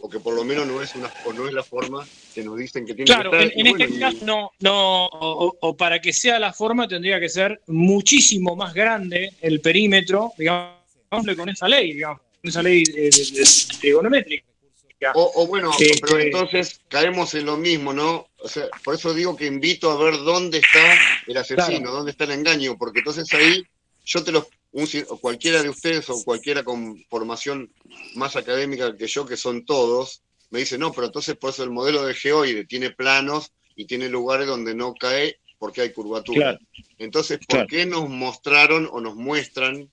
o 0.00 0.08
que 0.08 0.20
por 0.20 0.34
lo 0.34 0.44
menos 0.44 0.66
no 0.66 0.80
es 0.80 0.94
una 0.94 1.12
o 1.24 1.32
no 1.32 1.48
es 1.48 1.52
la 1.52 1.62
forma 1.62 2.06
que 2.34 2.42
nos 2.42 2.56
dicen 2.56 2.86
que 2.86 2.94
tiene 2.94 3.06
claro, 3.06 3.30
que 3.30 3.44
estar. 3.44 3.58
En, 3.58 3.66
en 3.66 3.80
este 3.80 3.98
caso 3.98 4.24
no, 4.24 4.50
no 4.60 5.06
o, 5.06 5.56
o, 5.60 5.76
para 5.76 6.00
que 6.00 6.12
sea 6.12 6.38
la 6.38 6.52
forma 6.52 6.86
tendría 6.86 7.18
que 7.18 7.28
ser 7.28 7.60
muchísimo 7.66 8.54
más 8.54 8.74
grande 8.74 9.32
el 9.40 9.60
perímetro, 9.60 10.32
digamos, 10.38 10.78
con 11.36 11.48
esa 11.48 11.68
ley, 11.68 11.94
digamos, 11.94 12.20
con 12.40 12.48
esa 12.48 12.62
ley 12.62 12.84
trigonométrica. 13.80 14.46
O, 15.14 15.30
o, 15.36 15.46
bueno, 15.46 15.70
este... 15.78 16.00
pero 16.00 16.18
entonces 16.18 16.80
caemos 16.88 17.32
en 17.34 17.46
lo 17.46 17.56
mismo, 17.56 17.92
¿no? 17.92 18.26
O 18.38 18.48
sea, 18.48 18.64
por 18.82 18.94
eso 18.94 19.14
digo 19.14 19.36
que 19.36 19.46
invito 19.46 19.90
a 19.92 19.96
ver 20.02 20.14
dónde 20.18 20.58
está 20.58 20.94
el 21.26 21.36
asesino, 21.36 21.82
claro. 21.82 21.92
dónde 21.92 22.10
está 22.10 22.24
el 22.24 22.32
engaño, 22.32 22.76
porque 22.76 22.98
entonces 22.98 23.32
ahí 23.32 23.64
yo 24.04 24.24
te 24.24 24.32
los 24.32 24.46
un, 24.72 24.86
cualquiera 25.20 25.62
de 25.62 25.68
ustedes 25.68 26.08
o 26.10 26.22
cualquiera 26.24 26.62
con 26.62 27.02
formación 27.08 27.72
más 28.14 28.36
académica 28.36 28.96
que 28.96 29.06
yo, 29.06 29.26
que 29.26 29.36
son 29.36 29.64
todos, 29.64 30.22
me 30.50 30.60
dice, 30.60 30.78
no, 30.78 30.92
pero 30.92 31.06
entonces 31.06 31.36
por 31.36 31.50
eso 31.50 31.64
el 31.64 31.70
modelo 31.70 32.04
de 32.04 32.14
geoide 32.14 32.64
tiene 32.64 32.90
planos 32.90 33.52
y 33.76 33.86
tiene 33.86 34.08
lugares 34.08 34.46
donde 34.46 34.74
no 34.74 34.94
cae 34.94 35.38
porque 35.58 35.82
hay 35.82 35.92
curvatura. 35.92 36.40
Claro. 36.40 36.58
Entonces, 36.98 37.38
¿por 37.38 37.46
claro. 37.46 37.66
qué 37.68 37.86
nos 37.86 38.08
mostraron 38.08 38.88
o 38.90 39.00
nos 39.00 39.16
muestran 39.16 39.90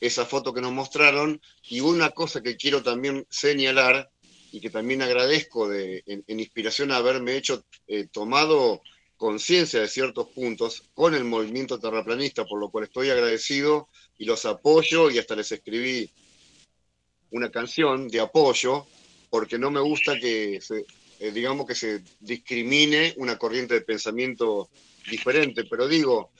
esa 0.00 0.24
foto 0.24 0.54
que 0.54 0.60
nos 0.60 0.72
mostraron? 0.72 1.40
Y 1.68 1.80
una 1.80 2.10
cosa 2.10 2.42
que 2.42 2.56
quiero 2.56 2.82
también 2.82 3.26
señalar 3.28 4.10
y 4.52 4.60
que 4.60 4.70
también 4.70 5.02
agradezco 5.02 5.68
de, 5.68 6.02
en, 6.06 6.24
en 6.26 6.40
inspiración 6.40 6.90
a 6.90 6.96
haberme 6.96 7.36
hecho, 7.36 7.64
eh, 7.86 8.06
tomado 8.10 8.80
conciencia 9.18 9.80
de 9.80 9.88
ciertos 9.88 10.28
puntos 10.28 10.84
con 10.94 11.14
el 11.14 11.24
movimiento 11.24 11.78
terraplanista, 11.78 12.46
por 12.46 12.60
lo 12.60 12.70
cual 12.70 12.84
estoy 12.84 13.10
agradecido 13.10 13.88
y 14.16 14.24
los 14.24 14.46
apoyo 14.46 15.10
y 15.10 15.18
hasta 15.18 15.36
les 15.36 15.52
escribí 15.52 16.10
una 17.32 17.50
canción 17.50 18.08
de 18.08 18.20
apoyo 18.20 18.86
porque 19.28 19.58
no 19.58 19.70
me 19.70 19.80
gusta 19.80 20.18
que 20.18 20.60
se, 20.62 20.86
eh, 21.18 21.32
digamos 21.32 21.66
que 21.66 21.74
se 21.74 22.02
discrimine 22.20 23.12
una 23.16 23.36
corriente 23.36 23.74
de 23.74 23.80
pensamiento 23.80 24.70
diferente, 25.10 25.64
pero 25.64 25.88
digo, 25.88 26.30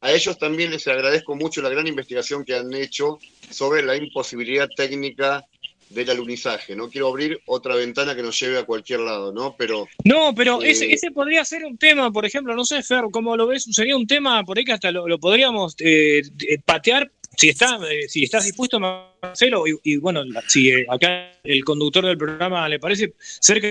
a 0.00 0.10
ellos 0.10 0.38
también 0.38 0.70
les 0.70 0.88
agradezco 0.88 1.36
mucho 1.36 1.60
la 1.60 1.68
gran 1.68 1.86
investigación 1.86 2.44
que 2.44 2.54
han 2.54 2.72
hecho 2.72 3.18
sobre 3.50 3.82
la 3.82 3.96
imposibilidad 3.96 4.68
técnica 4.74 5.44
del 5.90 6.10
alunizaje. 6.10 6.76
No 6.76 6.90
quiero 6.90 7.08
abrir 7.08 7.40
otra 7.46 7.74
ventana 7.74 8.14
que 8.14 8.22
nos 8.22 8.38
lleve 8.38 8.58
a 8.58 8.64
cualquier 8.64 9.00
lado, 9.00 9.32
¿no? 9.32 9.54
Pero. 9.56 9.88
No, 10.04 10.34
pero 10.34 10.62
eh... 10.62 10.70
ese, 10.70 10.92
ese, 10.92 11.10
podría 11.10 11.44
ser 11.44 11.64
un 11.64 11.78
tema, 11.78 12.10
por 12.10 12.26
ejemplo, 12.26 12.54
no 12.54 12.64
sé, 12.64 12.82
Fer, 12.82 13.04
¿cómo 13.10 13.36
lo 13.36 13.46
ves? 13.46 13.64
Sería 13.70 13.96
un 13.96 14.06
tema 14.06 14.42
por 14.44 14.58
ahí 14.58 14.64
que 14.64 14.72
hasta 14.72 14.90
lo, 14.90 15.08
lo 15.08 15.18
podríamos 15.18 15.74
eh, 15.80 16.22
patear. 16.64 17.10
Si, 17.36 17.50
está, 17.50 17.78
eh, 17.88 18.08
si 18.08 18.24
estás 18.24 18.46
dispuesto, 18.46 18.80
Marcelo, 18.80 19.64
y, 19.68 19.78
y 19.84 19.96
bueno, 19.96 20.24
si 20.48 20.70
eh, 20.70 20.84
acá 20.88 21.30
el 21.44 21.62
conductor 21.62 22.04
del 22.04 22.18
programa 22.18 22.68
le 22.68 22.80
parece 22.80 23.12
cerca 23.18 23.68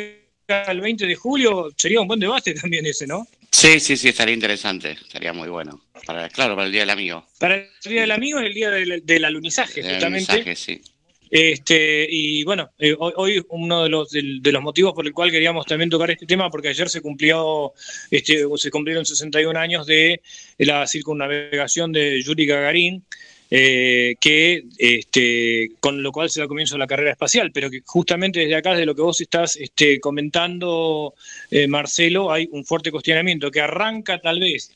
del 0.67 0.79
20 0.79 1.05
de 1.05 1.15
julio, 1.15 1.69
sería 1.75 1.99
un 1.99 2.07
buen 2.07 2.19
debate 2.19 2.53
también 2.53 2.85
ese, 2.85 3.05
¿no? 3.05 3.27
Sí, 3.51 3.79
sí, 3.79 3.97
sí, 3.97 4.09
estaría 4.09 4.33
interesante, 4.33 4.91
estaría 4.91 5.33
muy 5.33 5.49
bueno. 5.49 5.81
Para, 6.05 6.29
claro, 6.29 6.55
para 6.55 6.67
el 6.67 6.71
Día 6.71 6.81
del 6.81 6.91
Amigo. 6.91 7.27
Para 7.39 7.55
el 7.55 7.67
Día 7.83 8.01
del 8.01 8.11
Amigo 8.11 8.39
es 8.39 8.45
el 8.45 8.53
día 8.53 8.69
del, 8.69 9.05
del 9.05 9.25
alunizaje, 9.25 9.81
del 9.81 9.93
justamente. 9.93 10.31
Alunizaje, 10.31 10.55
sí. 10.55 10.81
Este, 11.29 12.07
y 12.09 12.43
bueno, 12.43 12.71
eh, 12.79 12.95
hoy, 12.97 13.43
uno 13.49 13.83
de 13.83 13.89
los, 13.89 14.09
de, 14.11 14.39
de, 14.41 14.51
los 14.51 14.61
motivos 14.61 14.93
por 14.93 15.05
el 15.05 15.13
cual 15.13 15.31
queríamos 15.31 15.65
también 15.65 15.89
tocar 15.89 16.11
este 16.11 16.25
tema, 16.25 16.49
porque 16.49 16.69
ayer 16.69 16.89
se 16.89 17.01
cumplió, 17.01 17.73
este, 18.11 18.45
se 18.55 18.71
cumplieron 18.71 19.05
61 19.05 19.59
años 19.59 19.85
de 19.85 20.21
la 20.57 20.87
circunnavegación 20.87 21.91
de 21.91 22.21
Yuri 22.21 22.45
Gagarin, 22.45 23.03
eh, 23.49 24.17
que 24.19 24.65
este, 24.77 25.71
con 25.79 26.03
lo 26.03 26.11
cual 26.11 26.29
se 26.29 26.41
da 26.41 26.49
comienzo 26.49 26.77
la 26.77 26.85
carrera 26.85 27.11
espacial, 27.11 27.51
pero 27.53 27.69
que 27.69 27.81
justamente 27.85 28.41
desde 28.41 28.55
acá, 28.55 28.71
desde 28.71 28.85
lo 28.85 28.93
que 28.93 29.01
vos 29.01 29.21
estás 29.21 29.55
este, 29.55 30.01
comentando, 30.01 31.13
eh, 31.49 31.67
Marcelo, 31.67 32.31
hay 32.31 32.49
un 32.51 32.65
fuerte 32.65 32.91
cuestionamiento 32.91 33.49
que 33.49 33.61
arranca 33.61 34.19
tal 34.19 34.41
vez 34.41 34.71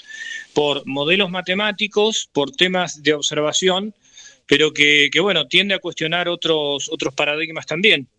por 0.53 0.87
modelos 0.87 1.29
matemáticos, 1.29 2.29
por 2.31 2.51
temas 2.51 3.03
de 3.03 3.13
observación, 3.13 3.93
pero 4.51 4.73
que, 4.73 5.07
que 5.09 5.21
bueno, 5.21 5.47
tiende 5.47 5.75
a 5.75 5.79
cuestionar 5.79 6.27
otros, 6.27 6.89
otros 6.91 7.13
paradigmas 7.13 7.65
también. 7.65 8.09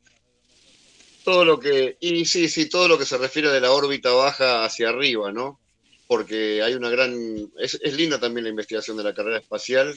Todo 1.24 1.44
lo 1.44 1.60
que, 1.60 1.98
y 2.00 2.24
sí, 2.24 2.48
sí, 2.48 2.70
todo 2.70 2.88
lo 2.88 2.98
que 2.98 3.04
se 3.04 3.18
refiere 3.18 3.50
de 3.50 3.60
la 3.60 3.70
órbita 3.70 4.10
baja 4.12 4.64
hacia 4.64 4.88
arriba, 4.88 5.30
¿no? 5.30 5.60
Porque 6.06 6.62
hay 6.62 6.72
una 6.72 6.88
gran, 6.88 7.14
es, 7.58 7.78
es 7.82 7.92
linda 7.92 8.18
también 8.18 8.44
la 8.44 8.50
investigación 8.50 8.96
de 8.96 9.04
la 9.04 9.12
carrera 9.12 9.40
espacial 9.40 9.94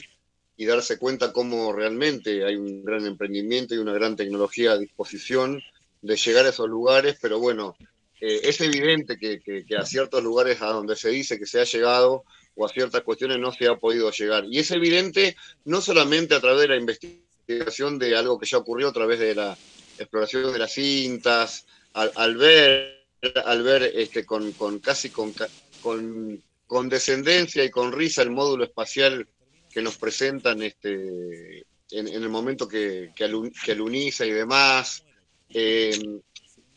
y 0.58 0.66
darse 0.66 0.98
cuenta 0.98 1.32
cómo 1.32 1.72
realmente 1.72 2.44
hay 2.44 2.56
un 2.56 2.84
gran 2.84 3.06
emprendimiento 3.06 3.74
y 3.74 3.78
una 3.78 3.94
gran 3.94 4.14
tecnología 4.14 4.72
a 4.72 4.78
disposición 4.78 5.62
de 6.02 6.16
llegar 6.16 6.44
a 6.44 6.50
esos 6.50 6.68
lugares, 6.68 7.16
pero 7.18 7.38
bueno, 7.38 7.78
eh, 8.20 8.40
es 8.42 8.60
evidente 8.60 9.16
que, 9.16 9.40
que, 9.40 9.64
que, 9.64 9.76
a 9.78 9.86
ciertos 9.86 10.22
lugares 10.22 10.60
a 10.60 10.66
donde 10.66 10.96
se 10.96 11.08
dice 11.08 11.38
que 11.38 11.46
se 11.46 11.60
ha 11.60 11.64
llegado 11.64 12.24
o 12.56 12.66
a 12.66 12.68
ciertas 12.68 13.02
cuestiones 13.02 13.38
no 13.38 13.52
se 13.52 13.68
ha 13.68 13.76
podido 13.76 14.10
llegar. 14.10 14.44
Y 14.50 14.58
es 14.58 14.70
evidente 14.70 15.36
no 15.64 15.80
solamente 15.80 16.34
a 16.34 16.40
través 16.40 16.62
de 16.62 16.68
la 16.68 16.76
investigación 16.76 17.98
de 17.98 18.16
algo 18.16 18.38
que 18.38 18.46
ya 18.46 18.58
ocurrió 18.58 18.88
a 18.88 18.92
través 18.92 19.20
de 19.20 19.34
la 19.34 19.56
exploración 19.98 20.52
de 20.52 20.58
las 20.58 20.72
cintas, 20.72 21.66
al, 21.92 22.36
ver, 22.36 23.06
al 23.44 23.62
ver 23.62 23.92
este, 23.94 24.24
con, 24.24 24.52
con 24.52 24.78
casi 24.80 25.10
con, 25.10 25.32
con, 25.80 26.42
con, 26.66 26.88
descendencia 26.88 27.64
y 27.64 27.70
con 27.70 27.92
risa 27.92 28.22
el 28.22 28.30
módulo 28.30 28.64
espacial 28.64 29.26
que 29.70 29.82
nos 29.82 29.96
presentan 29.96 30.62
este, 30.62 31.64
en, 31.90 32.08
el 32.08 32.28
momento 32.28 32.66
que, 32.66 33.12
que, 33.14 33.24
alun, 33.24 33.52
aluniza 33.68 34.26
y 34.26 34.30
demás. 34.30 35.04
Eh, 35.48 36.20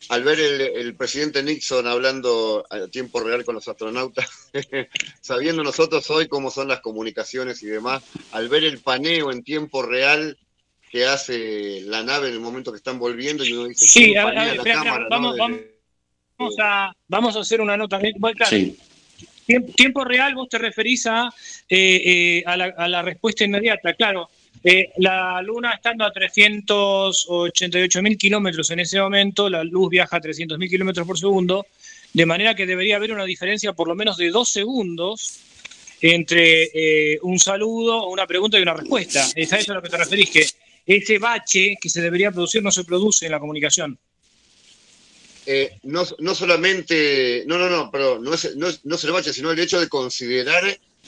al 0.07 0.23
ver 0.23 0.39
el, 0.39 0.61
el, 0.61 0.95
presidente 0.95 1.43
Nixon 1.43 1.85
hablando 1.85 2.65
a 2.69 2.87
tiempo 2.87 3.19
real 3.19 3.43
con 3.43 3.55
los 3.55 3.67
astronautas, 3.67 4.49
sabiendo 5.21 5.63
nosotros 5.63 6.09
hoy 6.09 6.27
cómo 6.27 6.49
son 6.49 6.69
las 6.69 6.79
comunicaciones 6.79 7.61
y 7.63 7.67
demás, 7.67 8.03
al 8.31 8.47
ver 8.49 8.63
el 8.63 8.79
paneo 8.79 9.31
en 9.31 9.43
tiempo 9.43 9.81
real 9.81 10.37
que 10.89 11.05
hace 11.05 11.81
la 11.81 12.03
nave 12.03 12.29
en 12.29 12.35
el 12.35 12.39
momento 12.39 12.71
que 12.71 12.77
están 12.77 12.97
volviendo 12.97 13.43
y 13.43 13.53
uno 13.53 13.67
dice 13.67 13.87
sí, 13.87 14.15
a, 14.15 14.23
a 14.23 14.25
ver, 14.25 14.35
la 14.35 14.53
espera, 14.53 14.75
cámara, 14.75 15.07
vamos, 15.09 15.35
¿no? 15.35 15.43
vamos, 15.43 15.59
vamos, 16.37 16.55
a, 16.59 16.93
vamos 17.07 17.35
a 17.35 17.39
hacer 17.41 17.61
una 17.61 17.77
nota. 17.77 17.99
Bueno, 18.17 18.35
claro, 18.35 18.49
sí. 18.49 18.77
tiempo, 19.45 19.71
tiempo, 19.73 20.03
real, 20.03 20.33
vos 20.33 20.49
te 20.49 20.57
referís 20.57 21.05
a, 21.05 21.29
eh, 21.69 22.01
eh, 22.39 22.43
a, 22.45 22.57
la, 22.57 22.65
a, 22.75 22.87
la, 22.87 23.01
respuesta 23.03 23.43
inmediata, 23.43 23.93
claro. 23.93 24.29
Eh, 24.63 24.91
la 24.97 25.41
Luna 25.41 25.73
estando 25.73 26.03
a 26.05 26.11
388 26.11 28.01
mil 28.01 28.17
kilómetros 28.17 28.69
en 28.71 28.79
ese 28.81 28.99
momento, 28.99 29.49
la 29.49 29.63
luz 29.63 29.89
viaja 29.89 30.17
a 30.17 30.21
300 30.21 30.57
mil 30.57 30.69
kilómetros 30.69 31.07
por 31.07 31.17
segundo, 31.17 31.65
de 32.13 32.25
manera 32.25 32.55
que 32.55 32.65
debería 32.65 32.97
haber 32.97 33.13
una 33.13 33.23
diferencia 33.23 33.73
por 33.73 33.87
lo 33.87 33.95
menos 33.95 34.17
de 34.17 34.29
dos 34.29 34.49
segundos 34.49 35.39
entre 36.01 36.63
eh, 36.73 37.19
un 37.21 37.39
saludo, 37.39 38.07
una 38.07 38.27
pregunta 38.27 38.59
y 38.59 38.61
una 38.61 38.73
respuesta. 38.73 39.25
¿Es 39.35 39.51
a 39.53 39.57
eso 39.57 39.71
a 39.71 39.75
lo 39.75 39.81
que 39.81 39.89
te 39.89 39.97
referís? 39.97 40.29
Que 40.29 40.45
ese 40.85 41.19
bache 41.19 41.77
que 41.79 41.89
se 41.89 42.01
debería 42.01 42.31
producir 42.31 42.63
no 42.63 42.71
se 42.71 42.83
produce 42.83 43.25
en 43.25 43.31
la 43.31 43.39
comunicación. 43.39 43.97
Eh, 45.45 45.77
no, 45.83 46.03
no, 46.19 46.35
solamente, 46.35 47.43
no, 47.47 47.57
no, 47.57 47.69
no, 47.69 47.89
pero 47.91 48.19
no 48.19 48.33
es, 48.33 48.55
no, 48.55 48.67
no 48.83 48.95
es 48.95 49.03
el 49.03 49.11
bache, 49.11 49.33
sino 49.33 49.51
el 49.51 49.59
hecho 49.59 49.79
de 49.79 49.89
considerar 49.89 50.63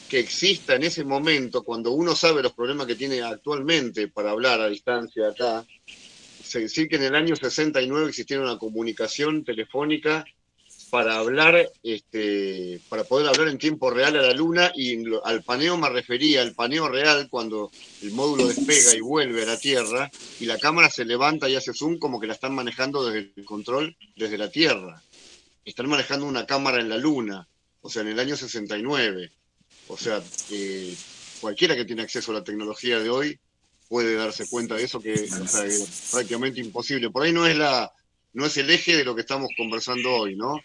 que 0.09 0.19
exista 0.19 0.75
en 0.75 0.83
ese 0.83 1.03
momento, 1.03 1.63
cuando 1.63 1.91
uno 1.91 2.15
sabe 2.15 2.43
los 2.43 2.53
problemas 2.53 2.87
que 2.87 2.95
tiene 2.95 3.21
actualmente 3.21 4.07
para 4.07 4.31
hablar 4.31 4.59
a 4.61 4.67
distancia 4.67 5.29
acá, 5.29 5.65
se 6.43 6.59
decir 6.59 6.89
que 6.89 6.97
en 6.97 7.03
el 7.03 7.15
año 7.15 7.35
69 7.35 8.09
existiera 8.09 8.43
una 8.43 8.57
comunicación 8.57 9.43
telefónica 9.43 10.25
para 10.89 11.17
hablar, 11.17 11.71
este, 11.83 12.81
para 12.89 13.05
poder 13.05 13.29
hablar 13.29 13.47
en 13.47 13.57
tiempo 13.57 13.89
real 13.89 14.17
a 14.17 14.21
la 14.21 14.33
Luna 14.33 14.73
y 14.75 15.01
al 15.23 15.41
paneo 15.43 15.77
me 15.77 15.89
refería, 15.89 16.41
al 16.41 16.53
paneo 16.53 16.89
real 16.89 17.29
cuando 17.29 17.71
el 18.01 18.11
módulo 18.11 18.47
despega 18.47 18.93
y 18.93 18.99
vuelve 18.99 19.43
a 19.43 19.45
la 19.45 19.57
Tierra 19.57 20.11
y 20.41 20.45
la 20.45 20.57
cámara 20.57 20.89
se 20.89 21.05
levanta 21.05 21.47
y 21.47 21.55
hace 21.55 21.73
zoom 21.73 21.97
como 21.97 22.19
que 22.19 22.27
la 22.27 22.33
están 22.33 22.53
manejando 22.53 23.05
desde 23.05 23.31
el 23.37 23.45
control 23.45 23.95
desde 24.17 24.37
la 24.37 24.51
Tierra. 24.51 25.01
Están 25.63 25.87
manejando 25.87 26.25
una 26.25 26.45
cámara 26.45 26.81
en 26.81 26.89
la 26.89 26.97
Luna, 26.97 27.47
o 27.81 27.89
sea, 27.89 28.01
en 28.01 28.09
el 28.09 28.19
año 28.19 28.35
69. 28.35 29.31
O 29.87 29.97
sea, 29.97 30.21
eh, 30.51 30.95
cualquiera 31.39 31.75
que 31.75 31.85
tiene 31.85 32.03
acceso 32.03 32.31
a 32.31 32.35
la 32.35 32.43
tecnología 32.43 32.99
de 32.99 33.09
hoy 33.09 33.39
puede 33.89 34.15
darse 34.15 34.47
cuenta 34.47 34.75
de 34.75 34.83
eso, 34.83 35.01
que 35.01 35.13
es 35.13 36.09
prácticamente 36.11 36.61
imposible. 36.61 37.09
Por 37.09 37.23
ahí 37.23 37.33
no 37.33 37.45
es 37.45 37.57
la 37.57 37.91
no 38.33 38.45
es 38.45 38.55
el 38.55 38.69
eje 38.69 38.95
de 38.95 39.03
lo 39.03 39.13
que 39.13 39.21
estamos 39.21 39.49
conversando 39.57 40.09
hoy, 40.13 40.37
¿no? 40.37 40.61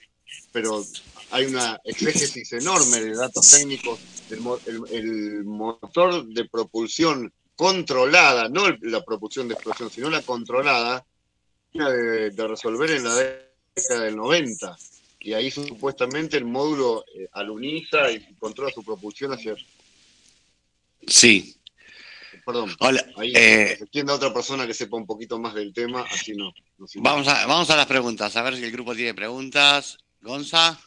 pero 0.53 0.85
hay 1.31 1.47
una 1.47 1.81
exégesis 1.85 2.53
enorme 2.53 3.01
de 3.01 3.15
datos 3.15 3.51
técnicos. 3.51 3.99
El 4.31 5.45
motor 5.45 6.27
de 6.27 6.45
propulsión 6.47 7.33
controlada, 7.55 8.49
no 8.49 8.65
la 8.83 9.05
propulsión 9.05 9.49
de 9.49 9.55
explosión, 9.55 9.91
sino 9.91 10.11
la 10.11 10.23
controlada, 10.23 11.05
de, 11.73 12.31
de, 12.31 12.49
resolver 12.49 12.91
en 12.91 13.05
la 13.05 13.15
década 13.15 14.05
del 14.05 14.17
90. 14.17 14.77
Y 15.27 15.35
ahí 15.35 15.51
supuestamente 15.51 16.37
el 16.37 16.45
módulo 16.45 17.05
eh, 17.13 17.29
aluniza 17.33 18.13
y 18.13 18.21
controla 18.39 18.71
su 18.71 18.85
propulsión 18.85 19.33
hacia... 19.33 19.57
Sí. 21.05 21.57
Perdón. 22.47 22.71
Hola. 22.79 23.05
Ahí 23.17 23.33
eh, 23.35 23.77
se 23.93 24.01
a 24.03 24.15
otra 24.15 24.33
persona 24.33 24.69
que 24.69 24.73
sepa 24.73 24.97
un 24.97 25.05
poquito 25.05 25.41
más 25.41 25.53
del 25.53 25.73
tema, 25.73 26.05
así 26.09 26.33
no. 26.37 26.53
no 26.79 26.87
vamos, 26.99 27.27
a, 27.27 27.45
vamos 27.45 27.69
a 27.71 27.77
las 27.77 27.87
preguntas, 27.87 28.37
a 28.37 28.43
ver 28.43 28.55
si 28.55 28.63
el 28.63 28.71
grupo 28.71 28.95
tiene 28.95 29.15
preguntas. 29.15 29.99
Gonza. 30.23 30.79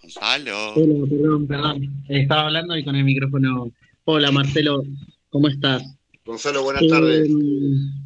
Gonzalo. 0.00 0.72
Hola, 0.72 1.06
perdón, 1.06 1.46
perdón. 1.46 2.04
Estaba 2.08 2.46
hablando 2.46 2.78
y 2.78 2.84
con 2.84 2.96
el 2.96 3.04
micrófono. 3.04 3.70
Hola, 4.04 4.32
Marcelo, 4.32 4.84
¿cómo 5.28 5.48
estás? 5.48 5.82
Gonzalo, 6.24 6.62
buenas 6.62 6.84
eh, 6.84 6.88
tardes. 6.88 7.28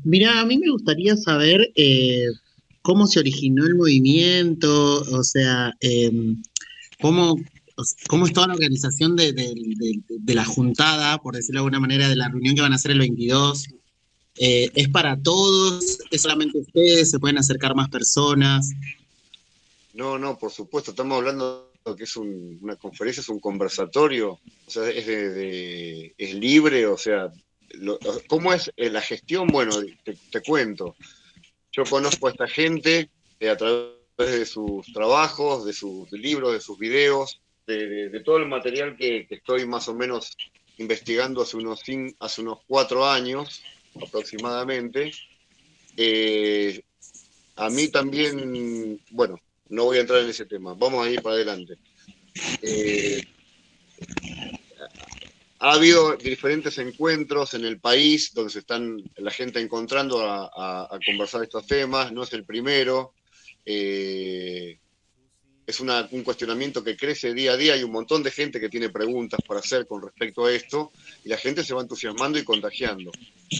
Mira, 0.03 0.41
a 0.41 0.45
mí 0.45 0.59
me 0.59 0.69
gustaría 0.69 1.17
saber 1.17 1.71
eh, 1.77 2.27
cómo 2.87 3.09
se 3.09 3.19
originó 3.19 3.67
el 3.67 3.75
movimiento, 3.75 5.01
o 5.01 5.25
sea, 5.25 5.75
eh, 5.81 6.37
cómo, 7.01 7.35
cómo 8.07 8.27
es 8.27 8.33
toda 8.33 8.47
la 8.47 8.55
organización 8.55 9.17
de, 9.17 9.35
la 10.29 10.45
juntada, 10.45 11.19
por 11.19 11.35
decirlo 11.35 11.59
de 11.59 11.63
alguna 11.63 11.81
manera, 11.81 12.09
de 12.09 12.15
la 12.15 12.29
reunión 12.29 12.55
que 12.55 12.61
van 12.61 12.73
a 12.73 12.77
hacer 12.77 12.93
el 12.93 13.01
22. 13.01 13.67
Eh, 14.39 14.71
¿Es 14.73 14.89
para 14.89 15.21
todos? 15.21 15.99
¿Es 16.13 16.23
solamente 16.23 16.59
ustedes? 16.61 17.11
¿Se 17.11 17.19
pueden 17.19 17.39
acercar 17.39 17.75
más 17.75 17.89
personas? 17.89 18.71
No, 19.93 20.17
no, 20.17 20.39
por 20.39 20.53
supuesto. 20.53 20.93
Estamos 20.93 21.19
hablando 21.19 21.73
de 21.85 21.97
que 21.97 22.05
es 22.05 22.17
un, 22.17 22.61
una 22.63 22.77
conferencia, 22.77 23.21
es 23.21 23.29
un 23.29 23.41
conversatorio, 23.41 24.31
o 24.31 24.71
sea, 24.71 24.89
es, 24.89 26.35
libre, 26.37 26.87
o 26.87 26.97
sea, 26.97 27.33
¿cómo 28.29 28.53
es 28.53 28.71
eh, 28.77 28.91
la 28.91 29.01
gestión? 29.01 29.49
Bueno, 29.49 29.75
te, 30.05 30.41
cuento. 30.43 30.95
Yo 31.77 31.85
conozco 31.85 32.27
a 32.27 32.31
esta 32.31 32.49
gente 32.49 33.11
eh, 33.39 33.51
a 33.51 33.57
través 33.57 33.93
de 34.17 34.47
sus 34.47 34.91
trabajos, 34.95 35.67
de 35.67 35.75
sus 35.75 36.11
libros, 36.11 36.55
de 36.55 36.61
sus 36.61 36.79
videos, 36.79 37.43
de, 37.67 38.23
todo 38.25 38.39
el 38.39 38.47
material 38.47 38.97
que, 38.97 39.27
estoy 39.29 39.67
más 39.67 39.87
o 39.89 39.95
menos 39.95 40.35
investigando 40.79 41.43
hace 41.43 41.59
unos, 41.59 41.83
hace 42.19 42.41
unos 42.41 42.61
cuatro 42.67 43.05
años 43.05 43.63
aproximadamente. 44.03 45.13
Eh, 45.99 46.83
a 47.57 47.69
mí 47.69 47.89
también, 47.89 48.99
bueno, 49.11 49.39
no 49.69 49.85
voy 49.85 49.99
a 49.99 50.01
entrar 50.01 50.21
en 50.21 50.31
ese 50.31 50.47
tema, 50.47 50.73
vamos 50.73 51.07
a 51.07 51.11
ir 51.11 51.21
para 51.21 51.35
adelante. 51.35 51.75
Eh, 52.63 53.23
ha 55.59 55.73
habido 55.73 56.17
diferentes 56.17 56.79
encuentros 56.79 57.55
en 57.55 57.65
el 57.65 57.81
país 57.81 58.33
donde 58.35 58.51
se 58.51 58.61
están 58.61 59.03
la 59.17 59.31
gente 59.31 59.61
encontrando 59.61 60.21
a, 60.23 60.99
conversar 61.05 61.43
estos 61.43 61.67
temas, 61.67 62.13
no 62.13 62.23
es 62.25 62.33
el 62.33 62.45
primero. 62.45 63.15
Eh, 63.65 64.79
es 65.67 65.81
un 65.81 66.23
cuestionamiento 66.23 66.85
que 66.85 66.97
crece 66.97 67.35
día 67.35 67.53
a 67.53 67.57
día, 67.57 67.75
hay 67.75 67.83
un 67.83 67.91
montón 67.91 68.23
de 68.23 68.31
gente 68.31 68.61
que 68.61 68.69
tiene 68.69 68.89
preguntas 68.89 69.41
para 69.47 69.59
hacer 69.59 69.87
con 69.87 70.01
respecto 70.01 70.45
a 70.45 70.53
esto, 70.53 70.93
y 71.25 71.29
la 71.29 71.37
gente 71.37 71.65
se 71.65 71.75
va 71.75 71.83
entusiasmando 71.83 72.39
y 72.39 72.45
contagiando. 72.45 73.11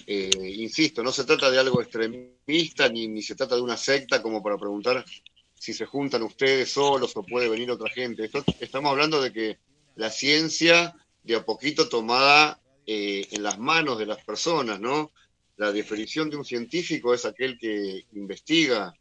Eh, 0.07 0.31
insisto, 0.57 1.03
no 1.03 1.11
se 1.11 1.25
trata 1.25 1.51
de 1.51 1.59
algo 1.59 1.83
extremista, 1.83 2.89
ni, 2.89 3.09
ni 3.09 3.23
se 3.23 3.35
trata 3.35 3.57
de 3.57 3.63
una 3.63 3.77
secta 3.77 4.23
como 4.23 4.41
para 4.41 4.57
preguntar 4.57 5.05
si 5.53 5.73
se 5.73 5.87
juntan 5.87 6.23
ustedes 6.23 6.71
solos 6.71 7.17
o 7.17 7.25
puede 7.25 7.49
venir 7.49 7.71
otra 7.73 7.91
gente. 7.91 8.31
Estamos 8.61 8.93
hablando 8.93 9.21
de 9.21 9.33
que 9.33 9.59
la 9.97 10.11
ciencia 10.11 10.95
de 11.27 11.37
a 11.37 11.45
poquito 11.45 11.89
tomada 11.89 12.61
eh, 12.87 13.27
en 13.31 13.43
las 13.43 13.59
manos 13.59 13.99
de 13.99 14.07
las 14.07 14.25
personas, 14.25 14.81
¿no? 14.81 15.13
La 15.57 15.73
definición 15.73 16.31
de 16.31 16.37
un 16.37 16.45
científico 16.45 17.13
es 17.15 17.25
aquel 17.25 17.59
que 17.59 18.05
investiga 18.13 18.95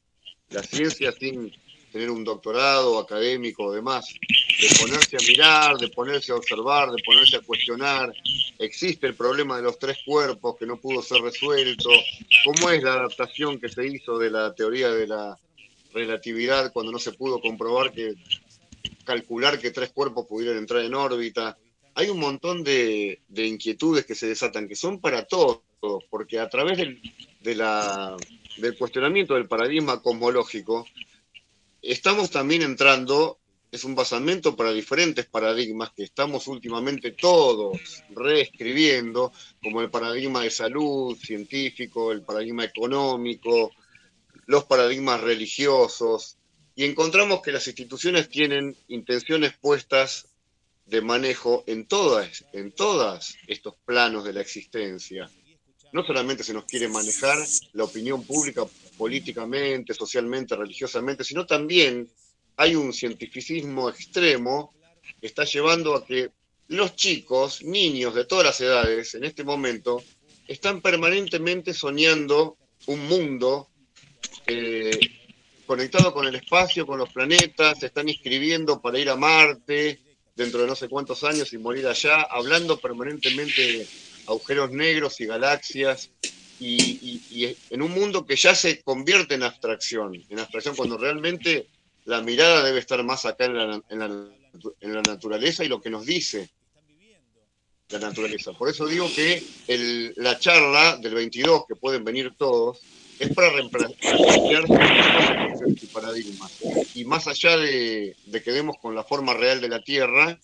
la 0.50 0.64
ciencia 0.64 1.12
sin 1.12 1.52
tener 1.92 2.10
un 2.10 2.24
doctorado 2.24 3.00
académico 3.00 3.66
o 3.66 3.72
demás, 3.72 4.06
de 4.60 4.68
ponerse 4.82 5.16
a 5.16 5.28
mirar, 5.28 5.78
de 5.78 5.88
ponerse 5.90 6.32
a 6.32 6.36
observar, 6.36 6.92
de 6.92 7.02
ponerse 7.06 7.38
a 7.38 7.42
cuestionar. 7.42 8.12
Existe 8.60 9.08
el 9.08 9.16
problema 9.16 9.58
de 9.58 9.64
los 9.64 9.80
tres 9.80 10.00
cuerpos 10.06 10.58
que 10.58 10.66
no 10.66 10.78
pudo 10.78 11.02
ser 11.02 11.22
resuelto. 11.22 11.90
¿Cómo 12.44 12.70
es 12.72 12.84
la 12.84 12.96
adaptación 12.96 13.60
que 13.60 13.70
se 13.70 13.88
hizo 13.88 14.18
de 14.18 14.30
la 14.30 14.54
teoría 14.54 14.90
de 14.90 15.08
la 15.08 15.38
relatividad 15.94 16.74
cuando 16.74 16.92
no 16.92 17.00
se 17.00 17.14
pudo 17.14 17.40
comprobar 17.40 17.94
que 17.94 18.16
calcular 19.06 19.58
que 19.60 19.72
tres 19.72 19.92
cuerpos 19.92 20.26
pudieran 20.28 20.58
entrar 20.58 20.84
en 20.84 20.96
órbita? 20.96 21.58
Hay 21.98 22.10
un 22.10 22.20
montón 22.20 22.64
de, 22.64 23.22
de 23.30 23.48
inquietudes 23.48 24.06
que 24.06 24.16
se 24.16 24.28
desatan 24.28 24.68
que 24.68 24.76
son 24.76 25.00
para 25.00 25.26
todos, 25.26 25.62
porque 26.10 26.40
a 26.40 26.50
través 26.50 26.78
del, 26.78 27.02
del 27.42 28.78
cuestionamiento 28.78 29.34
del 29.36 29.48
paradigma 29.48 30.02
cosmológico, 30.02 30.86
estamos 31.82 32.30
también 32.30 32.64
entrando, 32.64 33.40
es 33.72 33.86
un 33.86 33.96
basamento 33.96 34.58
para 34.58 34.74
diferentes 34.74 35.26
paradigmas 35.26 35.92
que 35.96 36.04
estamos 36.04 36.48
últimamente 36.48 37.12
todos 37.12 37.78
reescribiendo, 38.10 39.32
como 39.64 39.82
el 39.82 39.90
paradigma 39.90 40.42
de 40.42 40.50
salud 40.50 41.18
científico, 41.18 42.12
el 42.12 42.24
paradigma 42.24 42.66
económico, 42.66 43.72
los 44.48 44.66
paradigmas 44.66 45.22
religiosos, 45.22 46.38
y 46.76 46.84
encontramos 46.84 47.42
que 47.42 47.54
las 47.54 47.68
instituciones 47.68 48.28
tienen 48.28 48.76
intenciones 48.90 49.54
puestas 49.58 50.28
de 50.86 51.02
manejo 51.02 51.64
en 51.68 51.88
todas, 51.88 52.46
en 52.54 52.72
todos 52.72 53.36
estos 53.48 53.76
planos 53.86 54.24
de 54.24 54.34
la 54.34 54.42
existencia. 54.42 55.30
No 55.92 56.06
solamente 56.06 56.44
se 56.44 56.54
nos 56.54 56.66
quiere 56.66 56.88
manejar 56.88 57.38
la 57.74 57.86
opinión 57.86 58.24
pública 58.24 58.66
políticamente, 58.98 59.94
socialmente, 59.94 60.56
religiosamente, 60.56 61.24
sino 61.24 61.46
también 61.46 62.08
hay 62.58 62.76
un 62.76 62.94
cientificismo 62.94 63.90
extremo 63.90 64.74
que 65.20 65.28
está 65.28 65.44
llevando 65.44 65.96
a 65.96 66.06
que 66.06 66.32
los 66.68 66.96
chicos, 66.96 67.64
niños 67.64 68.14
de 68.16 68.26
todas 68.26 68.46
las 68.46 68.62
edades, 68.62 69.16
en 69.16 69.24
este 69.24 69.44
momento, 69.44 70.04
están 70.48 70.82
permanentemente 70.82 71.74
soñando 71.74 72.58
un 72.88 73.08
mundo 73.08 73.70
eh, 74.48 75.00
conectado 75.66 76.14
con 76.14 76.28
el 76.28 76.36
espacio, 76.36 76.86
con 76.86 77.00
los 77.00 77.12
planetas, 77.12 77.80
se 77.80 77.88
están 77.88 78.10
inscribiendo 78.10 78.82
para 78.82 79.00
ir 79.00 79.10
a 79.10 79.16
Marte 79.16 80.05
dentro 80.36 80.62
de 80.62 80.68
no 80.68 80.76
sé 80.76 80.90
cuántos 80.90 81.24
años 81.24 81.54
y 81.54 81.58
morir 81.58 81.88
allá, 81.88 82.22
hablando 82.24 82.78
permanentemente 82.78 83.88
agujeros 84.28 84.72
negros 84.72 85.20
y 85.22 85.26
galaxias, 85.26 86.10
y, 86.60 87.56
en 87.70 87.82
un 87.82 87.92
mundo 87.92 88.26
que 88.26 88.36
ya 88.36 88.56
se 88.56 88.82
convierte 88.82 89.36
en 89.36 89.44
abstracción, 89.44 90.14
en 90.30 90.40
abstracción 90.40 90.76
cuando 90.76 90.98
realmente 90.98 91.68
la 92.06 92.22
mirada 92.22 92.64
debe 92.64 92.80
estar 92.80 93.04
más 93.04 93.26
acá 93.26 93.46
en 93.46 93.58
la, 93.58 93.82
en 93.90 94.94
la, 94.94 95.02
naturaleza 95.02 95.64
y 95.64 95.68
lo 95.68 95.82
que 95.82 95.90
nos 95.90 96.06
dice 96.06 96.50
la 97.90 98.00
naturaleza. 98.00 98.54
Por 98.54 98.70
eso 98.70 98.88
digo 98.88 99.10
que 99.14 99.44
la 100.16 100.40
charla 100.40 100.98
del 100.98 101.14
22, 101.14 101.66
que 101.68 101.76
pueden 101.76 102.04
venir 102.04 102.34
todos, 102.38 102.80
es 103.20 103.34
para 103.34 103.50
replantear 103.52 104.64
paradigmas. 105.94 106.52
Y 106.94 107.06
más 107.06 107.28
allá 107.28 107.58
de, 107.58 108.16
de 108.26 108.44
que 108.44 108.52
demos 108.52 108.78
con 108.82 108.96
la 108.96 109.04
forma 109.04 109.34
real 109.34 109.62
de 109.62 109.70
la 109.70 109.84
Tierra, 109.84 110.40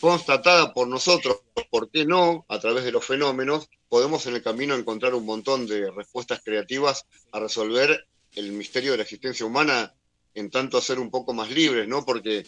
constatada 0.00 0.72
por 0.72 0.88
nosotros, 0.88 1.38
¿por 1.70 1.90
qué 1.90 2.04
no? 2.04 2.44
A 2.48 2.58
través 2.58 2.84
de 2.84 2.92
los 2.92 3.04
fenómenos, 3.04 3.68
podemos 3.88 4.26
en 4.26 4.34
el 4.34 4.42
camino 4.42 4.74
encontrar 4.74 5.14
un 5.14 5.24
montón 5.24 5.66
de 5.66 5.90
respuestas 5.90 6.42
creativas 6.44 7.06
a 7.32 7.40
resolver 7.40 8.06
el 8.34 8.52
misterio 8.52 8.92
de 8.92 8.98
la 8.98 9.02
existencia 9.04 9.46
humana, 9.46 9.94
en 10.34 10.50
tanto 10.50 10.76
a 10.76 10.82
ser 10.82 10.98
un 10.98 11.10
poco 11.10 11.32
más 11.32 11.50
libres, 11.50 11.86
¿no? 11.86 12.04
Porque 12.04 12.44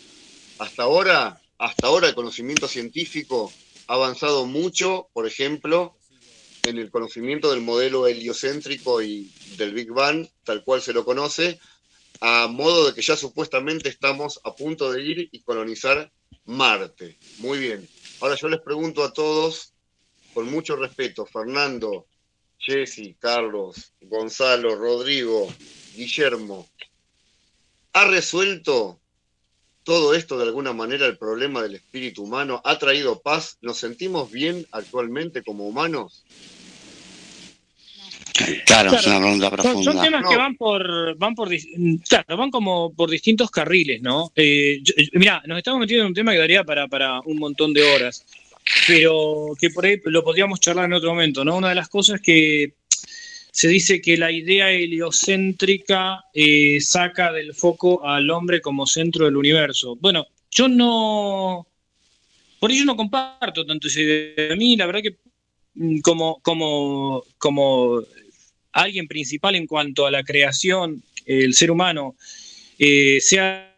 hasta 0.59 0.83
ahora, 0.83 1.41
hasta 1.59 1.87
ahora 1.87 2.09
el 2.09 2.15
conocimiento 2.15 2.67
científico 2.67 3.53
ha 3.87 3.95
avanzado 3.95 4.47
mucho, 4.47 5.09
por 5.13 5.27
ejemplo, 5.27 5.96
en 6.67 6.79
el 6.79 6.91
conocimiento 6.91 7.51
del 7.51 7.61
modelo 7.61 8.07
heliocéntrico 8.07 9.03
y 9.03 9.33
del 9.57 9.73
Big 9.73 9.91
Bang, 9.91 10.27
tal 10.45 10.65
cual 10.65 10.83
se 10.83 10.93
lo 10.93 11.05
conoce, 11.05 11.61
a 12.21 12.47
modo 12.49 12.87
de 12.87 12.95
que 12.95 13.03
ya 13.03 13.17
supuestamente 13.17 13.89
estamos 13.89 14.41
a 14.45 14.55
punto 14.55 14.93
de 14.93 15.03
ir 15.03 15.29
y 15.33 15.43
colonizar 15.43 16.11
Marte. 16.45 17.19
Muy 17.39 17.59
bien. 17.59 17.89
Ahora 18.21 18.37
yo 18.37 18.49
les 18.49 18.61
pregunto 18.61 19.05
a 19.05 19.13
todos, 19.13 19.73
con 20.33 20.51
mucho 20.51 20.77
respeto, 20.77 21.27
Fernando, 21.27 22.07
Jesse, 22.59 23.17
Carlos, 23.19 23.93
Gonzalo, 24.01 24.77
Rodrigo, 24.77 25.53
Guillermo, 25.95 26.69
¿ha 27.93 28.07
resuelto 28.07 29.01
todo 29.87 30.15
esto 30.15 30.37
de 30.37 30.45
alguna 30.45 30.73
manera 30.73 31.07
el 31.07 31.17
problema 31.17 31.63
del 31.63 31.77
espíritu 31.77 32.25
humano? 32.25 32.61
¿Ha 32.65 32.79
traído 32.79 33.21
paz? 33.21 33.59
¿Nos 33.61 33.79
sentimos 33.79 34.33
bien 34.33 34.67
actualmente 34.73 35.45
como 35.45 35.67
humanos? 35.69 36.25
Claro, 38.65 38.95
es 38.95 39.07
una 39.07 39.21
pregunta 39.21 39.51
profunda. 39.51 39.93
Son, 39.93 40.03
temas 40.03 40.29
que 40.29 40.37
van 40.37 40.57
por, 40.57 41.17
van 41.17 41.35
por, 41.35 41.49
claro, 42.09 42.37
van 42.37 42.51
como 42.51 42.93
por 42.93 43.11
distintos 43.11 43.51
carriles, 43.51 44.03
¿no? 44.03 44.33
Eh, 44.35 44.83
mira, 45.13 45.43
nos 45.47 45.59
estamos 45.59 45.81
metiendo 45.81 46.05
en 46.05 46.09
un 46.09 46.15
tema 46.15 46.33
que 46.33 46.39
daría 46.39 46.65
para, 46.65 46.87
para 46.89 47.21
un 47.21 47.39
montón 47.39 47.73
de 47.73 47.83
horas, 47.83 48.25
pero 48.87 49.53
que 49.59 49.71
por 49.71 49.87
ahí 49.87 50.01
lo 50.05 50.23
podríamos 50.23 50.61
charlar 50.61 50.87
en 50.87 50.95
otro 50.95 51.11
momento, 51.11 51.45
¿no? 51.45 51.57
Una 51.57 51.71
de 51.71 51.75
las 51.77 51.89
cosas 51.89 52.21
que 52.21 52.75
se 53.57 53.69
dice 53.69 54.03
que 54.03 54.19
la 54.19 54.31
idea 54.31 54.71
heliocéntrica 54.71 56.25
eh, 56.35 56.79
saca 56.81 57.33
del 57.33 57.55
foco 57.55 58.07
al 58.07 58.29
hombre 58.29 58.61
como 58.61 58.87
centro 58.87 59.25
del 59.25 59.37
universo. 59.37 59.97
Bueno, 59.97 60.27
yo 60.51 60.69
no, 60.69 61.67
por 62.61 62.71
ello 62.71 62.85
no 62.85 62.97
comparto 62.97 63.65
tanto 63.65 63.89
esa 63.89 64.01
idea. 64.01 64.53
A 64.53 64.57
mí, 64.57 64.77
la 64.77 64.85
verdad 64.85 65.01
que 65.01 65.17
mm, 65.75 66.01
como, 66.01 66.39
como, 66.43 67.25
como 67.39 68.03
alguien 68.77 69.09
principal 69.09 69.55
en 69.57 69.67
cuanto 69.67 70.07
a 70.07 70.11
la 70.11 70.23
creación, 70.23 71.03
el 71.25 71.55
ser 71.55 71.71
humano, 71.71 72.15
eh, 72.79 73.19
sea 73.21 73.75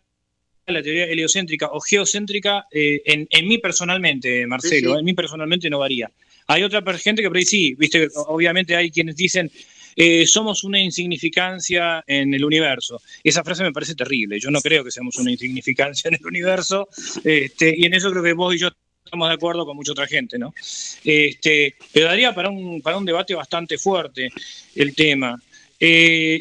la 0.66 0.82
teoría 0.82 1.04
heliocéntrica 1.04 1.68
o 1.72 1.80
geocéntrica, 1.80 2.66
eh, 2.70 3.00
en, 3.04 3.48
mí 3.48 3.58
personalmente, 3.58 4.46
Marcelo, 4.46 4.98
en 4.98 5.04
mí 5.04 5.14
personalmente 5.14 5.70
no 5.70 5.78
varía. 5.78 6.10
Hay 6.48 6.62
otra 6.62 6.82
gente 6.98 7.22
que 7.22 7.28
por 7.28 7.36
ahí 7.36 7.44
sí, 7.44 7.74
viste, 7.74 8.08
obviamente 8.14 8.74
hay 8.74 8.90
quienes 8.90 9.16
dicen, 9.16 9.50
eh, 9.96 10.26
somos 10.26 10.64
una 10.64 10.80
insignificancia 10.80 12.02
en 12.06 12.34
el 12.34 12.44
universo. 12.44 13.00
Esa 13.22 13.42
frase 13.44 13.62
me 13.62 13.72
parece 13.72 13.94
terrible. 13.94 14.38
Yo 14.38 14.50
no 14.50 14.60
creo 14.60 14.84
que 14.84 14.90
seamos 14.90 15.16
una 15.16 15.30
insignificancia 15.30 16.08
en 16.08 16.14
el 16.14 16.26
universo. 16.26 16.88
Este, 17.24 17.74
y 17.76 17.86
en 17.86 17.94
eso 17.94 18.10
creo 18.10 18.22
que 18.22 18.32
vos 18.32 18.54
y 18.54 18.58
yo 18.58 18.70
estamos 19.08 19.28
de 19.28 19.34
acuerdo 19.34 19.64
con 19.64 19.76
mucha 19.76 19.92
otra 19.92 20.06
gente, 20.06 20.38
¿no? 20.38 20.54
Este, 21.02 21.74
pero 21.92 22.06
daría 22.06 22.34
para 22.34 22.50
un, 22.50 22.80
para 22.82 22.98
un 22.98 23.04
debate 23.04 23.34
bastante 23.34 23.78
fuerte 23.78 24.30
el 24.74 24.94
tema. 24.94 25.40
Eh, 25.80 26.40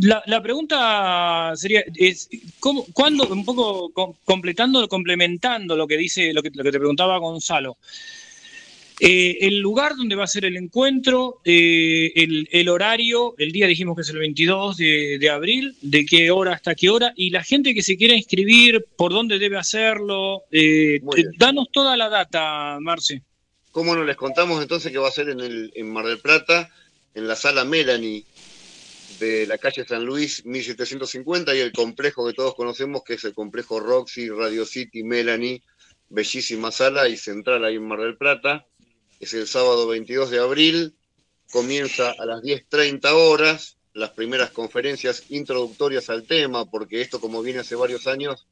la, 0.00 0.42
pregunta 0.42 1.52
sería, 1.56 1.82
es, 1.94 2.28
¿cómo, 2.60 2.84
¿cuándo, 2.92 3.26
un 3.28 3.44
poco 3.44 3.90
completando, 4.24 4.86
complementando 4.88 5.74
lo 5.74 5.86
que 5.86 5.96
dice, 5.96 6.34
lo 6.34 6.42
que, 6.42 6.50
lo 6.52 6.62
que 6.62 6.72
te 6.72 6.78
preguntaba 6.78 7.16
Gonzalo, 7.18 7.78
eh, 8.98 9.38
el 9.42 9.58
lugar 9.58 9.94
donde 9.94 10.16
va 10.16 10.24
a 10.24 10.28
ser 10.28 10.46
el 10.46 10.56
encuentro, 10.56 11.40
eh, 11.44 12.12
el, 12.14 12.68
horario, 12.70 13.34
el 13.36 13.52
día 13.52 13.66
dijimos 13.66 13.94
que 13.94 14.00
es 14.00 14.08
el 14.08 14.18
22 14.18 14.78
de, 14.78 15.30
abril, 15.30 15.76
de 15.82 16.06
qué 16.06 16.30
hora 16.30 16.54
hasta 16.54 16.74
qué 16.74 16.88
hora, 16.88 17.12
y 17.14 17.28
la 17.28 17.44
gente 17.44 17.74
que 17.74 17.82
se 17.82 17.98
quiera 17.98 18.14
inscribir, 18.14 18.86
por 18.96 19.12
dónde 19.12 19.38
debe 19.38 19.58
hacerlo. 19.58 20.44
Eh, 20.50 21.00
danos 21.36 21.68
toda 21.70 21.94
la 21.96 22.08
data, 22.08 22.78
Marce. 22.80 23.22
¿Cómo 23.70 23.94
no 23.94 24.02
les 24.02 24.16
contamos 24.16 24.62
entonces 24.62 24.90
que 24.90 24.98
va 24.98 25.08
a 25.08 25.12
ser 25.12 25.28
en, 25.28 25.40
el, 25.40 25.70
en 25.74 25.92
Mar 25.92 26.06
del 26.06 26.18
Plata, 26.18 26.70
en 27.14 27.28
la 27.28 27.36
sala 27.36 27.66
Melanie 27.66 28.24
de 29.20 29.46
la 29.46 29.58
calle 29.58 29.84
San 29.86 30.06
Luis 30.06 30.44
1750 30.46 31.54
y 31.54 31.58
el 31.58 31.72
complejo 31.72 32.26
que 32.26 32.32
todos 32.32 32.54
conocemos 32.54 33.02
que 33.04 33.14
es 33.14 33.24
el 33.24 33.34
complejo 33.34 33.78
Roxy, 33.78 34.30
Radio 34.30 34.64
City, 34.64 35.02
Melanie, 35.02 35.62
bellísima 36.08 36.70
sala 36.70 37.08
y 37.08 37.18
central 37.18 37.64
ahí 37.64 37.76
en 37.76 37.86
Mar 37.86 38.00
del 38.00 38.16
Plata 38.16 38.66
es 39.20 39.34
el 39.34 39.46
sábado 39.46 39.86
22 39.86 40.30
de 40.30 40.38
abril, 40.38 40.94
comienza 41.50 42.10
a 42.10 42.26
las 42.26 42.42
10.30 42.42 43.12
horas, 43.12 43.78
las 43.92 44.10
primeras 44.10 44.50
conferencias 44.50 45.24
introductorias 45.30 46.10
al 46.10 46.24
tema, 46.24 46.64
porque 46.66 47.00
esto 47.00 47.20
como 47.20 47.42
viene 47.42 47.60
hace 47.60 47.76
varios 47.76 48.06
años, 48.06 48.46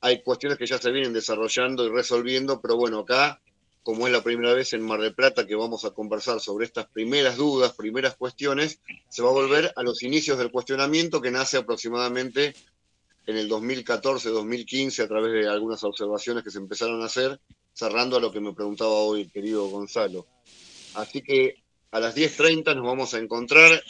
hay 0.00 0.22
cuestiones 0.22 0.58
que 0.58 0.66
ya 0.66 0.78
se 0.78 0.90
vienen 0.90 1.12
desarrollando 1.12 1.84
y 1.84 1.90
resolviendo, 1.90 2.60
pero 2.60 2.76
bueno, 2.76 3.00
acá, 3.00 3.40
como 3.82 4.06
es 4.06 4.12
la 4.12 4.22
primera 4.22 4.54
vez 4.54 4.72
en 4.72 4.82
Mar 4.82 5.00
del 5.00 5.14
Plata 5.14 5.46
que 5.46 5.54
vamos 5.54 5.84
a 5.84 5.90
conversar 5.90 6.40
sobre 6.40 6.66
estas 6.66 6.86
primeras 6.86 7.36
dudas, 7.36 7.74
primeras 7.74 8.16
cuestiones, 8.16 8.80
se 9.08 9.22
va 9.22 9.28
a 9.28 9.32
volver 9.32 9.72
a 9.76 9.82
los 9.82 10.02
inicios 10.02 10.38
del 10.38 10.50
cuestionamiento 10.50 11.20
que 11.20 11.30
nace 11.30 11.56
aproximadamente 11.56 12.54
en 13.26 13.36
el 13.36 13.50
2014-2015 13.50 15.02
a 15.02 15.08
través 15.08 15.32
de 15.32 15.48
algunas 15.48 15.82
observaciones 15.84 16.44
que 16.44 16.50
se 16.50 16.58
empezaron 16.58 17.02
a 17.02 17.06
hacer 17.06 17.40
cerrando 17.76 18.16
a 18.16 18.20
lo 18.20 18.32
que 18.32 18.40
me 18.40 18.54
preguntaba 18.54 18.90
hoy 18.90 19.22
el 19.22 19.30
querido 19.30 19.68
Gonzalo. 19.68 20.26
Así 20.94 21.20
que 21.20 21.56
a 21.90 22.00
las 22.00 22.16
10.30 22.16 22.74
nos 22.74 22.86
vamos 22.86 23.12
a 23.12 23.18
encontrar 23.18 23.82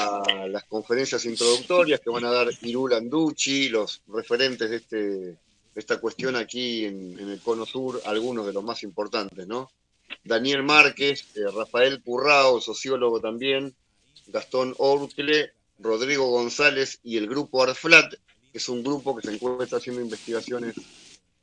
a 0.00 0.46
las 0.48 0.64
conferencias 0.64 1.24
introductorias 1.24 2.00
que 2.00 2.10
van 2.10 2.24
a 2.24 2.32
dar 2.32 2.48
Irul 2.62 2.92
Anducci, 2.94 3.68
los 3.68 4.02
referentes 4.08 4.70
de, 4.70 4.76
este, 4.76 5.36
esta 5.76 6.00
cuestión 6.00 6.34
aquí 6.34 6.84
en, 6.84 7.16
en 7.18 7.30
el 7.30 7.40
Cono 7.40 7.64
Sur, 7.64 8.02
algunos 8.06 8.44
de 8.44 8.52
los 8.52 8.64
más 8.64 8.82
importantes, 8.82 9.46
¿no? 9.46 9.70
Daniel 10.24 10.64
Márquez, 10.64 11.26
eh, 11.36 11.42
Rafael 11.54 12.02
Currao, 12.02 12.60
sociólogo 12.60 13.20
también, 13.20 13.74
Gastón 14.26 14.74
Orcle, 14.78 15.52
Rodrigo 15.78 16.28
González 16.30 16.98
y 17.04 17.18
el 17.18 17.28
grupo 17.28 17.62
ARFLAT, 17.62 18.14
que 18.50 18.58
es 18.58 18.68
un 18.68 18.82
grupo 18.82 19.14
que 19.16 19.28
se 19.28 19.34
encuentra 19.34 19.78
haciendo 19.78 20.00
investigaciones 20.00 20.74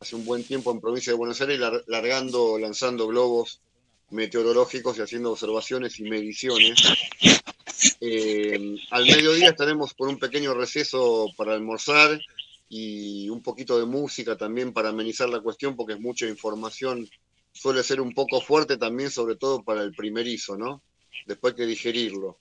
hace 0.03 0.15
un 0.15 0.25
buen 0.25 0.43
tiempo 0.43 0.71
en 0.71 0.81
provincia 0.81 1.11
de 1.13 1.17
Buenos 1.17 1.39
Aires, 1.41 1.59
lar- 1.59 1.84
largando, 1.88 2.59
lanzando 2.59 3.07
globos 3.07 3.61
meteorológicos 4.11 4.97
y 4.97 5.01
haciendo 5.01 5.31
observaciones 5.31 5.99
y 5.99 6.03
mediciones. 6.03 6.77
Eh, 7.99 8.75
al 8.91 9.05
mediodía 9.05 9.49
estaremos 9.49 9.93
con 9.93 10.09
un 10.09 10.19
pequeño 10.19 10.53
receso 10.53 11.27
para 11.38 11.53
almorzar 11.53 12.19
y 12.69 13.30
un 13.30 13.41
poquito 13.41 13.80
de 13.80 13.85
música 13.85 14.35
también 14.38 14.73
para 14.73 14.89
amenizar 14.89 15.30
la 15.30 15.39
cuestión, 15.39 15.75
porque 15.75 15.93
es 15.93 15.99
mucha 15.99 16.27
información, 16.27 17.09
suele 17.53 17.81
ser 17.81 18.01
un 18.01 18.13
poco 18.13 18.41
fuerte 18.41 18.77
también, 18.77 19.09
sobre 19.09 19.35
todo 19.38 19.63
para 19.63 19.81
el 19.84 19.93
primerizo, 19.93 20.57
¿no? 20.57 20.81
Después 21.25 21.53
hay 21.53 21.57
que 21.57 21.65
digerirlo. 21.65 22.38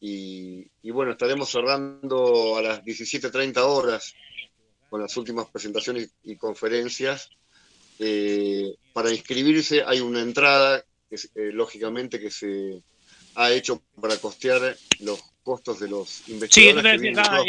Y, 0.00 0.66
y 0.82 0.90
bueno, 0.90 1.12
estaremos 1.12 1.48
cerrando 1.50 2.56
a 2.56 2.62
las 2.62 2.82
17.30 2.84 3.58
horas 3.62 4.14
con 4.88 5.00
las 5.00 5.16
últimas 5.16 5.46
presentaciones 5.50 6.10
y 6.24 6.36
conferencias. 6.36 7.28
Eh, 7.98 8.74
para 8.92 9.10
inscribirse 9.10 9.82
hay 9.84 10.00
una 10.00 10.20
entrada, 10.20 10.84
que 11.08 11.16
eh, 11.16 11.50
lógicamente, 11.52 12.20
que 12.20 12.30
se 12.30 12.82
ha 13.34 13.52
hecho 13.52 13.82
para 14.00 14.16
costear 14.16 14.76
los 15.00 15.20
costos 15.42 15.80
de 15.80 15.88
los 15.88 16.08
Sí, 16.10 16.32
investigadores 16.32 17.00
de 17.00 17.12
da, 17.12 17.44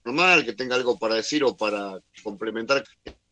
normal, 0.05 0.45
que 0.45 0.53
tenga 0.53 0.77
algo 0.77 0.99
para 0.99 1.15
decir 1.15 1.43
o 1.43 1.57
para 1.57 1.99
complementar 2.23 2.85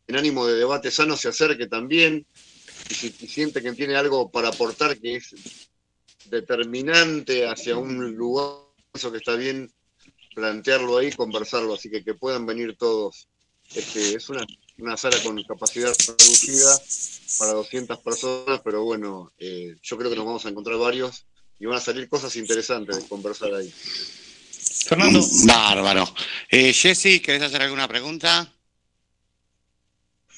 en 0.06 0.16
ánimo 0.16 0.46
de 0.46 0.54
debate 0.54 0.90
sano, 0.90 1.16
se 1.16 1.28
acerque 1.28 1.66
también 1.66 2.26
y 2.88 2.94
si 2.94 3.10
siente 3.10 3.62
que 3.62 3.72
tiene 3.72 3.96
algo 3.96 4.30
para 4.30 4.48
aportar 4.48 4.98
que 4.98 5.16
es 5.16 5.34
determinante 6.24 7.46
hacia 7.46 7.76
un 7.76 8.14
lugar, 8.14 8.62
que 8.92 9.16
está 9.18 9.36
bien 9.36 9.70
plantearlo 10.36 10.98
ahí, 10.98 11.10
conversarlo, 11.12 11.74
así 11.74 11.90
que 11.90 12.04
que 12.04 12.14
puedan 12.14 12.44
venir 12.44 12.76
todos. 12.76 13.26
Este, 13.74 14.14
es 14.14 14.28
una, 14.28 14.46
una 14.78 14.96
sala 14.98 15.16
con 15.24 15.42
capacidad 15.44 15.92
reducida 16.06 16.78
para 17.38 17.52
200 17.52 17.98
personas, 18.00 18.60
pero 18.62 18.84
bueno, 18.84 19.32
eh, 19.38 19.74
yo 19.82 19.96
creo 19.96 20.10
que 20.10 20.16
nos 20.16 20.26
vamos 20.26 20.44
a 20.44 20.50
encontrar 20.50 20.76
varios 20.76 21.24
y 21.58 21.64
van 21.64 21.78
a 21.78 21.80
salir 21.80 22.06
cosas 22.08 22.36
interesantes 22.36 22.96
de 22.98 23.08
conversar 23.08 23.54
ahí. 23.54 23.72
Fernando. 24.86 25.26
Bárbaro. 25.46 26.04
Eh, 26.50 26.72
Jessy, 26.74 27.20
¿querés 27.20 27.42
hacer 27.42 27.62
alguna 27.62 27.88
pregunta? 27.88 28.52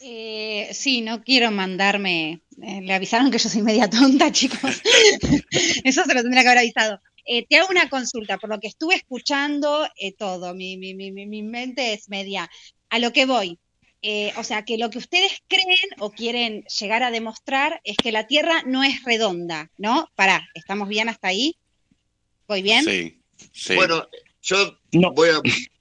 Eh, 0.00 0.70
sí, 0.72 1.00
no 1.00 1.24
quiero 1.24 1.50
mandarme. 1.50 2.40
eh, 2.62 2.80
le 2.82 2.94
avisaron 2.94 3.32
que 3.32 3.38
yo 3.38 3.48
soy 3.48 3.62
media 3.62 3.90
tonta, 3.90 4.30
chicos. 4.32 4.80
Eso 5.84 6.04
se 6.04 6.14
lo 6.14 6.22
tendría 6.22 6.42
que 6.44 6.48
haber 6.50 6.58
avisado. 6.60 7.00
Eh, 7.30 7.44
te 7.48 7.56
hago 7.58 7.68
una 7.70 7.88
consulta, 7.90 8.38
por 8.38 8.48
lo 8.50 8.58
que 8.58 8.68
estuve 8.68 8.94
escuchando 8.96 9.86
eh, 10.00 10.12
todo, 10.16 10.54
mi, 10.54 10.78
mi, 10.78 10.94
mi, 10.94 11.12
mi- 11.12 11.26
mi 11.26 11.42
mente 11.42 11.92
es 11.92 12.08
media. 12.08 12.48
A 12.90 12.98
lo 12.98 13.12
que 13.12 13.26
voy. 13.26 13.58
eh, 14.00 14.32
o 14.36 14.44
sea, 14.44 14.64
que 14.64 14.78
lo 14.78 14.90
que 14.90 14.98
ustedes 14.98 15.32
creen 15.48 15.88
o 15.98 16.10
quieren 16.10 16.62
llegar 16.80 17.02
a 17.02 17.10
demostrar 17.10 17.80
es 17.84 17.96
que 17.98 18.12
la 18.12 18.26
Tierra 18.28 18.62
no 18.64 18.82
es 18.84 19.02
redonda, 19.04 19.70
¿no? 19.76 20.08
Pará, 20.14 20.46
¿estamos 20.54 20.88
bien 20.88 21.08
hasta 21.08 21.28
ahí? 21.28 21.56
¿Voy 22.48 22.62
bien? 22.62 22.84
Sí. 22.84 23.20
sí. 23.52 23.74
Bueno, 23.74 24.06
yo 24.40 24.78
No. 24.92 25.12
voy 25.12 25.30
a, 25.30 25.40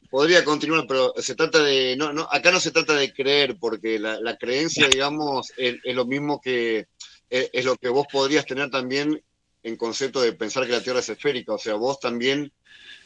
podría 0.09 0.43
continuar, 0.43 0.85
pero 0.87 1.13
se 1.17 1.35
trata 1.35 1.63
de, 1.63 1.95
no, 1.95 2.11
no, 2.11 2.27
acá 2.31 2.51
no 2.51 2.59
se 2.59 2.71
trata 2.71 2.93
de 2.95 3.13
creer, 3.13 3.55
porque 3.59 3.99
la, 3.99 4.19
la 4.19 4.35
creencia, 4.35 4.87
digamos, 4.89 5.53
es, 5.57 5.75
es 5.83 5.95
lo 5.95 6.05
mismo 6.05 6.41
que, 6.41 6.85
es, 7.29 7.49
es 7.53 7.65
lo 7.65 7.75
que 7.75 7.89
vos 7.89 8.07
podrías 8.11 8.45
tener 8.45 8.69
también 8.71 9.23
en 9.67 9.75
concepto 9.75 10.21
de 10.21 10.31
pensar 10.31 10.65
que 10.65 10.71
la 10.71 10.81
Tierra 10.81 11.01
es 11.01 11.09
esférica, 11.09 11.53
o 11.53 11.57
sea, 11.57 11.75
vos 11.75 11.99
también 11.99 12.53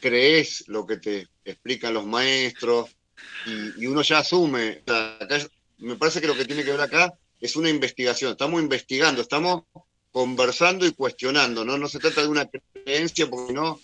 crees 0.00 0.64
lo 0.68 0.86
que 0.86 0.98
te 0.98 1.26
explican 1.44 1.92
los 1.92 2.06
maestros 2.06 2.90
y, 3.46 3.84
uno 3.86 4.02
ya 4.02 4.18
asume, 4.18 4.82
o 4.86 4.90
sea, 4.90 5.16
acá 5.20 5.38
me 5.78 5.96
parece 5.96 6.20
que 6.20 6.28
lo 6.28 6.36
que 6.36 6.44
tiene 6.44 6.62
que 6.62 6.70
ver 6.70 6.80
acá 6.80 7.12
es 7.40 7.56
una 7.56 7.68
investigación, 7.68 8.32
estamos 8.32 8.62
investigando, 8.62 9.22
estamos 9.22 9.64
conversando 10.12 10.86
y 10.86 10.92
cuestionando, 10.92 11.64
¿no? 11.64 11.76
No 11.76 11.88
se 11.88 11.98
trata 11.98 12.22
de 12.22 12.28
una 12.28 12.48
creencia, 12.48 13.28
porque 13.28 13.52
no, 13.52 13.80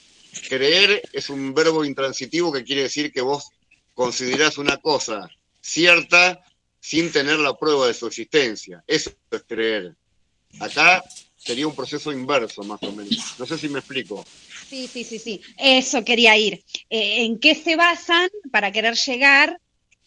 creer 0.48 1.02
es 1.12 1.30
un 1.30 1.54
verbo 1.54 1.84
intransitivo 1.84 2.52
que 2.52 2.62
quiere 2.62 2.82
decir 2.82 3.12
que 3.12 3.22
vos 3.22 3.48
considerás 3.94 4.56
una 4.58 4.76
cosa 4.76 5.28
cierta 5.60 6.40
sin 6.78 7.10
tener 7.10 7.40
la 7.40 7.56
prueba 7.56 7.88
de 7.88 7.94
su 7.94 8.06
existencia. 8.06 8.84
Eso 8.86 9.10
es 9.32 9.42
creer. 9.48 9.96
Acá 10.60 11.02
sería 11.38 11.66
un 11.66 11.74
proceso 11.74 12.12
inverso, 12.12 12.62
más 12.64 12.82
o 12.82 12.92
menos. 12.92 13.34
No 13.38 13.46
sé 13.46 13.56
si 13.58 13.68
me 13.68 13.78
explico. 13.78 14.24
Sí, 14.68 14.86
sí, 14.92 15.04
sí, 15.04 15.18
sí. 15.18 15.40
Eso 15.58 16.04
quería 16.04 16.36
ir. 16.36 16.62
Eh, 16.90 17.24
¿En 17.24 17.38
qué 17.38 17.54
se 17.54 17.76
basan 17.76 18.28
para 18.50 18.70
querer 18.70 18.94
llegar 18.96 19.58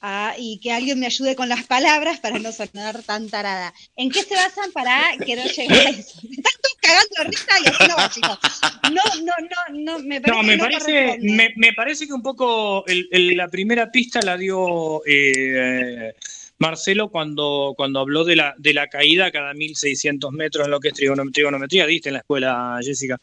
a, 0.02 0.36
y 0.38 0.60
que 0.60 0.72
alguien 0.72 0.99
me 0.99 1.06
ayude 1.08 1.36
con 1.36 1.49
las 1.49 1.64
palabras 1.66 2.20
para 2.20 2.38
no 2.38 2.52
sonar 2.52 3.02
tan 3.03 3.30
tarada? 3.30 3.74
¿En 3.95 4.12
qué 4.12 4.22
se 4.24 4.36
basan 4.36 4.72
para 4.72 5.12
querer 5.26 5.49
llegar 5.52 5.80
a 5.80 5.90
eso? 5.90 6.20
Me 6.28 6.36
están 6.36 6.53
todos 6.62 6.78
cagando 6.82 7.32
risa 7.32 7.60
y 7.64 7.68
así 7.68 7.88
no 7.88 7.95
va, 7.95 8.10
chicos. 8.10 8.38
No, 8.84 9.02
no, 9.24 9.34
no, 9.74 9.98
no, 9.98 9.99
me 10.03 10.22
parece 10.22 10.38
No, 10.38 10.41
que 10.41 10.48
me 10.48 10.58
no 10.58 10.64
parece, 10.64 11.18
me, 11.22 11.53
me 11.56 11.74
parece 11.74 12.06
que 12.08 12.14
un 12.14 12.22
poco 12.24 12.86
el- 12.88 13.08
el- 13.12 13.38
la 13.38 13.48
primera 13.48 13.90
pista 13.91 14.22
la 14.22 14.38
dio 14.38 15.02
eh, 15.06 16.14
Marcelo 16.62 17.10
cuando, 17.10 17.74
cuando 17.76 18.00
habló 18.00 18.24
de 18.24 18.36
la, 18.36 18.54
de 18.58 18.74
la 18.74 18.88
caída 18.88 19.32
cada 19.32 19.54
1600 19.54 20.32
metros 20.32 20.66
en 20.66 20.72
lo 20.72 20.80
que 20.80 20.90
es 20.90 20.94
trigonom- 20.94 21.34
trigonometría, 21.34 21.88
diste 21.88 22.10
en 22.10 22.14
la 22.14 22.20
escuela, 22.20 22.78
Jessica. 22.82 23.18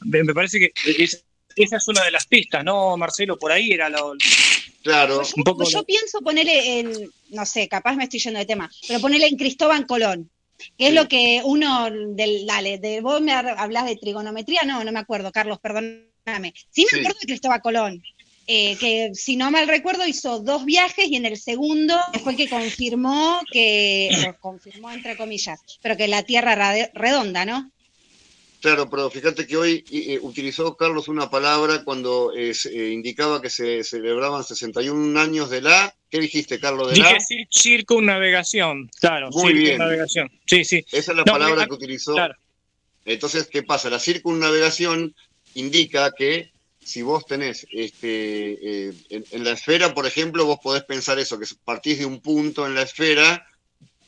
Me, 0.00 0.22
me 0.22 0.32
parece 0.32 0.58
que 0.60 0.72
es- 1.02 1.24
esa 1.56 1.76
es 1.78 1.88
una 1.88 2.04
de 2.04 2.10
las 2.12 2.26
pistas, 2.26 2.62
¿no, 2.64 2.96
Marcelo? 2.96 3.36
Por 3.38 3.50
ahí 3.50 3.72
era 3.72 3.88
lo. 3.88 4.12
Claro, 4.82 5.22
Yo, 5.22 5.28
un 5.36 5.42
poco 5.42 5.68
yo 5.68 5.78
lo- 5.78 5.84
pienso 5.84 6.20
ponerle 6.20 6.78
en, 6.78 7.10
no 7.30 7.44
sé, 7.44 7.66
capaz 7.66 7.96
me 7.96 8.04
estoy 8.04 8.20
yendo 8.20 8.38
de 8.38 8.46
tema, 8.46 8.70
pero 8.86 9.00
ponerle 9.00 9.26
en 9.26 9.36
Cristóbal 9.36 9.84
Colón, 9.86 10.30
que 10.78 10.88
es 10.88 10.94
lo 10.94 11.08
que 11.08 11.40
uno 11.44 11.88
del, 11.90 12.46
dale, 12.46 12.78
de 12.78 13.00
vos 13.00 13.20
me 13.20 13.32
hablas 13.32 13.86
de 13.86 13.96
trigonometría, 13.96 14.60
no, 14.64 14.84
no 14.84 14.92
me 14.92 15.00
acuerdo, 15.00 15.32
Carlos, 15.32 15.58
perdóname. 15.60 16.54
Sí 16.70 16.82
me 16.84 16.88
Sí. 16.90 16.98
acuerdo 17.00 17.18
de 17.20 17.26
Cristóbal 17.26 17.60
Colón, 17.62 18.02
eh, 18.46 18.76
que 18.78 19.10
si 19.14 19.36
no 19.36 19.50
mal 19.50 19.66
recuerdo 19.68 20.06
hizo 20.06 20.40
dos 20.40 20.64
viajes 20.64 21.06
y 21.08 21.16
en 21.16 21.26
el 21.26 21.36
segundo 21.36 21.96
fue 22.22 22.32
el 22.32 22.38
que 22.38 22.48
confirmó 22.48 23.40
que, 23.50 24.10
o 24.28 24.34
confirmó 24.40 24.90
entre 24.90 25.16
comillas, 25.16 25.60
pero 25.82 25.96
que 25.96 26.08
la 26.08 26.22
Tierra 26.22 26.52
era 26.52 26.90
redonda, 26.94 27.44
¿no? 27.44 27.70
claro, 28.60 28.90
pero 28.90 29.08
fíjate 29.10 29.46
que 29.46 29.56
hoy 29.56 29.84
eh, 29.92 30.18
utilizó 30.20 30.76
Carlos 30.76 31.06
una 31.06 31.30
palabra 31.30 31.84
cuando 31.84 32.32
eh, 32.34 32.52
eh, 32.72 32.90
indicaba 32.92 33.40
que 33.40 33.50
se 33.50 33.84
celebraban 33.84 34.42
61 34.42 35.16
años 35.20 35.50
de 35.50 35.60
la... 35.60 35.94
¿Qué 36.10 36.18
dijiste, 36.18 36.58
Carlos? 36.58 36.90
De 36.90 36.96
la... 36.98 37.10
Dije 37.12 37.18
cir- 37.18 37.48
circunnavegación, 37.50 38.90
claro, 39.00 39.30
Muy 39.30 39.52
bien. 39.52 39.66
circunnavegación. 39.66 40.30
Sí, 40.46 40.64
sí. 40.64 40.84
Esa 40.90 41.12
es 41.12 41.16
la 41.16 41.24
No, 41.24 41.32
palabra 41.32 41.66
que 41.66 41.74
utilizó. 41.74 42.14
claro. 42.14 42.34
Entonces, 43.04 43.46
¿qué 43.46 43.62
pasa? 43.62 43.88
La 43.88 44.00
circunnavegación 44.00 45.14
indica 45.54 46.10
que 46.10 46.50
si 46.86 47.02
vos 47.02 47.26
tenés 47.26 47.66
este, 47.72 48.88
eh, 48.88 48.94
en, 49.10 49.24
en 49.32 49.44
la 49.44 49.50
esfera, 49.50 49.92
por 49.92 50.06
ejemplo, 50.06 50.46
vos 50.46 50.60
podés 50.62 50.84
pensar 50.84 51.18
eso, 51.18 51.36
que 51.36 51.46
partís 51.64 51.98
de 51.98 52.06
un 52.06 52.20
punto 52.20 52.64
en 52.64 52.76
la 52.76 52.82
esfera 52.82 53.44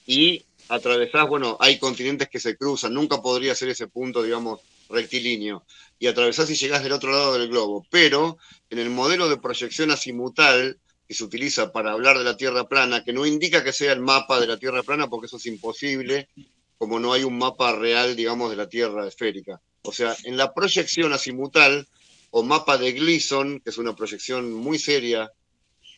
y 0.07 0.45
atravesás, 0.69 1.29
bueno, 1.29 1.57
hay 1.59 1.81
continentes 1.81 2.29
que 2.29 2.39
se 2.39 2.57
cruzan, 2.57 2.95
nunca 2.95 3.21
podría 3.21 3.57
ser 3.57 3.71
ese 3.71 3.89
punto, 3.89 4.23
digamos, 4.23 4.61
rectilíneo, 4.89 5.65
y 5.99 6.07
atravesás 6.07 6.51
y 6.51 6.55
llegás 6.55 6.85
del 6.85 6.93
otro 6.93 7.11
lado 7.11 7.37
del 7.37 7.49
globo. 7.49 7.85
Pero 7.91 8.39
en 8.71 8.79
el 8.79 8.91
modelo 8.91 9.29
de 9.29 9.39
proyección 9.39 9.91
azimutal 9.91 10.79
que 11.09 11.15
se 11.15 11.25
utiliza 11.25 11.73
para 11.73 11.91
hablar 11.91 12.17
de 12.17 12.25
la 12.25 12.37
Tierra 12.37 12.69
plana, 12.69 13.03
que 13.03 13.13
no 13.13 13.27
indica 13.27 13.65
que 13.65 13.73
sea 13.73 13.93
el 13.93 14.01
mapa 14.01 14.39
de 14.39 14.47
la 14.47 14.57
Tierra 14.57 14.85
plana, 14.85 15.09
porque 15.09 15.27
eso 15.27 15.39
es 15.39 15.47
imposible, 15.47 16.29
como 16.77 17.01
no 17.01 17.13
hay 17.13 17.25
un 17.25 17.39
mapa 17.39 17.75
real, 17.75 18.15
digamos, 18.15 18.51
de 18.51 18.57
la 18.57 18.69
Tierra 18.69 19.05
esférica. 19.05 19.61
O 19.83 19.91
sea, 19.91 20.15
en 20.23 20.37
la 20.37 20.55
proyección 20.55 21.13
azimutal, 21.13 21.89
o 22.31 22.43
mapa 22.43 22.79
de 22.79 22.93
Gleason, 22.93 23.61
que 23.61 23.71
es 23.71 23.79
una 23.79 23.95
proyección 23.95 24.53
muy 24.53 24.79
seria 24.79 25.31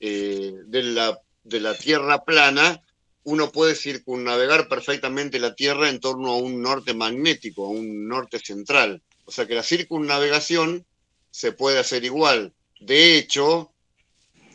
eh, 0.01 0.53
de, 0.67 0.83
la, 0.83 1.21
de 1.45 1.61
la 1.61 1.77
Tierra 1.77 2.25
plana, 2.25 2.83
uno 3.25 3.51
puede 3.51 3.75
circunnavegar 3.75 4.69
perfectamente 4.69 5.39
la 5.39 5.55
Tierra 5.55 5.89
en 5.89 6.01
torno 6.01 6.31
a 6.31 6.37
un 6.37 6.63
norte 6.63 6.95
magnético, 6.95 7.67
a 7.67 7.71
un 7.71 8.09
norte 8.09 8.39
central. 8.39 9.03
O 9.25 9.31
sea 9.31 9.47
que 9.47 9.55
la 9.55 9.63
circunnavegación 9.63 10.85
se 11.31 11.53
puede 11.53 11.79
hacer 11.79 12.05
igual. 12.05 12.53
De 12.81 13.17
hecho, 13.17 13.71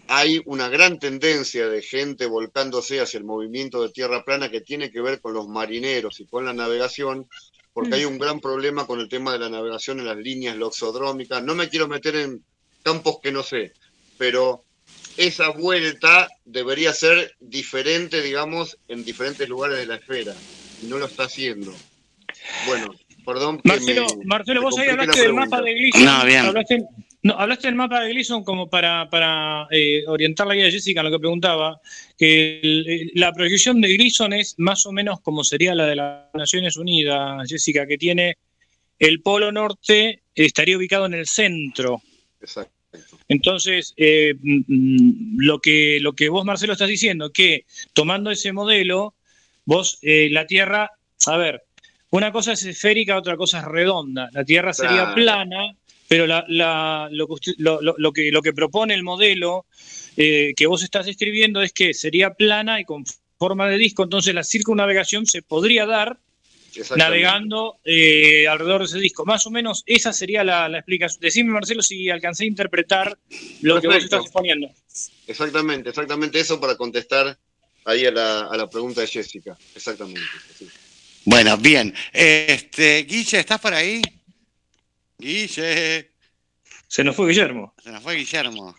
hay 0.07 0.41
una 0.45 0.69
gran 0.69 0.99
tendencia 0.99 1.67
de 1.67 1.81
gente 1.81 2.25
volcándose 2.25 2.99
hacia 2.99 3.17
el 3.17 3.23
movimiento 3.23 3.81
de 3.81 3.89
tierra 3.89 4.23
plana 4.23 4.51
que 4.51 4.61
tiene 4.61 4.91
que 4.91 5.01
ver 5.01 5.21
con 5.21 5.33
los 5.33 5.47
marineros 5.47 6.19
y 6.19 6.25
con 6.25 6.45
la 6.45 6.53
navegación, 6.53 7.27
porque 7.75 7.95
hay 7.95 8.05
un 8.05 8.17
gran 8.17 8.39
problema 8.39 8.87
con 8.87 9.01
el 9.01 9.09
tema 9.09 9.33
de 9.33 9.39
la 9.39 9.49
navegación 9.49 9.99
en 9.99 10.05
las 10.05 10.15
líneas 10.15 10.55
loxodrómicas. 10.55 11.43
No 11.43 11.55
me 11.55 11.67
quiero 11.67 11.89
meter 11.89 12.15
en 12.15 12.41
campos 12.81 13.17
que 13.21 13.33
no 13.33 13.43
sé, 13.43 13.73
pero 14.17 14.63
esa 15.17 15.49
vuelta 15.49 16.29
debería 16.45 16.93
ser 16.93 17.35
diferente, 17.41 18.21
digamos, 18.21 18.77
en 18.87 19.03
diferentes 19.03 19.49
lugares 19.49 19.77
de 19.77 19.87
la 19.87 19.95
esfera, 19.95 20.33
y 20.81 20.85
no 20.87 20.97
lo 20.97 21.05
está 21.05 21.23
haciendo. 21.25 21.73
Bueno, 22.65 22.95
perdón. 23.25 23.57
que 23.61 23.67
Marcelo, 23.67 24.07
me- 24.19 24.25
Marcelo, 24.25 24.61
vos 24.61 24.77
ahí 24.77 24.87
hablaste 24.87 25.21
del 25.21 25.33
mapa 25.33 25.61
de 25.61 25.73
Gleason. 25.73 26.05
No, 26.05 26.25
bien. 26.25 26.45
Hablaste, 26.45 26.85
no, 27.25 27.33
hablaste 27.39 27.67
del 27.67 27.75
mapa 27.75 28.01
de 28.03 28.09
Gleason 28.11 28.43
como 28.43 28.69
para, 28.69 29.09
para 29.09 29.67
eh, 29.71 30.03
orientar 30.07 30.45
la 30.45 30.53
guía 30.53 30.65
de 30.65 30.71
Jessica 30.71 30.99
en 31.01 31.05
lo 31.07 31.11
que 31.11 31.19
preguntaba, 31.19 31.81
que 32.17 32.59
el- 32.61 32.87
el- 32.87 33.11
la 33.15 33.33
proyección 33.33 33.81
de 33.81 33.93
Gleason 33.95 34.31
es 34.33 34.53
más 34.59 34.85
o 34.85 34.91
menos 34.91 35.21
como 35.21 35.43
sería 35.43 35.73
la 35.73 35.87
de 35.87 35.95
las 35.95 36.25
Naciones 36.35 36.77
Unidas, 36.77 37.49
Jessica, 37.49 37.87
que 37.87 37.97
tiene 37.97 38.37
el 38.99 39.21
polo 39.21 39.51
norte, 39.51 40.21
estaría 40.35 40.77
ubicado 40.77 41.07
en 41.07 41.15
el 41.15 41.25
centro. 41.25 42.01
Exacto. 42.39 42.71
Entonces, 43.27 43.93
eh, 43.97 44.35
mm, 44.39 44.61
mm, 44.67 45.37
lo, 45.39 45.59
que, 45.59 45.97
lo 46.01 46.13
que 46.13 46.29
vos, 46.29 46.45
Marcelo, 46.45 46.73
estás 46.73 46.87
diciendo, 46.89 47.31
que 47.31 47.65
tomando 47.93 48.29
ese 48.29 48.53
modelo, 48.53 49.15
vos, 49.65 49.97
eh, 50.03 50.29
la 50.31 50.45
Tierra, 50.45 50.91
a 51.25 51.37
ver, 51.37 51.63
una 52.11 52.31
cosa 52.31 52.53
es 52.53 52.63
esférica, 52.63 53.17
otra 53.17 53.35
cosa 53.35 53.59
es 53.59 53.65
redonda. 53.65 54.29
La 54.31 54.45
Tierra 54.45 54.73
sería 54.73 55.01
Claro. 55.05 55.15
plana, 55.15 55.75
pero 56.07 56.27
la, 56.27 56.45
la- 56.47 57.07
lo, 57.11 57.27
que 57.27 57.33
usted- 57.33 57.53
lo, 57.57 57.81
lo- 57.81 57.95
lo 57.97 58.11
que, 58.13 58.31
lo 58.31 58.41
que 58.41 58.53
propone 58.53 58.93
el 58.93 59.03
modelo 59.03 59.65
eh, 60.17 60.53
que 60.55 60.67
vos 60.67 60.83
estás 60.83 61.07
escribiendo 61.07 61.61
es 61.61 61.73
que 61.73 61.93
sería 61.93 62.33
plana 62.33 62.79
y 62.79 62.85
con 62.85 63.03
forma 63.37 63.67
de 63.69 63.77
disco, 63.77 64.03
entonces 64.03 64.33
la 64.33 64.43
circunnavegación 64.43 65.25
se 65.25 65.41
podría 65.41 65.85
dar 65.85 66.17
navegando 66.97 67.77
eh, 67.85 68.47
alrededor 68.47 68.79
de 68.81 68.85
ese 68.85 68.99
disco. 68.99 69.25
Más 69.25 69.45
o 69.47 69.51
menos 69.51 69.83
esa 69.85 70.11
sería 70.13 70.43
la, 70.43 70.67
la 70.69 70.79
explicación. 70.79 71.21
Decime, 71.21 71.51
Marcelo, 71.51 71.81
si 71.81 72.09
alcancé 72.09 72.43
a 72.43 72.47
interpretar 72.47 73.17
lo 73.61 73.79
que 73.81 73.87
vos 73.87 74.03
estás 74.03 74.21
exponiendo. 74.23 74.69
Exactamente, 75.27 75.89
exactamente 75.89 76.39
eso 76.39 76.59
para 76.59 76.75
contestar 76.75 77.37
ahí 77.85 78.05
a 78.05 78.11
la, 78.11 78.41
a 78.47 78.57
la 78.57 78.69
pregunta 78.69 79.01
de 79.01 79.07
Jessica. 79.07 79.57
Exactamente. 79.75 80.21
sí. 80.57 80.67
Bueno, 81.23 81.57
bien. 81.57 81.93
Este, 82.13 83.03
Guille, 83.03 83.39
¿estás 83.39 83.59
por 83.59 83.73
ahí? 83.73 84.01
Guille. 85.17 86.11
Se 86.87 87.03
nos 87.03 87.15
fue 87.15 87.27
Guillermo. 87.27 87.73
Se 87.83 87.91
nos 87.91 88.03
fue 88.03 88.15
Guillermo. 88.15 88.75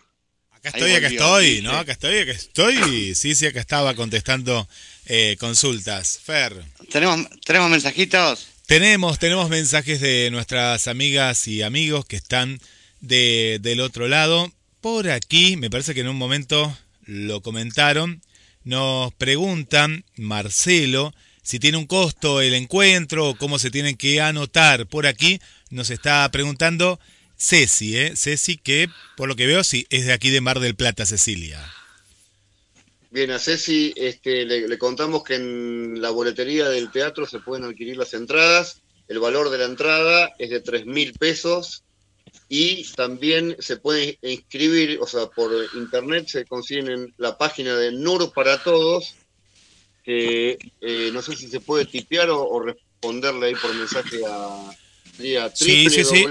Acá 0.51 0.69
estoy, 0.69 0.91
acá 0.93 1.07
estoy. 1.07 1.61
¿no? 1.61 1.71
Acá 1.71 1.91
estoy, 1.91 2.17
acá 2.19 2.31
estoy. 2.31 3.15
Sí, 3.15 3.35
sí, 3.35 3.45
acá 3.45 3.59
estaba 3.59 3.93
contestando 3.95 4.67
eh, 5.05 5.37
consultas. 5.39 6.19
Fer. 6.23 6.53
¿Tenemos, 6.89 7.27
¿Tenemos 7.45 7.69
mensajitos? 7.69 8.47
Tenemos, 8.65 9.19
tenemos 9.19 9.49
mensajes 9.49 10.01
de 10.01 10.29
nuestras 10.31 10.87
amigas 10.87 11.47
y 11.47 11.61
amigos 11.61 12.05
que 12.05 12.17
están 12.17 12.59
de, 12.99 13.59
del 13.61 13.79
otro 13.79 14.07
lado. 14.07 14.51
Por 14.81 15.09
aquí, 15.09 15.55
me 15.57 15.69
parece 15.69 15.93
que 15.93 16.01
en 16.01 16.09
un 16.09 16.17
momento 16.17 16.77
lo 17.05 17.41
comentaron, 17.41 18.21
nos 18.63 19.13
preguntan, 19.13 20.03
Marcelo, 20.17 21.13
si 21.47 21.59
tiene 21.59 21.77
un 21.77 21.87
costo 21.87 22.41
el 22.41 22.53
encuentro 22.53 23.33
cómo 23.39 23.57
se 23.57 23.71
tienen 23.71 23.95
que 23.95 24.19
anotar. 24.19 24.85
Por 24.85 25.07
aquí 25.07 25.39
nos 25.69 25.91
está 25.91 26.29
preguntando 26.29 26.99
Ceci, 27.37 27.95
¿eh? 27.95 28.17
Ceci 28.17 28.57
que, 28.57 28.89
por 29.15 29.29
lo 29.29 29.37
que 29.37 29.47
veo, 29.47 29.63
sí, 29.63 29.87
es 29.89 30.05
de 30.05 30.11
aquí 30.11 30.29
de 30.29 30.41
Mar 30.41 30.59
del 30.59 30.75
Plata, 30.75 31.05
Cecilia. 31.05 31.65
Bien, 33.11 33.31
a 33.31 33.39
Ceci 33.39 33.93
este, 33.95 34.43
le, 34.43 34.67
le 34.67 34.77
contamos 34.77 35.23
que 35.23 35.35
en 35.35 36.01
la 36.01 36.09
boletería 36.09 36.67
del 36.67 36.91
teatro 36.91 37.25
se 37.25 37.39
pueden 37.39 37.63
adquirir 37.63 37.95
las 37.95 38.13
entradas. 38.13 38.81
El 39.07 39.19
valor 39.19 39.49
de 39.49 39.59
la 39.59 39.65
entrada 39.65 40.33
es 40.39 40.49
de 40.49 40.59
3 40.59 40.85
mil 40.85 41.13
pesos 41.13 41.85
y 42.49 42.83
también 42.91 43.55
se 43.59 43.77
puede 43.77 44.19
inscribir, 44.21 44.99
o 44.99 45.07
sea, 45.07 45.27
por 45.27 45.49
internet 45.75 46.27
se 46.27 46.45
consiguen 46.45 46.89
en 46.89 47.13
la 47.15 47.37
página 47.37 47.77
de 47.77 47.93
NUR 47.93 48.33
para 48.33 48.61
Todos, 48.61 49.15
que 50.07 50.57
eh, 50.79 51.09
no 51.11 51.21
sé 51.21 51.35
si 51.35 51.49
se 51.49 51.59
puede 51.59 51.83
tipear 51.83 52.29
o, 52.29 52.41
o 52.47 52.61
responderle 52.61 53.47
ahí 53.47 53.55
por 53.55 53.75
mensaje 53.75 54.21
a, 54.25 54.71
sería 55.17 55.51
Sí, 55.53 55.89
sí, 55.89 56.05
sí. 56.05 56.23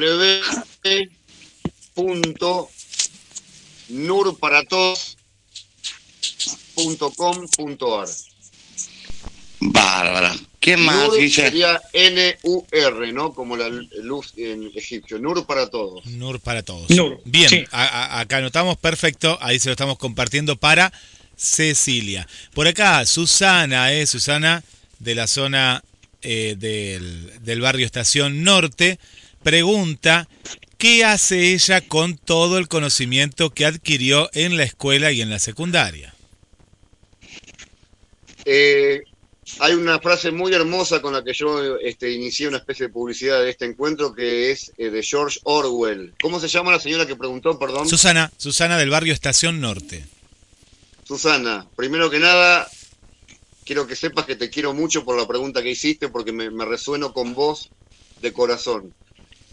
www.nurparatodos.com.ar 6.76 8.08
Bárbara. 9.58 10.36
¿Quién 10.60 10.80
más, 10.80 11.08
Nur 11.08 11.30
sería 11.30 11.80
N-U-R, 11.92 13.12
¿no? 13.12 13.32
Como 13.32 13.56
la 13.56 13.68
luz 13.68 14.32
en 14.36 14.70
egipcio. 14.74 15.18
Nur 15.18 15.46
para 15.46 15.70
todos. 15.70 16.04
Nur 16.06 16.40
para 16.40 16.62
todos. 16.62 16.90
Nur, 16.90 17.20
Bien, 17.24 17.48
sí. 17.48 17.64
a- 17.70 17.84
a- 18.16 18.20
acá 18.20 18.38
anotamos, 18.38 18.76
perfecto, 18.76 19.38
ahí 19.40 19.58
se 19.60 19.68
lo 19.68 19.72
estamos 19.72 19.96
compartiendo 19.98 20.56
para 20.56 20.92
Cecilia. 21.36 22.26
Por 22.54 22.66
acá, 22.66 23.04
Susana, 23.06 23.92
¿eh? 23.92 24.06
Susana, 24.06 24.64
de 24.98 25.14
la 25.14 25.26
zona 25.26 25.84
eh, 26.22 26.56
del, 26.58 27.32
del 27.42 27.60
barrio 27.60 27.86
Estación 27.86 28.42
Norte, 28.42 28.98
pregunta, 29.42 30.28
¿qué 30.78 31.04
hace 31.04 31.52
ella 31.52 31.80
con 31.80 32.16
todo 32.16 32.58
el 32.58 32.68
conocimiento 32.68 33.50
que 33.50 33.66
adquirió 33.66 34.30
en 34.32 34.56
la 34.56 34.64
escuela 34.64 35.12
y 35.12 35.20
en 35.20 35.30
la 35.30 35.38
secundaria? 35.38 36.14
Eh, 38.44 39.02
hay 39.58 39.74
una 39.74 39.98
frase 40.00 40.30
muy 40.30 40.52
hermosa 40.52 41.00
con 41.00 41.12
la 41.12 41.22
que 41.22 41.32
yo 41.32 41.76
este, 41.78 42.10
inicié 42.10 42.48
una 42.48 42.58
especie 42.58 42.86
de 42.86 42.92
publicidad 42.92 43.40
de 43.40 43.50
este 43.50 43.64
encuentro 43.64 44.14
que 44.14 44.50
es 44.50 44.72
eh, 44.78 44.90
de 44.90 45.02
George 45.02 45.38
Orwell. 45.44 46.14
¿Cómo 46.20 46.40
se 46.40 46.48
llama 46.48 46.72
la 46.72 46.80
señora 46.80 47.06
que 47.06 47.16
preguntó, 47.16 47.58
perdón? 47.58 47.88
Susana, 47.88 48.32
Susana 48.36 48.78
del 48.78 48.90
barrio 48.90 49.12
Estación 49.12 49.60
Norte. 49.60 50.04
Susana, 51.06 51.68
primero 51.76 52.10
que 52.10 52.18
nada, 52.18 52.68
quiero 53.64 53.86
que 53.86 53.94
sepas 53.94 54.26
que 54.26 54.34
te 54.34 54.50
quiero 54.50 54.74
mucho 54.74 55.04
por 55.04 55.16
la 55.16 55.28
pregunta 55.28 55.62
que 55.62 55.70
hiciste, 55.70 56.08
porque 56.08 56.32
me, 56.32 56.64
resueno 56.64 57.12
con 57.12 57.32
vos 57.32 57.70
de 58.20 58.32
corazón. 58.32 58.92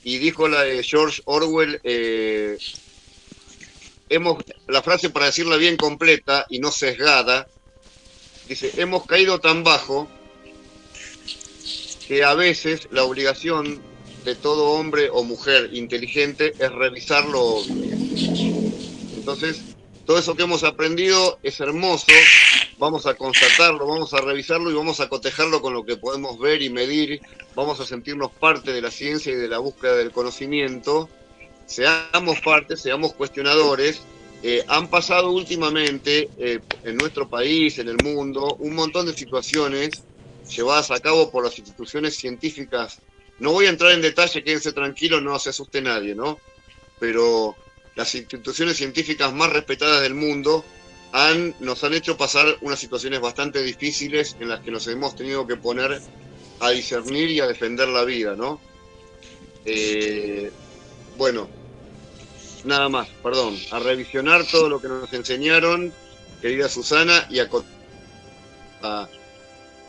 Y 0.03 0.17
dijo 0.17 0.47
la 0.47 0.63
de 0.63 0.81
George 0.81 1.21
Orwell, 1.25 1.79
eh, 1.83 2.57
hemos, 4.09 4.43
la 4.67 4.81
frase 4.81 5.11
para 5.11 5.27
decirla 5.27 5.57
bien 5.57 5.77
completa 5.77 6.47
y 6.49 6.57
no 6.57 6.71
sesgada, 6.71 7.47
dice, 8.47 8.71
hemos 8.77 9.05
caído 9.05 9.39
tan 9.39 9.63
bajo 9.63 10.09
que 12.07 12.23
a 12.23 12.33
veces 12.33 12.87
la 12.89 13.03
obligación 13.03 13.79
de 14.25 14.33
todo 14.33 14.71
hombre 14.71 15.09
o 15.11 15.23
mujer 15.23 15.69
inteligente 15.73 16.53
es 16.57 16.71
revisar 16.71 17.25
lo. 17.25 17.61
Entonces, 19.15 19.61
todo 20.05 20.17
eso 20.17 20.35
que 20.35 20.43
hemos 20.43 20.63
aprendido 20.63 21.39
es 21.43 21.59
hermoso, 21.59 22.07
vamos 22.77 23.05
a 23.05 23.15
constatarlo, 23.15 23.87
vamos 23.87 24.13
a 24.13 24.21
revisarlo 24.21 24.69
y 24.69 24.73
vamos 24.73 24.99
a 24.99 25.09
cotejarlo 25.09 25.61
con 25.61 25.73
lo 25.73 25.85
que 25.85 25.97
podemos 25.97 26.39
ver 26.39 26.61
y 26.61 26.69
medir, 26.69 27.21
vamos 27.55 27.79
a 27.79 27.85
sentirnos 27.85 28.31
parte 28.31 28.73
de 28.73 28.81
la 28.81 28.91
ciencia 28.91 29.31
y 29.31 29.35
de 29.35 29.47
la 29.47 29.59
búsqueda 29.59 29.95
del 29.95 30.11
conocimiento, 30.11 31.09
seamos 31.65 32.41
parte, 32.41 32.77
seamos 32.77 33.13
cuestionadores. 33.13 34.01
Eh, 34.45 34.61
han 34.67 34.89
pasado 34.89 35.31
últimamente 35.31 36.29
eh, 36.37 36.59
en 36.83 36.97
nuestro 36.97 37.29
país, 37.29 37.79
en 37.79 37.87
el 37.87 37.95
mundo, 38.03 38.57
un 38.59 38.75
montón 38.75 39.05
de 39.05 39.13
situaciones 39.13 40.03
llevadas 40.53 40.91
a 40.91 40.99
cabo 40.99 41.31
por 41.31 41.45
las 41.45 41.57
instituciones 41.57 42.17
científicas. 42.17 42.99
No 43.39 43.53
voy 43.53 43.67
a 43.67 43.69
entrar 43.69 43.93
en 43.93 44.01
detalle, 44.01 44.43
quédense 44.43 44.73
tranquilos, 44.73 45.23
no 45.23 45.39
se 45.39 45.51
asuste 45.51 45.81
nadie, 45.81 46.13
¿no? 46.13 46.37
pero 47.03 47.55
las 47.95 48.15
instituciones 48.15 48.77
científicas 48.77 49.33
más 49.33 49.51
respetadas 49.51 50.01
del 50.01 50.15
mundo 50.15 50.65
nos 51.59 51.83
han 51.83 51.93
hecho 51.93 52.17
pasar 52.17 52.57
unas 52.61 52.79
situaciones 52.79 53.21
bastante 53.21 53.61
difíciles 53.61 54.35
en 54.39 54.49
las 54.49 54.61
que 54.61 54.71
nos 54.71 54.87
hemos 54.87 55.15
tenido 55.15 55.45
que 55.45 55.57
poner 55.57 56.01
a 56.59 56.69
discernir 56.71 57.29
y 57.29 57.39
a 57.39 57.45
defender 57.45 57.87
la 57.87 58.03
vida, 58.03 58.35
¿no? 58.35 58.59
Eh, 59.65 60.51
bueno, 61.17 61.47
nada 62.63 62.89
más, 62.89 63.07
perdón, 63.21 63.55
a 63.71 63.79
revisionar 63.79 64.45
todo 64.47 64.69
lo 64.69 64.81
que 64.81 64.87
nos 64.87 65.13
enseñaron, 65.13 65.93
querida 66.41 66.67
Susana, 66.67 67.27
y 67.29 67.39
a, 67.39 67.49
a 68.81 69.07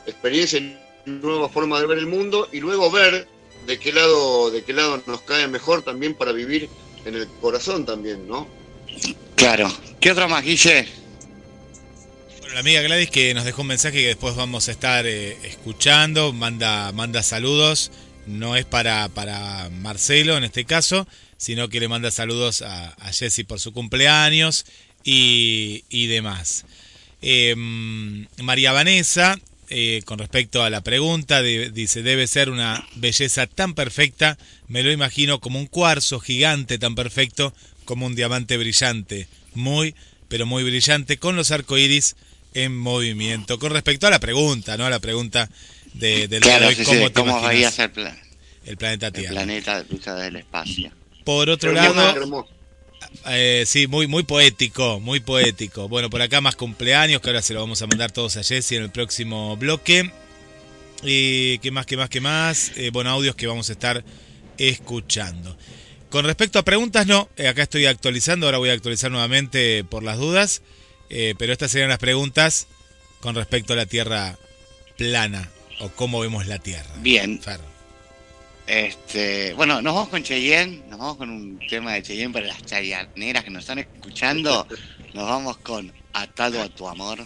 experiencia 0.06 0.58
y 0.58 0.76
nueva 1.06 1.48
forma 1.48 1.80
de 1.80 1.86
ver 1.86 1.98
el 1.98 2.06
mundo, 2.06 2.48
y 2.52 2.60
luego 2.60 2.90
ver 2.90 3.26
de 3.66 3.78
qué 3.78 3.92
lado, 3.92 4.50
de 4.50 4.62
qué 4.62 4.74
lado 4.74 5.02
nos 5.06 5.22
cae 5.22 5.48
mejor 5.48 5.82
también 5.82 6.14
para 6.14 6.32
vivir 6.32 6.68
en 7.04 7.14
el 7.14 7.28
corazón 7.40 7.84
también, 7.84 8.26
¿no? 8.26 8.48
Claro. 9.34 9.72
¿Qué 10.00 10.10
otra 10.10 10.28
más, 10.28 10.44
Guille? 10.44 10.86
Bueno, 12.40 12.54
la 12.54 12.60
amiga 12.60 12.82
Gladys 12.82 13.10
que 13.10 13.34
nos 13.34 13.44
dejó 13.44 13.62
un 13.62 13.68
mensaje 13.68 13.98
que 13.98 14.06
después 14.08 14.36
vamos 14.36 14.68
a 14.68 14.72
estar 14.72 15.06
eh, 15.06 15.36
escuchando, 15.44 16.32
manda, 16.32 16.92
manda 16.92 17.22
saludos, 17.22 17.90
no 18.26 18.56
es 18.56 18.64
para, 18.64 19.08
para 19.08 19.70
Marcelo 19.70 20.36
en 20.36 20.44
este 20.44 20.64
caso, 20.64 21.06
sino 21.36 21.68
que 21.68 21.80
le 21.80 21.88
manda 21.88 22.10
saludos 22.10 22.62
a, 22.62 22.90
a 22.90 23.12
Jessy 23.12 23.44
por 23.44 23.60
su 23.60 23.72
cumpleaños 23.72 24.64
y, 25.02 25.84
y 25.88 26.06
demás. 26.06 26.64
Eh, 27.22 27.54
María 27.56 28.72
Vanessa, 28.72 29.38
eh, 29.68 30.02
con 30.04 30.18
respecto 30.18 30.62
a 30.62 30.70
la 30.70 30.82
pregunta, 30.82 31.42
de, 31.42 31.70
dice, 31.70 32.02
debe 32.02 32.26
ser 32.26 32.50
una 32.50 32.86
belleza 32.96 33.46
tan 33.46 33.74
perfecta, 33.74 34.38
me 34.68 34.82
lo 34.82 34.92
imagino 34.92 35.40
como 35.40 35.58
un 35.58 35.66
cuarzo 35.66 36.20
gigante 36.20 36.78
tan 36.78 36.94
perfecto 36.94 37.54
como 37.84 38.06
un 38.06 38.14
diamante 38.14 38.56
brillante, 38.56 39.28
muy, 39.54 39.94
pero 40.28 40.46
muy 40.46 40.62
brillante, 40.64 41.18
con 41.18 41.36
los 41.36 41.50
arcoíris 41.50 42.16
en 42.54 42.76
movimiento. 42.76 43.58
Con 43.58 43.72
respecto 43.72 44.06
a 44.06 44.10
la 44.10 44.20
pregunta, 44.20 44.76
¿no? 44.76 44.86
A 44.86 44.90
la 44.90 45.00
pregunta 45.00 45.50
de, 45.92 46.28
del 46.28 46.40
claro, 46.42 46.68
de 46.68 46.74
sí, 46.76 46.84
¿cómo 46.84 46.98
sí, 47.00 47.06
te 47.06 47.12
¿cómo 47.12 47.30
imaginas 47.32 47.52
veía 47.54 47.70
ser 47.70 47.92
pla- 47.92 48.16
el 48.64 48.76
planeta 48.76 49.08
el 49.08 49.12
Tierra? 49.12 49.30
planeta 49.32 49.82
vista 49.82 50.14
del 50.14 50.36
espacio? 50.36 50.90
Por 51.24 51.50
otro 51.50 51.72
lado, 51.72 52.16
hermoso. 52.16 52.48
Eh, 53.26 53.64
sí, 53.66 53.86
muy, 53.86 54.06
muy 54.06 54.22
poético, 54.22 55.00
muy 55.00 55.20
poético. 55.20 55.88
Bueno, 55.88 56.10
por 56.10 56.22
acá 56.22 56.40
más 56.40 56.56
cumpleaños, 56.56 57.20
que 57.20 57.28
ahora 57.28 57.42
se 57.42 57.54
lo 57.54 57.60
vamos 57.60 57.80
a 57.82 57.86
mandar 57.86 58.12
todos 58.12 58.36
a 58.36 58.42
Jessy 58.42 58.76
en 58.76 58.82
el 58.82 58.90
próximo 58.90 59.56
bloque. 59.56 60.10
Y 61.02 61.58
qué 61.58 61.70
más, 61.70 61.86
qué 61.86 61.96
más, 61.96 62.08
qué 62.08 62.20
más. 62.20 62.72
Eh, 62.76 62.90
bueno, 62.90 63.10
audios 63.10 63.34
que 63.34 63.46
vamos 63.46 63.68
a 63.68 63.72
estar 63.72 64.04
escuchando. 64.58 65.56
Con 66.10 66.24
respecto 66.24 66.58
a 66.58 66.64
preguntas, 66.64 67.06
no, 67.06 67.28
eh, 67.36 67.48
acá 67.48 67.62
estoy 67.62 67.86
actualizando, 67.86 68.46
ahora 68.46 68.58
voy 68.58 68.70
a 68.70 68.72
actualizar 68.72 69.10
nuevamente 69.10 69.84
por 69.84 70.02
las 70.02 70.18
dudas. 70.18 70.62
Eh, 71.10 71.34
pero 71.38 71.52
estas 71.52 71.70
serían 71.70 71.90
las 71.90 71.98
preguntas 71.98 72.66
con 73.20 73.34
respecto 73.34 73.72
a 73.72 73.76
la 73.76 73.86
Tierra 73.86 74.38
plana 74.96 75.50
o 75.80 75.88
cómo 75.90 76.20
vemos 76.20 76.46
la 76.46 76.58
Tierra. 76.58 76.90
Bien. 76.98 77.40
Fer. 77.42 77.73
Este, 78.66 79.52
bueno, 79.54 79.82
nos 79.82 79.94
vamos 79.94 80.08
con 80.08 80.22
Cheyenne, 80.22 80.82
nos 80.88 80.98
vamos 80.98 81.16
con 81.18 81.30
un 81.30 81.58
tema 81.68 81.92
de 81.92 82.02
Cheyenne 82.02 82.32
para 82.32 82.46
las 82.46 82.62
chayaneras 82.64 83.44
que 83.44 83.50
nos 83.50 83.62
están 83.62 83.78
escuchando. 83.78 84.66
Nos 85.14 85.28
vamos 85.28 85.58
con 85.58 85.92
Atado 86.12 86.60
a 86.60 86.68
tu 86.68 86.88
amor. 86.88 87.24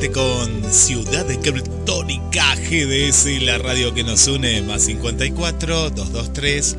Comunicate 0.00 0.12
con 0.12 0.72
Ciudad 0.72 1.26
Criptónica 1.26 2.54
GDS, 2.54 3.42
la 3.42 3.58
radio 3.58 3.92
que 3.92 4.02
nos 4.02 4.26
une, 4.28 4.62
más 4.62 4.82
54 4.82 5.90
223 5.90 6.76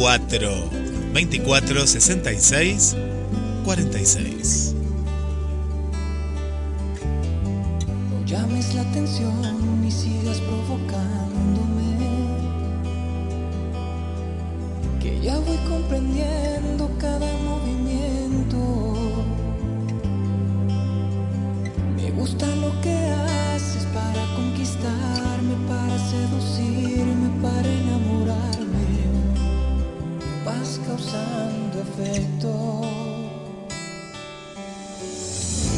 4 0.00 0.70
24 1.12 1.86
66 1.86 2.96
46. 3.64 4.74
No 8.10 8.26
llames 8.26 8.74
la 8.74 8.82
atención 8.82 9.80
ni 9.80 9.90
sigas 9.92 10.40
provocándome. 10.40 11.98
Que 15.00 15.20
ya 15.20 15.38
voy 15.38 15.58
comprendiendo 15.68 16.90
cada 16.98 17.32
movimiento. 17.38 17.83
Gusta 22.16 22.46
lo 22.56 22.70
que 22.80 22.94
haces 22.94 23.84
para 23.86 24.22
conquistarme, 24.36 25.54
para 25.68 25.98
seducirme, 25.98 27.28
para 27.42 27.68
enamorarme. 27.68 28.86
Vas 30.44 30.80
causando 30.86 31.80
efecto. 31.80 32.80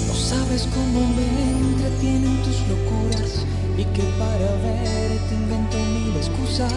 No 0.07 0.15
sabes 0.15 0.69
cómo 0.75 1.01
me 1.17 1.27
entretienen 1.59 2.43
tus 2.43 2.61
locuras 2.69 3.45
y 3.79 3.85
que 3.95 4.03
para 4.19 4.49
verte 4.65 5.35
invento 5.35 5.77
mil 5.79 6.17
excusas. 6.17 6.73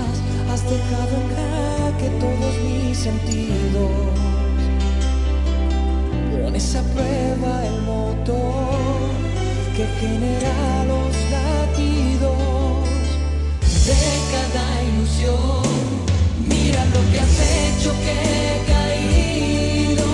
Has 0.51 0.63
dejado 0.63 1.13
en 1.21 1.27
jaque 1.35 2.09
todos 2.19 2.53
mis 2.63 2.97
sentidos. 2.97 3.91
Pones 6.43 6.75
a 6.75 6.81
prueba 6.93 7.65
el 7.65 7.81
motor 7.83 9.38
que 9.79 9.87
genera 10.01 10.83
los 10.89 11.15
latidos 11.31 12.83
de 13.85 13.95
cada 14.33 14.65
ilusión. 14.83 15.63
Mira 16.49 16.83
lo 16.83 17.01
que 17.09 17.19
has 17.21 17.39
hecho 17.39 17.93
que 18.03 18.11
he 18.11 18.55
caído 18.73 20.07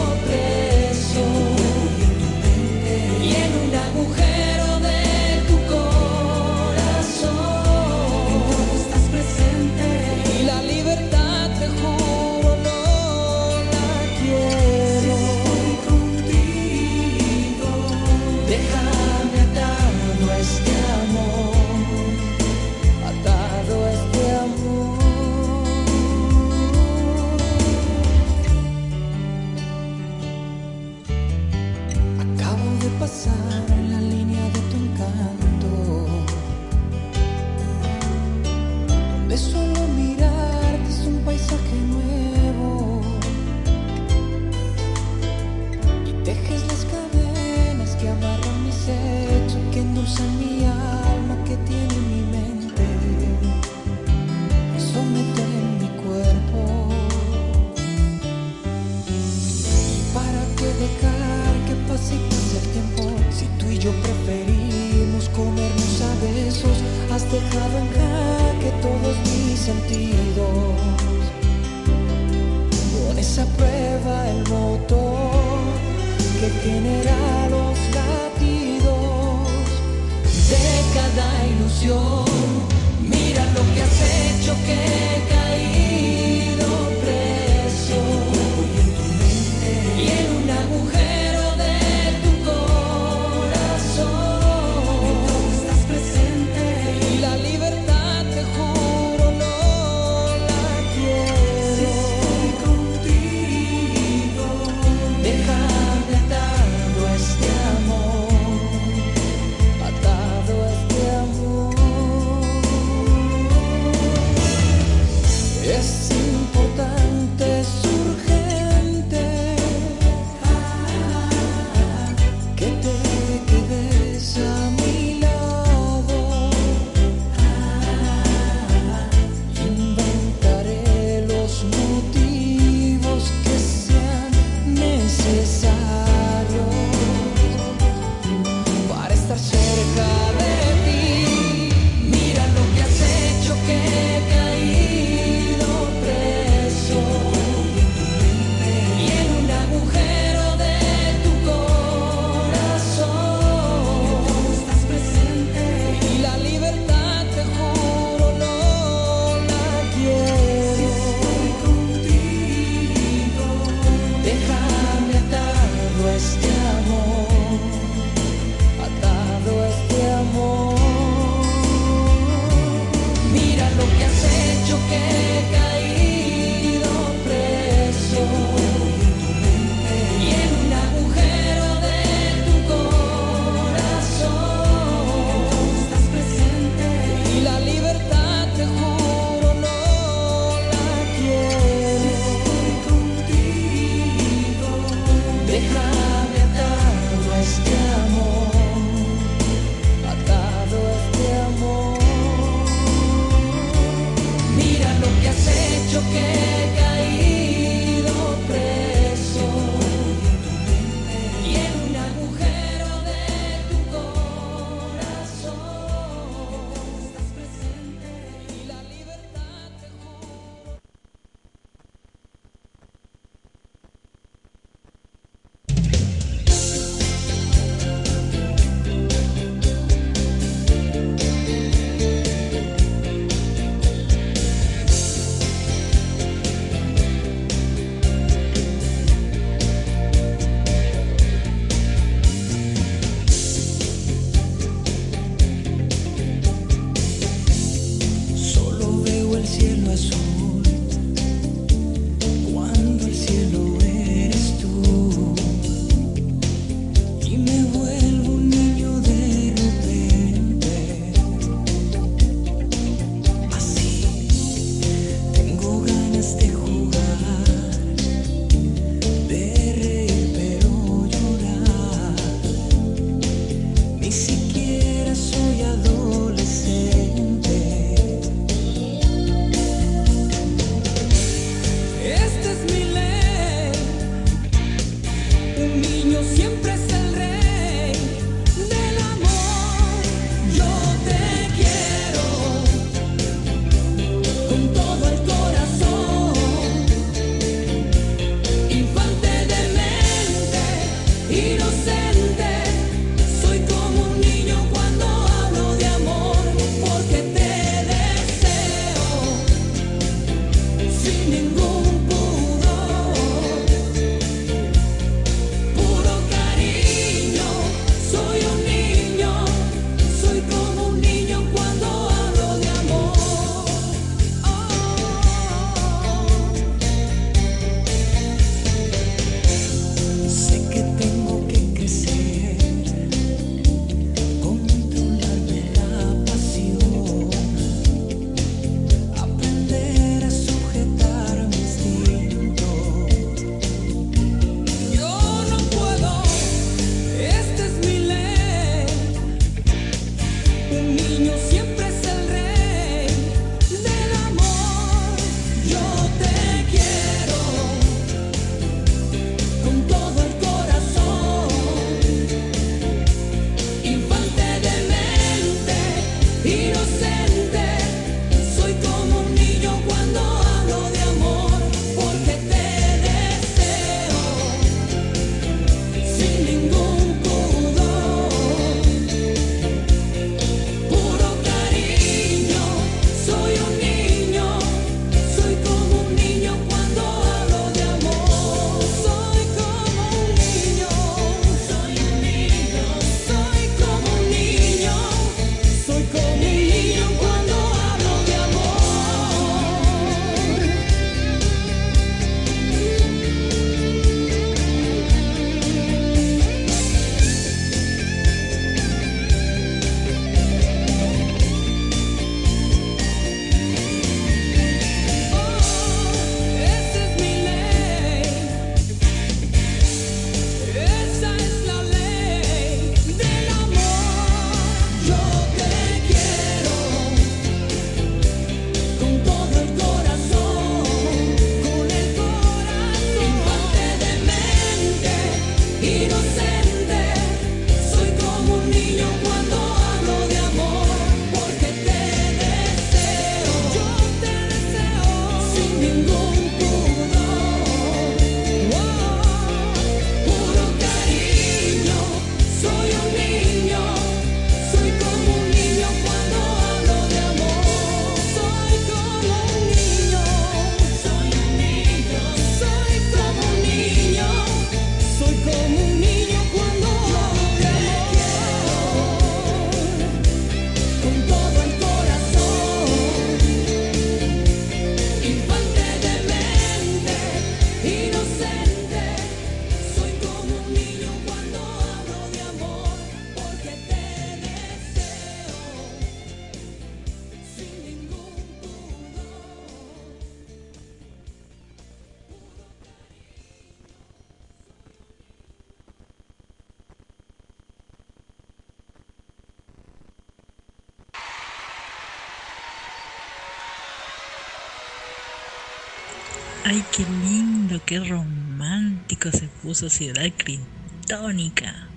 qué 507.96 508.10
romántico 508.10 509.32
se 509.32 509.48
puso 509.64 509.90
Ciudad 509.90 510.30
Criptónica. 510.36 511.88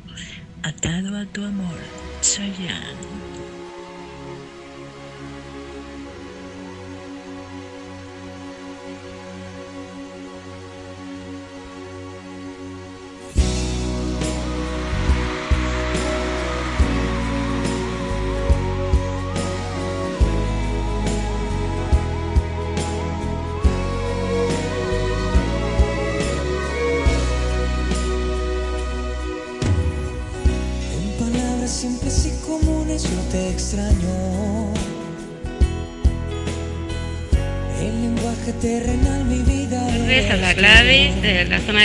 Atado 0.62 1.16
a 1.16 1.27
tu 1.27 1.45
amor, 1.45 1.79
Chayanne. 2.23 3.18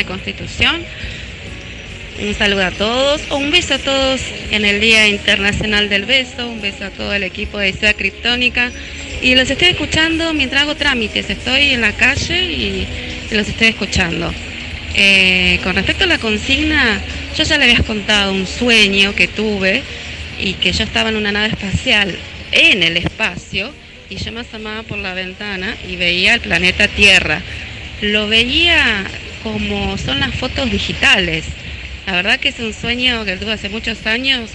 Constitución. 0.04 0.84
Un 2.22 2.34
saludo 2.36 2.66
a 2.66 2.72
todos, 2.72 3.22
o 3.30 3.38
un 3.38 3.50
beso 3.50 3.74
a 3.74 3.80
todos 3.80 4.22
en 4.52 4.66
el 4.66 4.80
Día 4.80 5.08
Internacional 5.08 5.90
del 5.90 6.06
Beso, 6.06 6.48
un 6.48 6.62
beso 6.62 6.86
a 6.86 6.90
todo 6.90 7.14
el 7.14 7.24
equipo 7.24 7.58
de 7.58 7.74
Ciudad 7.74 7.96
Criptónica. 7.96 8.72
Y 9.22 9.36
los 9.36 9.50
estoy 9.50 9.70
escuchando 9.70 10.34
mientras 10.34 10.62
hago 10.64 10.76
trámites, 10.76 11.30
estoy 11.30 11.72
en 11.72 11.82
la 11.82 11.94
calle 11.94 12.44
y 12.44 12.88
los 13.32 13.48
estoy 13.48 13.68
escuchando. 13.70 14.32
Eh, 14.96 15.60
con 15.64 15.76
respecto 15.76 16.04
a 16.04 16.08
la 16.08 16.20
consigna, 16.20 17.02
yo 17.36 17.44
ya 17.44 17.58
le 17.58 17.64
habías 17.64 17.84
contado 17.84 18.32
un 18.32 18.46
sueño 18.46 19.16
que 19.16 19.28
tuve 19.28 19.82
y 20.40 20.54
que 20.54 20.72
yo 20.72 20.84
estaba 20.84 21.10
en 21.10 21.16
una 21.16 21.32
nave 21.32 21.48
espacial 21.48 22.16
en 22.52 22.84
el 22.84 22.98
espacio 22.98 23.72
y 24.10 24.18
yo 24.18 24.32
me 24.32 24.42
asomaba 24.42 24.84
por 24.84 25.00
la 25.00 25.14
ventana 25.14 25.76
y 25.90 25.96
veía 25.96 26.36
el 26.36 26.42
planeta 26.42 26.88
Tierra. 26.88 27.42
Lo 28.02 28.28
veía 28.28 29.06
como 29.44 29.98
son 29.98 30.20
las 30.20 30.34
fotos 30.34 30.72
digitales. 30.72 31.46
La 32.08 32.14
verdad 32.14 32.40
que 32.40 32.50
es 32.50 32.60
un 32.60 32.74
sueño 32.74 33.24
que 33.26 33.38
tuve 33.38 33.54
hace 33.54 33.70
muchos 33.70 34.06
años, 34.08 34.50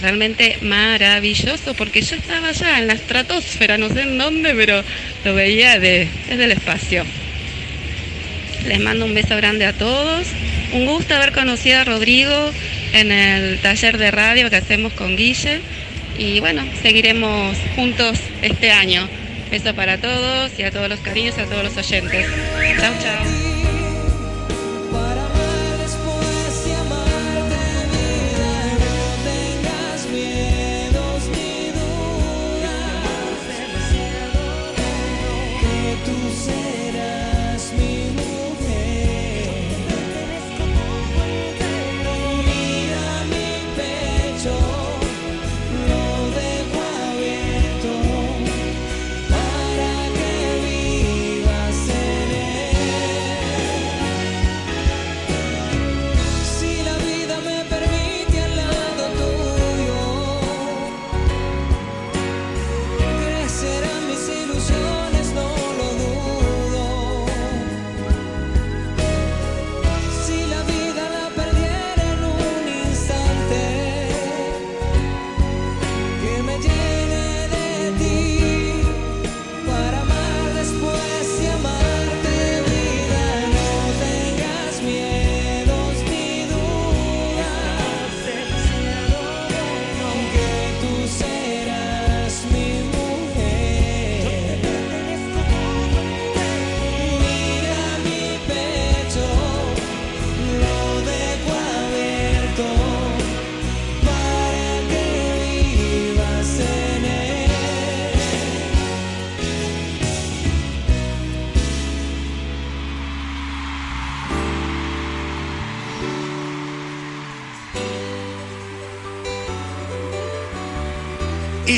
realmente 0.00 0.58
maravilloso, 0.62 1.74
porque 1.74 2.02
yo 2.02 2.16
estaba 2.16 2.48
allá 2.48 2.78
en 2.78 2.88
la 2.88 2.94
estratosfera, 2.94 3.78
no 3.78 3.88
sé 3.88 4.02
en 4.02 4.18
dónde, 4.18 4.54
pero 4.54 4.82
lo 5.24 5.34
veía 5.34 5.78
de, 5.78 6.08
desde 6.28 6.44
el 6.44 6.52
espacio. 6.52 7.04
Les 8.66 8.80
mando 8.80 9.04
un 9.04 9.14
beso 9.14 9.36
grande 9.36 9.66
a 9.66 9.72
todos. 9.72 10.26
Un 10.72 10.86
gusto 10.86 11.14
haber 11.14 11.32
conocido 11.32 11.80
a 11.80 11.84
Rodrigo 11.84 12.52
en 12.92 13.12
el 13.12 13.58
taller 13.58 13.98
de 13.98 14.10
radio 14.10 14.50
que 14.50 14.56
hacemos 14.56 14.92
con 14.92 15.16
Guille. 15.16 15.60
Y 16.18 16.40
bueno, 16.40 16.64
seguiremos 16.82 17.56
juntos 17.74 18.18
este 18.42 18.70
año. 18.70 19.08
Beso 19.50 19.74
para 19.74 19.98
todos 19.98 20.52
y 20.58 20.62
a 20.62 20.70
todos 20.70 20.88
los 20.88 21.00
cariños, 21.00 21.36
a 21.38 21.44
todos 21.44 21.64
los 21.64 21.76
oyentes. 21.76 22.26
Chau, 22.78 22.94
chau. 23.02 23.41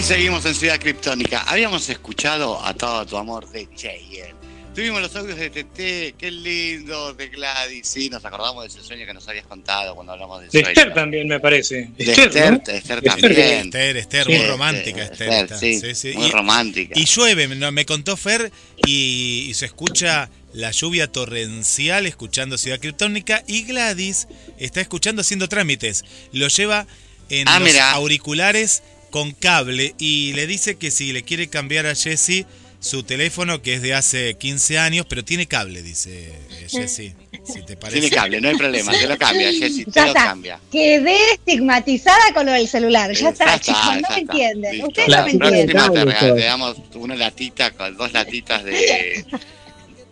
Seguimos 0.06 0.44
en 0.44 0.54
Ciudad 0.54 0.78
Criptónica. 0.78 1.42
Habíamos 1.46 1.88
escuchado 1.88 2.62
a 2.64 2.74
todo 2.74 3.06
tu 3.06 3.16
amor 3.16 3.48
de 3.50 3.68
Cheyenne. 3.74 4.34
Tuvimos 4.74 5.00
los 5.00 5.14
audios 5.14 5.38
de 5.38 5.50
TT, 5.50 6.16
qué 6.18 6.30
lindo, 6.32 7.14
de 7.14 7.28
Gladys, 7.28 7.86
sí, 7.86 8.10
nos 8.10 8.24
acordamos 8.24 8.64
de 8.64 8.68
ese 8.76 8.84
sueño 8.86 9.06
que 9.06 9.14
nos 9.14 9.26
habías 9.28 9.46
contado 9.46 9.94
cuando 9.94 10.12
hablamos 10.14 10.40
del 10.40 10.50
De 10.50 10.60
sueño. 10.62 10.68
Esther 10.68 10.94
también, 10.94 11.28
me 11.28 11.38
parece. 11.38 11.90
De 11.96 12.04
Esther, 12.12 12.52
¿no? 12.52 12.58
de 12.58 12.76
Esther 12.78 13.00
De 13.00 13.08
también. 13.08 13.66
Esther, 13.66 13.96
Esther, 13.96 14.24
Sí, 14.26 14.32
muy 14.32 14.40
de- 14.40 14.48
romántica 14.48 14.96
de 14.98 15.04
Esther. 15.04 15.28
Esther, 15.32 15.58
sí, 15.58 15.80
Sí, 15.80 15.94
sí. 15.94 16.16
muy 16.18 16.26
Y- 16.26 16.30
romántica. 16.32 16.98
Y 16.98 17.04
llueve, 17.04 17.46
no, 17.48 17.70
me 17.70 17.86
contó 17.86 18.16
Fer, 18.16 18.50
y, 18.84 19.46
y 19.48 19.54
se 19.54 19.66
escucha 19.66 20.28
la 20.52 20.72
lluvia 20.72 21.06
torrencial 21.10 22.06
escuchando 22.06 22.58
Ciudad 22.58 22.80
Criptónica 22.80 23.44
y 23.46 23.62
Gladys 23.62 24.26
está 24.58 24.80
escuchando 24.80 25.20
haciendo 25.22 25.48
trámites. 25.48 26.04
Lo 26.32 26.48
lleva 26.48 26.88
en 27.30 27.48
Ah, 27.48 27.60
los 27.60 27.68
mira. 27.68 27.92
auriculares 27.92 28.82
con 29.14 29.30
cable 29.30 29.94
y 29.96 30.32
le 30.32 30.48
dice 30.48 30.74
que 30.74 30.90
si 30.90 31.12
le 31.12 31.22
quiere 31.22 31.46
cambiar 31.46 31.86
a 31.86 31.94
Jesse 31.94 32.46
su 32.80 33.04
teléfono, 33.04 33.62
que 33.62 33.74
es 33.74 33.80
de 33.80 33.94
hace 33.94 34.34
15 34.34 34.76
años, 34.80 35.06
pero 35.08 35.24
tiene 35.24 35.46
cable, 35.46 35.82
dice 35.82 36.32
eh, 36.50 36.66
Jesse. 36.68 37.12
Si 37.44 37.62
te 37.64 37.76
parece. 37.76 38.00
Tiene 38.00 38.12
cable, 38.12 38.40
no 38.40 38.48
hay 38.48 38.56
problema, 38.56 38.90
te 38.90 39.06
lo 39.06 39.16
cambia, 39.16 39.52
Jessy, 39.52 39.84
te 39.84 39.92
Ya 39.92 40.02
lo 40.02 40.08
está. 40.08 40.24
cambia. 40.24 40.58
Quedé 40.72 41.16
estigmatizada 41.32 42.34
con 42.34 42.44
lo 42.46 42.50
del 42.52 42.66
celular. 42.66 43.12
Ya 43.12 43.28
está, 43.28 43.44
Ya 43.46 43.54
está, 43.54 43.64
chicos, 43.64 43.84
no 43.84 43.86
ya 43.86 43.94
me 43.94 44.00
está. 44.00 44.18
entienden. 44.18 44.72
Listo. 44.72 44.88
Ustedes 44.88 45.08
La 45.08 45.16
no 45.18 45.24
me 45.26 45.30
entienden. 45.30 45.66
próxima 45.76 46.18
te, 46.18 46.32
te 46.32 46.40
damos 46.46 46.76
una 46.94 47.14
latita, 47.14 47.70
con 47.70 47.96
dos 47.96 48.12
latitas 48.12 48.64
de, 48.64 49.24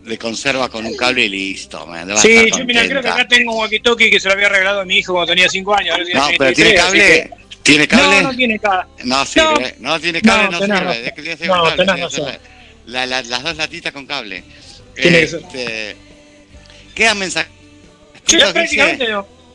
de 0.05 0.17
conserva 0.17 0.69
con 0.69 0.85
un 0.85 0.95
cable 0.95 1.25
y 1.25 1.29
listo. 1.29 1.85
man, 1.87 2.07
Sí, 2.19 2.49
yo 2.57 2.63
mira, 2.65 2.87
creo 2.87 3.01
que 3.01 3.09
acá 3.09 3.27
tengo 3.27 3.51
un 3.53 3.59
walkie-talkie 3.69 4.09
que 4.09 4.21
se 4.21 4.29
lo 4.29 4.35
había 4.35 4.47
regalado 4.47 4.79
a 4.79 4.85
mi 4.85 4.99
hijo 4.99 5.11
cuando 5.11 5.33
tenía 5.33 5.49
5 5.49 5.75
años. 5.75 5.97
No, 6.13 6.27
pero 6.37 6.53
33, 6.53 6.55
tiene 6.55 6.73
cable. 6.75 6.99
que- 6.99 7.42
¿Tiene 7.63 7.87
cable? 7.87 8.21
No, 8.21 8.31
no 8.31 8.35
tiene 8.37 8.59
cable. 8.59 8.85
No 9.05 9.25
sirve. 9.25 9.75
No, 9.79 9.99
tiene 9.99 10.21
cable, 10.21 10.49
no, 10.51 10.59
tenés 10.59 10.77
sirve. 10.77 10.89
razón. 10.89 11.05
Es 11.05 11.11
que 11.13 11.21
tiene 11.21 11.29
que 11.31 11.37
ser 11.37 11.47
No, 11.47 11.63
cable, 11.63 11.85
tenés 11.85 12.01
razón. 12.01 12.37
la- 12.85 13.05
la- 13.05 13.21
las 13.23 13.43
dos 13.43 13.55
latitas 13.57 13.91
con 13.93 14.05
cable. 14.05 14.43
Tiene 14.95 15.19
que 15.21 15.27
ser. 15.27 15.41
Este, 15.41 15.95
Quedan 16.93 17.17
mensajes. 17.19 17.51
Ya 18.27 18.53
prácticamente 18.53 19.07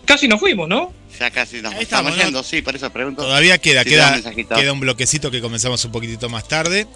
casi 0.04 0.26
nos 0.28 0.40
fuimos, 0.40 0.68
¿no? 0.68 0.92
Ya 1.20 1.30
casi 1.30 1.60
nos 1.62 1.72
Ahí 1.74 1.82
estamos 1.82 2.12
estamos, 2.12 2.16
¿no? 2.16 2.22
yendo, 2.24 2.42
sí, 2.42 2.62
por 2.62 2.74
eso 2.76 2.90
pregunto. 2.90 3.22
Todavía 3.22 3.58
queda, 3.58 3.82
si 3.84 3.90
queda, 3.90 4.20
queda 4.56 4.72
un 4.72 4.80
bloquecito 4.80 5.30
que 5.30 5.40
comenzamos 5.40 5.84
un 5.84 5.92
poquitito 5.92 6.28
más 6.28 6.46
tarde. 6.48 6.86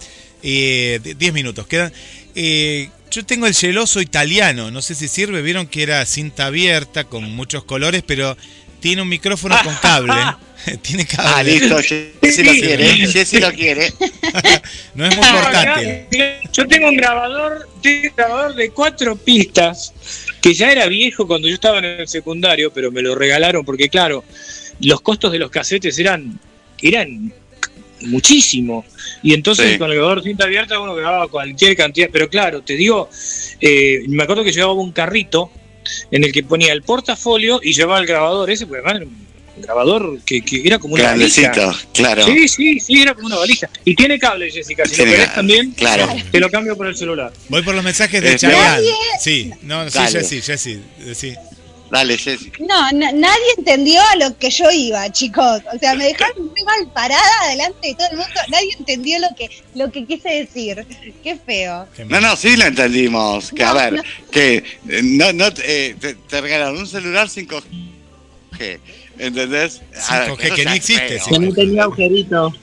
Eh, 0.41 0.99
de- 1.03 1.15
10 1.15 1.33
minutos 1.33 1.67
quedan. 1.67 1.93
Eh, 2.35 2.89
yo 3.11 3.25
tengo 3.25 3.47
el 3.47 3.53
geloso 3.53 4.01
italiano, 4.01 4.71
no 4.71 4.81
sé 4.81 4.95
si 4.95 5.07
sirve, 5.07 5.41
vieron 5.41 5.67
que 5.67 5.83
era 5.83 6.05
cinta 6.05 6.47
abierta 6.47 7.05
con 7.05 7.23
muchos 7.35 7.63
colores, 7.63 8.03
pero 8.05 8.35
tiene 8.79 9.01
un 9.01 9.09
micrófono 9.09 9.55
con 9.63 9.75
cable. 9.81 10.13
Tiene 10.81 11.05
cable. 11.05 11.31
Ah, 11.33 11.43
listo, 11.43 11.77
Jessy 12.21 12.43
lo 12.43 12.51
quiere, 12.51 12.85
Jessy 13.07 13.39
lo 13.39 13.51
quiere. 13.51 13.93
no 14.95 15.05
es 15.05 15.15
muy 15.15 15.25
portátil. 15.25 16.05
Yo 16.51 16.67
tengo 16.67 16.89
un 16.89 16.97
grabador, 16.97 17.67
tengo 17.81 18.09
un 18.09 18.15
grabador 18.15 18.55
de 18.55 18.69
cuatro 18.69 19.15
pistas 19.15 19.93
que 20.41 20.53
ya 20.53 20.71
era 20.71 20.87
viejo 20.87 21.27
cuando 21.27 21.47
yo 21.47 21.55
estaba 21.55 21.79
en 21.79 21.85
el 21.85 22.07
secundario, 22.07 22.71
pero 22.71 22.91
me 22.91 23.01
lo 23.01 23.15
regalaron 23.15 23.65
porque 23.65 23.89
claro, 23.89 24.23
los 24.79 25.01
costos 25.01 25.31
de 25.31 25.39
los 25.39 25.49
casetes 25.49 25.97
eran 25.99 26.39
eran 26.81 27.33
muchísimo. 28.01 28.85
Y 29.21 29.33
entonces 29.33 29.73
Sí. 29.73 29.77
con 29.77 29.89
el 29.89 29.95
grabador 29.97 30.23
cinta 30.23 30.45
abierta 30.45 30.79
uno 30.79 30.95
grababa 30.95 31.27
cualquier 31.27 31.75
cantidad. 31.75 32.09
Pero 32.11 32.29
claro, 32.29 32.61
te 32.61 32.75
digo, 32.75 33.09
eh, 33.61 34.03
me 34.07 34.23
acuerdo 34.23 34.43
que 34.43 34.51
llevaba 34.51 34.73
un 34.73 34.91
carrito 34.91 35.49
en 36.11 36.23
el 36.23 36.31
que 36.31 36.43
ponía 36.43 36.73
el 36.73 36.81
portafolio 36.83 37.59
y 37.63 37.73
llevaba 37.73 37.99
el 37.99 38.05
grabador 38.05 38.49
ese, 38.49 38.65
porque 38.67 38.79
además 38.85 39.01
era 39.01 39.05
un 39.05 39.22
grabador 39.57 40.19
que, 40.25 40.41
que 40.41 40.61
era 40.65 40.79
como 40.79 40.95
una 40.95 41.11
valija. 41.11 41.41
Grandecito, 41.51 41.87
claro. 41.93 42.25
Sí, 42.25 42.47
sí, 42.47 42.79
sí, 42.79 43.01
era 43.01 43.13
como 43.13 43.27
una 43.27 43.37
valija. 43.37 43.69
Y 43.85 43.95
tiene 43.95 44.17
cable, 44.19 44.49
Jessica. 44.51 44.85
Si 44.85 44.95
Tiene 44.95 45.11
lo 45.11 45.17
querés 45.17 45.27
cable, 45.33 45.35
también, 45.35 45.71
claro. 45.71 46.07
te 46.31 46.39
lo 46.39 46.49
cambio 46.49 46.75
por 46.77 46.87
el 46.87 46.95
celular. 46.95 47.31
Voy 47.49 47.61
por 47.61 47.75
los 47.75 47.83
mensajes 47.83 48.21
de 48.21 48.33
Eh, 48.33 48.35
Chayanne. 48.37 48.63
nadie- 48.63 48.93
Sí, 49.19 49.51
no, 49.61 49.89
sí. 49.89 49.99
Jessy, 50.11 50.41
Jessy, 50.41 50.81
sí. 51.13 51.33
Dale, 51.91 52.17
Jessy. 52.17 52.51
No, 52.59 52.91
na- 52.93 53.11
nadie 53.11 53.43
entendió 53.55 54.01
a 54.01 54.15
lo 54.15 54.35
que 54.39 54.49
yo 54.49 54.71
iba, 54.71 55.11
chicos. 55.11 55.61
O 55.75 55.77
sea, 55.77 55.93
me 55.93 56.05
dejaron 56.05 56.47
muy 56.47 56.63
mal 56.63 56.87
parada 56.91 57.49
delante 57.51 57.89
de 57.89 57.93
todo 57.93 58.07
el 58.09 58.17
mundo. 58.17 58.33
Nadie 58.49 58.69
entendió 58.79 59.19
lo 59.19 59.27
que, 59.37 59.49
lo 59.75 59.91
que 59.91 60.03
quise 60.07 60.27
decir. 60.29 60.83
Qué 61.23 61.35
feo. 61.45 61.87
No, 62.07 62.19
no, 62.19 62.35
sí 62.35 62.57
lo 62.57 62.65
entendimos. 62.65 63.51
Que, 63.51 63.63
a 63.63 63.73
ver, 63.73 63.93
no. 63.93 64.03
que 64.31 64.55
eh, 64.89 65.01
no, 65.03 65.33
no, 65.33 65.45
eh, 65.63 65.95
te, 65.99 66.15
te 66.15 66.41
regalaron 66.41 66.77
un 66.79 66.87
celular 66.87 67.29
5G. 67.29 68.79
¿Entendés? 69.17 69.81
A 70.09 70.19
ver, 70.19 70.29
5G, 70.31 70.43
eso 70.43 70.55
que 70.55 70.65
no 70.65 70.71
es 70.71 70.77
existe, 70.77 71.19
sí. 71.19 71.29
Que 71.29 71.39
no 71.39 71.53
tenía 71.53 71.83
agujerito. 71.83 72.53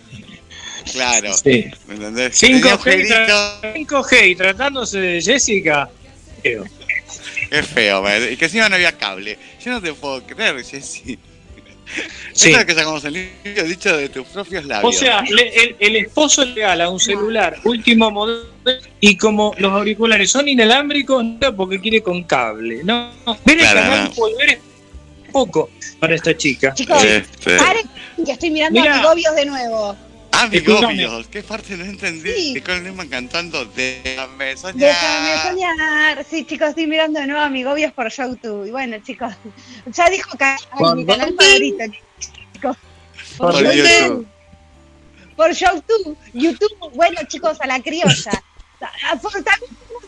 Claro. 0.92 1.32
Sí. 1.34 1.66
¿Me 1.86 1.94
entendés? 1.94 2.38
Tenía 2.38 2.58
5G, 2.58 2.64
y 2.66 2.68
agujerito. 2.70 3.14
tra- 3.14 3.74
5G 3.74 4.28
y 4.30 4.36
tratándose 4.36 4.98
de 5.00 5.22
Jessica. 5.22 5.88
feo. 6.42 6.64
Qué 7.50 7.62
feo, 7.62 8.02
man. 8.02 8.20
y 8.32 8.36
que 8.36 8.44
encima 8.46 8.68
no 8.68 8.74
había 8.76 8.96
cable. 8.96 9.36
Yo 9.64 9.72
no 9.72 9.80
te 9.82 9.92
puedo 9.92 10.22
creer, 10.24 10.56
Jessy. 10.64 11.18
Sí. 12.32 12.52
Es 12.52 12.64
que 12.64 12.72
sacamos 12.74 13.04
el 13.04 13.14
limpio 13.14 13.64
dicho 13.64 13.96
de 13.96 14.08
tus 14.08 14.24
propios 14.28 14.64
labios. 14.64 14.94
O 14.94 14.96
sea, 14.96 15.22
le- 15.22 15.52
el, 15.60 15.76
el 15.80 15.96
esposo 15.96 16.44
le 16.44 16.54
regala 16.54 16.88
un 16.88 17.00
celular 17.00 17.56
último 17.64 18.12
modelo 18.12 18.44
y 19.00 19.16
como 19.16 19.52
los 19.58 19.72
auriculares 19.72 20.30
son 20.30 20.46
inalámbricos, 20.46 21.24
no 21.24 21.56
porque 21.56 21.80
quiere 21.80 22.00
con 22.00 22.22
cable. 22.22 22.82
No, 22.84 23.10
no. 23.26 23.36
ver 23.44 23.56
el 23.56 23.60
Claro, 23.62 23.80
canal 23.80 24.04
no. 24.04 24.10
volver 24.14 24.50
es 24.50 24.58
poco 25.30 25.70
para 25.98 26.14
esta 26.14 26.36
chica. 26.36 26.72
Chicos, 26.74 27.02
Este... 27.04 27.56
paren 27.56 27.88
que 28.24 28.32
estoy 28.32 28.50
mirando 28.50 28.80
Mirá. 28.80 28.94
a 28.94 28.98
Amigobios 28.98 29.34
de 29.36 29.46
nuevo. 29.46 29.96
Ah, 30.32 30.46
mi 30.46 30.58
Escúchame. 30.58 31.04
gobios. 31.06 31.26
¿Qué 31.28 31.42
parte 31.42 31.76
no 31.76 31.84
entendí? 31.84 32.32
Sí. 32.54 32.60
Con 32.60 32.82
Lehman 32.84 33.08
cantando 33.08 33.64
Déjame 33.66 34.56
soñar. 34.56 34.76
Déjame 34.76 35.42
soñar. 35.50 36.24
Sí, 36.30 36.44
chicos, 36.44 36.68
estoy 36.70 36.86
mirando 36.86 37.20
de 37.20 37.26
nuevo 37.26 37.42
a 37.42 37.46
Amigobios 37.46 37.92
por 37.92 38.08
YouTube. 38.10 38.66
Y 38.66 38.70
bueno, 38.70 38.96
chicos, 39.04 39.32
ya 39.86 40.08
dijo 40.08 40.36
que 40.38 40.44
ay, 40.44 40.56
¿Por 40.78 40.96
mi 40.96 41.04
canal 41.06 41.34
favorito, 41.36 41.84
chicos. 42.52 42.76
Por, 43.36 43.52
Por 43.52 43.62
YouTube. 43.64 43.76
YouTube. 43.76 44.26
Por 45.36 45.50
YouTube. 45.52 46.16
YouTube, 46.34 46.90
bueno, 46.94 47.20
chicos, 47.26 47.60
a 47.60 47.66
la 47.66 47.80
criolla. 47.82 48.30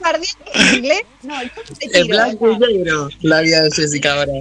También 0.03 0.33
en 0.55 0.75
inglés. 0.77 1.03
No, 1.23 1.43
yo 1.43 1.49
no 1.57 1.77
te 1.77 1.87
Es 1.87 1.93
tiro. 1.93 2.07
blanco 2.07 2.47
no. 2.47 2.71
y 2.71 2.79
negro 2.79 3.09
la 3.21 3.41
vida 3.41 3.63
de 3.63 3.71
Jessica 3.71 4.15
ahora. 4.15 4.33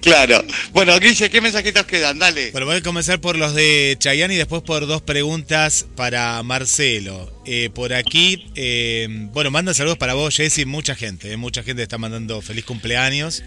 Claro. 0.00 0.44
Bueno, 0.72 0.98
Guille, 1.00 1.30
¿qué 1.30 1.40
mensajitos 1.40 1.84
quedan? 1.86 2.18
Dale. 2.18 2.50
Bueno, 2.52 2.66
voy 2.66 2.76
a 2.76 2.82
comenzar 2.82 3.20
por 3.20 3.36
los 3.36 3.54
de 3.54 3.96
Chayanne 3.98 4.34
y 4.34 4.36
después 4.36 4.62
por 4.62 4.86
dos 4.86 5.02
preguntas 5.02 5.86
para 5.96 6.42
Marcelo. 6.42 7.32
Eh, 7.46 7.70
por 7.74 7.92
aquí, 7.92 8.46
eh, 8.54 9.06
bueno, 9.32 9.50
manda 9.50 9.74
saludos 9.74 9.98
para 9.98 10.14
vos, 10.14 10.34
Jessy, 10.36 10.64
mucha 10.64 10.94
gente, 10.94 11.32
eh, 11.32 11.36
mucha 11.36 11.62
gente 11.62 11.82
está 11.82 11.98
mandando 11.98 12.40
feliz 12.42 12.64
cumpleaños. 12.64 13.42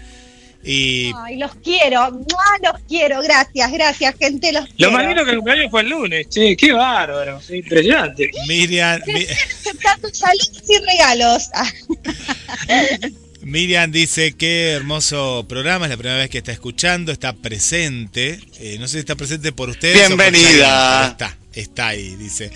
Y 0.64 1.12
Ay, 1.24 1.36
los 1.38 1.54
quiero. 1.62 2.10
¡Mua! 2.10 2.72
Los 2.72 2.82
quiero. 2.88 3.22
Gracias, 3.22 3.70
gracias, 3.72 4.14
gente. 4.18 4.52
Los 4.52 4.68
Lo 4.70 4.74
quiero. 4.74 4.92
más 4.92 5.06
lindo 5.06 5.24
que 5.24 5.30
el 5.30 5.36
cumpleaños 5.36 5.70
fue 5.70 5.82
el 5.82 5.88
lunes, 5.88 6.28
che, 6.28 6.56
qué 6.56 6.72
bárbaro, 6.72 7.40
impresionante. 7.48 8.28
Miriam, 8.48 9.00
Mi- 9.06 9.24
Aceptando 9.24 10.08
saludos 10.12 10.62
y 10.68 10.78
regalos. 10.84 11.48
Miriam 13.48 13.90
dice 13.90 14.34
qué 14.36 14.72
hermoso 14.72 15.46
programa, 15.48 15.86
es 15.86 15.90
la 15.90 15.96
primera 15.96 16.18
vez 16.18 16.28
que 16.28 16.36
está 16.36 16.52
escuchando, 16.52 17.12
está 17.12 17.32
presente. 17.32 18.38
Eh, 18.60 18.76
no 18.78 18.86
sé 18.86 18.92
si 18.92 18.98
está 18.98 19.16
presente 19.16 19.52
por 19.52 19.70
ustedes. 19.70 19.96
o 20.06 20.16
por 20.16 20.18
Bienvenida. 20.18 21.08
Está, 21.08 21.38
está 21.54 21.88
ahí, 21.88 22.14
dice. 22.16 22.50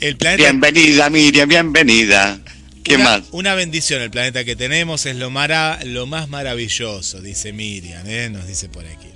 El 0.00 0.16
planeta 0.16 0.44
Bienvenida, 0.44 1.10
Miriam, 1.10 1.46
bienvenida. 1.46 2.40
¿Qué 2.82 2.94
una, 2.94 3.04
más? 3.04 3.22
Una 3.32 3.54
bendición 3.54 4.00
el 4.00 4.10
planeta 4.10 4.42
que 4.42 4.56
tenemos, 4.56 5.04
es 5.04 5.16
lo, 5.16 5.28
mara, 5.28 5.78
lo 5.84 6.06
más 6.06 6.30
maravilloso, 6.30 7.20
dice 7.20 7.52
Miriam, 7.52 8.06
¿eh? 8.06 8.30
nos 8.30 8.46
dice 8.46 8.70
por 8.70 8.86
aquí, 8.86 9.08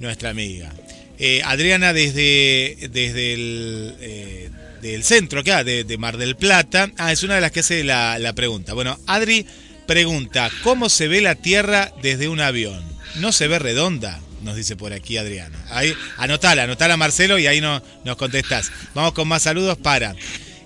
nuestra 0.00 0.30
amiga. 0.30 0.72
Eh, 1.20 1.42
Adriana 1.44 1.92
desde, 1.92 2.88
desde 2.90 3.34
el 3.34 4.50
del 4.82 5.04
centro 5.04 5.40
acá, 5.40 5.62
de, 5.62 5.84
de 5.84 5.98
Mar 5.98 6.16
del 6.16 6.36
Plata, 6.36 6.90
ah, 6.96 7.12
es 7.12 7.22
una 7.22 7.36
de 7.36 7.40
las 7.40 7.52
que 7.52 7.60
hace 7.60 7.84
la, 7.84 8.18
la 8.18 8.32
pregunta. 8.32 8.74
Bueno, 8.74 8.98
Adri 9.06 9.46
pregunta, 9.90 10.52
¿cómo 10.62 10.88
se 10.88 11.08
ve 11.08 11.20
la 11.20 11.34
Tierra 11.34 11.92
desde 12.00 12.28
un 12.28 12.38
avión? 12.38 12.80
¿No 13.16 13.32
se 13.32 13.48
ve 13.48 13.58
redonda? 13.58 14.20
Nos 14.44 14.54
dice 14.54 14.76
por 14.76 14.92
aquí 14.92 15.18
Adriana. 15.18 15.58
Ahí, 15.68 15.92
anotala, 16.16 16.62
anotala 16.62 16.96
Marcelo 16.96 17.40
y 17.40 17.48
ahí 17.48 17.60
no, 17.60 17.82
nos 18.04 18.16
contestás. 18.16 18.70
Vamos 18.94 19.14
con 19.14 19.26
más 19.26 19.42
saludos 19.42 19.76
para... 19.78 20.14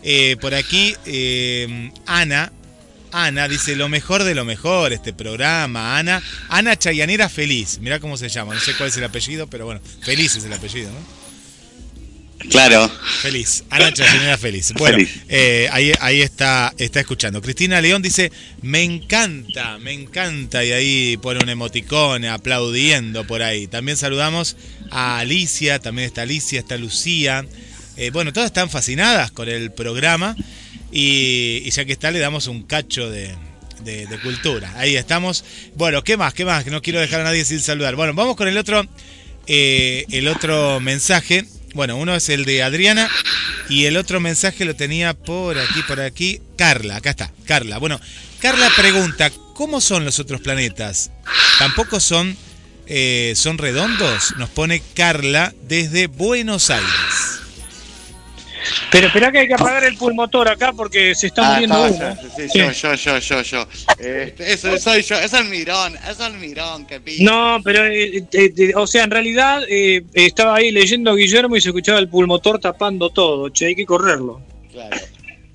Eh, 0.03 0.37
por 0.43 0.55
aquí, 0.55 0.95
eh, 1.07 1.91
Ana. 2.05 2.53
Ana 3.13 3.49
dice 3.49 3.77
lo 3.77 3.89
mejor 3.89 4.25
de 4.25 4.35
lo 4.35 4.45
mejor, 4.45 4.93
este 4.93 5.15
programa. 5.15 5.97
Ana. 5.97 6.23
Ana 6.51 6.77
Chayanera 6.77 7.31
Feliz. 7.31 7.79
Mirá 7.79 8.01
cómo 8.01 8.19
se 8.19 8.29
llama. 8.29 8.53
No 8.53 8.61
sé 8.61 8.77
cuál 8.77 8.91
es 8.91 8.97
el 8.99 9.05
apellido, 9.05 9.47
pero 9.47 9.65
bueno, 9.65 9.81
Feliz 10.03 10.37
es 10.37 10.45
el 10.45 10.53
apellido, 10.53 10.91
¿no? 10.91 11.24
Claro. 12.51 12.91
Feliz. 13.23 13.65
Ana 13.71 13.93
Chayanera 13.93 14.37
Feliz. 14.39 14.73
Bueno, 14.77 14.99
Feliz. 14.99 15.11
eh, 15.29 15.69
ahí, 15.73 15.93
ahí 16.01 16.21
está, 16.21 16.73
está 16.79 17.01
escuchando. 17.01 17.41
Cristina 17.43 17.81
León 17.81 18.03
dice, 18.03 18.31
me 18.63 18.83
encanta, 18.83 19.79
me 19.79 19.93
encanta. 19.93 20.65
Y 20.65 20.73
ahí 20.73 21.17
pone 21.17 21.41
un 21.43 21.49
emoticón 21.49 22.25
aplaudiendo 22.25 23.27
por 23.27 23.43
ahí. 23.43 23.67
También 23.67 23.97
saludamos 23.97 24.57
a 24.91 25.19
Alicia, 25.19 25.79
también 25.79 26.07
está 26.07 26.23
Alicia, 26.23 26.61
está 26.61 26.77
Lucía. 26.77 27.45
Eh, 27.97 28.11
bueno, 28.11 28.33
todas 28.33 28.49
están 28.49 28.69
fascinadas 28.71 29.31
con 29.31 29.49
el 29.49 29.73
programa. 29.73 30.37
Y, 30.93 31.63
y 31.65 31.71
ya 31.71 31.85
que 31.85 31.93
está, 31.93 32.11
le 32.11 32.19
damos 32.21 32.47
un 32.47 32.63
cacho 32.63 33.11
de, 33.11 33.35
de- 33.85 34.07
de 34.07 34.19
cultura. 34.21 34.73
Ahí 34.77 34.97
estamos. 34.97 35.45
Bueno, 35.75 36.05
¿qué 36.05 36.17
más? 36.17 36.35
¿Qué 36.35 36.45
más? 36.45 36.63
Que 36.63 36.71
no 36.71 36.83
quiero 36.83 37.01
dejar 37.01 37.21
a 37.23 37.25
nadie 37.25 37.45
sin 37.45 37.61
saludar. 37.61 37.97
Bueno, 37.97 38.15
vamos 38.15 38.37
con 38.37 38.47
el 38.49 38.57
otro, 38.59 38.87
eh, 39.47 40.05
el 40.11 40.29
otro 40.29 40.79
mensaje. 40.81 41.47
Bueno, 41.75 41.97
uno 41.97 42.15
es 42.15 42.29
el 42.29 42.45
de 42.45 42.63
Adriana 42.63 43.11
y 43.69 43.87
el 43.87 43.97
otro 43.97 44.21
mensaje 44.21 44.65
lo 44.65 44.77
tenía 44.77 45.13
por 45.13 45.59
aquí, 45.59 45.83
por 45.83 46.01
aquí. 46.01 46.41
Carla, 46.57 46.97
acá 46.97 47.11
está, 47.11 47.33
Carla. 47.47 47.79
Bueno, 47.79 48.01
Carla 48.41 48.71
pregunta, 48.77 49.31
¿cómo 49.55 49.81
son 49.81 50.05
los 50.05 50.21
otros 50.21 50.41
planetas? 50.41 51.11
¿Tampoco 51.59 51.99
son, 51.99 52.37
eh, 52.87 53.33
son 53.35 53.59
redondos? 53.59 54.37
Nos 54.37 54.51
pone 54.51 54.83
Carla 54.95 55.53
desde 55.67 56.07
Buenos 56.07 56.71
Aires. 56.71 57.44
Pero 58.91 59.07
espera 59.09 59.31
que 59.33 59.39
hay 59.41 59.49
que 59.49 59.55
apagar 59.55 59.85
el 59.85 59.97
pulmotor 59.97 60.49
acá 60.49 60.73
porque 60.73 61.15
se 61.15 61.29
está 61.29 61.43
Ah, 61.47 61.53
muriendo 61.53 61.83
uno. 61.85 62.17
sí, 62.37 62.49
sí, 62.49 62.59
yo, 62.59 62.71
yo, 62.73 62.95
yo, 62.95 63.19
yo, 63.19 63.43
yo. 63.43 63.69
Este, 63.99 64.53
eso 64.53 64.79
soy 64.79 65.03
yo, 65.03 65.17
es 65.19 65.33
el 65.33 65.45
mirón, 65.47 65.97
es 66.11 66.21
el 66.21 66.35
mirón 66.35 66.87
que 66.87 67.01
pide. 67.01 67.25
No, 67.25 67.59
pero, 67.63 67.87
eh, 67.87 68.19
eh, 68.33 68.53
eh, 68.57 68.73
o 68.77 68.87
sea, 68.87 69.05
en 69.05 69.11
realidad 69.11 69.63
eh, 69.69 70.03
estaba 70.15 70.57
ahí 70.57 70.71
leyendo 70.71 71.15
Guillermo 71.15 71.57
y 71.57 71.61
se 71.61 71.69
escuchaba 71.69 71.99
el 71.99 72.09
pulmotor 72.09 72.59
tapando 72.61 73.11
todo, 73.11 73.49
che, 73.51 73.67
hay 73.67 73.75
que 73.75 73.87
correrlo. 73.87 74.41
Claro. 74.73 74.97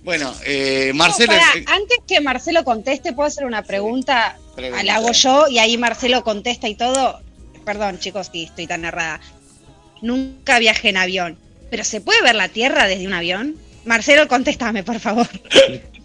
Bueno, 0.04 0.34
eh, 0.46 0.92
Marcelo. 0.96 1.34
No, 1.34 1.40
eh, 1.40 1.66
antes 1.68 1.98
que 2.08 2.22
Marcelo 2.22 2.64
conteste, 2.64 3.14
¿puedo 3.14 3.28
hacer 3.28 3.46
una 3.46 3.64
pregunta? 3.64 4.38
Pregunta. 4.56 4.84
La 4.84 4.96
hago 4.96 5.12
yo 5.12 5.48
y 5.50 5.60
ahí 5.60 5.78
Marcelo 5.78 6.24
contesta 6.24 6.68
y 6.68 6.76
todo. 6.76 7.22
Perdón, 7.66 8.00
chicos, 8.00 8.30
si 8.32 8.44
estoy 8.44 8.66
tan 8.66 8.86
errada. 8.86 9.20
Nunca 10.02 10.58
viajé 10.60 10.90
en 10.90 10.98
avión. 10.98 11.38
¿Pero 11.70 11.84
se 11.84 12.02
puede 12.02 12.22
ver 12.22 12.36
la 12.36 12.50
Tierra 12.50 12.88
desde 12.88 13.06
un 13.08 13.14
avión? 13.14 13.56
Marcelo, 13.86 14.28
contéstame, 14.28 14.84
por 14.84 15.00
favor. 15.00 15.28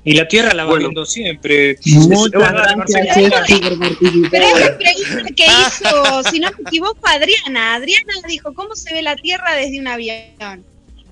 Y 0.05 0.13
la 0.13 0.29
Tierra 0.29 0.53
la 0.53 0.65
va 0.65 0.71
Bueno. 0.71 0.89
viendo 0.89 1.07
siempre. 1.07 1.79
Muchas 1.87 2.53
gracias, 2.53 2.77
por 2.77 3.79
participar. 3.79 4.31
Pero 4.31 4.47
es 4.47 4.61
la 4.61 4.79
pregunta 4.79 5.31
que 5.35 5.45
hizo, 5.47 6.23
si 6.31 6.41
no 6.41 6.51
me 6.51 6.69
equivoco, 6.69 7.01
Adriana. 7.09 7.75
Adriana 7.77 8.13
dijo, 8.29 8.53
¿cómo 8.55 8.77
se 8.77 8.93
ve 8.93 9.03
la 9.03 9.17
Tierra 9.17 9.55
desde 9.57 9.81
un 9.81 9.89
avión? 9.89 10.65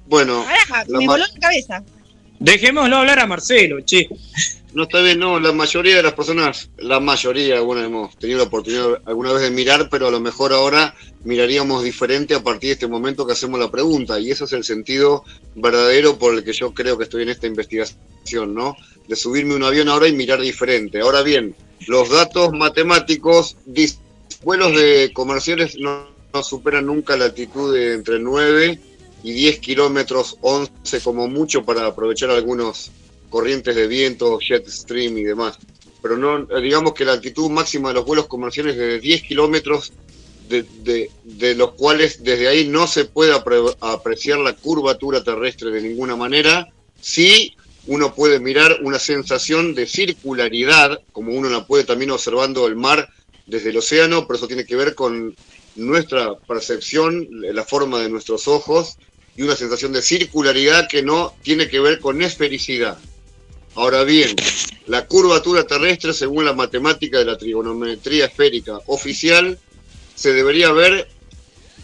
Bueno, 0.06 0.40
Ahora 0.46 0.84
me 0.88 1.06
voló 1.06 1.24
la 1.24 1.40
cabeza. 1.40 1.82
Dejémoslo 2.42 2.96
hablar 2.96 3.20
a 3.20 3.26
Marcelo, 3.28 3.82
che. 3.84 4.08
No 4.74 4.82
está 4.84 5.00
bien, 5.00 5.20
no, 5.20 5.38
la 5.38 5.52
mayoría 5.52 5.96
de 5.96 6.02
las 6.02 6.14
personas, 6.14 6.70
la 6.78 6.98
mayoría, 6.98 7.54
algunas 7.54 7.84
hemos 7.84 8.16
tenido 8.16 8.38
la 8.38 8.46
oportunidad 8.46 9.00
alguna 9.04 9.32
vez 9.32 9.42
de 9.42 9.50
mirar, 9.52 9.88
pero 9.88 10.08
a 10.08 10.10
lo 10.10 10.18
mejor 10.18 10.52
ahora 10.52 10.92
miraríamos 11.22 11.84
diferente 11.84 12.34
a 12.34 12.42
partir 12.42 12.70
de 12.70 12.72
este 12.72 12.88
momento 12.88 13.24
que 13.24 13.34
hacemos 13.34 13.60
la 13.60 13.70
pregunta, 13.70 14.18
y 14.18 14.32
ese 14.32 14.42
es 14.42 14.52
el 14.54 14.64
sentido 14.64 15.22
verdadero 15.54 16.18
por 16.18 16.34
el 16.34 16.42
que 16.42 16.52
yo 16.52 16.74
creo 16.74 16.98
que 16.98 17.04
estoy 17.04 17.22
en 17.22 17.28
esta 17.28 17.46
investigación, 17.46 18.54
¿no? 18.54 18.74
De 19.06 19.14
subirme 19.14 19.54
un 19.54 19.62
avión 19.62 19.88
ahora 19.88 20.08
y 20.08 20.12
mirar 20.12 20.40
diferente. 20.40 21.00
Ahora 21.00 21.22
bien, 21.22 21.54
los 21.86 22.10
datos 22.10 22.52
matemáticos, 22.52 23.56
vuelos 24.42 24.74
de 24.74 25.12
comerciales 25.14 25.76
no, 25.78 26.08
no 26.34 26.42
superan 26.42 26.86
nunca 26.86 27.16
la 27.16 27.26
altitud 27.26 27.72
de 27.72 27.94
entre 27.94 28.18
9 28.18 28.80
y 29.22 29.32
10 29.32 29.58
kilómetros, 29.60 30.36
11 30.40 31.00
como 31.02 31.28
mucho 31.28 31.64
para 31.64 31.86
aprovechar 31.86 32.30
algunos 32.30 32.90
corrientes 33.30 33.74
de 33.76 33.86
viento, 33.86 34.38
jet 34.38 34.68
stream 34.68 35.18
y 35.18 35.24
demás. 35.24 35.58
Pero 36.02 36.16
no, 36.16 36.44
digamos 36.60 36.94
que 36.94 37.04
la 37.04 37.12
altitud 37.12 37.48
máxima 37.48 37.88
de 37.90 37.94
los 37.94 38.04
vuelos 38.04 38.26
comerciales 38.26 38.74
es 38.74 38.78
de 38.78 39.00
10 39.00 39.22
kilómetros, 39.22 39.92
de, 40.48 41.54
los 41.56 41.72
cuales 41.72 42.22
desde 42.22 42.48
ahí 42.48 42.66
no 42.66 42.86
se 42.86 43.06
puede 43.06 43.32
apre- 43.32 43.74
apreciar 43.80 44.38
la 44.38 44.54
curvatura 44.54 45.24
terrestre 45.24 45.70
de 45.70 45.80
ninguna 45.80 46.16
manera. 46.16 46.68
Sí, 47.00 47.56
uno 47.86 48.14
puede 48.14 48.38
mirar 48.38 48.78
una 48.82 48.98
sensación 48.98 49.74
de 49.74 49.86
circularidad, 49.86 51.00
como 51.12 51.32
uno 51.32 51.48
la 51.48 51.66
puede 51.66 51.84
también 51.84 52.10
observando 52.10 52.66
el 52.66 52.76
mar 52.76 53.08
desde 53.46 53.70
el 53.70 53.78
océano, 53.78 54.26
pero 54.26 54.36
eso 54.36 54.46
tiene 54.46 54.66
que 54.66 54.76
ver 54.76 54.94
con 54.94 55.34
nuestra 55.76 56.34
percepción, 56.36 57.26
la 57.30 57.64
forma 57.64 58.00
de 58.00 58.10
nuestros 58.10 58.46
ojos 58.46 58.98
y 59.36 59.42
una 59.42 59.56
sensación 59.56 59.92
de 59.92 60.02
circularidad 60.02 60.88
que 60.88 61.02
no 61.02 61.34
tiene 61.42 61.68
que 61.68 61.80
ver 61.80 62.00
con 62.00 62.22
esfericidad. 62.22 62.98
Ahora 63.74 64.04
bien, 64.04 64.36
la 64.86 65.06
curvatura 65.06 65.64
terrestre, 65.64 66.12
según 66.12 66.44
la 66.44 66.52
matemática 66.52 67.18
de 67.18 67.24
la 67.24 67.38
trigonometría 67.38 68.26
esférica 68.26 68.78
oficial, 68.86 69.58
se 70.14 70.32
debería 70.34 70.72
ver 70.72 71.08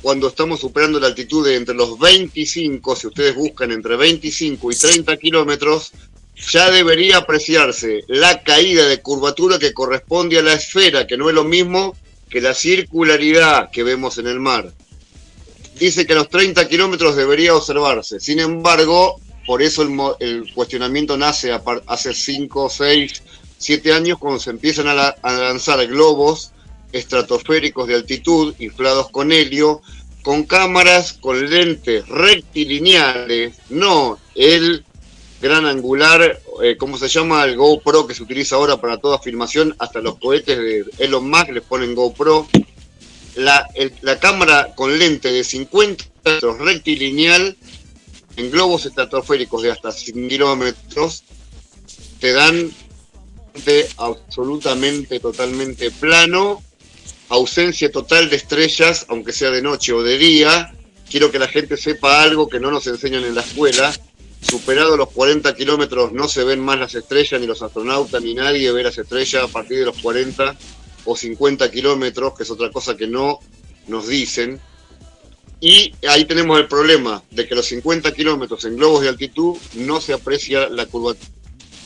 cuando 0.02 0.28
estamos 0.28 0.60
superando 0.60 1.00
la 1.00 1.08
altitud 1.08 1.46
de 1.46 1.56
entre 1.56 1.74
los 1.74 1.98
25, 1.98 2.94
si 2.94 3.06
ustedes 3.06 3.34
buscan 3.34 3.72
entre 3.72 3.96
25 3.96 4.70
y 4.70 4.76
30 4.76 5.16
kilómetros, 5.16 5.92
ya 6.52 6.70
debería 6.70 7.18
apreciarse 7.18 8.04
la 8.06 8.42
caída 8.44 8.86
de 8.86 9.00
curvatura 9.00 9.58
que 9.58 9.72
corresponde 9.72 10.38
a 10.38 10.42
la 10.42 10.52
esfera, 10.52 11.06
que 11.06 11.16
no 11.16 11.28
es 11.28 11.34
lo 11.34 11.44
mismo 11.44 11.96
que 12.30 12.40
la 12.40 12.54
circularidad 12.54 13.70
que 13.70 13.82
vemos 13.82 14.18
en 14.18 14.28
el 14.28 14.38
mar. 14.38 14.72
Dice 15.78 16.06
que 16.06 16.12
a 16.12 16.16
los 16.16 16.28
30 16.28 16.68
kilómetros 16.68 17.16
debería 17.16 17.54
observarse. 17.54 18.20
Sin 18.20 18.40
embargo, 18.40 19.20
por 19.46 19.62
eso 19.62 19.82
el, 20.20 20.52
cuestionamiento 20.54 21.16
nace 21.16 21.52
hace 21.86 22.14
5, 22.14 22.68
6, 22.68 23.22
7 23.58 23.92
años 23.92 24.18
cuando 24.18 24.40
se 24.40 24.50
empiezan 24.50 24.88
a, 24.88 24.94
la- 24.94 25.16
a 25.22 25.32
lanzar 25.32 25.86
globos 25.86 26.52
estratosféricos 26.92 27.86
de 27.86 27.94
altitud 27.94 28.54
inflados 28.58 29.10
con 29.10 29.30
helio, 29.32 29.80
con 30.22 30.44
cámaras 30.44 31.12
con 31.14 31.48
lentes 31.48 32.06
rectilineales, 32.08 33.56
no 33.70 34.18
el 34.34 34.84
gran 35.40 35.66
angular, 35.66 36.40
eh, 36.62 36.76
¿cómo 36.76 36.98
se 36.98 37.08
llama? 37.08 37.44
El 37.44 37.56
GoPro 37.56 38.06
que 38.06 38.14
se 38.14 38.22
utiliza 38.24 38.56
ahora 38.56 38.78
para 38.78 38.98
toda 38.98 39.18
filmación, 39.20 39.74
hasta 39.78 40.00
los 40.00 40.18
cohetes 40.18 40.58
de 40.58 40.84
Elon 40.98 41.30
Musk 41.30 41.50
les 41.50 41.62
ponen 41.62 41.94
GoPro. 41.94 42.48
La, 43.38 43.68
la 44.02 44.18
cámara 44.18 44.72
con 44.74 44.98
lente 44.98 45.30
de 45.30 45.44
50 45.44 46.04
metros 46.24 46.58
rectilineal 46.58 47.56
en 48.36 48.50
globos 48.50 48.84
estratosféricos 48.84 49.62
de 49.62 49.70
hasta 49.70 49.92
100 49.92 50.28
kilómetros 50.28 51.22
te 52.18 52.32
dan 52.32 52.72
absolutamente, 53.96 55.20
totalmente 55.20 55.90
plano, 55.92 56.62
ausencia 57.28 57.90
total 57.92 58.28
de 58.28 58.36
estrellas, 58.36 59.06
aunque 59.08 59.32
sea 59.32 59.50
de 59.50 59.62
noche 59.62 59.92
o 59.92 60.02
de 60.02 60.18
día. 60.18 60.74
Quiero 61.08 61.30
que 61.30 61.38
la 61.38 61.48
gente 61.48 61.76
sepa 61.76 62.22
algo 62.22 62.48
que 62.48 62.60
no 62.60 62.70
nos 62.70 62.86
enseñan 62.86 63.24
en 63.24 63.34
la 63.34 63.42
escuela. 63.42 63.92
Superado 64.40 64.96
los 64.96 65.10
40 65.10 65.54
kilómetros 65.54 66.12
no 66.12 66.28
se 66.28 66.44
ven 66.44 66.60
más 66.60 66.78
las 66.78 66.94
estrellas, 66.94 67.40
ni 67.40 67.46
los 67.46 67.62
astronautas, 67.62 68.22
ni 68.22 68.34
nadie 68.34 68.72
ve 68.72 68.82
las 68.82 68.98
estrellas 68.98 69.44
a 69.44 69.48
partir 69.48 69.78
de 69.78 69.86
los 69.86 69.98
40 69.98 70.56
o 71.10 71.16
50 71.16 71.70
kilómetros, 71.70 72.34
que 72.34 72.42
es 72.42 72.50
otra 72.50 72.70
cosa 72.70 72.94
que 72.94 73.06
no 73.06 73.38
nos 73.86 74.08
dicen. 74.08 74.60
Y 75.58 75.94
ahí 76.06 76.26
tenemos 76.26 76.60
el 76.60 76.68
problema 76.68 77.22
de 77.30 77.48
que 77.48 77.54
los 77.54 77.66
50 77.66 78.12
kilómetros 78.12 78.64
en 78.66 78.76
globos 78.76 79.02
de 79.02 79.08
altitud 79.08 79.56
no 79.74 80.00
se 80.00 80.12
aprecia 80.12 80.68
la 80.68 80.86
curvatura 80.86 81.26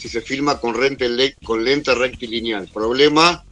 si 0.03 0.09
se 0.09 0.21
filma 0.21 0.59
con, 0.59 0.75
rente 0.75 1.37
con 1.45 1.65
lente 1.65 1.95
rectilineal. 1.95 2.69
Problema 2.75 3.45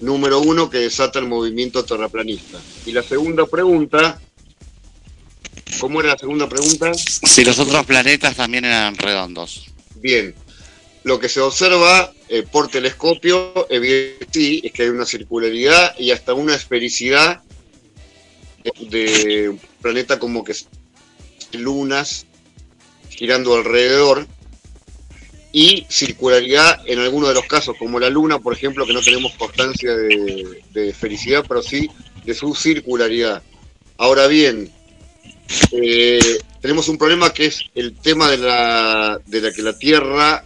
número 0.00 0.38
uno 0.38 0.70
que 0.70 0.78
desata 0.78 1.18
el 1.18 1.26
movimiento 1.26 1.84
terraplanista. 1.84 2.60
Y 2.86 2.92
la 2.92 3.02
segunda 3.02 3.46
pregunta, 3.46 4.20
¿cómo 5.80 5.98
era 5.98 6.10
la 6.10 6.18
segunda 6.18 6.48
pregunta? 6.48 6.94
Si 6.94 7.44
los 7.44 7.58
otros 7.58 7.84
planetas 7.84 8.36
también 8.36 8.64
eran 8.64 8.96
redondos. 8.96 9.66
Bien, 9.96 10.32
lo 11.04 11.18
que 11.18 11.28
se 11.28 11.40
observa 11.40 12.12
eh, 12.28 12.44
por 12.50 12.68
telescopio, 12.68 13.66
evidentemente, 13.68 14.66
es 14.66 14.72
que 14.72 14.82
hay 14.84 14.88
una 14.88 15.06
circularidad 15.06 15.98
y 15.98 16.10
hasta 16.10 16.34
una 16.34 16.54
esfericidad 16.54 17.42
de, 18.88 19.48
un 19.48 19.60
planeta 19.80 20.18
como 20.18 20.44
que 20.44 20.54
lunas 21.52 22.26
girando 23.10 23.54
alrededor 23.54 24.26
y 25.52 25.84
circularidad 25.90 26.80
en 26.86 27.00
algunos 27.00 27.28
de 27.28 27.34
los 27.34 27.44
casos, 27.44 27.76
como 27.78 28.00
la 28.00 28.08
luna, 28.08 28.38
por 28.38 28.54
ejemplo, 28.54 28.86
que 28.86 28.94
no 28.94 29.02
tenemos 29.02 29.32
constancia 29.36 29.94
de, 29.94 30.62
de 30.72 30.88
esfericidad, 30.88 31.44
pero 31.46 31.62
sí 31.62 31.90
de 32.24 32.34
su 32.34 32.54
circularidad. 32.54 33.42
Ahora 33.98 34.26
bien, 34.28 34.72
eh, 35.72 36.38
tenemos 36.60 36.88
un 36.88 36.98
problema 36.98 37.32
que 37.32 37.46
es 37.46 37.64
el 37.74 37.94
tema 37.94 38.30
de 38.30 38.38
la, 38.38 39.20
de 39.26 39.40
la 39.40 39.52
que 39.52 39.62
la 39.62 39.76
Tierra, 39.76 40.44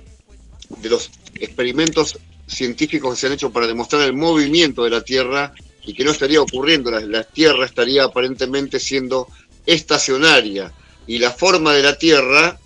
de 0.80 0.88
los 0.88 1.10
experimentos 1.34 2.18
científicos 2.46 3.14
que 3.14 3.20
se 3.20 3.26
han 3.26 3.32
hecho 3.32 3.50
para 3.50 3.66
demostrar 3.66 4.02
el 4.02 4.12
movimiento 4.12 4.84
de 4.84 4.90
la 4.90 5.02
Tierra 5.02 5.52
y 5.84 5.94
que 5.94 6.04
no 6.04 6.10
estaría 6.10 6.40
ocurriendo, 6.40 6.90
la, 6.90 7.00
la 7.00 7.24
Tierra 7.24 7.64
estaría 7.64 8.04
aparentemente 8.04 8.80
siendo 8.80 9.28
estacionaria 9.66 10.72
y 11.06 11.18
la 11.18 11.30
forma 11.30 11.72
de 11.72 11.82
la 11.82 11.98
Tierra 11.98 12.58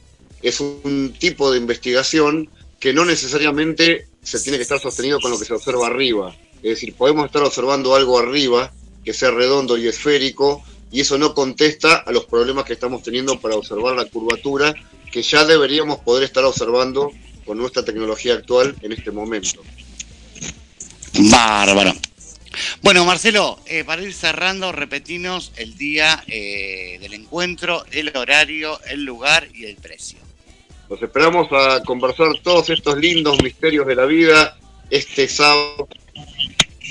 es 0.43 0.61
un 0.61 1.15
tipo 1.19 1.51
de 1.51 1.59
investigación 1.59 2.49
que 2.79 2.93
no 2.93 3.05
necesariamente 3.05 4.09
se 4.23 4.41
tiene 4.41 4.59
que 4.59 4.63
estar 4.63 4.81
sostenido 4.81 5.21
con 5.21 5.31
lo 5.31 5.39
que 5.39 5.45
se 5.45 5.55
observa 5.55 5.87
arriba. 5.87 6.35
Es 6.57 6.71
decir, 6.71 6.95
podemos 6.95 7.27
estar 7.27 7.43
observando 7.43 7.95
algo 7.95 8.19
arriba 8.19 8.73
que 9.05 9.13
sea 9.13 9.31
redondo 9.31 9.77
y 9.79 9.87
esférico 9.87 10.63
y 10.91 11.01
eso 11.01 11.19
no 11.19 11.35
contesta 11.35 11.97
a 11.97 12.13
los 12.13 12.25
problemas 12.25 12.65
que 12.65 12.73
estamos 12.75 13.03
teniendo 13.03 13.41
para 13.41 13.57
observar 13.57 13.97
la 13.97 14.07
curvatura 14.07 14.75
que 15.11 15.23
ya 15.23 15.45
deberíamos 15.45 15.99
poder 16.01 16.25
estar 16.25 16.45
observando 16.45 17.11
con 17.51 17.59
nuestra 17.59 17.85
tecnología 17.85 18.35
actual 18.35 18.77
en 18.81 18.93
este 18.93 19.11
momento. 19.11 19.61
Bárbaro. 21.19 21.93
Bueno, 22.81 23.05
Marcelo, 23.05 23.59
eh, 23.67 23.83
para 23.83 24.03
ir 24.03 24.15
cerrando, 24.15 24.71
repetinos 24.71 25.51
el 25.57 25.77
día 25.77 26.23
eh, 26.29 26.99
del 27.01 27.13
encuentro, 27.13 27.85
el 27.91 28.17
horario, 28.17 28.79
el 28.85 29.03
lugar 29.03 29.49
y 29.53 29.65
el 29.65 29.75
precio. 29.75 30.21
Los 30.89 31.03
esperamos 31.03 31.49
a 31.51 31.83
conversar 31.83 32.39
todos 32.41 32.71
estos 32.71 32.97
lindos 32.99 33.43
misterios 33.43 33.85
de 33.85 33.97
la 33.97 34.05
vida 34.05 34.57
este 34.89 35.27
sábado 35.27 35.89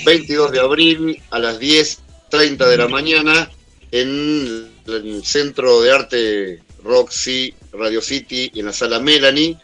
22 0.04 0.52
de 0.52 0.60
abril 0.60 1.22
a 1.30 1.38
las 1.38 1.58
10.30 1.58 2.68
de 2.68 2.76
la 2.76 2.86
mañana 2.86 3.50
en 3.92 4.68
el 4.86 5.24
Centro 5.24 5.80
de 5.80 5.90
Arte 5.90 6.62
Roxy 6.84 7.54
Radio 7.72 8.02
City 8.02 8.50
en 8.54 8.66
la 8.66 8.74
sala 8.74 9.00
Melanie, 9.00 9.56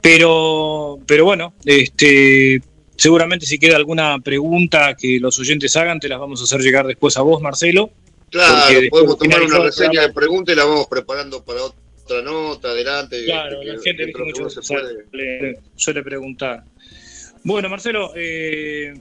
pero, 0.00 0.98
pero 1.06 1.24
bueno, 1.24 1.54
este, 1.64 2.60
seguramente 2.96 3.46
si 3.46 3.58
queda 3.58 3.76
alguna 3.76 4.18
pregunta 4.18 4.94
que 4.98 5.18
los 5.20 5.38
oyentes 5.38 5.76
hagan, 5.76 6.00
te 6.00 6.08
las 6.08 6.18
vamos 6.18 6.40
a 6.40 6.44
hacer 6.44 6.60
llegar 6.60 6.86
después 6.86 7.16
a 7.16 7.22
vos, 7.22 7.40
Marcelo. 7.40 7.90
Claro, 8.30 8.80
podemos 8.90 9.18
tomar 9.18 9.42
una 9.42 9.58
reseña 9.60 10.02
de 10.02 10.12
preguntas 10.12 10.54
y 10.54 10.58
la 10.58 10.64
vamos 10.64 10.86
preparando 10.88 11.44
para 11.44 11.60
otra 11.64 12.22
nota, 12.22 12.68
adelante. 12.68 13.24
Claro, 13.26 13.60
que- 13.60 13.66
la 13.66 13.74
que 13.76 13.82
gente 13.82 14.12
mucho 14.24 14.48
se 14.50 14.60
puede. 14.62 15.04
suele, 15.10 15.58
suele 15.76 16.02
preguntar. 16.02 16.64
Bueno, 17.44 17.68
Marcelo, 17.68 18.12
eh, 18.14 18.94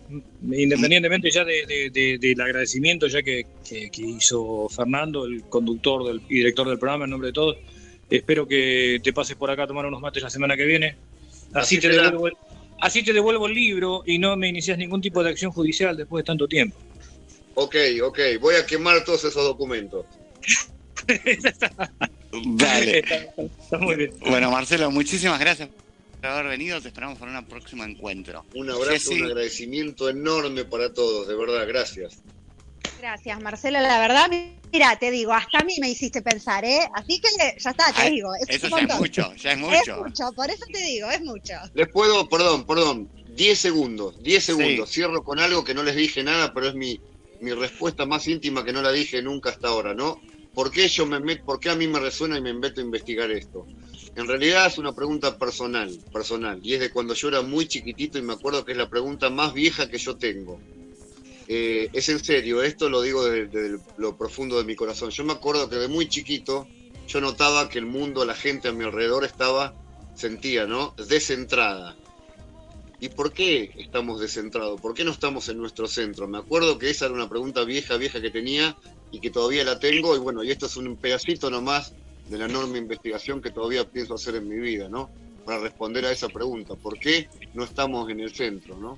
independientemente 0.52 1.30
ya 1.30 1.46
de- 1.46 1.66
de- 1.68 1.90
de- 1.92 2.18
del 2.18 2.42
agradecimiento 2.42 3.08
ya 3.08 3.22
que, 3.22 3.46
que- 3.68 3.92
que 3.92 4.02
hizo 4.02 4.68
Fernando, 4.70 5.26
el 5.26 5.44
conductor 5.44 6.06
del, 6.08 6.22
y 6.28 6.36
director 6.38 6.68
del 6.68 6.80
programa, 6.80 7.04
en 7.06 7.12
nombre 7.12 7.28
de 7.28 7.34
todos, 7.34 7.58
espero 8.10 8.48
que 8.48 9.00
te 9.04 9.14
pases 9.14 9.36
por 9.36 9.52
acá 9.52 9.64
a 9.64 9.68
tomar 9.68 9.86
unos 9.86 10.02
mates 10.02 10.24
la 10.24 10.30
semana 10.32 10.58
que 10.58 10.66
viene. 10.66 10.96
Así, 11.54 11.78
Así 11.78 11.80
te, 11.80 11.90
devuelvo, 11.90 12.28
el- 12.28 12.34
así 12.80 13.04
te 13.04 13.14
devuelvo 13.14 13.46
el 13.48 13.54
libro 13.54 14.02
y 14.08 14.18
no 14.18 14.36
me 14.36 14.48
inicias 14.48 14.76
ningún 14.78 15.02
tipo 15.02 15.24
de 15.24 15.30
acción 15.30 15.52
judicial 15.52 15.96
después 15.96 16.24
de 16.24 16.26
tanto 16.26 16.48
tiempo. 16.48 16.76
Ok, 17.54 17.76
ok, 18.04 18.20
voy 18.40 18.56
a 18.56 18.66
quemar 18.66 19.04
todos 19.04 19.24
esos 19.24 19.44
documentos. 19.44 20.06
Dale. 22.56 23.00
Está, 23.00 23.16
está 23.62 23.78
muy 23.78 23.96
bien. 23.96 24.14
Bueno, 24.22 24.50
Marcelo, 24.50 24.90
muchísimas 24.90 25.40
gracias 25.40 25.70
haber 26.30 26.48
venido. 26.48 26.80
Te 26.82 26.90
esperamos 26.90 27.18
para 27.18 27.38
un 27.38 27.46
próximo 27.46 27.84
encuentro. 27.84 28.46
Un 28.54 28.70
abrazo, 28.70 28.92
Jessy. 28.92 29.14
un 29.22 29.24
agradecimiento 29.26 30.10
enorme 30.10 30.66
para 30.66 30.94
todos, 30.94 31.28
de 31.28 31.36
verdad, 31.36 31.68
gracias. 31.68 32.20
Gracias, 33.00 33.42
Marcelo. 33.42 33.80
La 33.82 34.00
verdad, 34.00 34.30
mira, 34.72 34.96
te 35.00 35.10
digo, 35.10 35.34
hasta 35.34 35.60
a 35.60 35.64
mí 35.64 35.74
me 35.82 35.90
hiciste 35.90 36.22
pensar, 36.22 36.64
¿eh? 36.64 36.82
Así 36.94 37.20
que 37.20 37.30
ya 37.58 37.70
está, 37.72 37.92
te 37.94 38.02
Ay, 38.04 38.12
digo. 38.12 38.30
Es 38.36 38.64
Eso 38.64 38.68
un 38.68 38.88
ya 38.88 38.94
es 38.94 39.00
mucho, 39.00 39.36
ya 39.36 39.52
es 39.54 39.58
Es 39.58 39.62
mucho. 39.62 40.04
mucho, 40.04 40.32
por 40.36 40.50
eso 40.50 40.66
te 40.72 40.80
digo, 40.80 41.10
es 41.10 41.22
mucho. 41.22 41.54
Les 41.74 41.88
puedo, 41.92 42.30
perdón, 42.30 42.66
perdón, 42.68 43.10
10 43.36 43.58
segundos, 43.58 44.22
10 44.22 44.44
Sí. 44.44 44.52
segundos. 44.54 44.92
Cierro 44.92 45.24
con 45.24 45.40
algo 45.40 45.64
que 45.64 45.74
no 45.74 45.82
les 45.84 45.96
dije 45.96 46.24
nada, 46.24 46.54
pero 46.54 46.68
es 46.68 46.76
mi, 46.76 47.02
mi 47.40 47.54
respuesta 47.54 48.06
más 48.06 48.28
íntima 48.28 48.64
que 48.64 48.74
no 48.74 48.82
la 48.84 48.92
dije 48.92 49.22
nunca 49.24 49.50
hasta 49.50 49.70
ahora, 49.70 49.96
¿no? 49.96 50.22
¿Por 50.54 50.70
qué, 50.70 50.88
yo 50.88 51.06
me 51.06 51.18
met- 51.20 51.44
¿Por 51.44 51.60
qué 51.60 51.70
a 51.70 51.76
mí 51.76 51.88
me 51.88 52.00
resuena 52.00 52.38
y 52.38 52.42
me 52.42 52.54
meto 52.54 52.82
a 52.82 52.84
investigar 52.84 53.32
esto? 53.32 53.66
En 54.16 54.28
realidad 54.28 54.68
es 54.68 54.78
una 54.78 54.94
pregunta 54.94 55.38
personal, 55.38 55.98
personal, 56.12 56.60
y 56.64 56.74
es 56.74 56.82
de 56.82 56.92
cuando 56.92 57.14
yo 57.14 57.30
era 57.30 57.42
muy 57.42 57.68
chiquitito 57.68 58.18
y 58.18 58.22
me 58.22 58.34
acuerdo 58.34 58.66
que 58.66 58.74
es 58.74 58.78
la 58.78 58.90
pregunta 58.90 59.30
más 59.30 59.54
vieja 59.54 59.90
que 59.90 59.98
yo 59.98 60.18
tengo. 60.18 60.60
Eh, 61.48 61.90
es 61.94 62.10
en 62.10 62.24
serio, 62.24 62.62
esto 62.62 62.90
lo 62.90 63.02
digo 63.02 63.24
desde, 63.26 63.48
desde 63.48 63.84
lo 63.98 64.18
profundo 64.18 64.58
de 64.58 64.66
mi 64.66 64.76
corazón. 64.76 65.12
Yo 65.12 65.24
me 65.24 65.34
acuerdo 65.34 65.70
que 65.70 65.78
de 65.78 65.88
muy 65.88 66.08
chiquito 66.10 66.68
yo 67.08 67.22
notaba 67.22 67.70
que 67.70 67.80
el 67.80 67.86
mundo, 67.86 68.26
la 68.26 68.36
gente 68.36 68.68
a 68.68 68.74
mi 68.74 68.84
alrededor 68.84 69.24
estaba, 69.24 69.74
sentía, 70.16 70.66
¿no? 70.66 70.94
Descentrada. 71.08 71.96
¿Y 73.00 73.10
por 73.10 73.34
qué 73.34 73.72
estamos 73.78 74.22
descentrados? 74.22 74.80
¿Por 74.80 74.94
qué 74.94 75.04
no 75.04 75.12
estamos 75.12 75.50
en 75.50 75.58
nuestro 75.58 75.88
centro? 75.88 76.28
Me 76.28 76.38
acuerdo 76.38 76.78
que 76.78 76.90
esa 76.90 77.06
era 77.06 77.16
una 77.16 77.28
pregunta 77.28 77.64
vieja, 77.64 77.98
vieja 77.98 78.22
que 78.22 78.30
tenía 78.30 78.78
y 79.12 79.20
que 79.20 79.32
todavía 79.32 79.64
la 79.64 79.80
tengo. 79.80 80.16
Y 80.16 80.20
bueno, 80.20 80.44
y 80.44 80.52
esto 80.52 80.68
es 80.68 80.78
un 80.78 80.96
pedacito 80.98 81.50
nomás 81.50 81.94
de 82.32 82.38
la 82.38 82.46
enorme 82.46 82.78
investigación 82.78 83.42
que 83.42 83.52
todavía 83.52 83.84
pienso 83.84 84.16
hacer 84.16 84.36
en 84.36 84.48
mi 84.48 84.58
vida, 84.58 84.88
¿no? 84.88 85.10
Para 85.46 85.60
responder 85.60 86.06
a 86.06 86.12
esa 86.12 86.30
pregunta. 86.30 86.76
¿Por 86.76 86.98
qué 86.98 87.28
no 87.54 87.66
estamos 87.66 88.10
en 88.10 88.22
el 88.22 88.34
centro, 88.34 88.78
no? 88.78 88.98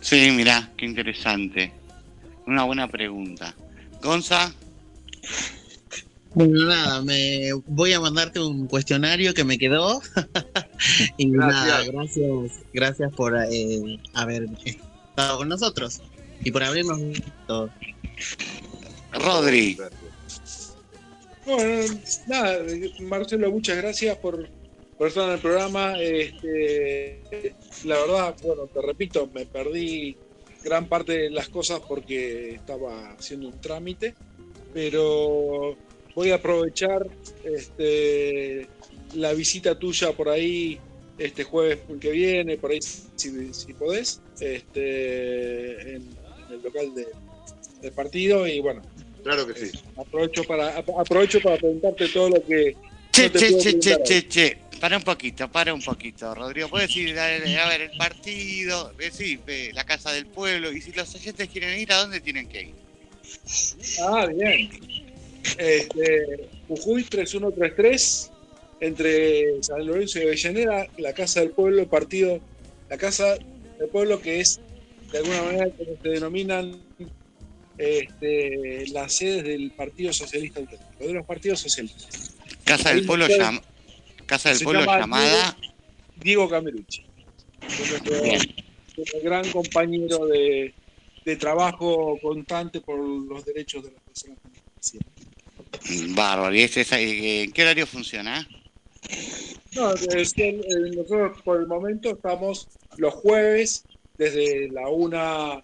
Sí, 0.00 0.30
mirá, 0.30 0.70
qué 0.76 0.86
interesante. 0.86 1.72
Una 2.46 2.62
buena 2.62 2.86
pregunta. 2.86 3.54
Gonza, 4.00 4.54
Bueno, 6.34 6.66
nada, 6.66 7.02
me 7.02 7.50
voy 7.66 7.92
a 7.92 8.00
mandarte 8.00 8.38
un 8.38 8.68
cuestionario 8.68 9.34
que 9.34 9.42
me 9.42 9.58
quedó. 9.58 10.00
y 11.16 11.26
nada, 11.26 11.82
gracias, 11.84 12.52
gracias 12.72 13.12
por 13.14 13.36
eh, 13.36 13.98
haber 14.12 14.46
estado 14.64 15.38
con 15.38 15.48
nosotros 15.48 16.02
y 16.44 16.52
por 16.52 16.62
habernos 16.62 17.00
visto. 17.00 17.70
Rodri. 19.12 19.76
Bueno, 21.46 21.94
nada, 22.26 22.64
Marcelo, 23.00 23.50
muchas 23.50 23.76
gracias 23.76 24.16
por, 24.18 24.48
estar 25.00 25.28
en 25.28 25.34
el 25.34 25.40
programa. 25.40 26.00
Este, 26.00 27.54
la 27.84 27.98
verdad, 28.00 28.36
bueno, 28.42 28.66
te 28.66 28.80
repito, 28.80 29.28
me 29.34 29.44
perdí 29.44 30.16
gran 30.62 30.88
parte 30.88 31.12
de 31.12 31.30
las 31.30 31.48
cosas 31.48 31.80
porque 31.80 32.54
estaba 32.54 33.12
haciendo 33.12 33.48
un 33.48 33.60
trámite, 33.60 34.14
pero 34.72 35.76
voy 36.14 36.30
a 36.30 36.36
aprovechar 36.36 37.06
este, 37.44 38.66
la 39.14 39.34
visita 39.34 39.78
tuya 39.78 40.12
por 40.12 40.30
ahí 40.30 40.80
este 41.18 41.44
jueves 41.44 41.80
que 42.00 42.10
viene, 42.10 42.56
por 42.56 42.70
ahí 42.70 42.80
si, 42.80 43.52
si 43.52 43.74
podés, 43.74 44.22
este, 44.40 45.96
en, 45.96 46.02
en 46.02 46.54
el 46.54 46.62
local 46.62 46.94
de- 46.94 47.08
del 47.82 47.92
partido 47.92 48.46
y 48.46 48.60
bueno, 48.60 48.80
Claro 49.24 49.46
que 49.46 49.54
sí. 49.58 49.78
aprovecho 49.96 50.44
para 50.44 50.78
ap- 50.78 50.90
aprovecho 50.98 51.40
para 51.40 51.56
preguntarte 51.56 52.08
todo 52.08 52.28
lo 52.30 52.44
que 52.44 52.76
Che, 53.10 53.30
no 53.30 53.32
che, 53.40 53.56
che, 53.58 53.78
che, 53.78 53.96
che, 54.04 54.28
che. 54.28 54.56
Para 54.80 54.96
un 54.96 55.02
poquito, 55.02 55.48
para 55.50 55.72
un 55.72 55.80
poquito, 55.80 56.34
Rodrigo. 56.34 56.68
Puedes 56.68 56.94
ir 56.96 57.18
a, 57.18 57.26
a 57.26 57.68
ver 57.68 57.80
el 57.82 57.96
partido, 57.96 58.92
sí, 59.12 59.38
eh, 59.46 59.70
la 59.72 59.84
casa 59.84 60.12
del 60.12 60.26
pueblo. 60.26 60.70
Y 60.72 60.80
si 60.82 60.92
los 60.92 61.14
oyentes 61.14 61.48
quieren 61.48 61.78
ir, 61.80 61.90
¿a 61.92 61.98
dónde 61.98 62.20
tienen 62.20 62.48
que 62.48 62.62
ir? 62.62 62.74
Ah, 64.02 64.26
bien. 64.26 64.68
Este, 65.58 66.48
Jujuy 66.68 67.04
3133 67.04 68.30
entre 68.80 69.62
San 69.62 69.86
Lorenzo 69.86 70.18
y 70.18 70.22
Avellaneda, 70.22 70.86
la 70.98 71.12
Casa 71.14 71.40
del 71.40 71.50
Pueblo, 71.50 71.82
el 71.82 71.88
partido, 71.88 72.40
la 72.90 72.98
Casa 72.98 73.36
del 73.78 73.88
Pueblo 73.90 74.20
que 74.20 74.40
es 74.40 74.60
de 75.12 75.18
alguna 75.18 75.42
manera 75.42 75.70
como 75.70 75.96
se 76.02 76.08
denominan 76.08 76.80
este, 77.78 78.86
las 78.88 79.12
sedes 79.14 79.44
del 79.44 79.70
Partido 79.72 80.12
Socialista 80.12 80.60
Autonómico, 80.60 81.04
de 81.06 81.12
los 81.14 81.26
partidos 81.26 81.60
socialistas. 81.60 82.36
Casa 82.64 82.90
Ahí 82.90 82.96
del 82.96 83.06
pueblo, 83.06 83.26
pueden- 83.26 83.40
llam- 83.42 83.62
casa 84.26 84.48
del 84.50 84.58
se 84.58 84.64
pueblo 84.64 84.80
llama 84.80 84.98
llamada. 84.98 85.56
Diego 86.16 86.48
Camerucci, 86.48 87.02
nuestro, 87.60 89.20
gran 89.22 89.50
compañero 89.50 90.26
de, 90.26 90.72
de 91.24 91.36
trabajo 91.36 92.18
constante 92.22 92.80
por 92.80 92.98
los 92.98 93.44
derechos 93.44 93.82
de 93.84 93.90
las 93.92 94.00
personas 94.02 94.38
con 94.40 94.52
discapacidad. 94.52 96.14
Bárbaro. 96.14 96.54
¿Y 96.54 96.62
este, 96.62 96.82
es- 96.82 96.92
eh, 96.92 97.42
en 97.44 97.52
qué 97.52 97.62
horario 97.62 97.86
funciona? 97.86 98.46
No, 99.74 99.92
es 99.92 100.32
que 100.32 100.48
eh, 100.50 100.62
nosotros 100.94 101.42
por 101.42 101.60
el 101.60 101.66
momento 101.66 102.10
estamos 102.10 102.68
los 102.96 103.12
jueves 103.12 103.82
desde 104.16 104.68
la 104.70 104.88
una, 104.88 105.62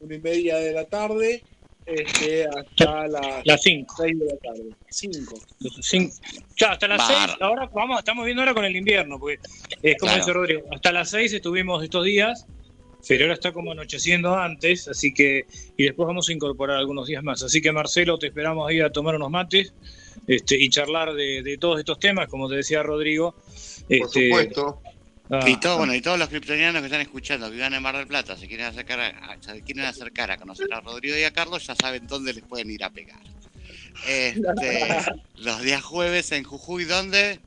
una 0.00 0.14
y 0.14 0.18
media 0.20 0.56
de 0.56 0.72
la 0.72 0.84
tarde 0.84 1.42
este, 1.86 2.46
hasta 2.46 3.08
las, 3.08 3.44
Las 3.46 3.62
5. 3.62 3.94
seis 3.96 4.18
de 4.18 4.24
la 4.26 4.36
tarde. 4.38 4.62
Cinco. 4.90 5.34
Ya, 6.56 6.72
hasta 6.72 6.88
las 6.88 6.98
Bárbaro. 6.98 7.26
6, 7.32 7.36
ahora 7.40 7.70
vamos, 7.74 7.98
estamos 7.98 8.24
viendo 8.24 8.42
ahora 8.42 8.54
con 8.54 8.64
el 8.64 8.76
invierno, 8.76 9.18
porque 9.18 9.38
es 9.82 9.96
como 9.98 10.10
Claro. 10.10 10.18
dice 10.24 10.32
Rodrigo, 10.32 10.62
hasta 10.72 10.92
las 10.92 11.10
6 11.10 11.32
estuvimos 11.32 11.82
estos 11.82 12.04
días, 12.04 12.46
pero 13.08 13.24
ahora 13.24 13.34
está 13.34 13.52
como 13.52 13.72
anocheciendo 13.72 14.36
antes, 14.36 14.86
así 14.88 15.12
que, 15.12 15.46
y 15.76 15.84
después 15.84 16.06
vamos 16.06 16.28
a 16.28 16.32
incorporar 16.32 16.76
algunos 16.76 17.08
días 17.08 17.24
más. 17.24 17.42
Así 17.42 17.60
que 17.60 17.72
Marcelo, 17.72 18.16
te 18.18 18.28
esperamos 18.28 18.68
ahí 18.68 18.80
a 18.80 18.90
tomar 18.90 19.16
unos 19.16 19.30
mates 19.30 19.74
este, 20.28 20.56
y 20.56 20.68
charlar 20.68 21.12
de, 21.14 21.42
de 21.42 21.58
todos 21.58 21.78
estos 21.80 21.98
temas, 21.98 22.28
como 22.28 22.48
te 22.48 22.56
decía 22.56 22.82
Rodrigo. 22.82 23.32
Por 23.32 23.42
Este, 23.88 24.28
supuesto. 24.28 24.80
Ah, 25.32 25.48
Y 25.48 25.58
todo, 25.58 25.78
bueno, 25.78 25.94
y 25.94 26.00
todos 26.00 26.18
los 26.18 26.28
criptonianos 26.28 26.80
que 26.80 26.86
están 26.86 27.00
escuchando, 27.00 27.48
que 27.48 27.56
vivan 27.56 27.74
en 27.74 27.82
Mar 27.82 27.96
del 27.96 28.06
Plata, 28.06 28.36
se 28.36 28.46
quieren 28.46 28.66
acercar 28.66 29.00
a, 29.00 29.06
a- 29.08 29.36
se 29.42 29.60
quieren 29.62 29.84
acercar 29.84 30.30
a 30.30 30.36
conocer 30.36 30.72
a 30.72 30.80
Rodrigo 30.80 31.16
y 31.16 31.24
a 31.24 31.32
Carlos, 31.32 31.66
ya 31.66 31.74
saben 31.74 32.06
dónde 32.06 32.32
les 32.34 32.44
pueden 32.44 32.70
ir 32.70 32.84
a 32.84 32.90
pegar. 32.90 33.20
Este, 34.06 34.86
los 35.36 35.62
días 35.62 35.82
jueves 35.82 36.30
en 36.32 36.44
Jujuy, 36.44 36.84
¿dónde? 36.84 37.40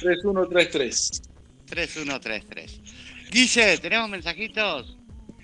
3133. 0.00 1.22
3133. 1.66 2.80
Guille, 3.30 3.78
¿tenemos 3.78 4.08
mensajitos? 4.08 4.96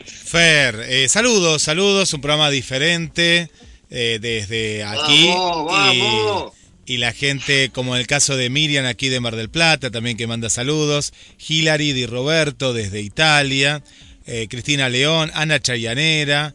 Fer, 0.05 0.85
eh, 0.89 1.09
saludos, 1.09 1.62
saludos, 1.62 2.12
un 2.15 2.20
programa 2.20 2.51
diferente 2.51 3.51
eh, 3.91 4.19
desde 4.20 4.82
aquí. 4.85 5.28
¡Vamos, 5.28 5.66
vamos! 5.66 6.53
Y, 6.55 6.64
y 6.86 6.98
la 6.98 7.12
gente, 7.12 7.70
como 7.73 7.94
en 7.94 8.01
el 8.01 8.06
caso 8.06 8.36
de 8.36 8.51
Miriam 8.51 8.85
aquí 8.86 9.09
de 9.09 9.20
Mar 9.20 9.36
del 9.36 9.48
Plata, 9.48 9.90
también 9.90 10.16
que 10.16 10.27
manda 10.27 10.51
saludos. 10.51 11.12
Hilary 11.48 11.93
Di 11.93 12.06
Roberto 12.06 12.73
desde 12.73 13.01
Italia. 13.01 13.82
eh, 14.27 14.47
Cristina 14.48 14.89
León, 14.89 15.31
Ana 15.35 15.61
Chayanera. 15.61 16.55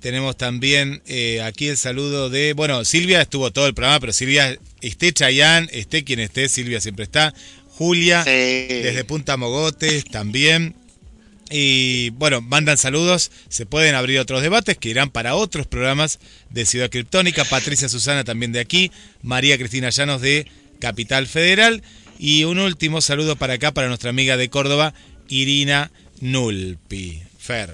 Tenemos 0.00 0.36
también 0.38 1.02
eh, 1.06 1.42
aquí 1.42 1.68
el 1.68 1.76
saludo 1.76 2.30
de, 2.30 2.54
bueno, 2.54 2.84
Silvia 2.86 3.20
estuvo 3.20 3.50
todo 3.50 3.66
el 3.66 3.74
programa, 3.74 4.00
pero 4.00 4.14
Silvia, 4.14 4.58
esté 4.80 5.12
Chayán, 5.12 5.68
esté 5.72 6.04
quien 6.04 6.20
esté, 6.20 6.48
Silvia 6.48 6.80
siempre 6.80 7.04
está. 7.04 7.34
Julia, 7.68 8.24
Sí. 8.24 8.30
desde 8.30 9.04
Punta 9.04 9.36
Mogotes 9.36 10.04
también. 10.06 10.74
Y 11.50 12.10
bueno, 12.10 12.40
mandan 12.40 12.78
saludos. 12.78 13.32
Se 13.48 13.66
pueden 13.66 13.96
abrir 13.96 14.20
otros 14.20 14.40
debates 14.40 14.78
que 14.78 14.88
irán 14.88 15.10
para 15.10 15.34
otros 15.34 15.66
programas 15.66 16.20
de 16.48 16.64
Ciudad 16.64 16.90
Criptónica. 16.90 17.44
Patricia 17.44 17.88
Susana 17.88 18.22
también 18.22 18.52
de 18.52 18.60
aquí. 18.60 18.92
María 19.22 19.58
Cristina 19.58 19.90
Llanos 19.90 20.20
de 20.20 20.46
Capital 20.78 21.26
Federal. 21.26 21.82
Y 22.18 22.44
un 22.44 22.58
último 22.60 23.00
saludo 23.00 23.34
para 23.34 23.54
acá, 23.54 23.72
para 23.72 23.88
nuestra 23.88 24.10
amiga 24.10 24.36
de 24.36 24.48
Córdoba, 24.48 24.94
Irina 25.28 25.90
Nulpi. 26.20 27.22
Fer. 27.38 27.70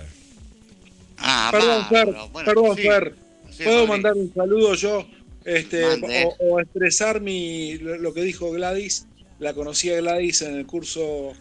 Ah, 1.19 1.51
Perdón, 1.53 1.87
Fer. 1.89 2.07
Bueno, 2.33 2.45
perdón, 2.45 2.77
sí. 2.77 2.83
Fer. 2.83 3.15
¿Puedo 3.63 3.87
mandar 3.87 4.15
un 4.15 4.33
saludo 4.33 4.75
yo? 4.75 5.07
Este, 5.45 5.85
o, 5.85 6.37
o 6.41 6.61
expresar 6.61 7.21
mi, 7.21 7.77
lo, 7.79 7.97
lo 7.99 8.15
que 8.15 8.23
dijo 8.23 8.51
Gladys. 8.53 9.07
La 9.39 9.53
conocí 9.53 9.91
a 9.91 9.97
Gladys 10.01 10.43
en 10.43 10.57
el 10.57 10.67
curso 10.67 11.35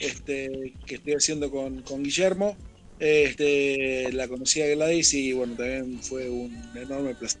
este, 0.00 0.74
que 0.86 0.96
estoy 0.96 1.14
haciendo 1.14 1.50
con, 1.50 1.82
con 1.82 2.02
Guillermo. 2.02 2.56
Este, 2.98 4.12
la 4.12 4.28
conocí 4.28 4.60
a 4.60 4.66
Gladys 4.66 5.14
y 5.14 5.32
bueno, 5.32 5.54
también 5.54 6.00
fue 6.02 6.28
un 6.28 6.54
enorme 6.74 7.14
placer. 7.14 7.40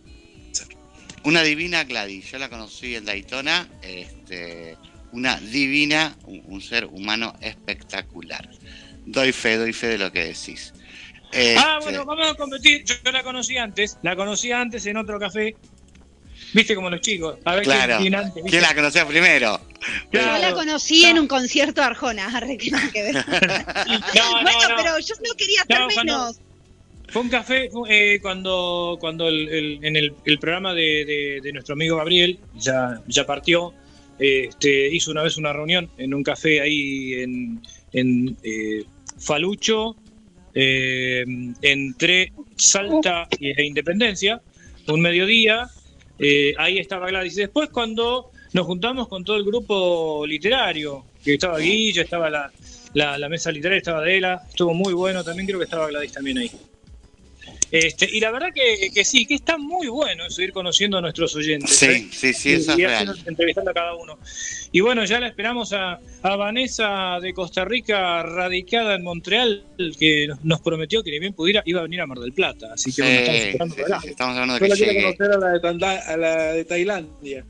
Una 1.24 1.42
divina 1.42 1.84
Gladys, 1.84 2.30
yo 2.30 2.38
la 2.38 2.48
conocí 2.48 2.94
en 2.94 3.04
Daytona, 3.04 3.68
este, 3.82 4.76
una 5.12 5.38
divina, 5.38 6.16
un, 6.24 6.42
un 6.46 6.60
ser 6.62 6.86
humano 6.86 7.34
espectacular. 7.42 8.48
Doy 9.04 9.32
fe, 9.32 9.56
doy 9.56 9.72
fe 9.74 9.88
de 9.88 9.98
lo 9.98 10.10
que 10.12 10.24
decís. 10.24 10.72
Ah, 11.56 11.78
bueno, 11.82 12.04
vamos 12.04 12.28
a 12.28 12.34
competir. 12.34 12.84
Yo 12.84 13.12
la 13.12 13.22
conocí 13.22 13.56
antes, 13.56 13.98
la 14.02 14.16
conocí 14.16 14.50
antes 14.50 14.84
en 14.86 14.96
otro 14.96 15.18
café. 15.18 15.54
Viste 16.52 16.74
como 16.74 16.90
los 16.90 17.00
chicos. 17.00 17.36
A 17.44 17.54
ver 17.56 17.64
claro, 17.64 17.98
quién, 17.98 18.02
quién 18.02 18.14
antes. 18.14 18.34
¿viste? 18.34 18.50
¿quién 18.50 18.62
la 18.62 18.74
conocía 18.74 19.06
primero? 19.06 19.60
Yo 20.12 20.20
la 20.38 20.52
conocí 20.52 21.04
en 21.04 21.18
un 21.18 21.26
concierto 21.28 21.80
de 21.80 21.86
Arjona, 21.86 22.26
arre, 22.36 22.56
que 22.58 22.70
nada 22.70 22.90
que 22.92 23.02
ver. 23.02 23.14
No, 23.14 23.22
no, 23.26 24.42
bueno, 24.42 24.68
no. 24.68 24.76
pero 24.76 24.98
yo 24.98 25.14
no 25.26 25.34
quería 25.36 25.62
cuando- 25.66 25.96
menos. 25.96 26.40
Fue 27.08 27.22
un 27.22 27.28
café 27.28 27.68
fue, 27.72 28.14
eh, 28.14 28.20
cuando, 28.20 28.96
cuando 29.00 29.26
el, 29.28 29.48
el- 29.48 29.84
en 29.84 29.96
el, 29.96 30.14
el 30.24 30.38
programa 30.38 30.74
de, 30.74 31.04
de- 31.04 31.40
de 31.42 31.52
nuestro 31.52 31.72
amigo 31.74 31.96
Gabriel, 31.96 32.38
ya, 32.54 33.00
ya 33.08 33.26
partió, 33.26 33.74
eh, 34.20 34.46
este, 34.48 34.86
hizo 34.94 35.10
una 35.10 35.22
vez 35.24 35.36
una 35.36 35.52
reunión 35.52 35.90
en 35.98 36.14
un 36.14 36.22
café 36.22 36.60
ahí 36.60 37.14
en, 37.14 37.62
en 37.92 38.36
eh, 38.44 38.84
Falucho, 39.18 39.96
eh, 40.54 41.24
entre 41.62 42.32
Salta 42.56 43.26
e 43.40 43.64
Independencia, 43.64 44.40
un 44.86 45.00
mediodía, 45.00 45.68
eh, 46.20 46.54
ahí 46.58 46.78
estaba 46.78 47.08
Gladys. 47.08 47.36
Y 47.38 47.40
Después 47.40 47.70
cuando 47.70 48.30
nos 48.52 48.66
juntamos 48.66 49.08
con 49.08 49.24
todo 49.24 49.36
el 49.36 49.44
grupo 49.44 50.24
literario, 50.26 51.04
que 51.24 51.34
estaba 51.34 51.58
Guilla, 51.58 52.02
estaba 52.02 52.28
la, 52.30 52.50
la, 52.94 53.18
la 53.18 53.28
mesa 53.28 53.50
literaria, 53.50 53.78
estaba 53.78 53.98
Adela, 54.00 54.42
estuvo 54.48 54.74
muy 54.74 54.92
bueno, 54.92 55.24
también 55.24 55.46
creo 55.46 55.58
que 55.58 55.64
estaba 55.64 55.88
Gladys 55.88 56.12
también 56.12 56.38
ahí. 56.38 56.50
Este, 57.72 58.08
y 58.10 58.18
la 58.18 58.32
verdad 58.32 58.48
que, 58.52 58.90
que 58.92 59.04
sí, 59.04 59.26
que 59.26 59.34
está 59.34 59.56
muy 59.56 59.86
bueno 59.86 60.26
eso, 60.26 60.42
ir 60.42 60.52
conociendo 60.52 60.98
a 60.98 61.00
nuestros 61.00 61.36
oyentes. 61.36 61.70
Sí, 61.76 61.86
¿eh? 61.86 62.08
sí, 62.10 62.32
sí, 62.32 62.52
eso 62.54 62.76
y 62.76 62.82
es 62.82 62.90
haciendo- 62.90 63.12
real. 63.12 63.24
entrevistando 63.26 63.70
a 63.70 63.74
cada 63.74 63.94
uno. 63.94 64.18
Y 64.72 64.80
bueno, 64.80 65.04
ya 65.04 65.20
la 65.20 65.28
esperamos 65.28 65.72
a, 65.72 66.00
a 66.22 66.36
Vanessa 66.36 67.18
de 67.20 67.32
Costa 67.32 67.64
Rica, 67.64 68.22
radicada 68.24 68.94
en 68.96 69.02
Montreal, 69.04 69.64
que 69.98 70.28
nos, 70.42 70.60
prometió 70.60 71.02
que 71.04 71.10
ni 71.12 71.20
bien 71.20 71.32
pudiera, 71.32 71.62
iba 71.64 71.80
a 71.80 71.82
venir 71.84 72.00
a 72.00 72.06
Mar 72.06 72.18
del 72.18 72.32
Plata. 72.32 72.72
Así 72.74 72.92
que 72.92 73.02
bueno, 73.02 73.18
estamos 73.20 73.70
esperando 73.78 74.00
sí, 74.02 74.08
estamos 74.08 74.36
hablando 74.36 74.54
de 74.54 74.60
Yo 74.60 74.74
que 74.74 74.86
la 74.86 74.92
quiero 74.92 75.02
conocer 75.16 75.32
a 75.32 75.38
la 75.38 75.52
de, 75.52 75.60
Tanda- 75.60 76.02
a 76.06 76.16
la 76.16 76.52
de 76.52 76.64
Tailandia. 76.64 77.44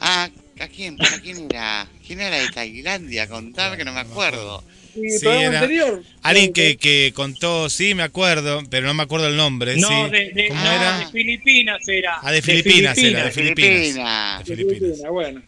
Ah, 0.00 0.28
¿a 0.60 0.68
quién? 0.68 0.96
¿Para 0.96 1.20
quién 1.20 1.46
era? 1.50 1.86
¿Quién 2.06 2.20
era 2.20 2.36
de 2.38 2.48
Tailandia? 2.50 3.28
Contame 3.28 3.76
que 3.76 3.84
no 3.84 3.92
me 3.92 4.00
acuerdo. 4.00 4.62
Sí, 5.10 5.18
programa 5.20 5.46
era 5.48 5.60
anterior. 5.60 6.02
Alguien 6.22 6.52
que, 6.52 6.76
que 6.76 7.12
contó, 7.14 7.68
sí, 7.70 7.94
me 7.94 8.02
acuerdo, 8.02 8.62
pero 8.70 8.86
no 8.86 8.94
me 8.94 9.02
acuerdo 9.02 9.28
el 9.28 9.36
nombre. 9.36 9.76
No, 9.76 9.88
sí. 10.06 10.10
de, 10.10 10.30
de- 10.32 10.48
¿Cómo 10.48 10.60
ah, 10.62 10.74
era? 10.74 10.98
de 10.98 11.06
Filipinas 11.12 11.88
era. 11.88 12.18
Ah, 12.22 12.32
de 12.32 12.42
Filipinas 12.42 12.98
era, 12.98 13.24
de 13.24 13.30
Filipinas. 13.30 13.78
Filipinas. 13.80 14.38
De 14.38 14.44
Filipinas. 14.56 14.78
Filipina, 14.80 15.10
bueno. 15.10 15.42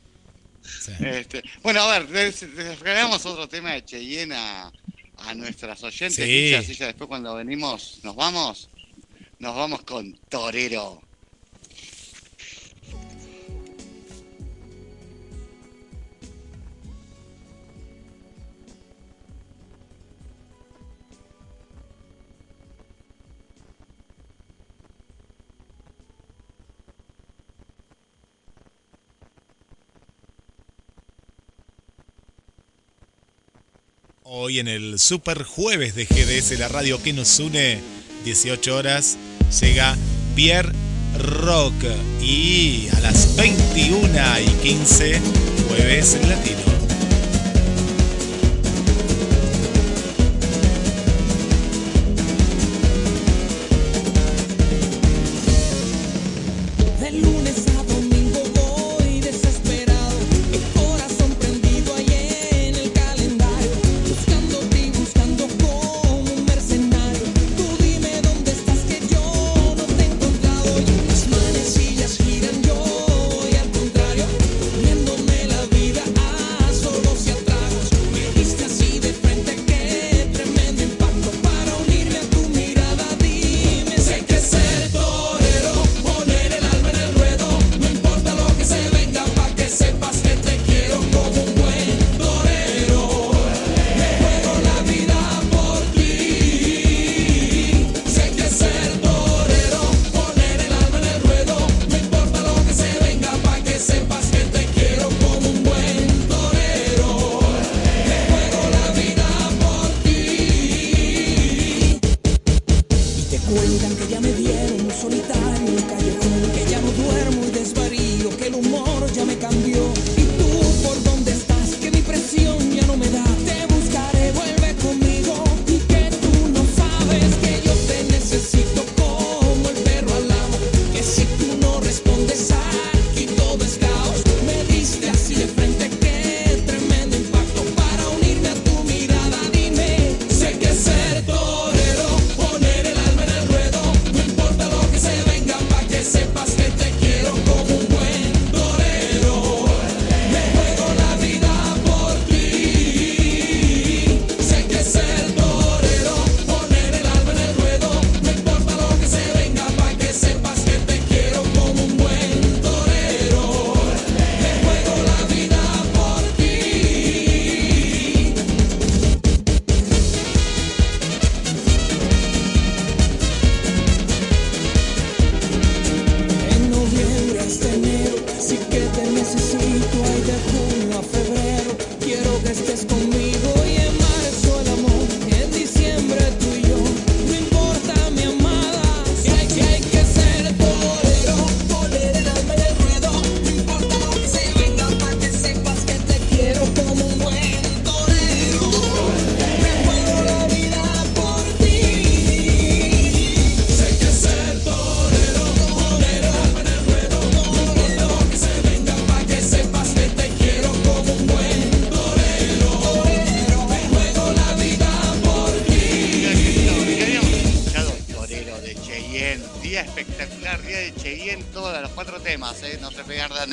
Sí. 0.63 0.93
Este, 1.05 1.43
bueno, 1.63 1.81
a 1.83 1.99
ver, 1.99 2.11
les, 2.11 2.43
les 2.55 2.79
regalamos 2.81 3.25
otro 3.27 3.49
tema 3.49 3.73
de 3.73 3.85
Cheyenne 3.85 4.35
a, 4.35 4.71
a 5.19 5.35
nuestras 5.35 5.83
oyentes. 5.83 6.25
Sí. 6.25 6.51
y 6.51 6.55
así 6.55 6.75
ya 6.75 6.87
después 6.87 7.09
cuando 7.09 7.35
venimos, 7.35 8.01
nos 8.03 8.15
vamos, 8.17 8.69
nos 9.39 9.57
vamos 9.57 9.83
con 9.83 10.13
Torero. 10.29 11.03
Hoy 34.33 34.61
en 34.61 34.69
el 34.69 35.01
Super 35.01 35.43
Jueves 35.43 35.97
de 35.97 36.05
GDS, 36.05 36.57
la 36.57 36.69
radio 36.69 37.03
que 37.03 37.13
nos 37.13 37.41
une, 37.41 37.81
18 38.25 38.77
horas, 38.77 39.19
llega 39.61 39.97
Pierre 40.37 40.71
Rock. 41.19 41.75
Y 42.23 42.87
a 42.93 43.01
las 43.01 43.35
21 43.35 44.07
y 44.39 44.51
15, 44.63 45.21
Jueves 45.69 46.17
Latino. 46.29 46.80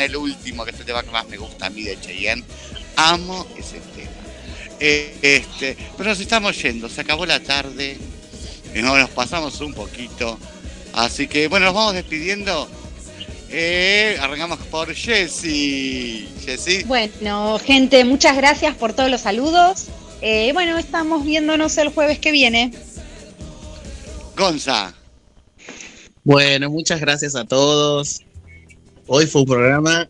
El 0.08 0.16
último, 0.16 0.66
que 0.66 0.72
es 0.72 0.80
el 0.80 0.86
tema 0.86 1.04
que 1.04 1.12
más 1.12 1.28
me 1.28 1.38
gusta 1.38 1.68
a 1.68 1.70
mí 1.70 1.84
de 1.84 2.00
Cheyenne. 2.00 2.44
Amo 2.96 3.46
ese 3.58 3.80
tema. 3.96 4.12
Eh, 4.80 5.18
este, 5.22 5.78
pero 5.98 6.10
nos 6.10 6.20
estamos 6.20 6.62
yendo, 6.62 6.90
se 6.90 7.02
acabó 7.02 7.26
la 7.26 7.40
tarde. 7.40 7.98
Y 8.74 8.82
no, 8.82 8.98
nos 8.98 9.10
pasamos 9.12 9.62
un 9.62 9.74
poquito. 9.74 10.38
Así 10.94 11.28
que, 11.28 11.48
bueno, 11.48 11.68
nos 11.68 11.76
vamos 11.76 11.94
despidiendo. 11.94 12.68
Eh, 13.50 14.18
arrancamos 14.20 14.60
por 14.68 14.94
Jessy. 14.94 16.28
Jessy. 16.44 16.84
Bueno, 16.84 17.60
gente, 17.64 18.04
muchas 18.04 18.36
gracias 18.36 18.76
por 18.76 18.94
todos 18.94 19.10
los 19.10 19.22
saludos. 19.22 19.86
Eh, 20.22 20.52
bueno, 20.54 20.78
estamos 20.78 21.24
viéndonos 21.24 21.78
el 21.78 21.90
jueves 21.90 22.20
que 22.20 22.32
viene. 22.32 22.72
Gonza. 24.36 24.94
Bueno, 26.24 26.70
muchas 26.70 27.00
gracias 27.00 27.36
a 27.36 27.46
todos. 27.46 28.22
Hoy 29.08 29.26
fue 29.26 29.42
un 29.42 29.48
programa 29.48 30.08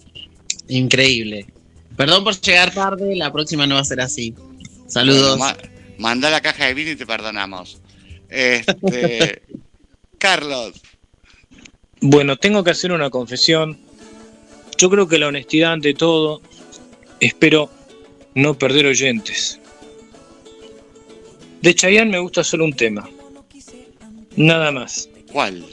increíble. 0.68 1.46
Perdón 1.96 2.24
por 2.24 2.40
llegar 2.40 2.74
tarde, 2.74 3.16
la 3.16 3.32
próxima 3.32 3.66
no 3.66 3.76
va 3.76 3.82
a 3.82 3.86
ser 3.86 4.02
así. 4.02 4.34
Saludos. 4.88 5.38
Bueno, 5.38 5.56
ma- 5.56 5.70
manda 5.98 6.30
la 6.30 6.42
caja 6.42 6.66
de 6.66 6.74
vino 6.74 6.92
y 6.92 6.96
te 6.96 7.06
perdonamos. 7.06 7.80
Este, 8.30 9.42
Carlos. 10.18 10.74
Bueno, 12.02 12.36
tengo 12.38 12.64
que 12.64 12.72
hacer 12.72 12.92
una 12.92 13.10
confesión. 13.10 13.78
Yo 14.78 14.90
creo 14.90 15.08
que 15.08 15.18
la 15.18 15.28
honestidad 15.28 15.74
ante 15.74 15.94
todo. 15.94 16.42
Espero 17.20 17.72
no 18.36 18.58
perder 18.58 18.86
oyentes. 18.86 19.60
De 21.62 21.74
Chayanne 21.74 22.12
me 22.12 22.20
gusta 22.20 22.44
solo 22.44 22.66
un 22.66 22.74
tema. 22.74 23.10
Nada 24.36 24.72
más. 24.72 25.10
¿Cuál? 25.32 25.66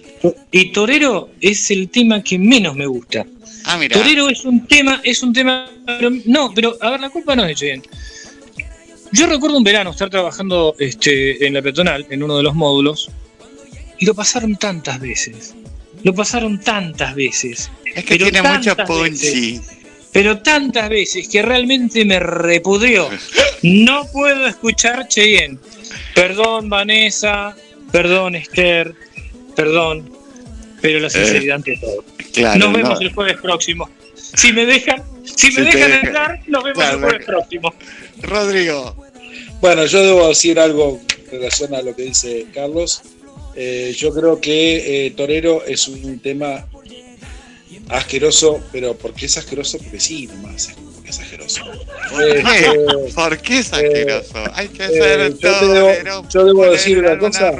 Y 0.50 0.72
Torero 0.72 1.30
es 1.40 1.70
el 1.70 1.88
tema 1.90 2.22
que 2.22 2.38
menos 2.38 2.74
me 2.74 2.86
gusta. 2.86 3.26
Ah, 3.64 3.76
mira. 3.76 3.96
Torero 3.98 4.28
es 4.28 4.44
un 4.44 4.66
tema, 4.66 5.00
es 5.04 5.22
un 5.22 5.32
tema. 5.32 5.68
pero- 5.86 6.10
no, 6.26 6.52
pero 6.54 6.76
a 6.80 6.90
ver, 6.90 7.00
la 7.00 7.10
culpa 7.10 7.34
no 7.36 7.42
es 7.44 7.48
de 7.48 7.54
Chayanne. 7.54 7.82
Yo 9.12 9.26
recuerdo 9.26 9.56
un 9.58 9.64
verano 9.64 9.90
estar 9.90 10.10
trabajando 10.10 10.74
este, 10.78 11.46
en 11.46 11.54
la 11.54 11.62
peatonal, 11.62 12.06
en 12.10 12.22
uno 12.22 12.36
de 12.36 12.42
los 12.42 12.54
módulos, 12.54 13.10
y 13.98 14.06
lo 14.06 14.14
pasaron 14.14 14.56
tantas 14.56 14.98
veces. 15.00 15.54
Lo 16.02 16.14
pasaron 16.14 16.60
tantas 16.60 17.14
veces. 17.14 17.70
Es 17.94 18.04
que 18.04 18.16
pero 18.18 18.30
tiene 18.30 18.42
punchy. 18.86 19.58
veces, 19.58 19.60
pero 20.12 20.38
tantas 20.38 20.88
veces 20.88 21.28
que 21.28 21.42
realmente 21.42 22.04
me 22.04 22.18
repudrió. 22.20 23.08
No 23.62 24.06
puedo 24.12 24.46
escuchar 24.46 25.08
Cheyenne. 25.08 25.58
Perdón, 26.14 26.68
Vanessa. 26.68 27.56
Perdón, 27.90 28.34
Esther. 28.34 28.94
Perdón. 29.56 30.12
Pero 30.84 31.00
la 31.00 31.08
sinceridad 31.08 31.56
ante 31.56 31.78
todo. 31.78 32.04
Claro, 32.34 32.58
nos 32.58 32.72
vemos 32.74 33.00
no. 33.00 33.06
el 33.06 33.14
jueves 33.14 33.36
próximo. 33.40 33.88
Si 34.14 34.52
me 34.52 34.66
dejan, 34.66 35.02
si 35.24 35.46
me 35.46 35.52
Si 35.54 35.60
dejan 35.62 35.92
entrar, 35.92 36.40
nos 36.46 36.62
vemos 36.62 36.78
Claro. 36.78 36.98
el 36.98 37.04
jueves 37.04 37.24
próximo. 37.26 37.74
Rodrigo. 38.20 38.94
Bueno, 39.62 39.86
yo 39.86 40.02
debo 40.04 40.28
decir 40.28 40.60
algo 40.60 41.00
en 41.24 41.30
relación 41.40 41.74
a 41.74 41.80
lo 41.80 41.96
que 41.96 42.02
dice 42.02 42.44
Carlos. 42.52 43.00
Eh, 43.56 43.94
yo 43.96 44.12
creo 44.12 44.38
que 44.42 45.06
eh, 45.06 45.10
Torero 45.12 45.64
es 45.64 45.88
un 45.88 46.18
tema 46.18 46.66
asqueroso, 47.88 48.60
pero 48.70 48.94
¿por 48.94 49.14
qué 49.14 49.24
es 49.26 49.38
asqueroso? 49.38 49.78
Porque 49.78 50.00
sí, 50.00 50.26
nomás, 50.26 50.68
es- 50.68 50.74
porque 50.94 51.10
es 51.10 51.18
asqueroso. 51.20 51.62
Este, 52.20 53.12
¿Por 53.14 53.38
qué 53.38 53.58
es 53.58 53.72
asqueroso? 53.72 54.34
Hay 54.52 54.68
que 54.68 54.84
eh, 54.84 54.88
ser 54.90 55.38
yo, 55.38 55.68
debo, 55.72 56.28
yo 56.28 56.44
debo 56.44 56.70
decir 56.70 56.98
una 56.98 57.16
cosa. 57.18 57.52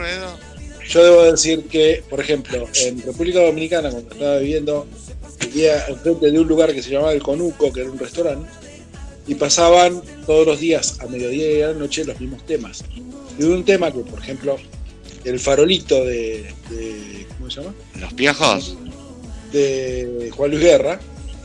Yo 0.88 1.02
debo 1.04 1.22
decir 1.24 1.64
que, 1.64 2.02
por 2.10 2.20
ejemplo, 2.20 2.68
en 2.82 3.00
República 3.02 3.40
Dominicana, 3.40 3.90
cuando 3.90 4.12
estaba 4.12 4.38
viviendo, 4.38 4.86
vivía 5.40 5.86
enfrente 5.88 6.30
de 6.30 6.38
un 6.38 6.46
lugar 6.46 6.72
que 6.74 6.82
se 6.82 6.90
llamaba 6.90 7.12
El 7.12 7.22
Conuco, 7.22 7.72
que 7.72 7.80
era 7.80 7.90
un 7.90 7.98
restaurante, 7.98 8.48
y 9.26 9.34
pasaban 9.34 10.02
todos 10.26 10.46
los 10.46 10.60
días, 10.60 10.98
a 11.00 11.06
mediodía 11.06 11.50
y 11.58 11.62
a 11.62 11.68
la 11.68 11.74
noche, 11.74 12.04
los 12.04 12.20
mismos 12.20 12.44
temas. 12.46 12.84
Y 13.38 13.44
hubo 13.44 13.54
un 13.54 13.64
tema 13.64 13.90
que, 13.92 14.00
por 14.00 14.18
ejemplo, 14.18 14.56
el 15.24 15.40
farolito 15.40 16.04
de, 16.04 16.44
de- 16.70 17.26
¿cómo 17.38 17.50
se 17.50 17.60
llama? 17.62 17.74
¿Los 17.98 18.12
piojos? 18.12 18.76
De 19.52 20.30
Juan 20.36 20.50
Luis 20.50 20.62
Guerra, 20.62 21.00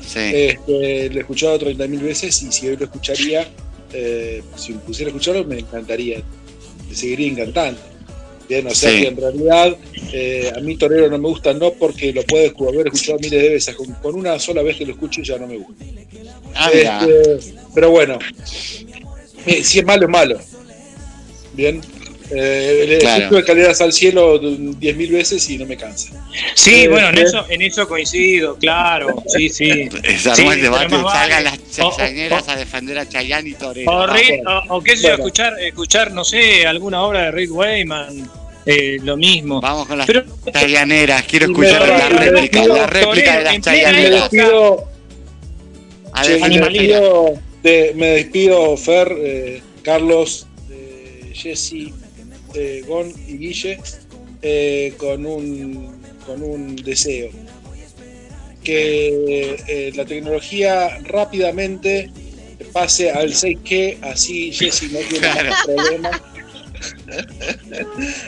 Sí. 0.06 0.20
este, 0.20 1.10
lo 1.11 1.18
he 1.18 1.20
escuchado 1.20 1.60
30.000 1.60 2.02
veces 2.02 2.41
y 2.41 2.52
si 2.52 2.68
hoy 2.68 2.76
lo 2.78 2.86
escucharía, 2.86 3.48
eh, 3.94 4.41
si 4.57 4.74
me 4.74 4.80
pusiera 4.80 5.10
a 5.10 5.11
escucharlo, 5.11 5.45
me 5.45 5.60
encantaría, 5.60 6.22
me 6.90 6.95
seguiría 6.95 7.28
encantando. 7.32 7.80
Bien, 8.50 8.66
o 8.66 8.72
sea 8.72 8.90
Sí. 8.90 9.02
que 9.02 9.08
en 9.10 9.18
realidad 9.18 9.78
eh, 10.12 10.52
a 10.56 10.60
mí 10.60 10.76
Torero 10.76 11.08
no 11.08 11.20
me 11.20 11.28
gusta, 11.30 11.54
no 11.54 11.72
porque 11.74 12.12
lo 12.12 12.24
puedo 12.24 12.52
haber 12.70 12.88
escuchado 12.88 13.20
miles 13.20 13.42
de 13.44 13.50
veces, 13.50 13.76
con, 13.76 13.86
con 13.94 14.16
una 14.16 14.40
sola 14.40 14.64
vez 14.64 14.76
que 14.76 14.86
lo 14.88 14.94
escucho 14.94 15.22
ya 15.22 15.38
no 15.38 15.46
me 15.46 15.58
gusta. 15.58 15.86
Ah. 16.56 16.72
Este, 16.74 17.54
pero 17.76 17.92
bueno, 17.92 18.18
eh, 19.46 19.64
si 19.64 19.80
es 19.80 19.86
malo, 19.86 20.06
es 20.06 20.10
malo. 20.12 20.40
Bien. 21.54 21.80
Eh, 22.32 22.86
le 22.88 22.98
Claro. 23.00 23.24
escucho 23.24 23.40
escaleras 23.40 23.82
al 23.82 23.92
cielo 23.92 24.40
10.000 24.40 25.12
veces 25.12 25.50
y 25.50 25.58
no 25.58 25.66
me 25.66 25.76
cansa. 25.78 26.12
Sí, 26.54 26.84
Eh, 26.84 26.88
bueno, 26.88 27.10
en 27.10 27.18
eh, 27.18 27.22
eso, 27.24 27.44
en 27.50 27.62
eso 27.64 27.88
coincido, 27.88 28.56
claro. 28.56 29.24
Sí, 29.36 29.50
sí. 29.50 29.72
Armó 30.26 30.36
Sí, 30.36 30.44
el 30.46 30.62
debate, 30.62 30.96
salgan 31.12 31.44
las 31.44 31.60
O- 31.82 31.92
chayaneras 31.98 32.48
a 32.48 32.56
defender 32.56 33.00
a 33.00 33.10
Chayanne 33.10 33.50
y 33.50 33.54
Torero. 33.54 33.92
O, 33.92 34.06
o- 34.06 34.78
o 34.78 34.82
qué 34.84 34.96
sé 34.96 35.04
yo, 35.04 35.10
Bueno. 35.10 35.24
escuchar, 35.26 35.60
escuchar, 35.60 36.12
no 36.12 36.24
sé, 36.24 36.68
alguna 36.68 37.02
obra 37.02 37.24
de 37.26 37.32
Rick 37.32 37.52
Wayman, 37.52 38.30
eh, 38.65 38.98
lo 39.03 39.18
mismo. 39.18 39.61
Vamos 39.61 39.88
con 39.88 39.98
las 39.98 40.07
Pero- 40.07 40.23
chayaneras. 40.52 41.23
Quiero 41.23 41.45
escuchar 41.48 41.88
la 41.88 42.10
réplica, 42.10 42.65
la 42.68 42.88
réplica 42.88 43.38
de 43.38 43.44
las 43.44 43.60
chayaneras. 43.61 44.30
despido, 44.31 44.88
A 46.14 46.23
che, 46.23 46.38
y 46.38 46.40
me 46.41 46.49
despido, 46.60 47.34
de- 47.64 47.94
me 47.95 48.07
despido 48.07 48.77
Fer, 48.77 49.15
eh, 49.19 49.61
Carlos, 49.84 50.48
eh, 50.72 51.31
Jesse, 51.34 51.94
eh, 52.56 52.84
Gon 52.88 53.11
y 53.27 53.38
Guille 53.38 53.80
eh, 54.41 54.94
con, 54.98 55.26
un, 55.26 55.95
con 56.26 56.41
un 56.44 56.76
deseo. 56.76 57.30
Que 58.64 59.56
eh, 59.68 59.91
la 59.95 60.06
tecnología 60.06 60.99
rápidamente 61.06 62.11
pase 62.73 63.10
al 63.10 63.34
6G, 63.34 63.98
así 64.02 64.52
Jesse 64.52 64.91
no 64.91 64.99
tiene 64.99 65.19
Claro. 65.19 65.49
más 65.49 65.65
problemas. 65.65 66.22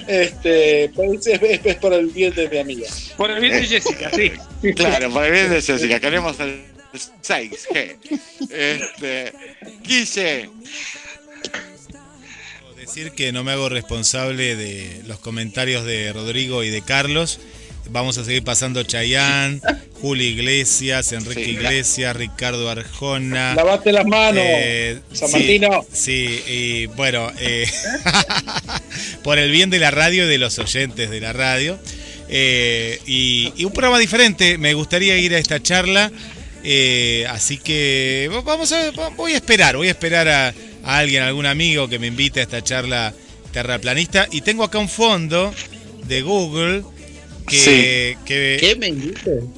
Este, 0.08 0.92
pues 0.96 1.28
es, 1.28 1.42
es- 1.42 1.62
es 1.66 1.76
por 1.78 1.94
el 1.94 2.08
bien 2.08 2.34
de 2.34 2.50
mi 2.50 2.58
amiga. 2.58 2.88
Por 3.18 3.32
el 3.32 3.40
bien 3.40 3.54
de 3.54 3.66
Jessica, 3.68 4.12
sí. 4.16 4.32
Claro, 4.76 5.10
por 5.12 5.26
el 5.26 5.32
bien 5.32 5.50
de 5.50 5.62
Jessica, 5.62 6.00
queremos 6.00 6.40
el 6.40 6.64
6G. 6.94 7.98
Este, 8.52 9.34
Guille, 9.84 10.50
Decir 12.78 13.12
que 13.12 13.32
no 13.32 13.44
me 13.44 13.52
hago 13.52 13.70
responsable 13.70 14.56
de 14.56 15.02
los 15.06 15.20
comentarios 15.20 15.86
de 15.86 16.12
Rodrigo 16.14 16.64
y 16.64 16.70
de 16.70 16.82
Carlos. 16.82 17.40
Vamos 17.90 18.18
a 18.18 18.26
seguir 18.26 18.44
pasando 18.44 18.84
Chayán, 18.84 19.62
Julio 20.02 20.28
Iglesias, 20.28 21.12
Enrique 21.12 21.46
Sí. 21.46 21.52
Iglesias, 21.52 22.16
Ricardo 22.16 22.70
Arjona. 22.70 23.54
Lavate 23.56 23.92
las 23.92 24.06
manos, 24.06 24.44
eh, 24.46 25.00
San 25.14 25.32
Martino. 25.32 25.86
Sí, 25.94 26.42
y 26.48 26.86
bueno, 26.88 27.32
eh, 27.40 27.68
por 29.24 29.38
el 29.38 29.52
bien 29.52 29.70
de 29.70 29.80
la 29.80 29.92
radio 29.92 30.26
y 30.26 30.28
de 30.28 30.38
los 30.38 30.58
oyentes 30.60 31.10
de 31.10 31.20
la 31.22 31.34
radio. 31.34 31.78
eh, 32.30 33.00
y, 33.06 33.52
y 33.58 33.66
un 33.66 33.74
programa 33.74 34.00
diferente, 34.00 34.58
me 34.58 34.74
gustaría 34.74 35.18
ir 35.18 35.36
a 35.36 35.38
esta 35.38 35.62
charla. 35.62 36.12
así 37.30 37.58
que 37.58 38.30
va- 38.34 38.42
vamos 38.42 38.72
a, 38.72 38.92
voy 39.16 39.34
a 39.34 39.36
esperar, 39.36 39.76
voy 39.78 39.88
a 39.88 39.92
esperar 39.92 40.28
a, 40.30 40.48
a 40.84 40.98
alguien, 40.98 41.24
algún 41.24 41.46
amigo 41.46 41.88
que 41.90 42.00
me 42.00 42.08
invite 42.08 42.40
a 42.40 42.44
esta 42.44 42.64
charla 42.64 43.14
terraplanista. 43.52 44.28
Y 44.32 44.42
tengo 44.42 44.64
acá 44.64 44.78
un 44.80 44.90
fondo 44.90 45.54
de 46.08 46.22
Google 46.22 46.84
que, 47.48 48.18
que, 48.26 48.58
¿Qué 48.60 48.76
me 48.76 48.92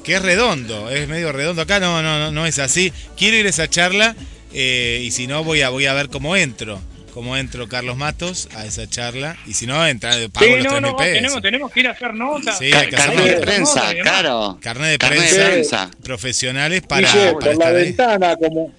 que 0.02 0.14
es 0.14 0.22
redondo, 0.22 0.90
es 0.90 1.08
medio 1.08 1.32
redondo. 1.32 1.62
Acá 1.62 1.80
no, 1.80 2.02
no, 2.02 2.18
no, 2.18 2.30
no 2.32 2.46
es 2.46 2.58
así. 2.58 2.92
Quiero 3.16 3.36
ir 3.36 3.46
a 3.46 3.50
esa 3.50 3.68
charla 3.68 4.14
eh, 4.52 5.00
y 5.02 5.10
si 5.10 5.26
no 5.26 5.44
voy 5.44 5.62
a, 5.62 5.68
voy 5.70 5.86
a 5.86 5.94
ver 5.94 6.08
cómo 6.08 6.36
entro. 6.36 6.80
Cómo 7.12 7.36
entro 7.36 7.68
Carlos 7.68 7.96
Matos 7.96 8.48
a 8.56 8.66
esa 8.66 8.88
charla. 8.90 9.36
Y 9.46 9.54
si 9.54 9.66
no, 9.68 9.86
entra, 9.86 10.10
pago 10.32 10.46
Sí, 10.46 10.50
los 10.56 10.64
no, 10.64 10.70
3 10.70 10.82
no, 10.82 10.96
pesos. 10.96 11.12
tenemos, 11.14 11.42
tenemos 11.42 11.70
que 11.72 11.80
ir 11.80 11.86
a 11.86 11.90
hacer 11.92 12.12
nota. 12.14 12.52
Sí, 12.56 12.70
carnet 12.90 13.24
de 13.24 13.40
prensa, 13.40 13.94
claro. 14.02 14.58
Carnet 14.60 14.90
de 14.90 14.98
Carnet 14.98 15.30
de 15.30 15.44
prensa, 15.44 15.90
profesionales 16.02 16.82
para, 16.82 17.08
por 17.34 17.56
la 17.56 17.68
ahí. 17.68 17.74
ventana, 17.74 18.34
como 18.36 18.72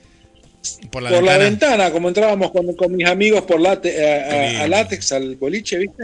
Por 0.91 1.03
la 1.03 1.09
por 1.11 1.23
la 1.23 1.37
ventana. 1.37 1.91
como 1.91 2.09
entrábamos 2.09 2.51
con, 2.51 2.75
con 2.75 2.93
mis 2.93 3.07
amigos 3.07 3.43
por 3.43 3.61
late, 3.61 3.89
Qué 3.95 4.57
a, 4.57 4.59
a- 4.59 4.63
a 4.63 4.67
látex, 4.67 5.13
al 5.13 5.37
boliche, 5.37 5.77
¿viste? 5.77 6.03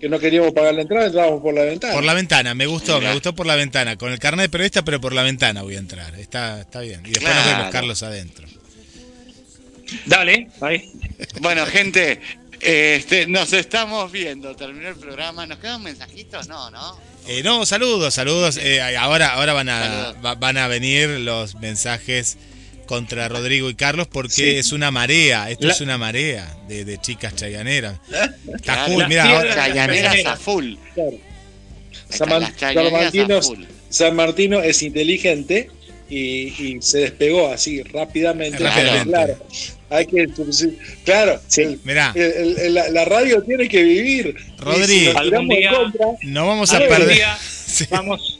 Que 0.00 0.08
no 0.08 0.18
queríamos 0.18 0.52
pagar 0.52 0.74
la 0.74 0.82
entrada, 0.82 1.06
entrábamos 1.06 1.42
por 1.42 1.52
la 1.54 1.62
ventana. 1.64 1.92
Por 1.94 2.04
la 2.04 2.14
ventana, 2.14 2.54
me 2.54 2.66
gustó, 2.66 2.96
Mirá. 2.96 3.08
me 3.08 3.14
gustó 3.14 3.34
por 3.34 3.46
la 3.46 3.54
ventana. 3.56 3.96
Con 3.96 4.10
el 4.12 4.18
carnet 4.18 4.44
de 4.44 4.48
periodista, 4.48 4.82
pero 4.82 5.00
por 5.00 5.12
la 5.12 5.22
ventana 5.22 5.62
voy 5.62 5.74
a 5.76 5.78
entrar. 5.78 6.14
Está, 6.18 6.60
está 6.62 6.80
bien. 6.80 7.00
Y 7.04 7.10
después 7.10 7.34
nos 7.34 7.42
Claro. 7.44 7.58
vemos, 7.58 7.72
Carlos, 7.72 8.02
adentro. 8.02 8.46
Dale, 10.06 10.48
ahí. 10.60 10.90
Bueno, 11.40 11.66
gente, 11.66 12.20
este, 12.60 13.26
nos 13.26 13.52
estamos 13.52 14.10
viendo. 14.12 14.54
Terminó 14.54 14.88
el 14.88 14.96
programa. 14.96 15.46
¿Nos 15.46 15.58
quedan 15.58 15.82
mensajitos? 15.82 16.46
No, 16.48 16.70
no. 16.70 16.98
Eh, 17.26 17.42
no, 17.42 17.66
saludos, 17.66 18.14
saludos. 18.14 18.56
Eh, 18.56 18.80
ahora 18.96 19.34
ahora 19.34 19.52
van 19.52 19.68
a, 19.68 19.80
Saludos. 19.82 20.16
va- 20.24 20.34
van 20.36 20.56
a 20.56 20.68
venir 20.68 21.08
los 21.20 21.56
mensajes 21.56 22.38
contra 22.90 23.28
Rodrigo 23.28 23.70
y 23.70 23.76
Carlos 23.76 24.08
porque 24.10 24.34
Sí. 24.34 24.48
es 24.56 24.72
una 24.72 24.90
marea. 24.90 25.48
Esto 25.48 25.68
La- 25.68 25.72
es 25.74 25.80
una 25.80 25.96
marea 25.96 26.52
de, 26.66 26.84
de 26.84 26.98
chicas 27.00 27.36
chayaneras. 27.36 28.00
Está 28.08 28.58
Claro, 28.62 28.92
full, 28.92 29.04
mira, 29.08 29.24
ahora- 29.36 29.54
Chayaneras 29.54 30.26
a 30.26 30.36
full. 30.36 30.74
Claro. 30.94 31.12
San, 32.08 32.28
San 32.58 32.78
a 32.78 32.90
Martino, 32.90 33.40
full. 33.42 33.62
San 33.88 34.16
Martino 34.16 34.60
es 34.60 34.82
inteligente 34.82 35.70
y, 36.08 36.18
y 36.48 36.78
se 36.82 36.98
despegó 36.98 37.52
así 37.52 37.80
rápidamente. 37.84 38.58
Rápidamente. 38.58 39.08
Claro, 39.08 39.46
hay 39.88 40.06
que, 40.06 40.26
claro, 41.04 41.40
el- 41.58 41.78
Mirá. 41.84 42.12
el- 42.16 42.58
el- 42.58 42.74
la, 42.74 42.88
la 42.90 43.04
radio 43.04 43.40
tiene 43.44 43.68
que 43.68 43.84
vivir. 43.84 44.34
Rodri. 44.58 44.82
Y 44.94 44.98
si 44.98 45.06
nos 45.06 45.16
Algún 45.16 45.48
tiramos 45.48 45.54
en 45.54 45.60
día- 45.60 45.70
contra, 45.74 46.06
no 46.24 46.46
vamos 46.48 46.72
a 46.72 46.76
Algún 46.78 46.88
perder. 46.96 47.14
día 47.14 47.38
Sí. 47.70 47.84
vamos, 47.88 48.39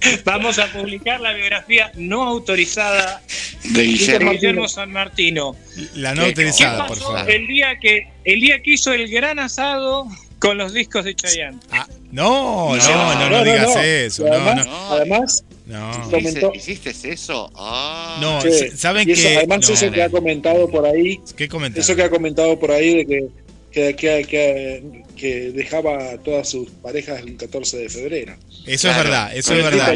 vamos 0.24 0.58
a 0.58 0.66
publicar 0.72 1.20
la 1.20 1.32
biografía 1.32 1.90
no 1.96 2.22
autorizada 2.24 3.22
De 3.64 3.70
de 3.70 3.82
Guillermo. 3.84 4.30
Guillermo 4.32 4.68
San 4.68 4.92
Martino. 4.92 5.56
La 5.94 6.14
no 6.14 6.22
¿Qué- 6.24 6.34
¿Qué 6.34 6.42
autorizada, 6.42 6.86
por 6.86 6.98
favor. 6.98 7.30
el 7.30 7.46
día 7.46 7.78
que 7.80 8.08
el 8.24 8.40
día 8.40 8.60
que 8.62 8.72
hizo 8.72 8.92
el 8.92 9.08
gran 9.10 9.38
asado 9.38 10.06
con 10.38 10.56
los 10.58 10.72
discos 10.72 11.04
de 11.04 11.14
Chayanne? 11.14 11.58
Ah, 11.70 11.86
no, 12.12 12.76
no, 12.76 12.76
No, 12.76 13.14
no, 13.14 13.18
no, 13.18 13.30
no, 13.30 13.44
digas 13.44 13.74
no. 13.74 13.80
eso. 13.80 14.26
Además, 14.26 14.66
no, 14.66 14.92
además 14.92 15.44
no. 15.66 16.18
¿Hiciste, 16.18 16.50
¿Hiciste 16.54 17.10
eso? 17.12 17.50
Ah. 17.56 18.18
No, 18.20 18.40
sí, 18.40 18.70
¿saben 18.76 19.08
y 19.08 19.12
eso- 19.12 19.22
que- 19.28 19.36
además 19.38 19.68
no, 19.68 19.74
eso 19.74 19.90
que 19.90 19.98
no. 19.98 20.04
ha 20.04 20.08
comentado 20.08 20.70
por 20.70 20.86
ahí, 20.86 21.20
¿Qué 21.36 21.48
eso 21.76 21.94
que 21.96 22.02
ha 22.02 22.08
comentado 22.10 22.58
por 22.58 22.70
ahí 22.70 22.96
de 22.98 23.06
que, 23.06 23.28
que, 23.72 23.94
que, 23.96 24.24
que- 24.28 25.02
que 25.18 25.50
dejaba 25.50 26.12
a 26.12 26.18
todas 26.18 26.48
sus 26.48 26.70
parejas 26.70 27.20
el 27.22 27.36
14 27.36 27.76
de 27.78 27.88
febrero. 27.88 28.36
Eso 28.66 28.88
es 28.88 28.96
verdad, 28.96 29.36
eso 29.36 29.52
es 29.54 29.64
verdad. 29.64 29.94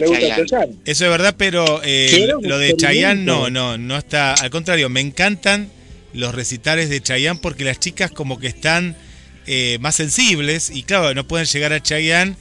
Eso 0.85 1.05
es 1.05 1.11
verdad, 1.11 1.35
pero 1.39 1.81
eh, 1.85 2.27
lo 2.41 2.59
de. 2.59 2.77
Chayanne 2.77 3.23
no, 3.25 3.49
no, 3.51 3.79
no 3.79 3.97
está. 3.99 4.35
Al 4.35 4.51
contrario, 4.51 4.89
me 4.89 5.01
encantan 5.01 5.71
los 6.13 6.35
recitales 6.35 6.91
de 6.91 7.01
Chayanne 7.01 7.39
porque 7.41 7.63
las 7.65 7.79
chicas 7.79 8.11
como 8.11 8.39
que 8.41 8.49
están 8.49 8.97
eh, 9.47 9.79
más 9.81 9.95
sensibles 9.95 10.71
y 10.71 10.83
claro, 10.83 11.15
no 11.15 11.27
pueden 11.29 11.47
llegar 11.47 11.73
a 11.73 11.81
Chayanne 11.81 12.35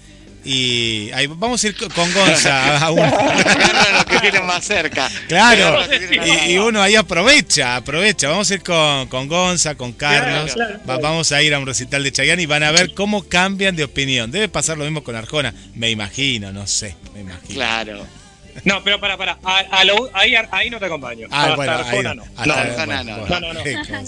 y 0.43 1.11
ahí, 1.13 1.27
vamos 1.27 1.63
a 1.63 1.67
ir 1.67 1.75
co- 1.75 1.87
con 1.89 2.11
Gonza 2.13 2.77
a 2.85 2.91
uno. 2.91 3.03
Agarra 3.03 3.99
lo 3.99 4.05
que 4.05 4.19
tienen 4.19 4.45
más 4.45 4.63
cerca. 4.65 5.09
Claro, 5.27 5.77
y, 6.47 6.57
uno 6.57 6.81
ahí 6.81 6.95
aprovecha, 6.95 7.75
aprovecha. 7.75 8.29
Vamos 8.29 8.49
a 8.49 8.53
ir 8.55 8.63
con, 8.63 9.07
con 9.07 9.27
Gonza, 9.27 9.75
con 9.75 9.93
Carlos. 9.93 10.53
Claro, 10.53 10.73
claro. 10.79 10.79
Va- 10.89 11.09
vamos 11.09 11.31
a 11.31 11.41
ir 11.43 11.53
a 11.53 11.59
un 11.59 11.65
recital 11.67 12.03
de 12.03 12.11
Chayanne 12.11 12.41
y 12.41 12.45
van 12.47 12.63
a 12.63 12.71
ver 12.71 12.93
cómo 12.93 13.23
cambian 13.23 13.75
de 13.75 13.83
opinión. 13.83 14.31
Debe 14.31 14.49
pasar 14.49 14.77
lo 14.77 14.83
mismo 14.85 15.03
con 15.03 15.15
Arjona, 15.15 15.53
me 15.75 15.89
imagino, 15.89 16.51
no 16.51 16.65
sé, 16.67 16.95
me 17.13 17.21
imagino. 17.21 17.53
Claro. 17.55 18.05
No, 18.65 18.83
pero 18.83 18.99
para, 18.99 19.15
para. 19.17 19.37
A, 19.43 19.59
a 19.59 19.83
lo- 19.85 20.09
ahí, 20.13 20.33
ahí 20.51 20.69
no 20.69 20.77
te 20.79 20.85
acompaño. 20.85 21.27
Ah, 21.31 21.43
Hasta 21.43 21.55
bueno, 21.55 21.71
ahí 21.73 21.79
Arjona 21.79 22.13
no. 22.15 22.25
no. 22.25 22.31
Hasta- 22.35 22.45
No, 22.45 22.53
bueno, 22.75 23.03
no, 23.03 23.25
bueno, 23.27 23.53
no, 23.53 23.53
no. 23.53 24.07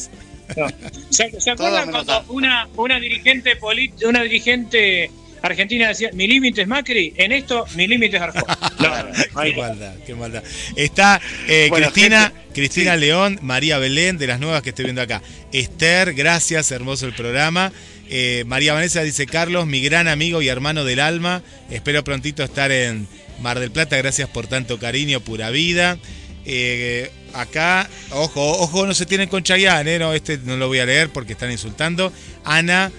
¿Se, 1.09 1.51
acuerdan 1.51 1.89
cuando 1.91 2.25
una, 2.27 2.67
una 2.75 2.99
dirigente 2.99 3.57
polit- 3.59 4.03
una 4.05 4.21
dirigente 4.23 5.09
argentina 5.47 5.87
decía 5.87 6.09
mi 6.13 6.27
límite 6.27 6.61
es 6.61 6.67
Macri? 6.67 7.13
En 7.17 7.31
esto 7.31 7.65
mi 7.75 7.87
límite 7.87 8.17
es. 8.17 8.23
No, 8.79 8.89
no, 8.89 9.13
ahí 9.35 9.53
Qué 9.53 9.61
maldad, 9.61 9.95
qué 10.05 10.15
maldad. 10.15 10.43
Está 10.75 11.21
eh, 11.47 11.67
Bueno, 11.69 11.89
Cristina, 11.91 12.23
gente, 12.23 12.53
Cristina 12.53 12.95
sí. 12.95 12.99
León, 12.99 13.39
María 13.41 13.77
Belén, 13.77 14.17
de 14.17 14.27
las 14.27 14.39
nuevas 14.41 14.61
que 14.61 14.69
estoy 14.69 14.85
viendo 14.85 15.01
acá. 15.01 15.21
Esther, 15.53 16.13
gracias, 16.13 16.71
hermoso 16.71 17.05
el 17.05 17.13
programa. 17.13 17.71
Eh, 18.09 18.43
María 18.45 18.73
Vanessa 18.73 19.01
dice, 19.03 19.25
Carlos, 19.25 19.65
mi 19.65 19.81
gran 19.81 20.07
amigo 20.07 20.41
y 20.41 20.49
hermano 20.49 20.83
del 20.83 20.99
alma. 20.99 21.41
Espero 21.69 22.03
prontito 22.03 22.43
estar 22.43 22.71
en 22.71 23.07
Mar 23.41 23.59
del 23.59 23.71
Plata. 23.71 23.95
Gracias 23.97 24.29
por 24.29 24.47
tanto 24.47 24.79
cariño, 24.79 25.21
pura 25.21 25.49
vida. 25.49 25.97
Eh, 26.45 27.09
acá, 27.33 27.89
ojo, 28.11 28.59
ojo, 28.59 28.85
no 28.85 28.93
se 28.93 29.05
tienen 29.05 29.29
con 29.29 29.43
Chayanne, 29.43 29.95
¿eh? 29.95 29.99
no, 29.99 30.13
este 30.13 30.37
no 30.43 30.57
lo 30.57 30.67
voy 30.67 30.79
a 30.79 30.85
leer 30.85 31.09
porque 31.09 31.33
están 31.33 31.51
insultando. 31.51 32.11
Ana, 32.43 32.91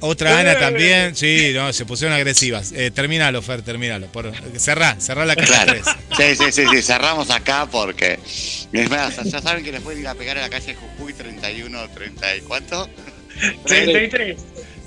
otra 0.00 0.38
Ana 0.38 0.58
también, 0.58 1.16
sí, 1.16 1.52
no, 1.54 1.72
se 1.72 1.84
pusieron 1.86 2.14
agresivas. 2.14 2.72
Eh, 2.72 2.90
termínalo, 2.90 3.40
Fer, 3.42 3.62
termínalo. 3.62 4.06
Por, 4.08 4.32
cerrá, 4.58 5.00
cerrá 5.00 5.24
la 5.24 5.36
caja 5.36 5.64
Claro. 5.64 5.82
3. 6.16 6.36
Sí, 6.36 6.44
sí, 6.44 6.52
sí, 6.52 6.68
sí, 6.70 6.82
cerramos 6.82 7.30
acá 7.30 7.66
porque. 7.66 8.18
Es 8.72 8.90
más, 8.90 9.16
ya 9.22 9.40
saben 9.40 9.64
que 9.64 9.72
les 9.72 9.80
pueden 9.80 10.00
ir 10.00 10.08
a 10.08 10.14
pegar 10.14 10.36
a 10.38 10.42
la 10.42 10.50
calle 10.50 10.74
Jujuy 10.74 11.12
31, 11.12 11.88
30 11.90 12.36
y 12.36 12.40
cuánto? 12.42 12.88
33. 13.66 14.36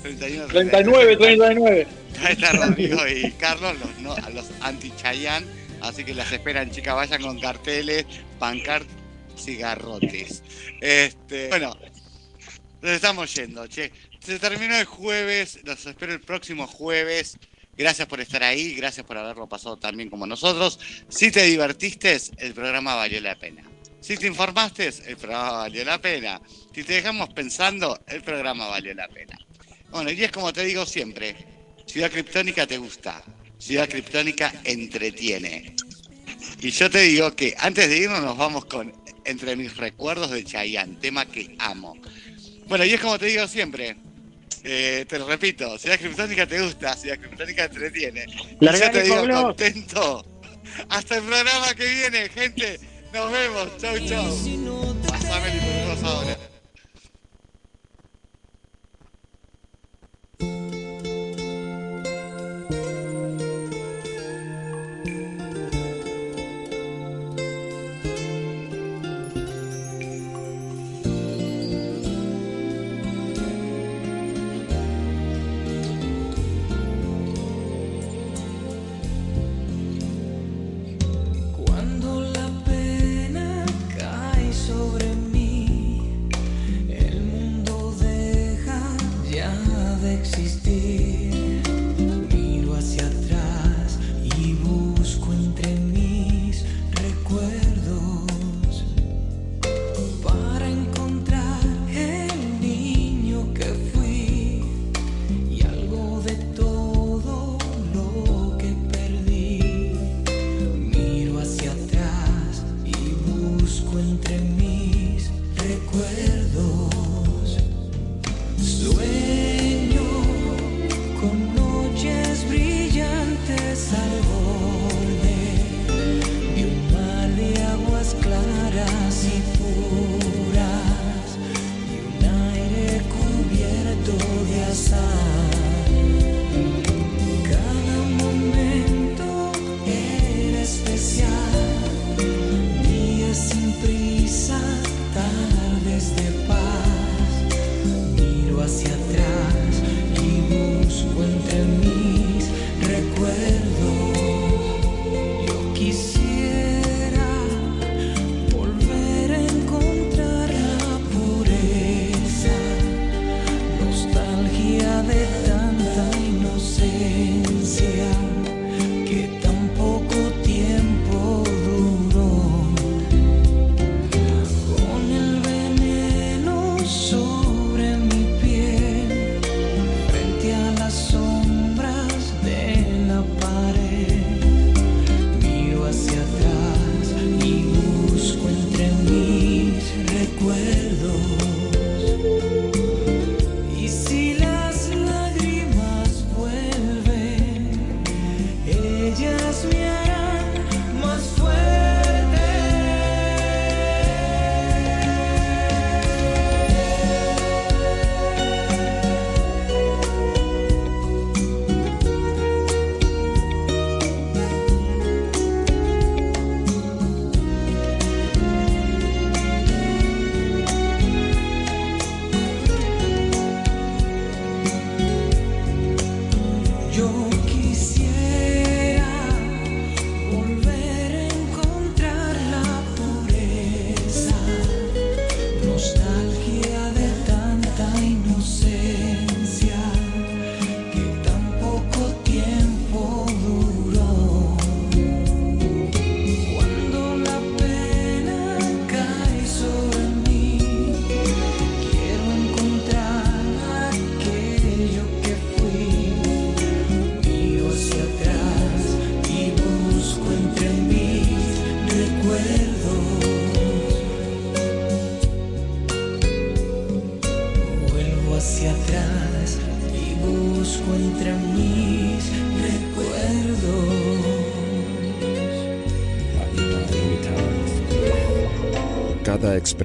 31, 0.02 0.46
39, 0.48 1.16
39. 1.16 1.86
Ahí 2.22 2.32
está 2.32 2.52
Rodrigo 2.52 3.06
y 3.06 3.30
Carlos, 3.32 3.78
los, 3.78 3.98
no, 3.98 4.12
a 4.12 4.30
los 4.30 4.46
anti-Chayán. 4.60 5.44
Así 5.80 6.04
que 6.04 6.14
las 6.14 6.30
esperan, 6.32 6.70
chicas, 6.70 6.94
vayan 6.94 7.22
con 7.22 7.40
carteles, 7.40 8.04
pancartas 8.38 8.90
y 9.46 9.56
garrotes. 9.56 10.42
Este, 10.80 11.48
bueno, 11.48 11.76
nos 12.82 12.92
estamos 12.92 13.34
yendo, 13.34 13.66
che. 13.66 13.90
Se 14.20 14.38
terminó 14.38 14.76
el 14.76 14.84
jueves, 14.84 15.60
los 15.64 15.86
espero 15.86 16.12
el 16.12 16.20
próximo 16.20 16.66
jueves. 16.66 17.38
Gracias 17.76 18.06
por 18.06 18.20
estar 18.20 18.42
ahí, 18.42 18.74
gracias 18.74 19.06
por 19.06 19.16
haberlo 19.16 19.48
pasado 19.48 19.78
tan 19.78 19.96
bien 19.96 20.10
como 20.10 20.26
nosotros. 20.26 20.78
Si 21.08 21.30
te 21.30 21.44
divertiste, 21.44 22.18
el 22.36 22.52
programa 22.52 22.94
valió 22.94 23.18
la 23.22 23.38
pena. 23.38 23.64
Si 24.00 24.18
te 24.18 24.26
informaste, 24.26 24.90
el 25.06 25.16
programa 25.16 25.52
valió 25.52 25.84
la 25.84 25.98
pena. 25.98 26.40
Si 26.74 26.84
te 26.84 26.94
dejamos 26.94 27.30
pensando, 27.30 27.98
el 28.08 28.22
programa 28.22 28.66
valió 28.68 28.92
la 28.94 29.08
pena. 29.08 29.38
Bueno, 29.90 30.10
y 30.10 30.22
es 30.22 30.30
como 30.30 30.52
te 30.52 30.64
digo 30.64 30.84
siempre, 30.84 31.34
Ciudad 31.86 32.10
Criptónica 32.10 32.66
te 32.66 32.76
gusta, 32.76 33.24
Ciudad 33.58 33.88
Criptónica 33.88 34.52
entretiene. 34.64 35.74
Y 36.60 36.70
yo 36.70 36.90
te 36.90 37.00
digo 37.00 37.34
que 37.34 37.54
antes 37.58 37.88
de 37.88 37.98
irnos 37.98 38.22
nos 38.22 38.36
vamos 38.36 38.66
con 38.66 38.92
Entre 39.24 39.56
mis 39.56 39.76
recuerdos 39.76 40.30
de 40.30 40.44
Chayanne, 40.44 40.96
tema 40.96 41.26
que 41.26 41.54
amo. 41.58 41.96
Bueno, 42.68 42.84
y 42.84 42.92
es 42.92 43.00
como 43.00 43.18
te 43.18 43.26
digo 43.26 43.46
siempre, 43.48 43.96
eh, 44.64 45.06
te 45.08 45.18
lo 45.18 45.26
repito, 45.26 45.78
Ciudad 45.78 45.98
Criptónica 45.98 46.46
te 46.46 46.60
gusta, 46.60 46.96
Ciudad 46.96 47.18
Criptónica 47.18 47.64
entretiene. 47.64 48.26
Y 48.60 48.66
yo 48.66 48.90
te 48.90 49.02
digo 49.02 49.16
Pablo. 49.16 49.42
contento. 49.42 50.24
Hasta 50.88 51.16
el 51.16 51.22
programa 51.24 51.74
que 51.74 51.86
viene, 51.86 52.28
gente. 52.28 52.78
Nos 53.12 53.32
vemos. 53.32 53.76
Chau, 53.78 53.98
chau. 54.06 55.02
Pasame 55.08 55.52
el 55.52 56.04
ahora. 56.04 56.49